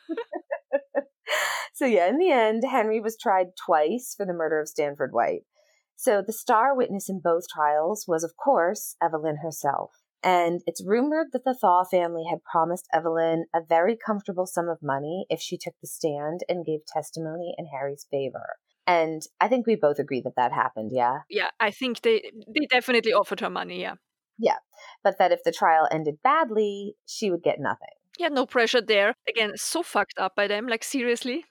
so, 1.74 1.84
yeah, 1.84 2.06
in 2.06 2.18
the 2.18 2.30
end, 2.30 2.62
Henry 2.64 3.00
was 3.00 3.18
tried 3.20 3.48
twice 3.56 4.14
for 4.16 4.24
the 4.24 4.32
murder 4.32 4.60
of 4.60 4.68
Stanford 4.68 5.10
White. 5.12 5.40
So, 5.96 6.22
the 6.24 6.32
star 6.32 6.76
witness 6.76 7.08
in 7.08 7.18
both 7.18 7.48
trials 7.52 8.04
was, 8.06 8.22
of 8.22 8.36
course, 8.36 8.94
Evelyn 9.02 9.38
herself. 9.42 9.90
And 10.22 10.62
it's 10.66 10.84
rumored 10.84 11.28
that 11.32 11.44
the 11.44 11.54
Thaw 11.54 11.84
family 11.84 12.24
had 12.28 12.42
promised 12.42 12.88
Evelyn 12.92 13.46
a 13.54 13.60
very 13.66 13.96
comfortable 13.96 14.46
sum 14.46 14.68
of 14.68 14.78
money 14.82 15.26
if 15.30 15.40
she 15.40 15.56
took 15.56 15.74
the 15.80 15.86
stand 15.86 16.40
and 16.48 16.66
gave 16.66 16.80
testimony 16.86 17.54
in 17.56 17.66
Harry's 17.66 18.06
favor. 18.10 18.56
And 18.86 19.22
I 19.40 19.48
think 19.48 19.66
we 19.66 19.76
both 19.76 19.98
agree 19.98 20.22
that 20.22 20.34
that 20.36 20.52
happened, 20.52 20.90
yeah? 20.92 21.18
Yeah, 21.28 21.50
I 21.60 21.70
think 21.70 22.00
they 22.00 22.30
they 22.52 22.66
definitely 22.70 23.12
offered 23.12 23.40
her 23.40 23.50
money, 23.50 23.80
yeah. 23.80 23.94
Yeah. 24.38 24.56
But 25.04 25.18
that 25.18 25.30
if 25.30 25.42
the 25.44 25.52
trial 25.52 25.86
ended 25.90 26.16
badly, 26.24 26.96
she 27.06 27.30
would 27.30 27.42
get 27.42 27.60
nothing. 27.60 27.94
Yeah, 28.18 28.28
no 28.28 28.46
pressure 28.46 28.80
there. 28.80 29.14
Again, 29.28 29.52
so 29.56 29.82
fucked 29.82 30.18
up 30.18 30.34
by 30.34 30.46
them. 30.48 30.66
Like, 30.66 30.82
seriously? 30.82 31.44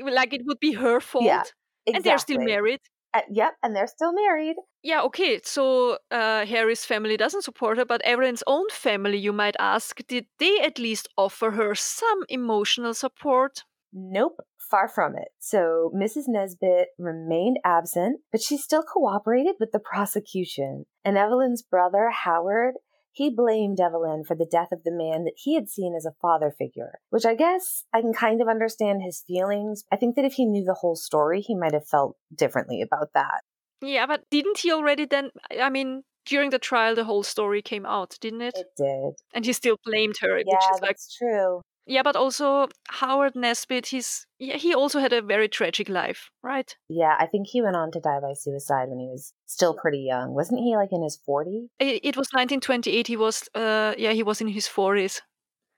Like, 0.00 0.32
it 0.32 0.42
would 0.46 0.58
be 0.60 0.72
her 0.72 1.00
fault. 1.00 1.24
Yeah. 1.24 1.42
Exactly. 1.86 1.94
And 1.94 2.04
they're 2.04 2.18
still 2.18 2.40
married. 2.40 2.80
Uh, 3.14 3.22
yep, 3.30 3.54
and 3.62 3.74
they're 3.74 3.86
still 3.86 4.12
married. 4.12 4.56
Yeah, 4.82 5.02
okay. 5.02 5.40
So 5.42 5.98
uh, 6.10 6.44
Harry's 6.44 6.84
family 6.84 7.16
doesn't 7.16 7.42
support 7.42 7.78
her, 7.78 7.84
but 7.84 8.02
Evelyn's 8.04 8.42
own 8.46 8.68
family, 8.70 9.18
you 9.18 9.32
might 9.32 9.56
ask, 9.58 10.06
did 10.06 10.26
they 10.38 10.60
at 10.60 10.78
least 10.78 11.08
offer 11.16 11.52
her 11.52 11.74
some 11.74 12.24
emotional 12.28 12.94
support? 12.94 13.64
Nope, 13.92 14.36
far 14.70 14.88
from 14.88 15.16
it. 15.16 15.28
So 15.38 15.90
Mrs. 15.96 16.24
Nesbit 16.28 16.88
remained 16.98 17.58
absent, 17.64 18.20
but 18.30 18.42
she 18.42 18.58
still 18.58 18.82
cooperated 18.82 19.54
with 19.58 19.72
the 19.72 19.80
prosecution. 19.80 20.84
And 21.04 21.16
Evelyn's 21.16 21.62
brother, 21.62 22.10
Howard, 22.10 22.74
he 23.18 23.30
blamed 23.30 23.80
Evelyn 23.80 24.22
for 24.22 24.36
the 24.36 24.46
death 24.46 24.68
of 24.70 24.84
the 24.84 24.92
man 24.92 25.24
that 25.24 25.34
he 25.36 25.56
had 25.56 25.68
seen 25.68 25.92
as 25.96 26.06
a 26.06 26.14
father 26.22 26.54
figure, 26.56 27.00
which 27.10 27.26
I 27.26 27.34
guess 27.34 27.84
I 27.92 28.00
can 28.00 28.12
kind 28.12 28.40
of 28.40 28.46
understand 28.46 29.02
his 29.02 29.24
feelings. 29.26 29.82
I 29.90 29.96
think 29.96 30.14
that 30.14 30.24
if 30.24 30.34
he 30.34 30.46
knew 30.46 30.64
the 30.64 30.74
whole 30.74 30.94
story, 30.94 31.40
he 31.40 31.56
might 31.56 31.74
have 31.74 31.88
felt 31.88 32.16
differently 32.32 32.80
about 32.80 33.08
that. 33.14 33.42
Yeah, 33.80 34.06
but 34.06 34.22
didn't 34.30 34.58
he 34.58 34.70
already 34.70 35.04
then? 35.04 35.32
I 35.60 35.68
mean, 35.68 36.04
during 36.26 36.50
the 36.50 36.60
trial, 36.60 36.94
the 36.94 37.02
whole 37.02 37.24
story 37.24 37.60
came 37.60 37.84
out, 37.84 38.16
didn't 38.20 38.42
it? 38.42 38.54
It 38.56 38.68
did. 38.76 39.14
And 39.34 39.44
he 39.44 39.52
still 39.52 39.78
blamed 39.84 40.18
her, 40.20 40.38
yeah, 40.38 40.44
which 40.46 40.74
is 40.74 40.80
that's 40.80 40.82
like 40.82 40.98
true. 41.18 41.60
Yeah, 41.88 42.02
but 42.02 42.16
also 42.16 42.68
Howard 42.90 43.34
Nesbit, 43.34 43.86
he's 43.86 44.26
yeah, 44.38 44.56
he 44.56 44.74
also 44.74 45.00
had 45.00 45.12
a 45.12 45.22
very 45.22 45.48
tragic 45.48 45.88
life, 45.88 46.30
right? 46.42 46.76
Yeah, 46.88 47.16
I 47.18 47.26
think 47.26 47.48
he 47.48 47.62
went 47.62 47.76
on 47.76 47.90
to 47.92 48.00
die 48.00 48.20
by 48.20 48.34
suicide 48.34 48.88
when 48.90 48.98
he 48.98 49.06
was 49.08 49.32
still 49.46 49.74
pretty 49.74 50.00
young. 50.00 50.34
Wasn't 50.34 50.60
he 50.60 50.76
like 50.76 50.92
in 50.92 51.02
his 51.02 51.16
40s? 51.16 51.68
It, 51.78 52.00
it 52.04 52.16
was 52.16 52.28
1928. 52.34 53.06
He 53.06 53.16
was 53.16 53.48
uh 53.54 53.94
yeah, 53.96 54.12
he 54.12 54.22
was 54.22 54.40
in 54.40 54.48
his 54.48 54.68
40s. 54.68 55.22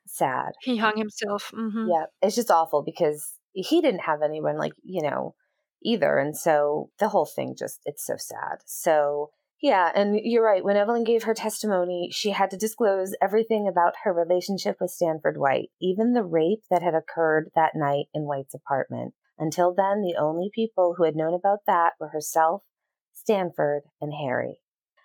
Sad. 0.07 0.53
He 0.63 0.77
hung 0.79 0.97
himself. 0.97 1.53
hmm 1.55 1.89
Yeah, 1.89 2.07
it's 2.23 2.35
just 2.37 2.51
awful 2.51 2.83
because 2.83 3.35
he 3.53 3.81
didn't 3.81 4.01
have 4.01 4.23
anyone 4.23 4.59
like, 4.59 4.73
you 4.83 5.03
know, 5.03 5.35
either. 5.83 6.19
And 6.19 6.37
so 6.37 6.91
the 6.99 7.09
whole 7.09 7.27
thing 7.27 7.55
just, 7.57 7.81
it's 7.85 8.05
so 8.05 8.17
sad. 8.17 8.59
So 8.67 9.31
yeah, 9.63 9.91
and 9.95 10.19
you're 10.23 10.45
right. 10.45 10.65
When 10.65 10.77
Evelyn 10.77 11.05
gave 11.05 11.25
her 11.25 11.35
testimony, 11.35 12.09
she 12.13 12.31
had 12.31 12.51
to 12.51 12.57
disclose 12.57 13.15
everything 13.21 13.69
about 13.69 13.95
her 14.05 14.13
relationship 14.13 14.77
with 14.81 14.91
Stanford 14.91 15.37
White, 15.37 15.71
even 15.81 16.15
the 16.15 16.25
rape 16.25 16.63
that 16.71 16.83
had 16.83 16.95
occurred 16.95 17.51
that 17.55 17.73
night 17.75 18.07
in 18.15 18.23
White's 18.23 18.55
apartment. 18.55 19.15
Until 19.39 19.75
then, 19.75 20.03
the 20.03 20.17
only 20.19 20.51
people 20.55 20.95
who 20.97 21.05
had 21.05 21.17
known 21.17 21.35
about 21.35 21.61
that 21.67 21.93
were 22.01 22.09
herself, 22.09 22.63
Stanford, 23.13 23.83
and 24.01 24.13
Harry. 24.15 24.61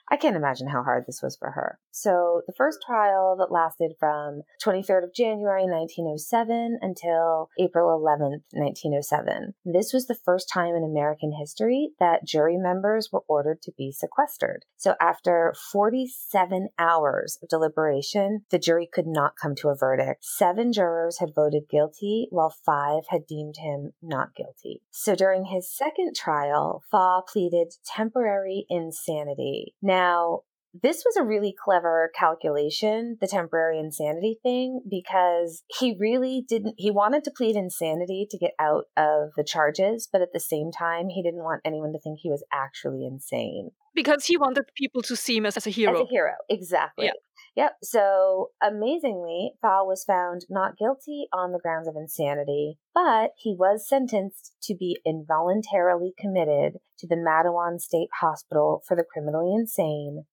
I 0.09 0.17
can't 0.17 0.35
imagine 0.35 0.67
how 0.67 0.83
hard 0.83 1.05
this 1.05 1.21
was 1.21 1.35
for 1.35 1.51
her. 1.51 1.79
So, 1.97 2.41
the 2.45 2.53
first 2.57 2.79
trial 2.85 3.37
that 3.39 3.53
lasted 3.53 3.93
from 3.97 4.41
23rd 4.61 5.05
of 5.05 5.13
January 5.13 5.63
1907 5.63 6.79
until 6.81 7.49
April 7.57 7.87
11th, 7.97 8.43
1907. 8.51 9.53
This 9.63 9.93
was 9.93 10.05
the 10.05 10.19
first 10.25 10.49
time 10.53 10.75
in 10.75 10.83
American 10.83 11.31
history 11.31 11.91
that 12.01 12.25
jury 12.25 12.57
members 12.57 13.13
were 13.13 13.23
ordered 13.29 13.61
to 13.61 13.71
be 13.77 13.93
sequestered. 13.93 14.65
So, 14.75 14.95
after 14.99 15.55
47 15.71 16.67
hours 16.77 17.39
of 17.41 17.47
deliberation, 17.47 18.41
the 18.51 18.59
jury 18.59 18.89
could 18.91 19.07
not 19.07 19.37
come 19.41 19.55
to 19.55 19.69
a 19.69 19.75
verdict. 19.75 20.25
Seven 20.25 20.73
jurors 20.73 21.19
had 21.19 21.33
voted 21.33 21.69
guilty, 21.69 22.27
while 22.29 22.53
five 22.65 23.03
had 23.07 23.25
deemed 23.25 23.55
him 23.57 23.93
not 24.01 24.35
guilty. 24.35 24.81
So, 24.91 25.15
during 25.15 25.45
his 25.45 25.73
second 25.73 26.13
trial, 26.13 26.83
Thaw 26.91 27.21
pleaded 27.21 27.73
temporary 27.85 28.65
insanity. 28.69 29.75
Now, 29.81 30.41
this 30.81 31.03
was 31.05 31.15
a 31.15 31.23
really 31.23 31.53
clever 31.57 32.11
calculation, 32.17 33.17
the 33.21 33.27
temporary 33.27 33.79
insanity 33.79 34.39
thing, 34.43 34.81
because 34.89 35.63
he 35.79 35.95
really 35.99 36.43
didn't, 36.47 36.75
he 36.77 36.91
wanted 36.91 37.23
to 37.23 37.31
plead 37.35 37.55
insanity 37.55 38.27
to 38.29 38.37
get 38.37 38.51
out 38.59 38.85
of 38.97 39.29
the 39.37 39.43
charges, 39.45 40.09
but 40.11 40.21
at 40.21 40.33
the 40.33 40.39
same 40.39 40.71
time, 40.71 41.09
he 41.09 41.23
didn't 41.23 41.43
want 41.43 41.61
anyone 41.63 41.93
to 41.93 41.99
think 41.99 42.19
he 42.21 42.29
was 42.29 42.43
actually 42.53 43.05
insane. 43.05 43.71
Because 43.93 44.25
he 44.25 44.37
wanted 44.37 44.65
people 44.75 45.01
to 45.03 45.15
see 45.15 45.37
him 45.37 45.45
as, 45.45 45.55
as 45.55 45.67
a 45.67 45.69
hero. 45.69 46.01
As 46.01 46.07
a 46.07 46.09
hero, 46.09 46.33
exactly. 46.49 47.05
Yeah. 47.05 47.11
Yep. 47.55 47.71
So 47.83 48.49
amazingly, 48.61 49.53
Thaw 49.61 49.85
was 49.85 50.03
found 50.03 50.45
not 50.49 50.77
guilty 50.77 51.27
on 51.31 51.53
the 51.53 51.59
grounds 51.59 51.87
of 51.87 51.95
insanity, 51.95 52.79
but 52.93 53.31
he 53.37 53.55
was 53.57 53.87
sentenced 53.87 54.53
to 54.63 54.75
be 54.75 54.99
involuntarily 55.05 56.13
committed 56.19 56.79
to 56.99 57.07
the 57.07 57.15
Matteawan 57.15 57.79
State 57.79 58.09
Hospital 58.19 58.83
for 58.85 58.97
the 58.97 59.05
Criminally 59.09 59.53
Insane 59.55 60.25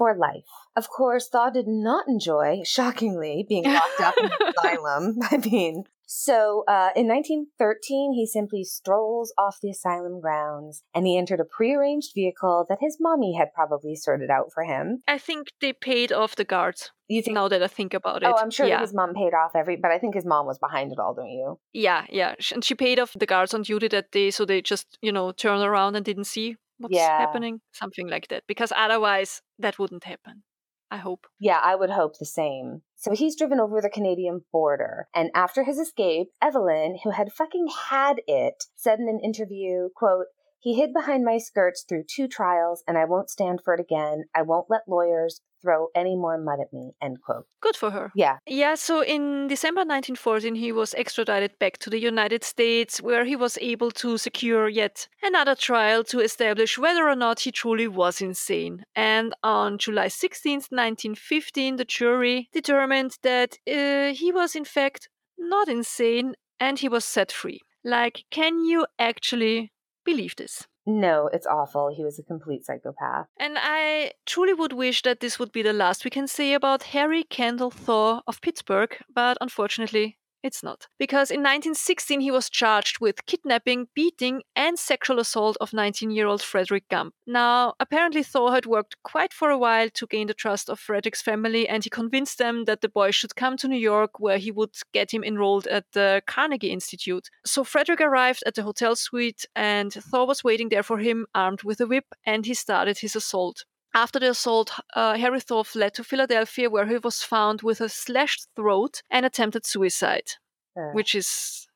for 0.00 0.16
life. 0.16 0.44
Of 0.76 0.88
course, 0.88 1.28
Thaw 1.28 1.50
did 1.50 1.68
not 1.68 2.08
enjoy, 2.08 2.62
shockingly, 2.64 3.44
being 3.46 3.64
locked 3.64 4.00
up 4.00 4.14
in 4.16 4.24
an 4.24 4.32
asylum. 4.58 5.18
I 5.30 5.36
mean, 5.36 5.84
so 6.06 6.64
uh, 6.66 6.88
in 6.96 7.06
1913, 7.06 8.14
he 8.14 8.26
simply 8.26 8.64
strolls 8.64 9.30
off 9.36 9.58
the 9.60 9.68
asylum 9.68 10.22
grounds 10.22 10.84
and 10.94 11.06
he 11.06 11.18
entered 11.18 11.38
a 11.38 11.44
prearranged 11.44 12.12
vehicle 12.14 12.64
that 12.70 12.78
his 12.80 12.96
mommy 12.98 13.36
had 13.36 13.52
probably 13.52 13.94
sorted 13.94 14.30
out 14.30 14.54
for 14.54 14.64
him. 14.64 15.02
I 15.06 15.18
think 15.18 15.48
they 15.60 15.74
paid 15.74 16.12
off 16.12 16.34
the 16.34 16.44
guards. 16.44 16.92
You 17.08 17.20
think? 17.20 17.34
Now 17.34 17.48
that 17.48 17.62
I 17.62 17.66
think 17.66 17.92
about 17.92 18.22
it. 18.22 18.26
Oh, 18.26 18.38
I'm 18.40 18.50
sure 18.50 18.66
yeah. 18.66 18.80
his 18.80 18.94
mom 18.94 19.12
paid 19.12 19.34
off 19.34 19.50
every, 19.54 19.76
but 19.76 19.90
I 19.90 19.98
think 19.98 20.14
his 20.14 20.24
mom 20.24 20.46
was 20.46 20.58
behind 20.58 20.92
it 20.92 20.98
all, 20.98 21.12
don't 21.12 21.28
you? 21.28 21.58
Yeah, 21.74 22.06
yeah. 22.08 22.36
And 22.54 22.64
she 22.64 22.74
paid 22.74 22.98
off 22.98 23.12
the 23.12 23.26
guards 23.26 23.52
on 23.52 23.62
duty 23.62 23.88
that 23.88 24.12
day, 24.12 24.30
so 24.30 24.46
they 24.46 24.62
just, 24.62 24.96
you 25.02 25.12
know, 25.12 25.30
turned 25.30 25.62
around 25.62 25.96
and 25.96 26.04
didn't 26.04 26.24
see 26.24 26.56
what's 26.80 26.94
Yeah. 26.94 27.18
happening. 27.18 27.60
Something 27.72 28.08
like 28.08 28.28
that. 28.28 28.42
Because 28.48 28.72
otherwise, 28.74 29.42
that 29.58 29.78
wouldn't 29.78 30.04
happen. 30.04 30.42
I 30.90 30.96
hope. 30.96 31.26
Yeah, 31.38 31.60
I 31.62 31.76
would 31.76 31.90
hope 31.90 32.18
the 32.18 32.26
same. 32.26 32.82
So 32.96 33.12
he's 33.14 33.36
driven 33.36 33.60
over 33.60 33.80
the 33.80 33.88
Canadian 33.88 34.44
border, 34.50 35.06
and 35.14 35.30
after 35.34 35.62
his 35.62 35.78
escape, 35.78 36.30
Evelyn, 36.42 36.98
who 37.04 37.10
had 37.10 37.32
fucking 37.32 37.68
had 37.90 38.22
it, 38.26 38.64
said 38.74 38.98
in 38.98 39.08
an 39.08 39.20
interview, 39.22 39.88
quote, 39.94 40.26
he 40.60 40.74
hid 40.74 40.92
behind 40.92 41.24
my 41.24 41.38
skirts 41.38 41.84
through 41.88 42.04
two 42.04 42.28
trials, 42.28 42.84
and 42.86 42.98
I 42.98 43.06
won't 43.06 43.30
stand 43.30 43.60
for 43.62 43.74
it 43.74 43.80
again. 43.80 44.24
I 44.34 44.42
won't 44.42 44.70
let 44.70 44.82
lawyers 44.86 45.40
throw 45.62 45.88
any 45.94 46.16
more 46.16 46.38
mud 46.38 46.60
at 46.60 46.72
me, 46.72 46.92
end 47.02 47.20
quote. 47.22 47.46
Good 47.60 47.76
for 47.76 47.90
her. 47.90 48.10
Yeah, 48.14 48.38
Yeah, 48.46 48.74
so 48.74 49.02
in 49.02 49.48
December 49.48 49.80
1914, 49.80 50.54
he 50.54 50.72
was 50.72 50.94
extradited 50.94 51.58
back 51.58 51.78
to 51.78 51.90
the 51.90 51.98
United 51.98 52.44
States, 52.44 53.00
where 53.00 53.24
he 53.24 53.36
was 53.36 53.58
able 53.60 53.90
to 53.92 54.18
secure 54.18 54.68
yet 54.68 55.08
another 55.22 55.54
trial 55.54 56.04
to 56.04 56.20
establish 56.20 56.78
whether 56.78 57.08
or 57.08 57.16
not 57.16 57.40
he 57.40 57.52
truly 57.52 57.88
was 57.88 58.20
insane. 58.20 58.84
And 58.94 59.34
on 59.42 59.78
July 59.78 60.08
16, 60.08 60.54
1915, 60.70 61.76
the 61.76 61.84
jury 61.84 62.48
determined 62.52 63.16
that 63.22 63.58
uh, 63.66 64.12
he 64.14 64.32
was, 64.32 64.54
in 64.54 64.64
fact, 64.64 65.08
not 65.38 65.68
insane 65.68 66.34
and 66.58 66.78
he 66.78 66.88
was 66.88 67.04
set 67.04 67.32
free. 67.32 67.60
Like, 67.82 68.24
can 68.30 68.62
you 68.62 68.86
actually 68.98 69.72
believe 70.04 70.36
this? 70.36 70.66
no, 70.86 71.28
it's 71.32 71.46
awful. 71.46 71.92
He 71.94 72.04
was 72.04 72.18
a 72.18 72.22
complete 72.22 72.64
psychopath. 72.64 73.26
And 73.38 73.56
I 73.58 74.12
truly 74.26 74.54
would 74.54 74.72
wish 74.72 75.02
that 75.02 75.20
this 75.20 75.38
would 75.38 75.52
be 75.52 75.62
the 75.62 75.72
last 75.72 76.04
we 76.04 76.10
can 76.10 76.26
say 76.26 76.54
about 76.54 76.82
Harry 76.94 77.22
Kendall 77.24 77.70
Thaw 77.70 78.22
of 78.26 78.40
Pittsburgh, 78.40 78.96
but 79.14 79.36
unfortunately, 79.40 80.18
it's 80.42 80.62
not. 80.62 80.86
Because 80.98 81.30
in 81.30 81.40
1916, 81.40 82.20
he 82.20 82.30
was 82.30 82.48
charged 82.48 83.00
with 83.00 83.26
kidnapping, 83.26 83.88
beating, 83.94 84.42
and 84.56 84.78
sexual 84.78 85.18
assault 85.18 85.56
of 85.60 85.72
19 85.72 86.10
year 86.10 86.26
old 86.26 86.42
Frederick 86.42 86.88
Gump. 86.88 87.14
Now, 87.26 87.74
apparently, 87.80 88.22
Thaw 88.22 88.50
had 88.50 88.66
worked 88.66 88.96
quite 89.02 89.32
for 89.32 89.50
a 89.50 89.58
while 89.58 89.90
to 89.90 90.06
gain 90.06 90.26
the 90.26 90.34
trust 90.34 90.68
of 90.68 90.80
Frederick's 90.80 91.22
family, 91.22 91.68
and 91.68 91.84
he 91.84 91.90
convinced 91.90 92.38
them 92.38 92.64
that 92.64 92.80
the 92.80 92.88
boy 92.88 93.10
should 93.10 93.36
come 93.36 93.56
to 93.58 93.68
New 93.68 93.78
York, 93.78 94.18
where 94.18 94.38
he 94.38 94.50
would 94.50 94.74
get 94.92 95.12
him 95.12 95.24
enrolled 95.24 95.66
at 95.66 95.84
the 95.92 96.22
Carnegie 96.26 96.72
Institute. 96.72 97.28
So, 97.44 97.64
Frederick 97.64 98.00
arrived 98.00 98.42
at 98.46 98.54
the 98.54 98.62
hotel 98.62 98.96
suite, 98.96 99.44
and 99.54 99.92
Thaw 99.92 100.24
was 100.24 100.44
waiting 100.44 100.68
there 100.68 100.82
for 100.82 100.98
him, 100.98 101.26
armed 101.34 101.62
with 101.62 101.80
a 101.80 101.86
whip, 101.86 102.06
and 102.24 102.46
he 102.46 102.54
started 102.54 102.98
his 102.98 103.16
assault. 103.16 103.64
After 103.94 104.20
the 104.20 104.30
assault, 104.30 104.72
uh, 104.94 105.16
Harry 105.16 105.40
Thaw 105.40 105.64
fled 105.64 105.94
to 105.94 106.04
Philadelphia, 106.04 106.70
where 106.70 106.86
he 106.86 106.98
was 106.98 107.22
found 107.22 107.62
with 107.62 107.80
a 107.80 107.88
slashed 107.88 108.46
throat 108.54 109.02
and 109.10 109.26
attempted 109.26 109.66
suicide, 109.66 110.30
Uh, 110.76 110.92
which 110.92 111.14
is 111.14 111.66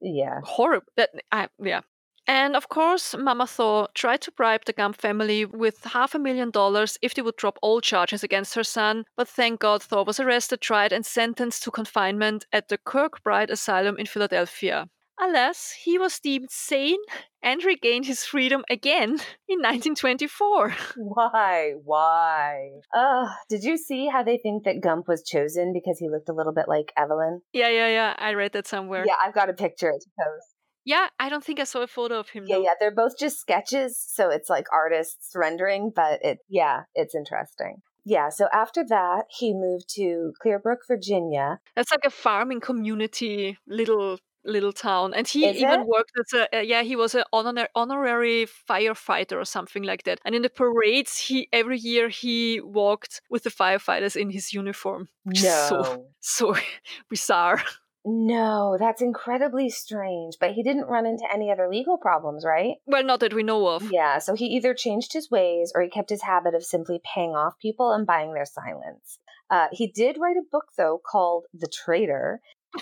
yeah. 0.00 0.40
horrible. 0.42 0.86
That 0.96 1.10
I, 1.30 1.48
yeah. 1.62 1.82
And 2.26 2.56
of 2.56 2.68
course, 2.68 3.14
Mama 3.16 3.46
Thaw 3.46 3.86
tried 3.94 4.22
to 4.22 4.32
bribe 4.32 4.64
the 4.64 4.72
Gump 4.72 4.96
family 4.96 5.44
with 5.44 5.84
half 5.84 6.14
a 6.14 6.18
million 6.18 6.50
dollars 6.50 6.98
if 7.02 7.14
they 7.14 7.22
would 7.22 7.36
drop 7.36 7.58
all 7.60 7.80
charges 7.82 8.24
against 8.24 8.54
her 8.54 8.64
son. 8.64 9.04
But 9.16 9.28
thank 9.28 9.60
God, 9.60 9.82
Thaw 9.82 10.04
was 10.04 10.18
arrested, 10.18 10.60
tried, 10.60 10.92
and 10.92 11.04
sentenced 11.04 11.62
to 11.64 11.70
confinement 11.70 12.46
at 12.50 12.68
the 12.68 12.78
Kirkbride 12.78 13.50
Asylum 13.50 13.98
in 13.98 14.06
Philadelphia. 14.06 14.88
Alas, 15.20 15.72
he 15.84 15.98
was 15.98 16.18
deemed 16.18 16.50
sane 16.50 16.98
and 17.44 17.62
regained 17.62 18.06
his 18.06 18.24
freedom 18.24 18.64
again 18.68 19.10
in 19.48 19.60
1924. 19.60 20.74
Why? 20.96 21.74
Why? 21.84 22.70
Ugh. 22.92 23.28
Did 23.48 23.62
you 23.62 23.76
see 23.76 24.08
how 24.08 24.24
they 24.24 24.38
think 24.38 24.64
that 24.64 24.80
Gump 24.80 25.06
was 25.06 25.22
chosen 25.22 25.72
because 25.72 25.98
he 25.98 26.08
looked 26.08 26.30
a 26.30 26.32
little 26.32 26.54
bit 26.54 26.66
like 26.66 26.92
Evelyn? 26.96 27.42
Yeah, 27.52 27.68
yeah, 27.68 27.88
yeah. 27.88 28.14
I 28.18 28.32
read 28.32 28.52
that 28.54 28.66
somewhere. 28.66 29.04
Yeah, 29.06 29.14
I've 29.24 29.34
got 29.34 29.50
a 29.50 29.52
picture 29.52 29.92
to 29.92 30.10
post. 30.18 30.54
Yeah, 30.86 31.08
I 31.18 31.28
don't 31.28 31.44
think 31.44 31.60
I 31.60 31.64
saw 31.64 31.82
a 31.82 31.86
photo 31.86 32.18
of 32.18 32.30
him. 32.30 32.44
Yeah, 32.46 32.56
though. 32.56 32.62
yeah, 32.62 32.74
they're 32.78 32.94
both 32.94 33.18
just 33.18 33.38
sketches, 33.38 33.98
so 33.98 34.28
it's 34.28 34.50
like 34.50 34.66
artists 34.72 35.32
rendering, 35.34 35.92
but 35.94 36.20
it 36.22 36.38
yeah, 36.48 36.82
it's 36.94 37.14
interesting. 37.14 37.76
Yeah, 38.04 38.28
so 38.28 38.48
after 38.52 38.84
that, 38.88 39.24
he 39.30 39.54
moved 39.54 39.88
to 39.94 40.34
Clearbrook, 40.44 40.86
Virginia. 40.86 41.60
That's 41.74 41.90
like 41.90 42.04
a 42.04 42.10
farming 42.10 42.60
community 42.60 43.56
little 43.66 44.18
little 44.44 44.72
town, 44.72 45.14
and 45.14 45.26
he 45.26 45.46
Is 45.46 45.56
even 45.56 45.80
it? 45.80 45.86
worked 45.86 46.12
as 46.18 46.32
a 46.32 46.58
uh, 46.58 46.60
yeah 46.60 46.82
he 46.82 46.96
was 46.96 47.14
an 47.14 47.24
honor- 47.32 47.68
honorary 47.74 48.46
firefighter 48.68 49.36
or 49.40 49.44
something 49.44 49.82
like 49.82 50.02
that. 50.04 50.20
And 50.24 50.34
in 50.34 50.42
the 50.42 50.50
parades, 50.50 51.18
he 51.18 51.48
every 51.52 51.78
year 51.78 52.08
he 52.08 52.60
walked 52.60 53.20
with 53.30 53.42
the 53.44 53.50
firefighters 53.50 54.16
in 54.16 54.30
his 54.30 54.52
uniform. 54.52 55.08
which 55.24 55.38
is 55.38 55.52
So 55.68 55.82
No. 55.82 56.06
so 56.20 56.54
bizarre. 57.10 57.62
No, 58.06 58.76
that's 58.78 59.00
incredibly 59.00 59.70
strange. 59.70 60.34
But 60.38 60.52
he 60.52 60.62
didn't 60.62 60.86
run 60.88 61.06
into 61.06 61.24
any 61.32 61.50
other 61.50 61.68
legal 61.70 61.96
problems, 61.96 62.44
right? 62.44 62.74
Well, 62.86 63.02
not 63.02 63.20
that 63.20 63.32
we 63.32 63.42
know 63.42 63.66
of. 63.66 63.90
Yeah, 63.90 64.18
so 64.18 64.34
he 64.34 64.46
either 64.46 64.74
changed 64.74 65.14
his 65.14 65.30
ways 65.30 65.72
or 65.74 65.80
he 65.82 65.88
kept 65.88 66.10
his 66.10 66.22
habit 66.22 66.54
of 66.54 66.64
simply 66.64 67.00
paying 67.14 67.30
off 67.30 67.54
people 67.58 67.92
and 67.92 68.06
buying 68.06 68.34
their 68.34 68.44
silence. 68.44 69.18
Uh, 69.50 69.68
he 69.72 69.86
did 69.90 70.18
write 70.18 70.36
a 70.36 70.42
book, 70.50 70.66
though, 70.76 71.00
called 71.10 71.44
The 71.54 71.68
Traitor, 71.68 72.40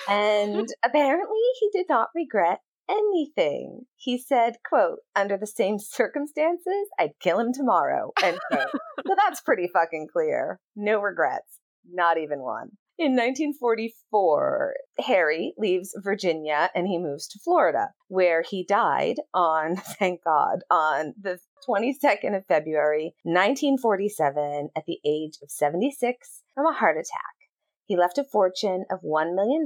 and 0.08 0.68
apparently 0.84 1.40
he 1.60 1.70
did 1.72 1.86
not 1.88 2.08
regret 2.14 2.60
anything. 2.88 3.82
He 3.96 4.18
said, 4.18 4.56
quote, 4.68 4.98
under 5.14 5.36
the 5.36 5.46
same 5.46 5.78
circumstances, 5.78 6.88
I'd 6.98 7.18
kill 7.20 7.38
him 7.38 7.52
tomorrow, 7.52 8.12
end 8.22 8.38
quote. 8.50 8.70
so 9.06 9.14
that's 9.16 9.40
pretty 9.40 9.68
fucking 9.72 10.08
clear. 10.12 10.60
No 10.76 11.00
regrets. 11.00 11.60
Not 11.90 12.18
even 12.18 12.40
one. 12.40 12.70
In 12.98 13.16
1944, 13.16 14.74
Harry 15.06 15.54
leaves 15.56 15.92
Virginia 16.04 16.70
and 16.74 16.86
he 16.86 16.98
moves 16.98 17.26
to 17.28 17.40
Florida, 17.42 17.88
where 18.08 18.42
he 18.42 18.64
died 18.64 19.16
on, 19.32 19.76
thank 19.98 20.22
God, 20.22 20.60
on 20.70 21.14
the 21.20 21.38
22nd 21.68 22.36
of 22.36 22.46
February, 22.46 23.14
1947, 23.24 24.68
at 24.76 24.84
the 24.86 25.00
age 25.04 25.38
of 25.42 25.50
76 25.50 26.42
from 26.54 26.66
a 26.66 26.72
heart 26.72 26.96
attack. 26.96 27.41
He 27.86 27.96
left 27.96 28.18
a 28.18 28.24
fortune 28.24 28.84
of 28.90 29.00
$1 29.00 29.34
million, 29.34 29.64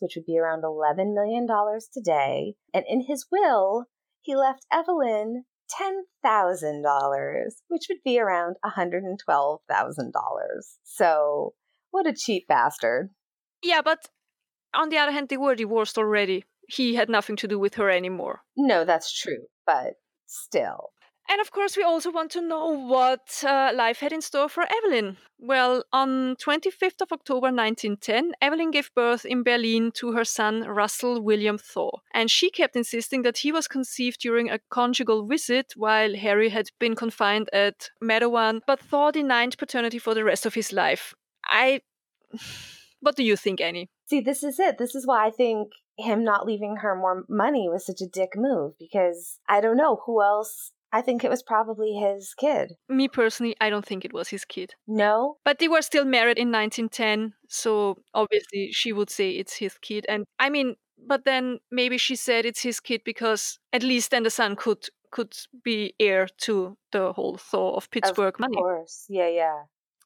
which 0.00 0.12
would 0.16 0.26
be 0.26 0.38
around 0.38 0.62
$11 0.62 1.14
million 1.14 1.46
today. 1.92 2.54
And 2.72 2.84
in 2.88 3.04
his 3.06 3.26
will, 3.30 3.86
he 4.20 4.36
left 4.36 4.66
Evelyn 4.72 5.44
$10,000, 5.80 6.82
which 7.68 7.86
would 7.88 8.02
be 8.04 8.20
around 8.20 8.56
$112,000. 8.64 9.16
So, 10.84 11.54
what 11.90 12.06
a 12.06 12.14
cheap 12.16 12.46
bastard. 12.48 13.10
Yeah, 13.62 13.82
but 13.82 14.08
on 14.74 14.90
the 14.90 14.98
other 14.98 15.12
hand, 15.12 15.28
they 15.28 15.36
were 15.36 15.54
divorced 15.54 15.98
already. 15.98 16.44
He 16.68 16.94
had 16.94 17.08
nothing 17.08 17.36
to 17.36 17.48
do 17.48 17.58
with 17.58 17.74
her 17.74 17.90
anymore. 17.90 18.42
No, 18.56 18.84
that's 18.84 19.12
true, 19.12 19.46
but 19.64 19.94
still. 20.26 20.90
And 21.28 21.40
of 21.40 21.50
course, 21.50 21.76
we 21.76 21.82
also 21.82 22.12
want 22.12 22.30
to 22.32 22.40
know 22.40 22.68
what 22.68 23.42
uh, 23.44 23.72
life 23.74 23.98
had 23.98 24.12
in 24.12 24.20
store 24.20 24.48
for 24.48 24.64
Evelyn. 24.78 25.16
Well, 25.38 25.84
on 25.92 26.36
25th 26.36 27.02
of 27.02 27.12
October 27.12 27.48
1910, 27.48 28.32
Evelyn 28.40 28.70
gave 28.70 28.94
birth 28.94 29.24
in 29.24 29.42
Berlin 29.42 29.90
to 29.96 30.12
her 30.12 30.24
son 30.24 30.62
Russell 30.62 31.20
William 31.20 31.58
Thaw, 31.58 31.98
And 32.14 32.30
she 32.30 32.50
kept 32.50 32.76
insisting 32.76 33.22
that 33.22 33.38
he 33.38 33.52
was 33.52 33.68
conceived 33.68 34.20
during 34.20 34.50
a 34.50 34.60
conjugal 34.70 35.26
visit 35.26 35.72
while 35.76 36.14
Harry 36.14 36.48
had 36.48 36.68
been 36.78 36.94
confined 36.94 37.50
at 37.52 37.90
Matteawan, 38.02 38.60
but 38.66 38.80
Thaw 38.80 39.10
denied 39.10 39.58
paternity 39.58 39.98
for 39.98 40.14
the 40.14 40.24
rest 40.24 40.46
of 40.46 40.54
his 40.54 40.72
life. 40.72 41.14
I. 41.44 41.80
What 43.00 43.14
do 43.14 43.22
you 43.22 43.36
think, 43.36 43.60
Annie? 43.60 43.90
See, 44.06 44.20
this 44.20 44.42
is 44.42 44.58
it. 44.58 44.78
This 44.78 44.94
is 44.94 45.06
why 45.06 45.26
I 45.26 45.30
think 45.30 45.68
him 45.98 46.24
not 46.24 46.46
leaving 46.46 46.76
her 46.76 46.94
more 46.96 47.24
money 47.28 47.68
was 47.68 47.84
such 47.84 48.00
a 48.00 48.06
dick 48.06 48.32
move 48.36 48.72
because 48.78 49.38
I 49.48 49.60
don't 49.60 49.76
know 49.76 50.02
who 50.06 50.22
else. 50.22 50.72
I 50.96 51.02
think 51.02 51.24
it 51.24 51.28
was 51.28 51.42
probably 51.42 51.92
his 51.92 52.32
kid. 52.32 52.72
Me 52.88 53.06
personally, 53.06 53.54
I 53.60 53.68
don't 53.68 53.84
think 53.84 54.02
it 54.06 54.14
was 54.14 54.28
his 54.28 54.46
kid. 54.46 54.74
No? 54.88 55.36
But 55.44 55.58
they 55.58 55.68
were 55.68 55.82
still 55.82 56.06
married 56.06 56.38
in 56.38 56.50
1910, 56.50 57.34
so 57.48 57.98
obviously 58.14 58.72
she 58.72 58.94
would 58.94 59.10
say 59.10 59.32
it's 59.32 59.56
his 59.56 59.76
kid. 59.82 60.06
And 60.08 60.24
I 60.38 60.48
mean, 60.48 60.76
but 61.06 61.26
then 61.26 61.58
maybe 61.70 61.98
she 61.98 62.16
said 62.16 62.46
it's 62.46 62.62
his 62.62 62.80
kid 62.80 63.02
because 63.04 63.58
at 63.74 63.82
least 63.82 64.10
then 64.10 64.22
the 64.22 64.30
son 64.30 64.56
could 64.56 64.86
could 65.10 65.36
be 65.62 65.92
heir 66.00 66.28
to 66.38 66.78
the 66.92 67.12
whole 67.12 67.36
Thaw 67.36 67.76
of 67.76 67.90
Pittsburgh 67.90 68.40
money, 68.40 68.56
Of 68.56 68.62
course. 68.62 69.04
Yeah, 69.10 69.28
yeah. 69.28 69.64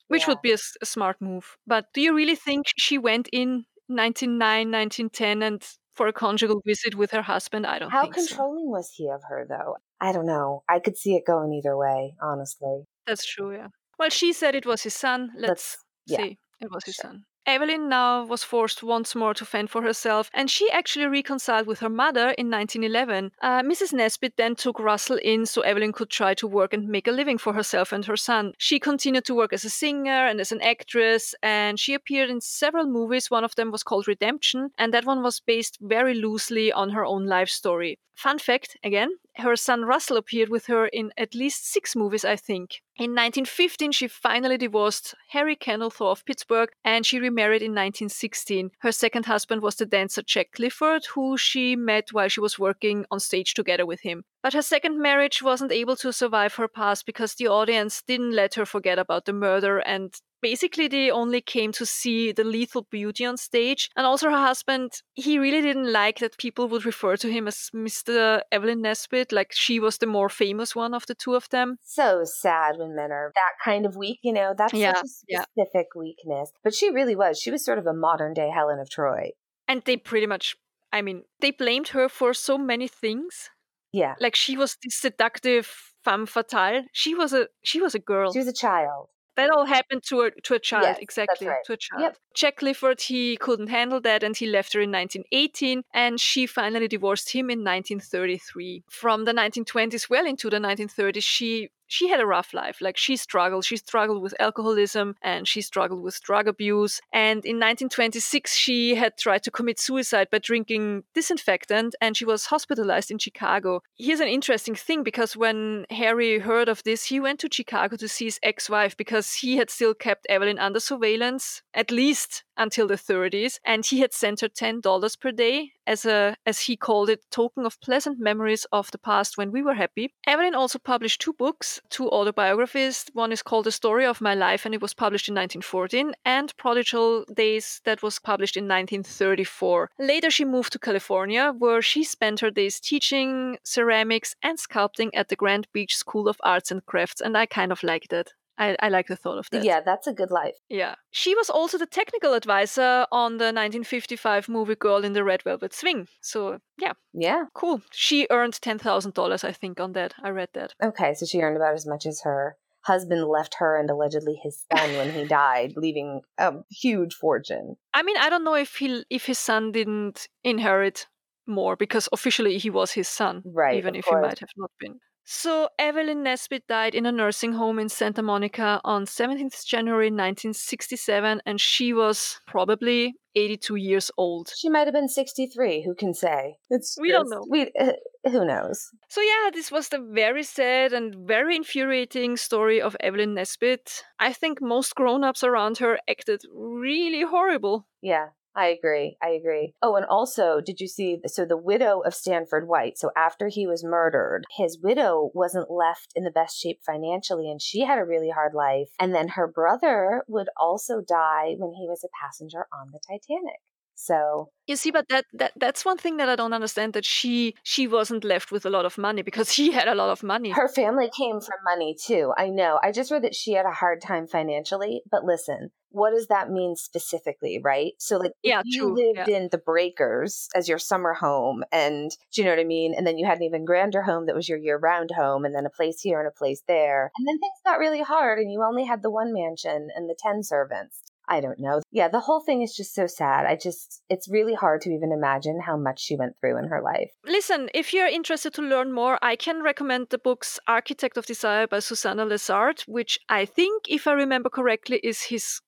which 0.08 0.22
yeah. 0.22 0.28
would 0.30 0.42
be 0.42 0.52
a 0.52 0.58
smart 0.84 1.20
move. 1.20 1.56
But 1.68 1.86
do 1.94 2.00
you 2.00 2.16
really 2.16 2.36
think 2.36 2.66
she 2.76 2.98
went 2.98 3.28
in 3.32 3.64
1909, 3.86 4.72
1910 4.72 5.42
and 5.42 5.62
for 5.92 6.06
a 6.08 6.12
conjugal 6.12 6.62
visit 6.66 6.94
with 6.94 7.10
her 7.12 7.22
husband? 7.22 7.66
I 7.66 7.78
don't 7.78 7.90
How 7.90 8.02
think 8.02 8.16
so. 8.16 8.26
controlling 8.26 8.70
was 8.70 8.90
he 8.94 9.08
of 9.08 9.22
her, 9.28 9.46
though? 9.48 9.76
I 10.00 10.12
don't 10.12 10.26
know. 10.26 10.62
I 10.68 10.78
could 10.80 10.96
see 10.96 11.14
it 11.14 11.26
going 11.26 11.52
either 11.52 11.76
way, 11.76 12.14
honestly. 12.22 12.84
That's 13.06 13.24
true, 13.26 13.54
yeah. 13.54 13.68
Well, 13.98 14.10
she 14.10 14.32
said 14.32 14.54
it 14.54 14.66
was 14.66 14.82
his 14.82 14.94
son. 14.94 15.30
Let's, 15.36 15.48
Let's- 15.48 15.76
yeah, 16.06 16.16
say 16.18 16.38
it 16.60 16.70
was 16.70 16.84
his 16.84 16.94
sure. 16.94 17.10
son. 17.10 17.24
Evelyn 17.46 17.88
now 17.88 18.24
was 18.24 18.44
forced 18.44 18.82
once 18.82 19.14
more 19.14 19.34
to 19.34 19.44
fend 19.44 19.70
for 19.70 19.82
herself, 19.82 20.30
and 20.34 20.50
she 20.50 20.70
actually 20.70 21.06
reconciled 21.06 21.66
with 21.66 21.80
her 21.80 21.88
mother 21.88 22.30
in 22.38 22.50
1911. 22.50 23.32
Uh, 23.40 23.62
Mrs. 23.62 23.92
Nesbit 23.92 24.36
then 24.36 24.54
took 24.54 24.78
Russell 24.78 25.18
in 25.22 25.46
so 25.46 25.62
Evelyn 25.62 25.92
could 25.92 26.10
try 26.10 26.34
to 26.34 26.46
work 26.46 26.72
and 26.72 26.88
make 26.88 27.08
a 27.08 27.12
living 27.12 27.38
for 27.38 27.52
herself 27.52 27.92
and 27.92 28.04
her 28.04 28.16
son. 28.16 28.52
She 28.58 28.78
continued 28.78 29.24
to 29.24 29.34
work 29.34 29.52
as 29.52 29.64
a 29.64 29.70
singer 29.70 30.26
and 30.26 30.40
as 30.40 30.52
an 30.52 30.60
actress, 30.60 31.34
and 31.42 31.80
she 31.80 31.94
appeared 31.94 32.30
in 32.30 32.40
several 32.40 32.86
movies. 32.86 33.30
One 33.30 33.44
of 33.44 33.54
them 33.54 33.70
was 33.70 33.82
called 33.82 34.06
Redemption, 34.06 34.70
and 34.78 34.92
that 34.92 35.06
one 35.06 35.22
was 35.22 35.40
based 35.40 35.78
very 35.80 36.14
loosely 36.14 36.70
on 36.72 36.90
her 36.90 37.04
own 37.04 37.26
life 37.26 37.48
story. 37.48 37.98
Fun 38.20 38.38
fact 38.38 38.76
again, 38.84 39.16
her 39.36 39.56
son 39.56 39.86
Russell 39.86 40.18
appeared 40.18 40.50
with 40.50 40.66
her 40.66 40.88
in 40.88 41.10
at 41.16 41.34
least 41.34 41.66
six 41.72 41.96
movies, 41.96 42.22
I 42.22 42.36
think. 42.36 42.82
In 42.98 43.12
1915, 43.12 43.92
she 43.92 44.08
finally 44.08 44.58
divorced 44.58 45.14
Harry 45.30 45.56
Thaw 45.56 46.10
of 46.10 46.26
Pittsburgh 46.26 46.68
and 46.84 47.06
she 47.06 47.18
remarried 47.18 47.62
in 47.62 47.70
1916. 47.70 48.72
Her 48.80 48.92
second 48.92 49.24
husband 49.24 49.62
was 49.62 49.76
the 49.76 49.86
dancer 49.86 50.20
Jack 50.20 50.52
Clifford, 50.52 51.06
who 51.14 51.38
she 51.38 51.76
met 51.76 52.12
while 52.12 52.28
she 52.28 52.40
was 52.40 52.58
working 52.58 53.06
on 53.10 53.20
stage 53.20 53.54
together 53.54 53.86
with 53.86 54.00
him. 54.00 54.24
But 54.42 54.52
her 54.52 54.60
second 54.60 55.00
marriage 55.00 55.40
wasn't 55.42 55.72
able 55.72 55.96
to 55.96 56.12
survive 56.12 56.56
her 56.56 56.68
past 56.68 57.06
because 57.06 57.34
the 57.36 57.48
audience 57.48 58.02
didn't 58.02 58.32
let 58.32 58.52
her 58.56 58.66
forget 58.66 58.98
about 58.98 59.24
the 59.24 59.32
murder 59.32 59.78
and 59.78 60.12
basically 60.42 60.88
they 60.88 61.10
only 61.10 61.40
came 61.40 61.72
to 61.72 61.84
see 61.86 62.32
the 62.32 62.44
lethal 62.44 62.86
beauty 62.90 63.24
on 63.24 63.36
stage 63.36 63.88
and 63.96 64.06
also 64.06 64.30
her 64.30 64.36
husband 64.36 64.90
he 65.14 65.38
really 65.38 65.60
didn't 65.60 65.92
like 65.92 66.18
that 66.18 66.38
people 66.38 66.68
would 66.68 66.84
refer 66.84 67.16
to 67.16 67.28
him 67.30 67.46
as 67.48 67.70
mr 67.74 68.40
evelyn 68.52 68.80
nesbit 68.82 69.32
like 69.32 69.52
she 69.52 69.78
was 69.80 69.98
the 69.98 70.06
more 70.06 70.28
famous 70.28 70.74
one 70.74 70.94
of 70.94 71.04
the 71.06 71.14
two 71.14 71.34
of 71.34 71.48
them 71.50 71.76
So 71.82 72.22
sad 72.24 72.76
when 72.78 72.94
men 72.96 73.10
are 73.12 73.32
that 73.34 73.54
kind 73.64 73.84
of 73.86 73.96
weak, 73.96 74.18
you 74.22 74.32
know, 74.32 74.54
that's 74.56 74.72
Yeah, 74.74 74.94
such 74.94 75.04
a 75.04 75.08
yeah. 75.28 75.42
specific 75.42 75.88
weakness. 75.94 76.50
But 76.64 76.74
she 76.74 76.90
really 76.90 77.16
was. 77.16 77.38
She 77.38 77.50
was 77.50 77.64
sort 77.64 77.78
of 77.78 77.86
a 77.86 77.92
modern 77.92 78.32
day 78.34 78.50
Helen 78.50 78.78
of 78.80 78.88
Troy. 78.90 79.30
and 79.68 79.82
they 79.84 79.96
pretty 79.96 80.26
much 80.26 80.56
i 80.92 81.00
mean 81.06 81.22
they 81.40 81.50
blamed 81.52 81.88
her 81.88 82.08
for 82.08 82.34
so 82.34 82.54
many 82.58 82.88
things 82.88 83.50
Yeah. 83.92 84.14
like 84.24 84.34
she 84.44 84.56
was 84.56 84.76
this 84.82 84.96
seductive 85.06 85.66
femme 86.04 86.26
fatale 86.26 86.82
she 86.92 87.14
was 87.14 87.32
a 87.32 87.42
she 87.62 87.78
was 87.84 87.94
a 87.94 87.98
girl 88.12 88.32
She 88.32 88.38
was 88.44 88.48
a 88.48 88.60
child. 88.66 89.08
That 89.36 89.50
all 89.50 89.64
happened 89.66 90.02
to 90.04 90.22
a 90.22 90.30
to 90.42 90.54
a 90.54 90.58
child 90.58 90.84
Yes, 90.84 90.98
exactly 91.00 91.46
right. 91.46 91.64
to 91.64 91.72
a 91.72 91.76
child 91.76 92.02
Yep. 92.02 92.16
jack 92.34 92.56
clifford 92.56 93.00
he 93.00 93.36
couldn't 93.36 93.68
handle 93.68 94.00
that 94.00 94.22
and 94.22 94.36
he 94.36 94.46
left 94.46 94.72
her 94.74 94.80
in 94.80 94.90
1918 94.90 95.82
and 95.94 96.20
she 96.20 96.46
finally 96.46 96.88
divorced 96.88 97.32
him 97.32 97.50
in 97.50 97.64
1933 97.64 98.84
from 98.90 99.24
the 99.24 99.32
1920s 99.32 100.08
well 100.10 100.26
into 100.26 100.50
the 100.50 100.58
1930s 100.58 101.22
she 101.22 101.70
she 101.90 102.08
had 102.08 102.20
a 102.20 102.26
rough 102.26 102.54
life 102.54 102.78
like 102.80 102.96
she 102.96 103.16
struggled 103.16 103.64
she 103.64 103.76
struggled 103.76 104.22
with 104.22 104.34
alcoholism 104.38 105.16
and 105.22 105.46
she 105.48 105.60
struggled 105.60 106.02
with 106.02 106.22
drug 106.22 106.46
abuse 106.46 107.00
and 107.12 107.44
in 107.44 107.56
1926 107.56 108.54
she 108.54 108.94
had 108.94 109.16
tried 109.18 109.42
to 109.42 109.50
commit 109.50 109.78
suicide 109.78 110.28
by 110.30 110.38
drinking 110.38 111.02
disinfectant 111.14 111.94
and 112.00 112.16
she 112.16 112.24
was 112.24 112.46
hospitalized 112.46 113.10
in 113.10 113.18
chicago. 113.18 113.82
Here's 113.98 114.20
an 114.20 114.28
interesting 114.28 114.74
thing 114.74 115.02
because 115.02 115.36
when 115.36 115.84
harry 115.90 116.38
heard 116.38 116.68
of 116.68 116.82
this 116.84 117.06
he 117.06 117.18
went 117.18 117.40
to 117.40 117.48
chicago 117.50 117.96
to 117.96 118.08
see 118.08 118.26
his 118.26 118.38
ex-wife 118.42 118.96
because 118.96 119.34
he 119.34 119.56
had 119.56 119.68
still 119.68 119.94
kept 119.94 120.26
evelyn 120.28 120.58
under 120.58 120.80
surveillance 120.80 121.62
at 121.74 121.90
least 121.90 122.44
until 122.56 122.86
the 122.86 122.94
30s 122.94 123.58
and 123.64 123.84
he 123.86 124.00
had 124.00 124.12
sent 124.12 124.40
her 124.40 124.48
$10 124.48 125.20
per 125.20 125.32
day 125.32 125.72
as 125.90 126.06
a 126.06 126.36
as 126.46 126.60
he 126.66 126.76
called 126.76 127.10
it 127.10 127.20
token 127.30 127.66
of 127.66 127.80
pleasant 127.80 128.18
memories 128.18 128.64
of 128.72 128.90
the 128.92 128.98
past 128.98 129.36
when 129.36 129.50
we 129.50 129.62
were 129.62 129.74
happy. 129.74 130.06
Evelyn 130.26 130.54
also 130.54 130.78
published 130.78 131.20
two 131.20 131.34
books 131.34 131.80
two 131.90 132.08
autobiographies. 132.10 133.06
One 133.12 133.32
is 133.32 133.42
called 133.42 133.66
the 133.66 133.78
story 133.80 134.06
of 134.06 134.20
my 134.20 134.34
life 134.34 134.64
and 134.64 134.74
it 134.74 134.82
was 134.82 134.94
published 134.94 135.28
in 135.28 135.34
1914 135.34 136.14
and 136.24 136.56
prodigal 136.56 137.24
days 137.34 137.80
that 137.84 138.02
was 138.02 138.18
published 138.18 138.56
in 138.56 138.64
1934 138.64 139.90
later 139.98 140.30
she 140.30 140.44
moved 140.44 140.72
to 140.72 140.78
california 140.78 141.52
where 141.58 141.82
she 141.82 142.04
spent 142.04 142.40
her 142.40 142.50
days 142.50 142.78
teaching 142.80 143.58
ceramics 143.64 144.34
and 144.42 144.58
sculpting 144.58 145.10
at 145.14 145.28
the 145.28 145.36
grant 145.36 145.66
beach 145.72 145.96
school 145.96 146.28
of 146.28 146.36
arts 146.42 146.70
and 146.70 146.84
crafts 146.86 147.20
and 147.20 147.36
i 147.36 147.46
kind 147.46 147.72
of 147.72 147.82
liked 147.82 148.12
it 148.12 148.32
I, 148.60 148.76
I 148.80 148.88
like 148.90 149.06
the 149.08 149.16
thought 149.16 149.38
of 149.38 149.48
that. 149.50 149.64
Yeah, 149.64 149.80
that's 149.80 150.06
a 150.06 150.12
good 150.12 150.30
life. 150.30 150.54
Yeah. 150.68 150.94
She 151.10 151.34
was 151.34 151.48
also 151.48 151.78
the 151.78 151.86
technical 151.86 152.34
advisor 152.34 153.06
on 153.10 153.38
the 153.38 153.46
1955 153.46 154.48
movie 154.48 154.74
Girl 154.74 155.02
in 155.02 155.14
the 155.14 155.24
Red 155.24 155.42
Velvet 155.42 155.72
Swing. 155.72 156.06
So, 156.20 156.60
yeah, 156.78 156.92
Yeah. 157.14 157.44
cool. 157.54 157.80
She 157.90 158.26
earned 158.30 158.54
$10,000, 158.54 159.44
I 159.44 159.52
think, 159.52 159.80
on 159.80 159.92
that. 159.94 160.14
I 160.22 160.28
read 160.28 160.50
that. 160.52 160.74
Okay, 160.82 161.14
so 161.14 161.24
she 161.24 161.40
earned 161.40 161.56
about 161.56 161.74
as 161.74 161.86
much 161.86 162.04
as 162.04 162.20
her 162.22 162.56
husband 162.82 163.26
left 163.26 163.56
her 163.58 163.76
and 163.78 163.90
allegedly 163.90 164.38
his 164.42 164.64
son 164.72 164.96
when 164.96 165.10
he 165.12 165.26
died, 165.26 165.72
leaving 165.76 166.20
a 166.38 166.52
huge 166.70 167.14
fortune. 167.14 167.76
I 167.94 168.02
mean, 168.02 168.16
I 168.18 168.28
don't 168.30 168.44
know 168.44 168.54
if 168.56 168.76
he 168.76 169.04
if 169.10 169.26
his 169.26 169.38
son 169.38 169.72
didn't 169.72 170.28
inherit 170.44 171.06
more 171.46 171.76
because 171.76 172.08
officially 172.12 172.58
he 172.58 172.70
was 172.70 172.92
his 172.92 173.08
son, 173.08 173.42
Right, 173.44 173.76
even 173.76 173.94
if 173.94 174.04
he 174.06 174.14
might 174.14 174.38
have 174.38 174.50
not 174.56 174.70
been. 174.78 175.00
So 175.32 175.68
Evelyn 175.78 176.24
Nesbit 176.24 176.66
died 176.66 176.92
in 176.92 177.06
a 177.06 177.12
nursing 177.12 177.52
home 177.52 177.78
in 177.78 177.88
Santa 177.88 178.20
Monica 178.20 178.80
on 178.84 179.04
17th 179.04 179.64
January 179.64 180.08
1967, 180.08 181.40
and 181.46 181.60
she 181.60 181.92
was 181.92 182.40
probably 182.48 183.14
82 183.36 183.76
years 183.76 184.10
old. 184.18 184.50
She 184.56 184.68
might 184.68 184.88
have 184.88 184.92
been 184.92 185.08
63. 185.08 185.84
Who 185.84 185.94
can 185.94 186.14
say? 186.14 186.56
It's 186.68 186.96
We 187.00 187.12
don't 187.12 187.30
know. 187.30 187.44
We 187.48 187.70
uh, 187.78 187.92
who 188.24 188.44
knows? 188.44 188.90
So 189.08 189.20
yeah, 189.20 189.50
this 189.54 189.70
was 189.70 189.90
the 189.90 190.00
very 190.00 190.42
sad 190.42 190.92
and 190.92 191.14
very 191.28 191.54
infuriating 191.54 192.36
story 192.36 192.82
of 192.82 192.96
Evelyn 192.98 193.34
Nesbit. 193.34 194.02
I 194.18 194.32
think 194.32 194.60
most 194.60 194.96
grown-ups 194.96 195.44
around 195.44 195.78
her 195.78 196.00
acted 196.10 196.42
really 196.52 197.22
horrible. 197.22 197.86
Yeah, 198.02 198.30
I 198.54 198.66
agree. 198.66 199.16
I 199.22 199.30
agree. 199.30 199.74
Oh, 199.80 199.94
and 199.94 200.04
also, 200.06 200.60
did 200.60 200.80
you 200.80 200.88
see? 200.88 201.20
So 201.26 201.44
the 201.44 201.56
widow 201.56 202.00
of 202.00 202.14
Stanford 202.14 202.66
White. 202.66 202.98
So 202.98 203.10
after 203.16 203.48
he 203.48 203.66
was 203.66 203.84
murdered, 203.84 204.44
his 204.56 204.78
widow 204.82 205.30
wasn't 205.34 205.70
left 205.70 206.12
in 206.16 206.24
the 206.24 206.30
best 206.30 206.60
shape 206.60 206.80
financially, 206.84 207.50
and 207.50 207.62
she 207.62 207.80
had 207.84 207.98
a 207.98 208.04
really 208.04 208.30
hard 208.30 208.52
life. 208.54 208.88
And 208.98 209.14
then 209.14 209.28
her 209.28 209.46
brother 209.46 210.24
would 210.26 210.48
also 210.60 211.00
die 211.00 211.54
when 211.58 211.74
he 211.74 211.86
was 211.86 212.02
a 212.04 212.08
passenger 212.22 212.66
on 212.72 212.90
the 212.92 213.00
Titanic. 213.06 213.60
So 214.02 214.50
You 214.66 214.76
see, 214.76 214.90
but 214.90 215.06
that, 215.08 215.24
that 215.34 215.52
that's 215.56 215.84
one 215.84 215.98
thing 215.98 216.16
that 216.18 216.28
I 216.28 216.36
don't 216.36 216.52
understand 216.52 216.92
that 216.94 217.04
she 217.04 217.54
she 217.62 217.86
wasn't 217.86 218.24
left 218.24 218.52
with 218.52 218.64
a 218.64 218.70
lot 218.70 218.86
of 218.86 218.96
money 218.98 219.22
because 219.22 219.50
he 219.58 219.72
had 219.72 219.88
a 219.88 219.94
lot 219.94 220.10
of 220.10 220.22
money. 220.22 220.50
her 220.50 220.68
family 220.68 221.10
came 221.16 221.40
from 221.40 221.58
money 221.64 221.94
too. 222.08 222.32
I 222.36 222.48
know. 222.48 222.78
I 222.82 222.92
just 222.92 223.10
read 223.10 223.24
that 223.24 223.34
she 223.34 223.52
had 223.52 223.66
a 223.66 223.72
hard 223.82 224.00
time 224.00 224.26
financially. 224.26 225.02
But 225.10 225.24
listen, 225.24 225.70
what 225.90 226.12
does 226.12 226.28
that 226.28 226.50
mean 226.50 226.76
specifically, 226.76 227.60
right? 227.62 227.92
So, 227.98 228.16
like, 228.18 228.32
if 228.42 228.50
Yeah, 228.50 228.62
you 228.62 228.82
true, 228.82 228.94
lived 228.94 229.28
in 229.28 229.48
the 229.50 229.58
Breakers 229.58 230.48
as 230.54 230.68
your 230.68 230.78
summer 230.78 231.12
home, 231.14 231.64
and 231.72 232.10
do 232.32 232.40
you 232.40 232.44
know 232.46 232.52
what 232.52 232.60
I 232.60 232.64
mean? 232.64 232.94
And 232.96 233.06
then 233.06 233.18
you 233.18 233.26
had 233.26 233.38
an 233.38 233.44
even 233.44 233.64
grander 233.64 234.02
home 234.02 234.26
that 234.26 234.34
was 234.36 234.48
your 234.48 234.58
year 234.58 234.78
round 234.78 235.10
home, 235.16 235.44
and 235.44 235.54
then 235.54 235.66
a 235.66 235.70
place 235.70 236.00
here 236.00 236.20
and 236.20 236.28
a 236.28 236.38
place 236.38 236.62
there. 236.66 237.10
And 237.18 237.26
then 237.28 237.38
things 237.38 237.58
got 237.66 237.78
really 237.78 238.02
hard, 238.02 238.38
and 238.38 238.50
you 238.52 238.62
only 238.62 238.84
had 238.84 239.02
the 239.02 239.10
one 239.10 239.32
mansion 239.32 239.88
and 239.94 240.08
the 240.08 240.16
10 240.18 240.42
servants. 240.44 241.02
I 241.30 241.40
don't 241.40 241.60
know. 241.60 241.80
Yeah, 241.92 242.08
the 242.08 242.18
whole 242.18 242.40
thing 242.40 242.60
is 242.60 242.74
just 242.74 242.92
so 242.92 243.06
sad. 243.06 243.46
I 243.46 243.54
just, 243.54 244.02
it's 244.10 244.28
really 244.28 244.54
hard 244.54 244.80
to 244.82 244.90
even 244.90 245.12
imagine 245.12 245.60
how 245.60 245.76
much 245.76 246.00
she 246.00 246.16
went 246.16 246.34
through 246.40 246.58
in 246.58 246.68
her 246.68 246.82
life. 246.82 247.12
Listen, 247.24 247.70
if 247.72 247.94
you're 247.94 248.08
interested 248.08 248.52
to 248.54 248.62
learn 248.62 248.92
more, 248.92 249.16
I 249.22 249.36
can 249.36 249.62
recommend 249.62 250.08
the 250.10 250.18
books 250.18 250.58
Architect 250.66 251.16
of 251.16 251.26
Desire 251.26 251.68
by 251.68 251.78
Suzannah 251.78 252.26
Lessard, 252.26 252.82
which 252.88 253.20
I 253.28 253.44
think, 253.44 253.84
if 253.88 254.08
I 254.08 254.12
remember 254.12 254.50
correctly, 254.50 254.98
is 255.04 255.22
his 255.22 255.60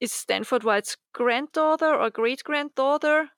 is 0.00 0.12
Stanford 0.12 0.64
White's 0.64 0.96
granddaughter 1.14 1.94
or 1.94 2.10
great 2.10 2.42
granddaughter. 2.42 3.28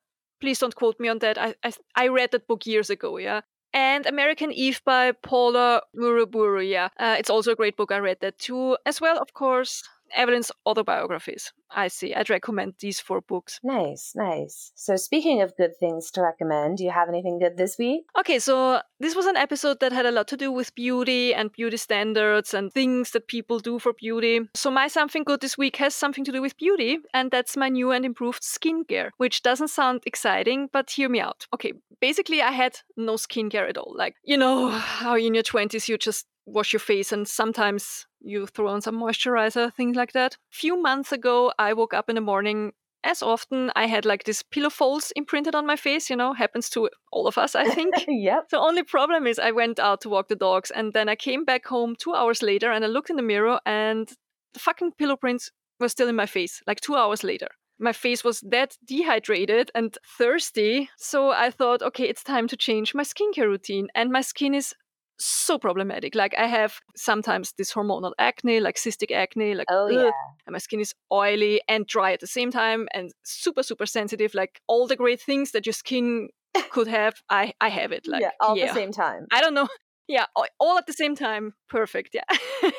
Please 0.41 0.61
don't 0.61 0.75
quote 0.75 0.99
me 0.99 1.09
on 1.09 1.19
that. 1.19 1.37
I, 1.37 1.55
I 1.62 1.73
I 1.95 2.09
read 2.09 2.31
that 2.31 2.49
book 2.49 2.65
years 2.66 2.89
ago, 2.89 3.19
yeah. 3.19 3.43
And 3.75 4.07
American 4.07 4.51
Eve 4.51 4.81
by 4.87 5.12
Paula 5.12 5.83
Uruburu, 5.95 6.66
yeah. 6.66 6.89
Uh, 6.99 7.16
it's 7.19 7.29
also 7.29 7.53
a 7.53 7.57
great 7.57 7.77
book. 7.77 7.93
I 7.93 7.99
read 7.99 8.21
that 8.21 8.39
too. 8.39 8.79
As 8.87 9.01
well, 9.01 9.19
of 9.19 9.35
course, 9.35 9.83
Evelyn's 10.15 10.53
autobiographies. 10.67 11.53
I 11.71 11.89
see. 11.89 12.15
I'd 12.15 12.31
recommend 12.31 12.75
these 12.79 13.01
four 13.01 13.21
books. 13.21 13.59
Nice, 13.63 14.13
nice. 14.15 14.73
So, 14.75 14.97
speaking 14.97 15.43
of 15.43 15.57
good 15.57 15.77
things 15.79 16.11
to 16.13 16.23
recommend, 16.23 16.79
do 16.79 16.85
you 16.85 16.91
have 16.91 17.09
anything 17.09 17.39
good 17.39 17.57
this 17.57 17.77
week? 17.79 18.05
Okay, 18.19 18.39
so 18.39 18.81
this 19.01 19.17
was 19.17 19.27
an 19.27 19.37
episode 19.37 19.81
that 19.81 19.93
had 19.93 20.07
a 20.07 20.13
lot 20.13 20.29
to 20.29 20.37
do 20.37 20.53
with 20.53 20.75
beauty 20.75 21.35
and 21.35 21.53
beauty 21.53 21.77
standards 21.77 22.55
and 22.55 22.73
things 22.73 23.11
that 23.11 23.29
people 23.29 23.59
do 23.59 23.79
for 23.79 23.93
beauty. 23.93 24.41
So, 24.55 24.71
my 24.71 24.89
something 24.89 25.25
good 25.25 25.41
this 25.41 25.59
week 25.59 25.77
has 25.77 25.95
something 25.95 26.25
to 26.25 26.33
do 26.33 26.41
with 26.41 26.57
beauty, 26.57 26.99
and 27.13 27.31
that's 27.31 27.57
my 27.57 27.69
new 27.69 27.91
and 27.91 28.05
improved 28.05 28.43
skincare, 28.43 29.11
which 29.17 29.43
doesn't 29.43 29.69
sound 29.69 30.03
exciting, 30.07 30.69
but 30.73 30.91
hear 30.91 31.09
me 31.09 31.21
out. 31.21 31.47
Okay, 31.53 31.73
basically, 32.01 32.41
I 32.41 32.53
had 32.53 32.79
no 32.97 33.15
skincare 33.15 33.69
at 33.69 33.79
all. 33.79 33.95
Like, 33.97 34.15
you 34.23 34.37
know, 34.37 34.69
how 35.01 35.17
in 35.17 35.35
your 35.35 35.43
20s 35.43 35.89
you 35.89 35.99
just 35.99 36.27
wash 36.47 36.73
your 36.73 36.81
face 36.81 37.13
and 37.13 37.27
sometimes 37.27 38.07
you 38.25 38.47
throw 38.47 38.69
on 38.69 38.81
some 38.81 38.99
moisturizer, 38.99 39.73
things 39.75 39.97
like 39.97 40.13
that. 40.13 40.37
Few 40.51 40.81
months 40.81 41.13
ago, 41.13 41.53
I 41.59 41.73
woke 41.75 41.95
up 41.95 42.09
in 42.09 42.15
the 42.15 42.21
morning. 42.21 42.73
As 43.05 43.23
often, 43.23 43.71
I 43.77 43.87
had 43.87 44.07
like 44.07 44.25
this 44.25 44.43
pillow 44.43 44.71
folds 44.71 45.13
imprinted 45.15 45.55
on 45.55 45.67
my 45.67 45.77
face, 45.77 46.09
you 46.09 46.17
know, 46.17 46.33
happens 46.33 46.71
to 46.71 46.89
all 47.13 47.27
of 47.27 47.37
us, 47.37 47.55
I 47.55 47.67
think. 47.67 47.95
yep. 48.09 48.49
The 48.49 48.59
only 48.59 48.83
problem 48.83 49.27
is 49.27 49.39
I 49.39 49.51
went 49.51 49.79
out 49.79 50.01
to 50.03 50.09
walk 50.09 50.29
the 50.29 50.37
dogs 50.37 50.71
and 50.71 50.95
then 50.95 51.09
I 51.09 51.15
came 51.15 51.45
back 51.45 51.67
home 51.67 51.97
two 51.99 52.15
hours 52.15 52.43
later 52.43 52.73
and 52.73 52.83
I 52.83 52.89
looked 52.89 53.11
in 53.11 53.17
the 53.17 53.23
mirror 53.23 53.61
and 53.67 54.11
the 54.55 54.61
fucking 54.61 54.93
pillow 54.93 55.17
prints 55.17 55.51
were 55.79 55.91
still 55.91 56.09
in 56.09 56.17
my 56.17 56.27
face, 56.27 56.63
like 56.67 56.81
two 56.81 56.97
hours 56.97 57.23
later. 57.23 57.49
My 57.79 57.93
face 57.93 58.23
was 58.23 58.41
that 58.41 58.79
dehydrated 58.85 59.71
and 59.75 59.97
thirsty. 60.17 60.89
So 60.97 61.31
I 61.31 61.51
thought, 61.51 61.83
okay, 61.83 62.09
it's 62.09 62.23
time 62.23 62.47
to 62.49 62.57
change 62.57 62.95
my 62.95 63.03
skincare 63.03 63.47
routine. 63.47 63.89
And 63.95 64.11
my 64.11 64.21
skin 64.21 64.55
is 64.55 64.75
so 65.19 65.59
problematic. 65.59 66.15
Like 66.15 66.35
I 66.36 66.47
have 66.47 66.81
sometimes 66.97 67.53
this 67.57 67.73
hormonal 67.73 68.12
acne, 68.19 68.61
like 68.61 68.77
cystic 68.77 69.11
acne, 69.12 69.55
like 69.55 69.66
Oh, 69.70 69.89
yeah. 69.89 70.11
and 70.47 70.53
my 70.53 70.59
skin 70.59 70.81
is 70.81 70.95
oily 71.12 71.61
and 71.69 71.86
dry 71.86 72.12
at 72.12 72.20
the 72.20 72.27
same 72.27 72.51
time 72.51 72.89
and 72.95 73.12
super 73.24 73.62
super 73.62 73.86
sensitive 73.86 74.35
like 74.35 74.61
all 74.66 74.86
the 74.86 74.97
great 74.97 75.20
things 75.20 75.53
that 75.53 75.66
your 75.66 75.73
skin 75.73 76.28
could 76.70 76.86
have 76.99 77.15
i 77.31 77.53
i 77.61 77.69
have 77.69 77.93
it 77.93 78.07
like 78.07 78.23
yeah, 78.23 78.31
all 78.41 78.59
at 78.59 78.69
the 78.69 78.74
same 78.74 78.93
time. 78.93 79.27
i 79.32 79.41
don't 79.41 79.55
know 79.55 79.69
yeah 80.09 80.27
all, 80.36 80.47
all 80.59 80.78
at 80.78 80.86
the 80.86 80.93
same 80.93 81.15
time 81.15 81.55
perfect 81.69 82.15
yeah 82.15 82.23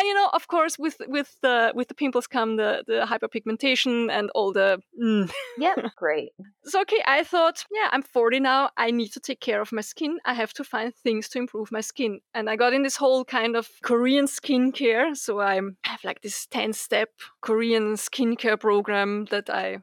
and 0.00 0.06
you 0.08 0.14
know 0.14 0.30
of 0.32 0.48
course 0.48 0.78
with 0.78 0.96
with 1.06 1.36
the 1.42 1.72
with 1.74 1.88
the 1.88 1.94
pimples 1.94 2.26
come 2.26 2.56
the 2.56 2.82
the 2.86 3.06
hyperpigmentation 3.06 4.10
and 4.10 4.30
all 4.34 4.52
the 4.52 4.80
mm. 5.00 5.30
Yep, 5.58 5.94
great. 5.96 6.30
so 6.64 6.80
okay 6.80 7.02
i 7.06 7.22
thought 7.22 7.64
yeah 7.70 7.88
i'm 7.92 8.02
40 8.02 8.40
now. 8.40 8.70
I 8.76 8.90
need 8.90 9.12
to 9.12 9.20
take 9.20 9.40
care 9.40 9.60
of 9.60 9.72
my 9.72 9.82
skin. 9.82 10.18
I 10.24 10.34
have 10.34 10.52
to 10.54 10.64
find 10.64 10.94
things 10.94 11.28
to 11.30 11.38
improve 11.38 11.70
my 11.70 11.80
skin. 11.80 12.20
And 12.34 12.48
i 12.48 12.56
got 12.56 12.72
in 12.72 12.82
this 12.82 12.96
whole 12.96 13.24
kind 13.24 13.56
of 13.56 13.68
korean 13.82 14.26
skincare. 14.26 15.16
So 15.16 15.40
i'm, 15.40 15.76
i 15.84 15.88
have 15.90 16.04
like 16.04 16.22
this 16.22 16.46
10 16.46 16.72
step 16.72 17.10
korean 17.40 17.94
skincare 17.94 18.58
program 18.58 19.26
that 19.26 19.50
i 19.50 19.78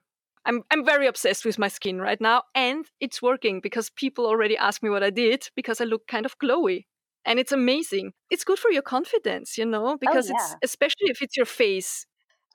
I'm, 0.45 0.64
I'm 0.72 0.85
very 0.85 1.07
obsessed 1.07 1.44
with 1.44 1.60
my 1.60 1.68
skin 1.68 1.99
right 1.99 2.22
now. 2.22 2.44
And 2.56 2.85
it's 3.02 3.22
working 3.22 3.60
because 3.60 3.89
people 3.89 4.26
already 4.26 4.56
ask 4.57 4.81
me 4.81 4.89
what 4.89 5.03
i 5.03 5.10
did 5.10 5.49
because 5.56 5.81
i 5.81 5.84
look 5.84 6.07
kind 6.07 6.26
of 6.26 6.39
glowy 6.39 6.85
and 7.27 7.39
it's 7.39 7.51
amazing 7.51 8.13
it's 8.29 8.43
good 8.43 8.59
for 8.59 8.71
your 8.71 8.81
confidence 8.81 9.57
you 9.57 9.65
know 9.65 9.97
because 9.99 10.29
it's 10.29 10.49
yeah. 10.49 10.55
especially 10.63 11.09
if 11.09 11.21
it's 11.21 11.37
your 11.37 11.45
face 11.45 12.05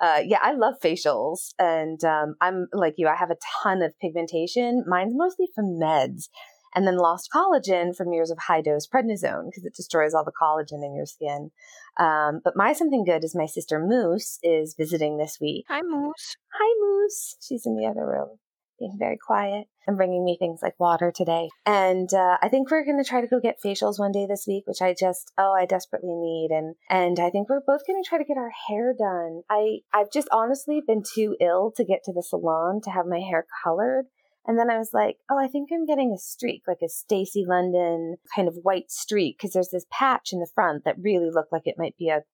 Uh, 0.00 0.22
yeah, 0.24 0.38
I 0.42 0.52
love 0.52 0.74
facials, 0.82 1.54
and 1.58 2.02
um, 2.02 2.34
I'm 2.40 2.66
like 2.72 2.94
you. 2.96 3.06
I 3.06 3.14
have 3.14 3.30
a 3.30 3.36
ton 3.62 3.82
of 3.82 3.96
pigmentation. 4.00 4.84
Mine's 4.88 5.14
mostly 5.14 5.46
from 5.54 5.78
meds, 5.78 6.28
and 6.74 6.86
then 6.86 6.96
lost 6.96 7.30
collagen 7.34 7.94
from 7.94 8.12
years 8.12 8.30
of 8.30 8.38
high 8.38 8.62
dose 8.62 8.86
prednisone 8.86 9.46
because 9.46 9.64
it 9.64 9.74
destroys 9.76 10.14
all 10.14 10.24
the 10.24 10.32
collagen 10.32 10.84
in 10.84 10.96
your 10.96 11.06
skin. 11.06 11.50
Um, 11.98 12.40
but 12.42 12.56
my 12.56 12.72
something 12.72 13.04
good 13.04 13.22
is 13.22 13.34
my 13.36 13.46
sister 13.46 13.78
Moose 13.78 14.38
is 14.42 14.74
visiting 14.76 15.18
this 15.18 15.38
week. 15.40 15.66
hi 15.68 15.82
moose 15.82 16.36
Hi, 16.52 16.74
Moose. 16.80 17.36
She's 17.40 17.66
in 17.66 17.76
the 17.76 17.86
other 17.86 18.06
room, 18.06 18.38
being 18.78 18.96
very 18.98 19.16
quiet 19.16 19.66
and 19.86 19.96
bringing 19.96 20.24
me 20.24 20.36
things 20.38 20.60
like 20.62 20.78
water 20.78 21.12
today. 21.14 21.48
And 21.66 22.12
uh, 22.12 22.38
I 22.40 22.48
think 22.48 22.70
we're 22.70 22.84
going 22.84 23.02
to 23.02 23.08
try 23.08 23.20
to 23.20 23.26
go 23.26 23.40
get 23.40 23.60
facials 23.64 23.98
one 23.98 24.12
day 24.12 24.26
this 24.26 24.44
week, 24.46 24.64
which 24.66 24.82
I 24.82 24.94
just 24.98 25.32
oh 25.38 25.52
I 25.52 25.66
desperately 25.66 26.14
need. 26.14 26.48
And 26.50 26.74
and 26.88 27.18
I 27.18 27.30
think 27.30 27.48
we're 27.48 27.60
both 27.66 27.86
going 27.86 28.02
to 28.02 28.08
try 28.08 28.18
to 28.18 28.24
get 28.24 28.36
our 28.36 28.52
hair 28.68 28.94
done. 28.98 29.42
I 29.50 29.78
I've 29.92 30.12
just 30.12 30.28
honestly 30.32 30.82
been 30.86 31.02
too 31.02 31.36
ill 31.40 31.72
to 31.76 31.84
get 31.84 32.00
to 32.04 32.12
the 32.12 32.22
salon 32.22 32.80
to 32.84 32.90
have 32.90 33.06
my 33.06 33.20
hair 33.20 33.46
colored. 33.64 34.06
And 34.44 34.58
then 34.58 34.70
I 34.70 34.78
was 34.78 34.90
like, 34.92 35.18
oh, 35.30 35.38
I 35.38 35.46
think 35.46 35.68
I'm 35.72 35.86
getting 35.86 36.12
a 36.12 36.18
streak, 36.18 36.62
like 36.66 36.82
a 36.84 36.88
Stacy 36.88 37.44
London 37.46 38.16
kind 38.34 38.48
of 38.48 38.58
white 38.62 38.90
streak, 38.90 39.38
because 39.38 39.52
there's 39.52 39.70
this 39.70 39.86
patch 39.92 40.30
in 40.32 40.40
the 40.40 40.48
front 40.52 40.84
that 40.84 40.96
really 41.00 41.30
looked 41.30 41.52
like 41.52 41.62
it 41.66 41.76
might 41.78 41.96
be 41.96 42.08
a 42.08 42.24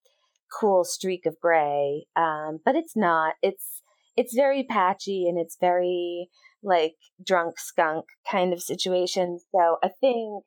cool 0.58 0.84
streak 0.84 1.26
of 1.26 1.36
gray. 1.40 2.06
Um, 2.16 2.60
but 2.64 2.76
it's 2.76 2.96
not. 2.96 3.34
It's 3.42 3.77
it's 4.18 4.34
very 4.34 4.64
patchy 4.64 5.28
and 5.28 5.38
it's 5.38 5.56
very 5.60 6.28
like 6.60 6.96
drunk 7.24 7.58
skunk 7.58 8.04
kind 8.28 8.52
of 8.52 8.60
situation. 8.60 9.38
So 9.54 9.76
I 9.82 9.90
think 10.00 10.42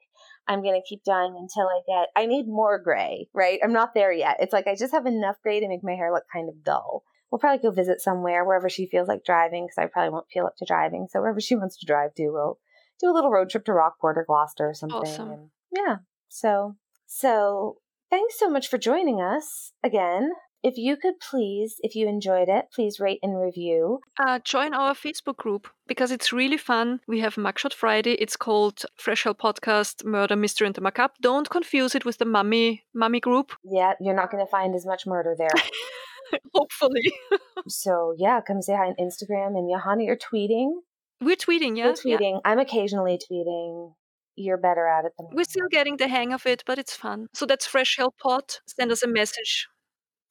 I'm 0.45 0.61
gonna 0.61 0.81
keep 0.87 1.05
dying 1.05 1.33
until 1.39 1.67
I 1.67 1.79
get. 1.87 2.09
I 2.17 2.25
need 2.25 2.47
more 2.47 2.77
gray, 2.77 3.29
right? 3.33 3.59
I'm 3.63 3.71
not 3.71 3.93
there 3.95 4.11
yet. 4.11 4.37
It's 4.41 4.51
like 4.51 4.67
I 4.67 4.75
just 4.75 4.91
have 4.91 5.05
enough 5.05 5.37
gray 5.41 5.61
to 5.61 5.69
make 5.69 5.83
my 5.83 5.93
hair 5.93 6.11
look 6.11 6.25
kind 6.33 6.49
of 6.49 6.63
dull. 6.65 7.03
We'll 7.31 7.39
probably 7.39 7.61
go 7.61 7.71
visit 7.71 8.01
somewhere 8.01 8.43
wherever 8.43 8.69
she 8.69 8.87
feels 8.87 9.07
like 9.07 9.23
driving 9.23 9.65
because 9.65 9.81
I 9.81 9.87
probably 9.87 10.11
won't 10.11 10.27
feel 10.33 10.45
up 10.45 10.57
to 10.57 10.65
driving. 10.65 11.07
So 11.09 11.21
wherever 11.21 11.39
she 11.39 11.55
wants 11.55 11.77
to 11.79 11.85
drive 11.85 12.13
to, 12.15 12.29
we'll 12.29 12.59
do 12.99 13.09
a 13.09 13.15
little 13.15 13.31
road 13.31 13.49
trip 13.49 13.63
to 13.65 13.73
Rockport 13.73 14.17
or 14.17 14.25
Gloucester 14.27 14.67
or 14.67 14.73
something. 14.73 14.99
Awesome. 14.99 15.31
And 15.31 15.49
yeah. 15.73 15.95
So 16.27 16.75
so 17.07 17.77
thanks 18.09 18.37
so 18.37 18.49
much 18.49 18.67
for 18.67 18.77
joining 18.77 19.21
us 19.21 19.71
again. 19.81 20.31
If 20.63 20.77
you 20.77 20.95
could 20.95 21.15
please, 21.19 21.77
if 21.81 21.95
you 21.95 22.07
enjoyed 22.07 22.47
it, 22.47 22.65
please 22.73 22.99
rate 22.99 23.19
and 23.23 23.39
review. 23.39 23.99
uh, 24.19 24.39
join 24.43 24.73
our 24.73 24.93
Facebook 24.93 25.37
group 25.37 25.67
because 25.87 26.11
it's 26.11 26.31
really 26.31 26.57
fun. 26.57 26.99
We 27.07 27.19
have 27.21 27.35
Mugshot 27.35 27.73
Friday. 27.73 28.13
It's 28.13 28.37
called 28.37 28.83
Fresh 28.95 29.23
Hell 29.23 29.33
Podcast 29.33 30.05
Murder, 30.05 30.35
Mystery, 30.35 30.67
and 30.67 30.75
the 30.75 30.81
Macabre. 30.81 31.13
Don't 31.21 31.49
confuse 31.49 31.95
it 31.95 32.05
with 32.05 32.19
the 32.19 32.25
Mummy 32.25 32.83
Mummy 32.93 33.19
group. 33.19 33.53
Yeah, 33.63 33.93
you're 33.99 34.15
not 34.15 34.29
going 34.31 34.45
to 34.45 34.49
find 34.49 34.75
as 34.75 34.85
much 34.85 35.07
murder 35.07 35.35
there. 35.37 35.49
Hopefully. 36.53 37.11
so 37.67 38.13
yeah, 38.17 38.39
come 38.45 38.61
say 38.61 38.75
hi 38.75 38.85
on 38.85 38.95
Instagram. 38.99 39.57
And 39.57 39.69
Johanna, 39.69 40.03
you're 40.03 40.15
tweeting. 40.15 40.73
We're 41.21 41.35
tweeting, 41.35 41.77
yeah. 41.77 41.87
We're 41.87 41.93
tweeting. 41.93 42.33
Yeah. 42.33 42.51
I'm 42.51 42.59
occasionally 42.59 43.19
tweeting. 43.31 43.93
You're 44.35 44.57
better 44.57 44.87
at 44.87 45.05
it 45.05 45.11
than 45.17 45.27
We're 45.33 45.43
still 45.43 45.67
getting 45.69 45.97
the 45.97 46.07
hang 46.07 46.33
of 46.33 46.45
it, 46.45 46.63
but 46.65 46.79
it's 46.79 46.95
fun. 46.95 47.27
So 47.33 47.45
that's 47.45 47.65
Fresh 47.65 47.97
Hell 47.97 48.13
Pod. 48.21 48.43
Send 48.65 48.91
us 48.91 49.03
a 49.03 49.07
message. 49.07 49.67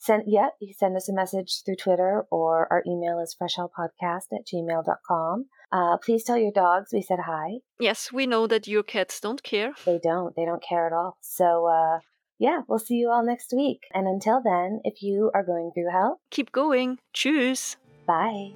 Send 0.01 0.25
yeah, 0.27 0.49
you 0.61 0.73
send 0.73 0.97
us 0.97 1.11
a 1.11 1.13
message 1.13 1.63
through 1.63 1.77
Twitter 1.77 2.25
or 2.31 2.67
our 2.73 2.83
email 2.87 3.21
is 3.21 3.37
freshhellpodcast 3.41 4.33
at 4.33 4.47
gmail.com. 4.47 5.47
Uh, 5.71 5.99
please 5.99 6.25
tell 6.25 6.39
your 6.39 6.53
dogs 6.53 6.91
we 6.93 7.03
said 7.03 7.19
hi. 7.27 7.59
Yes, 7.79 8.11
we 8.11 8.27
know 8.27 8.47
that 8.47 8.67
your 8.67 8.83
cats 8.83 9.21
don't 9.21 9.43
care. 9.43 9.73
They 9.85 10.01
don't. 10.03 10.35
They 10.35 10.47
don't 10.47 10.63
care 10.63 10.87
at 10.87 10.95
all. 10.95 11.19
So 11.21 11.67
uh, 11.67 11.99
yeah, 12.39 12.63
we'll 12.67 12.79
see 12.79 12.95
you 12.95 13.11
all 13.11 13.23
next 13.23 13.53
week. 13.55 13.83
And 13.93 14.09
until 14.09 14.41
then, 14.43 14.81
if 14.85 15.03
you 15.03 15.31
are 15.35 15.45
going 15.45 15.71
through 15.75 15.91
hell, 15.93 16.21
keep 16.31 16.51
going. 16.51 16.99
Choose. 17.13 17.77
Bye. 18.07 18.55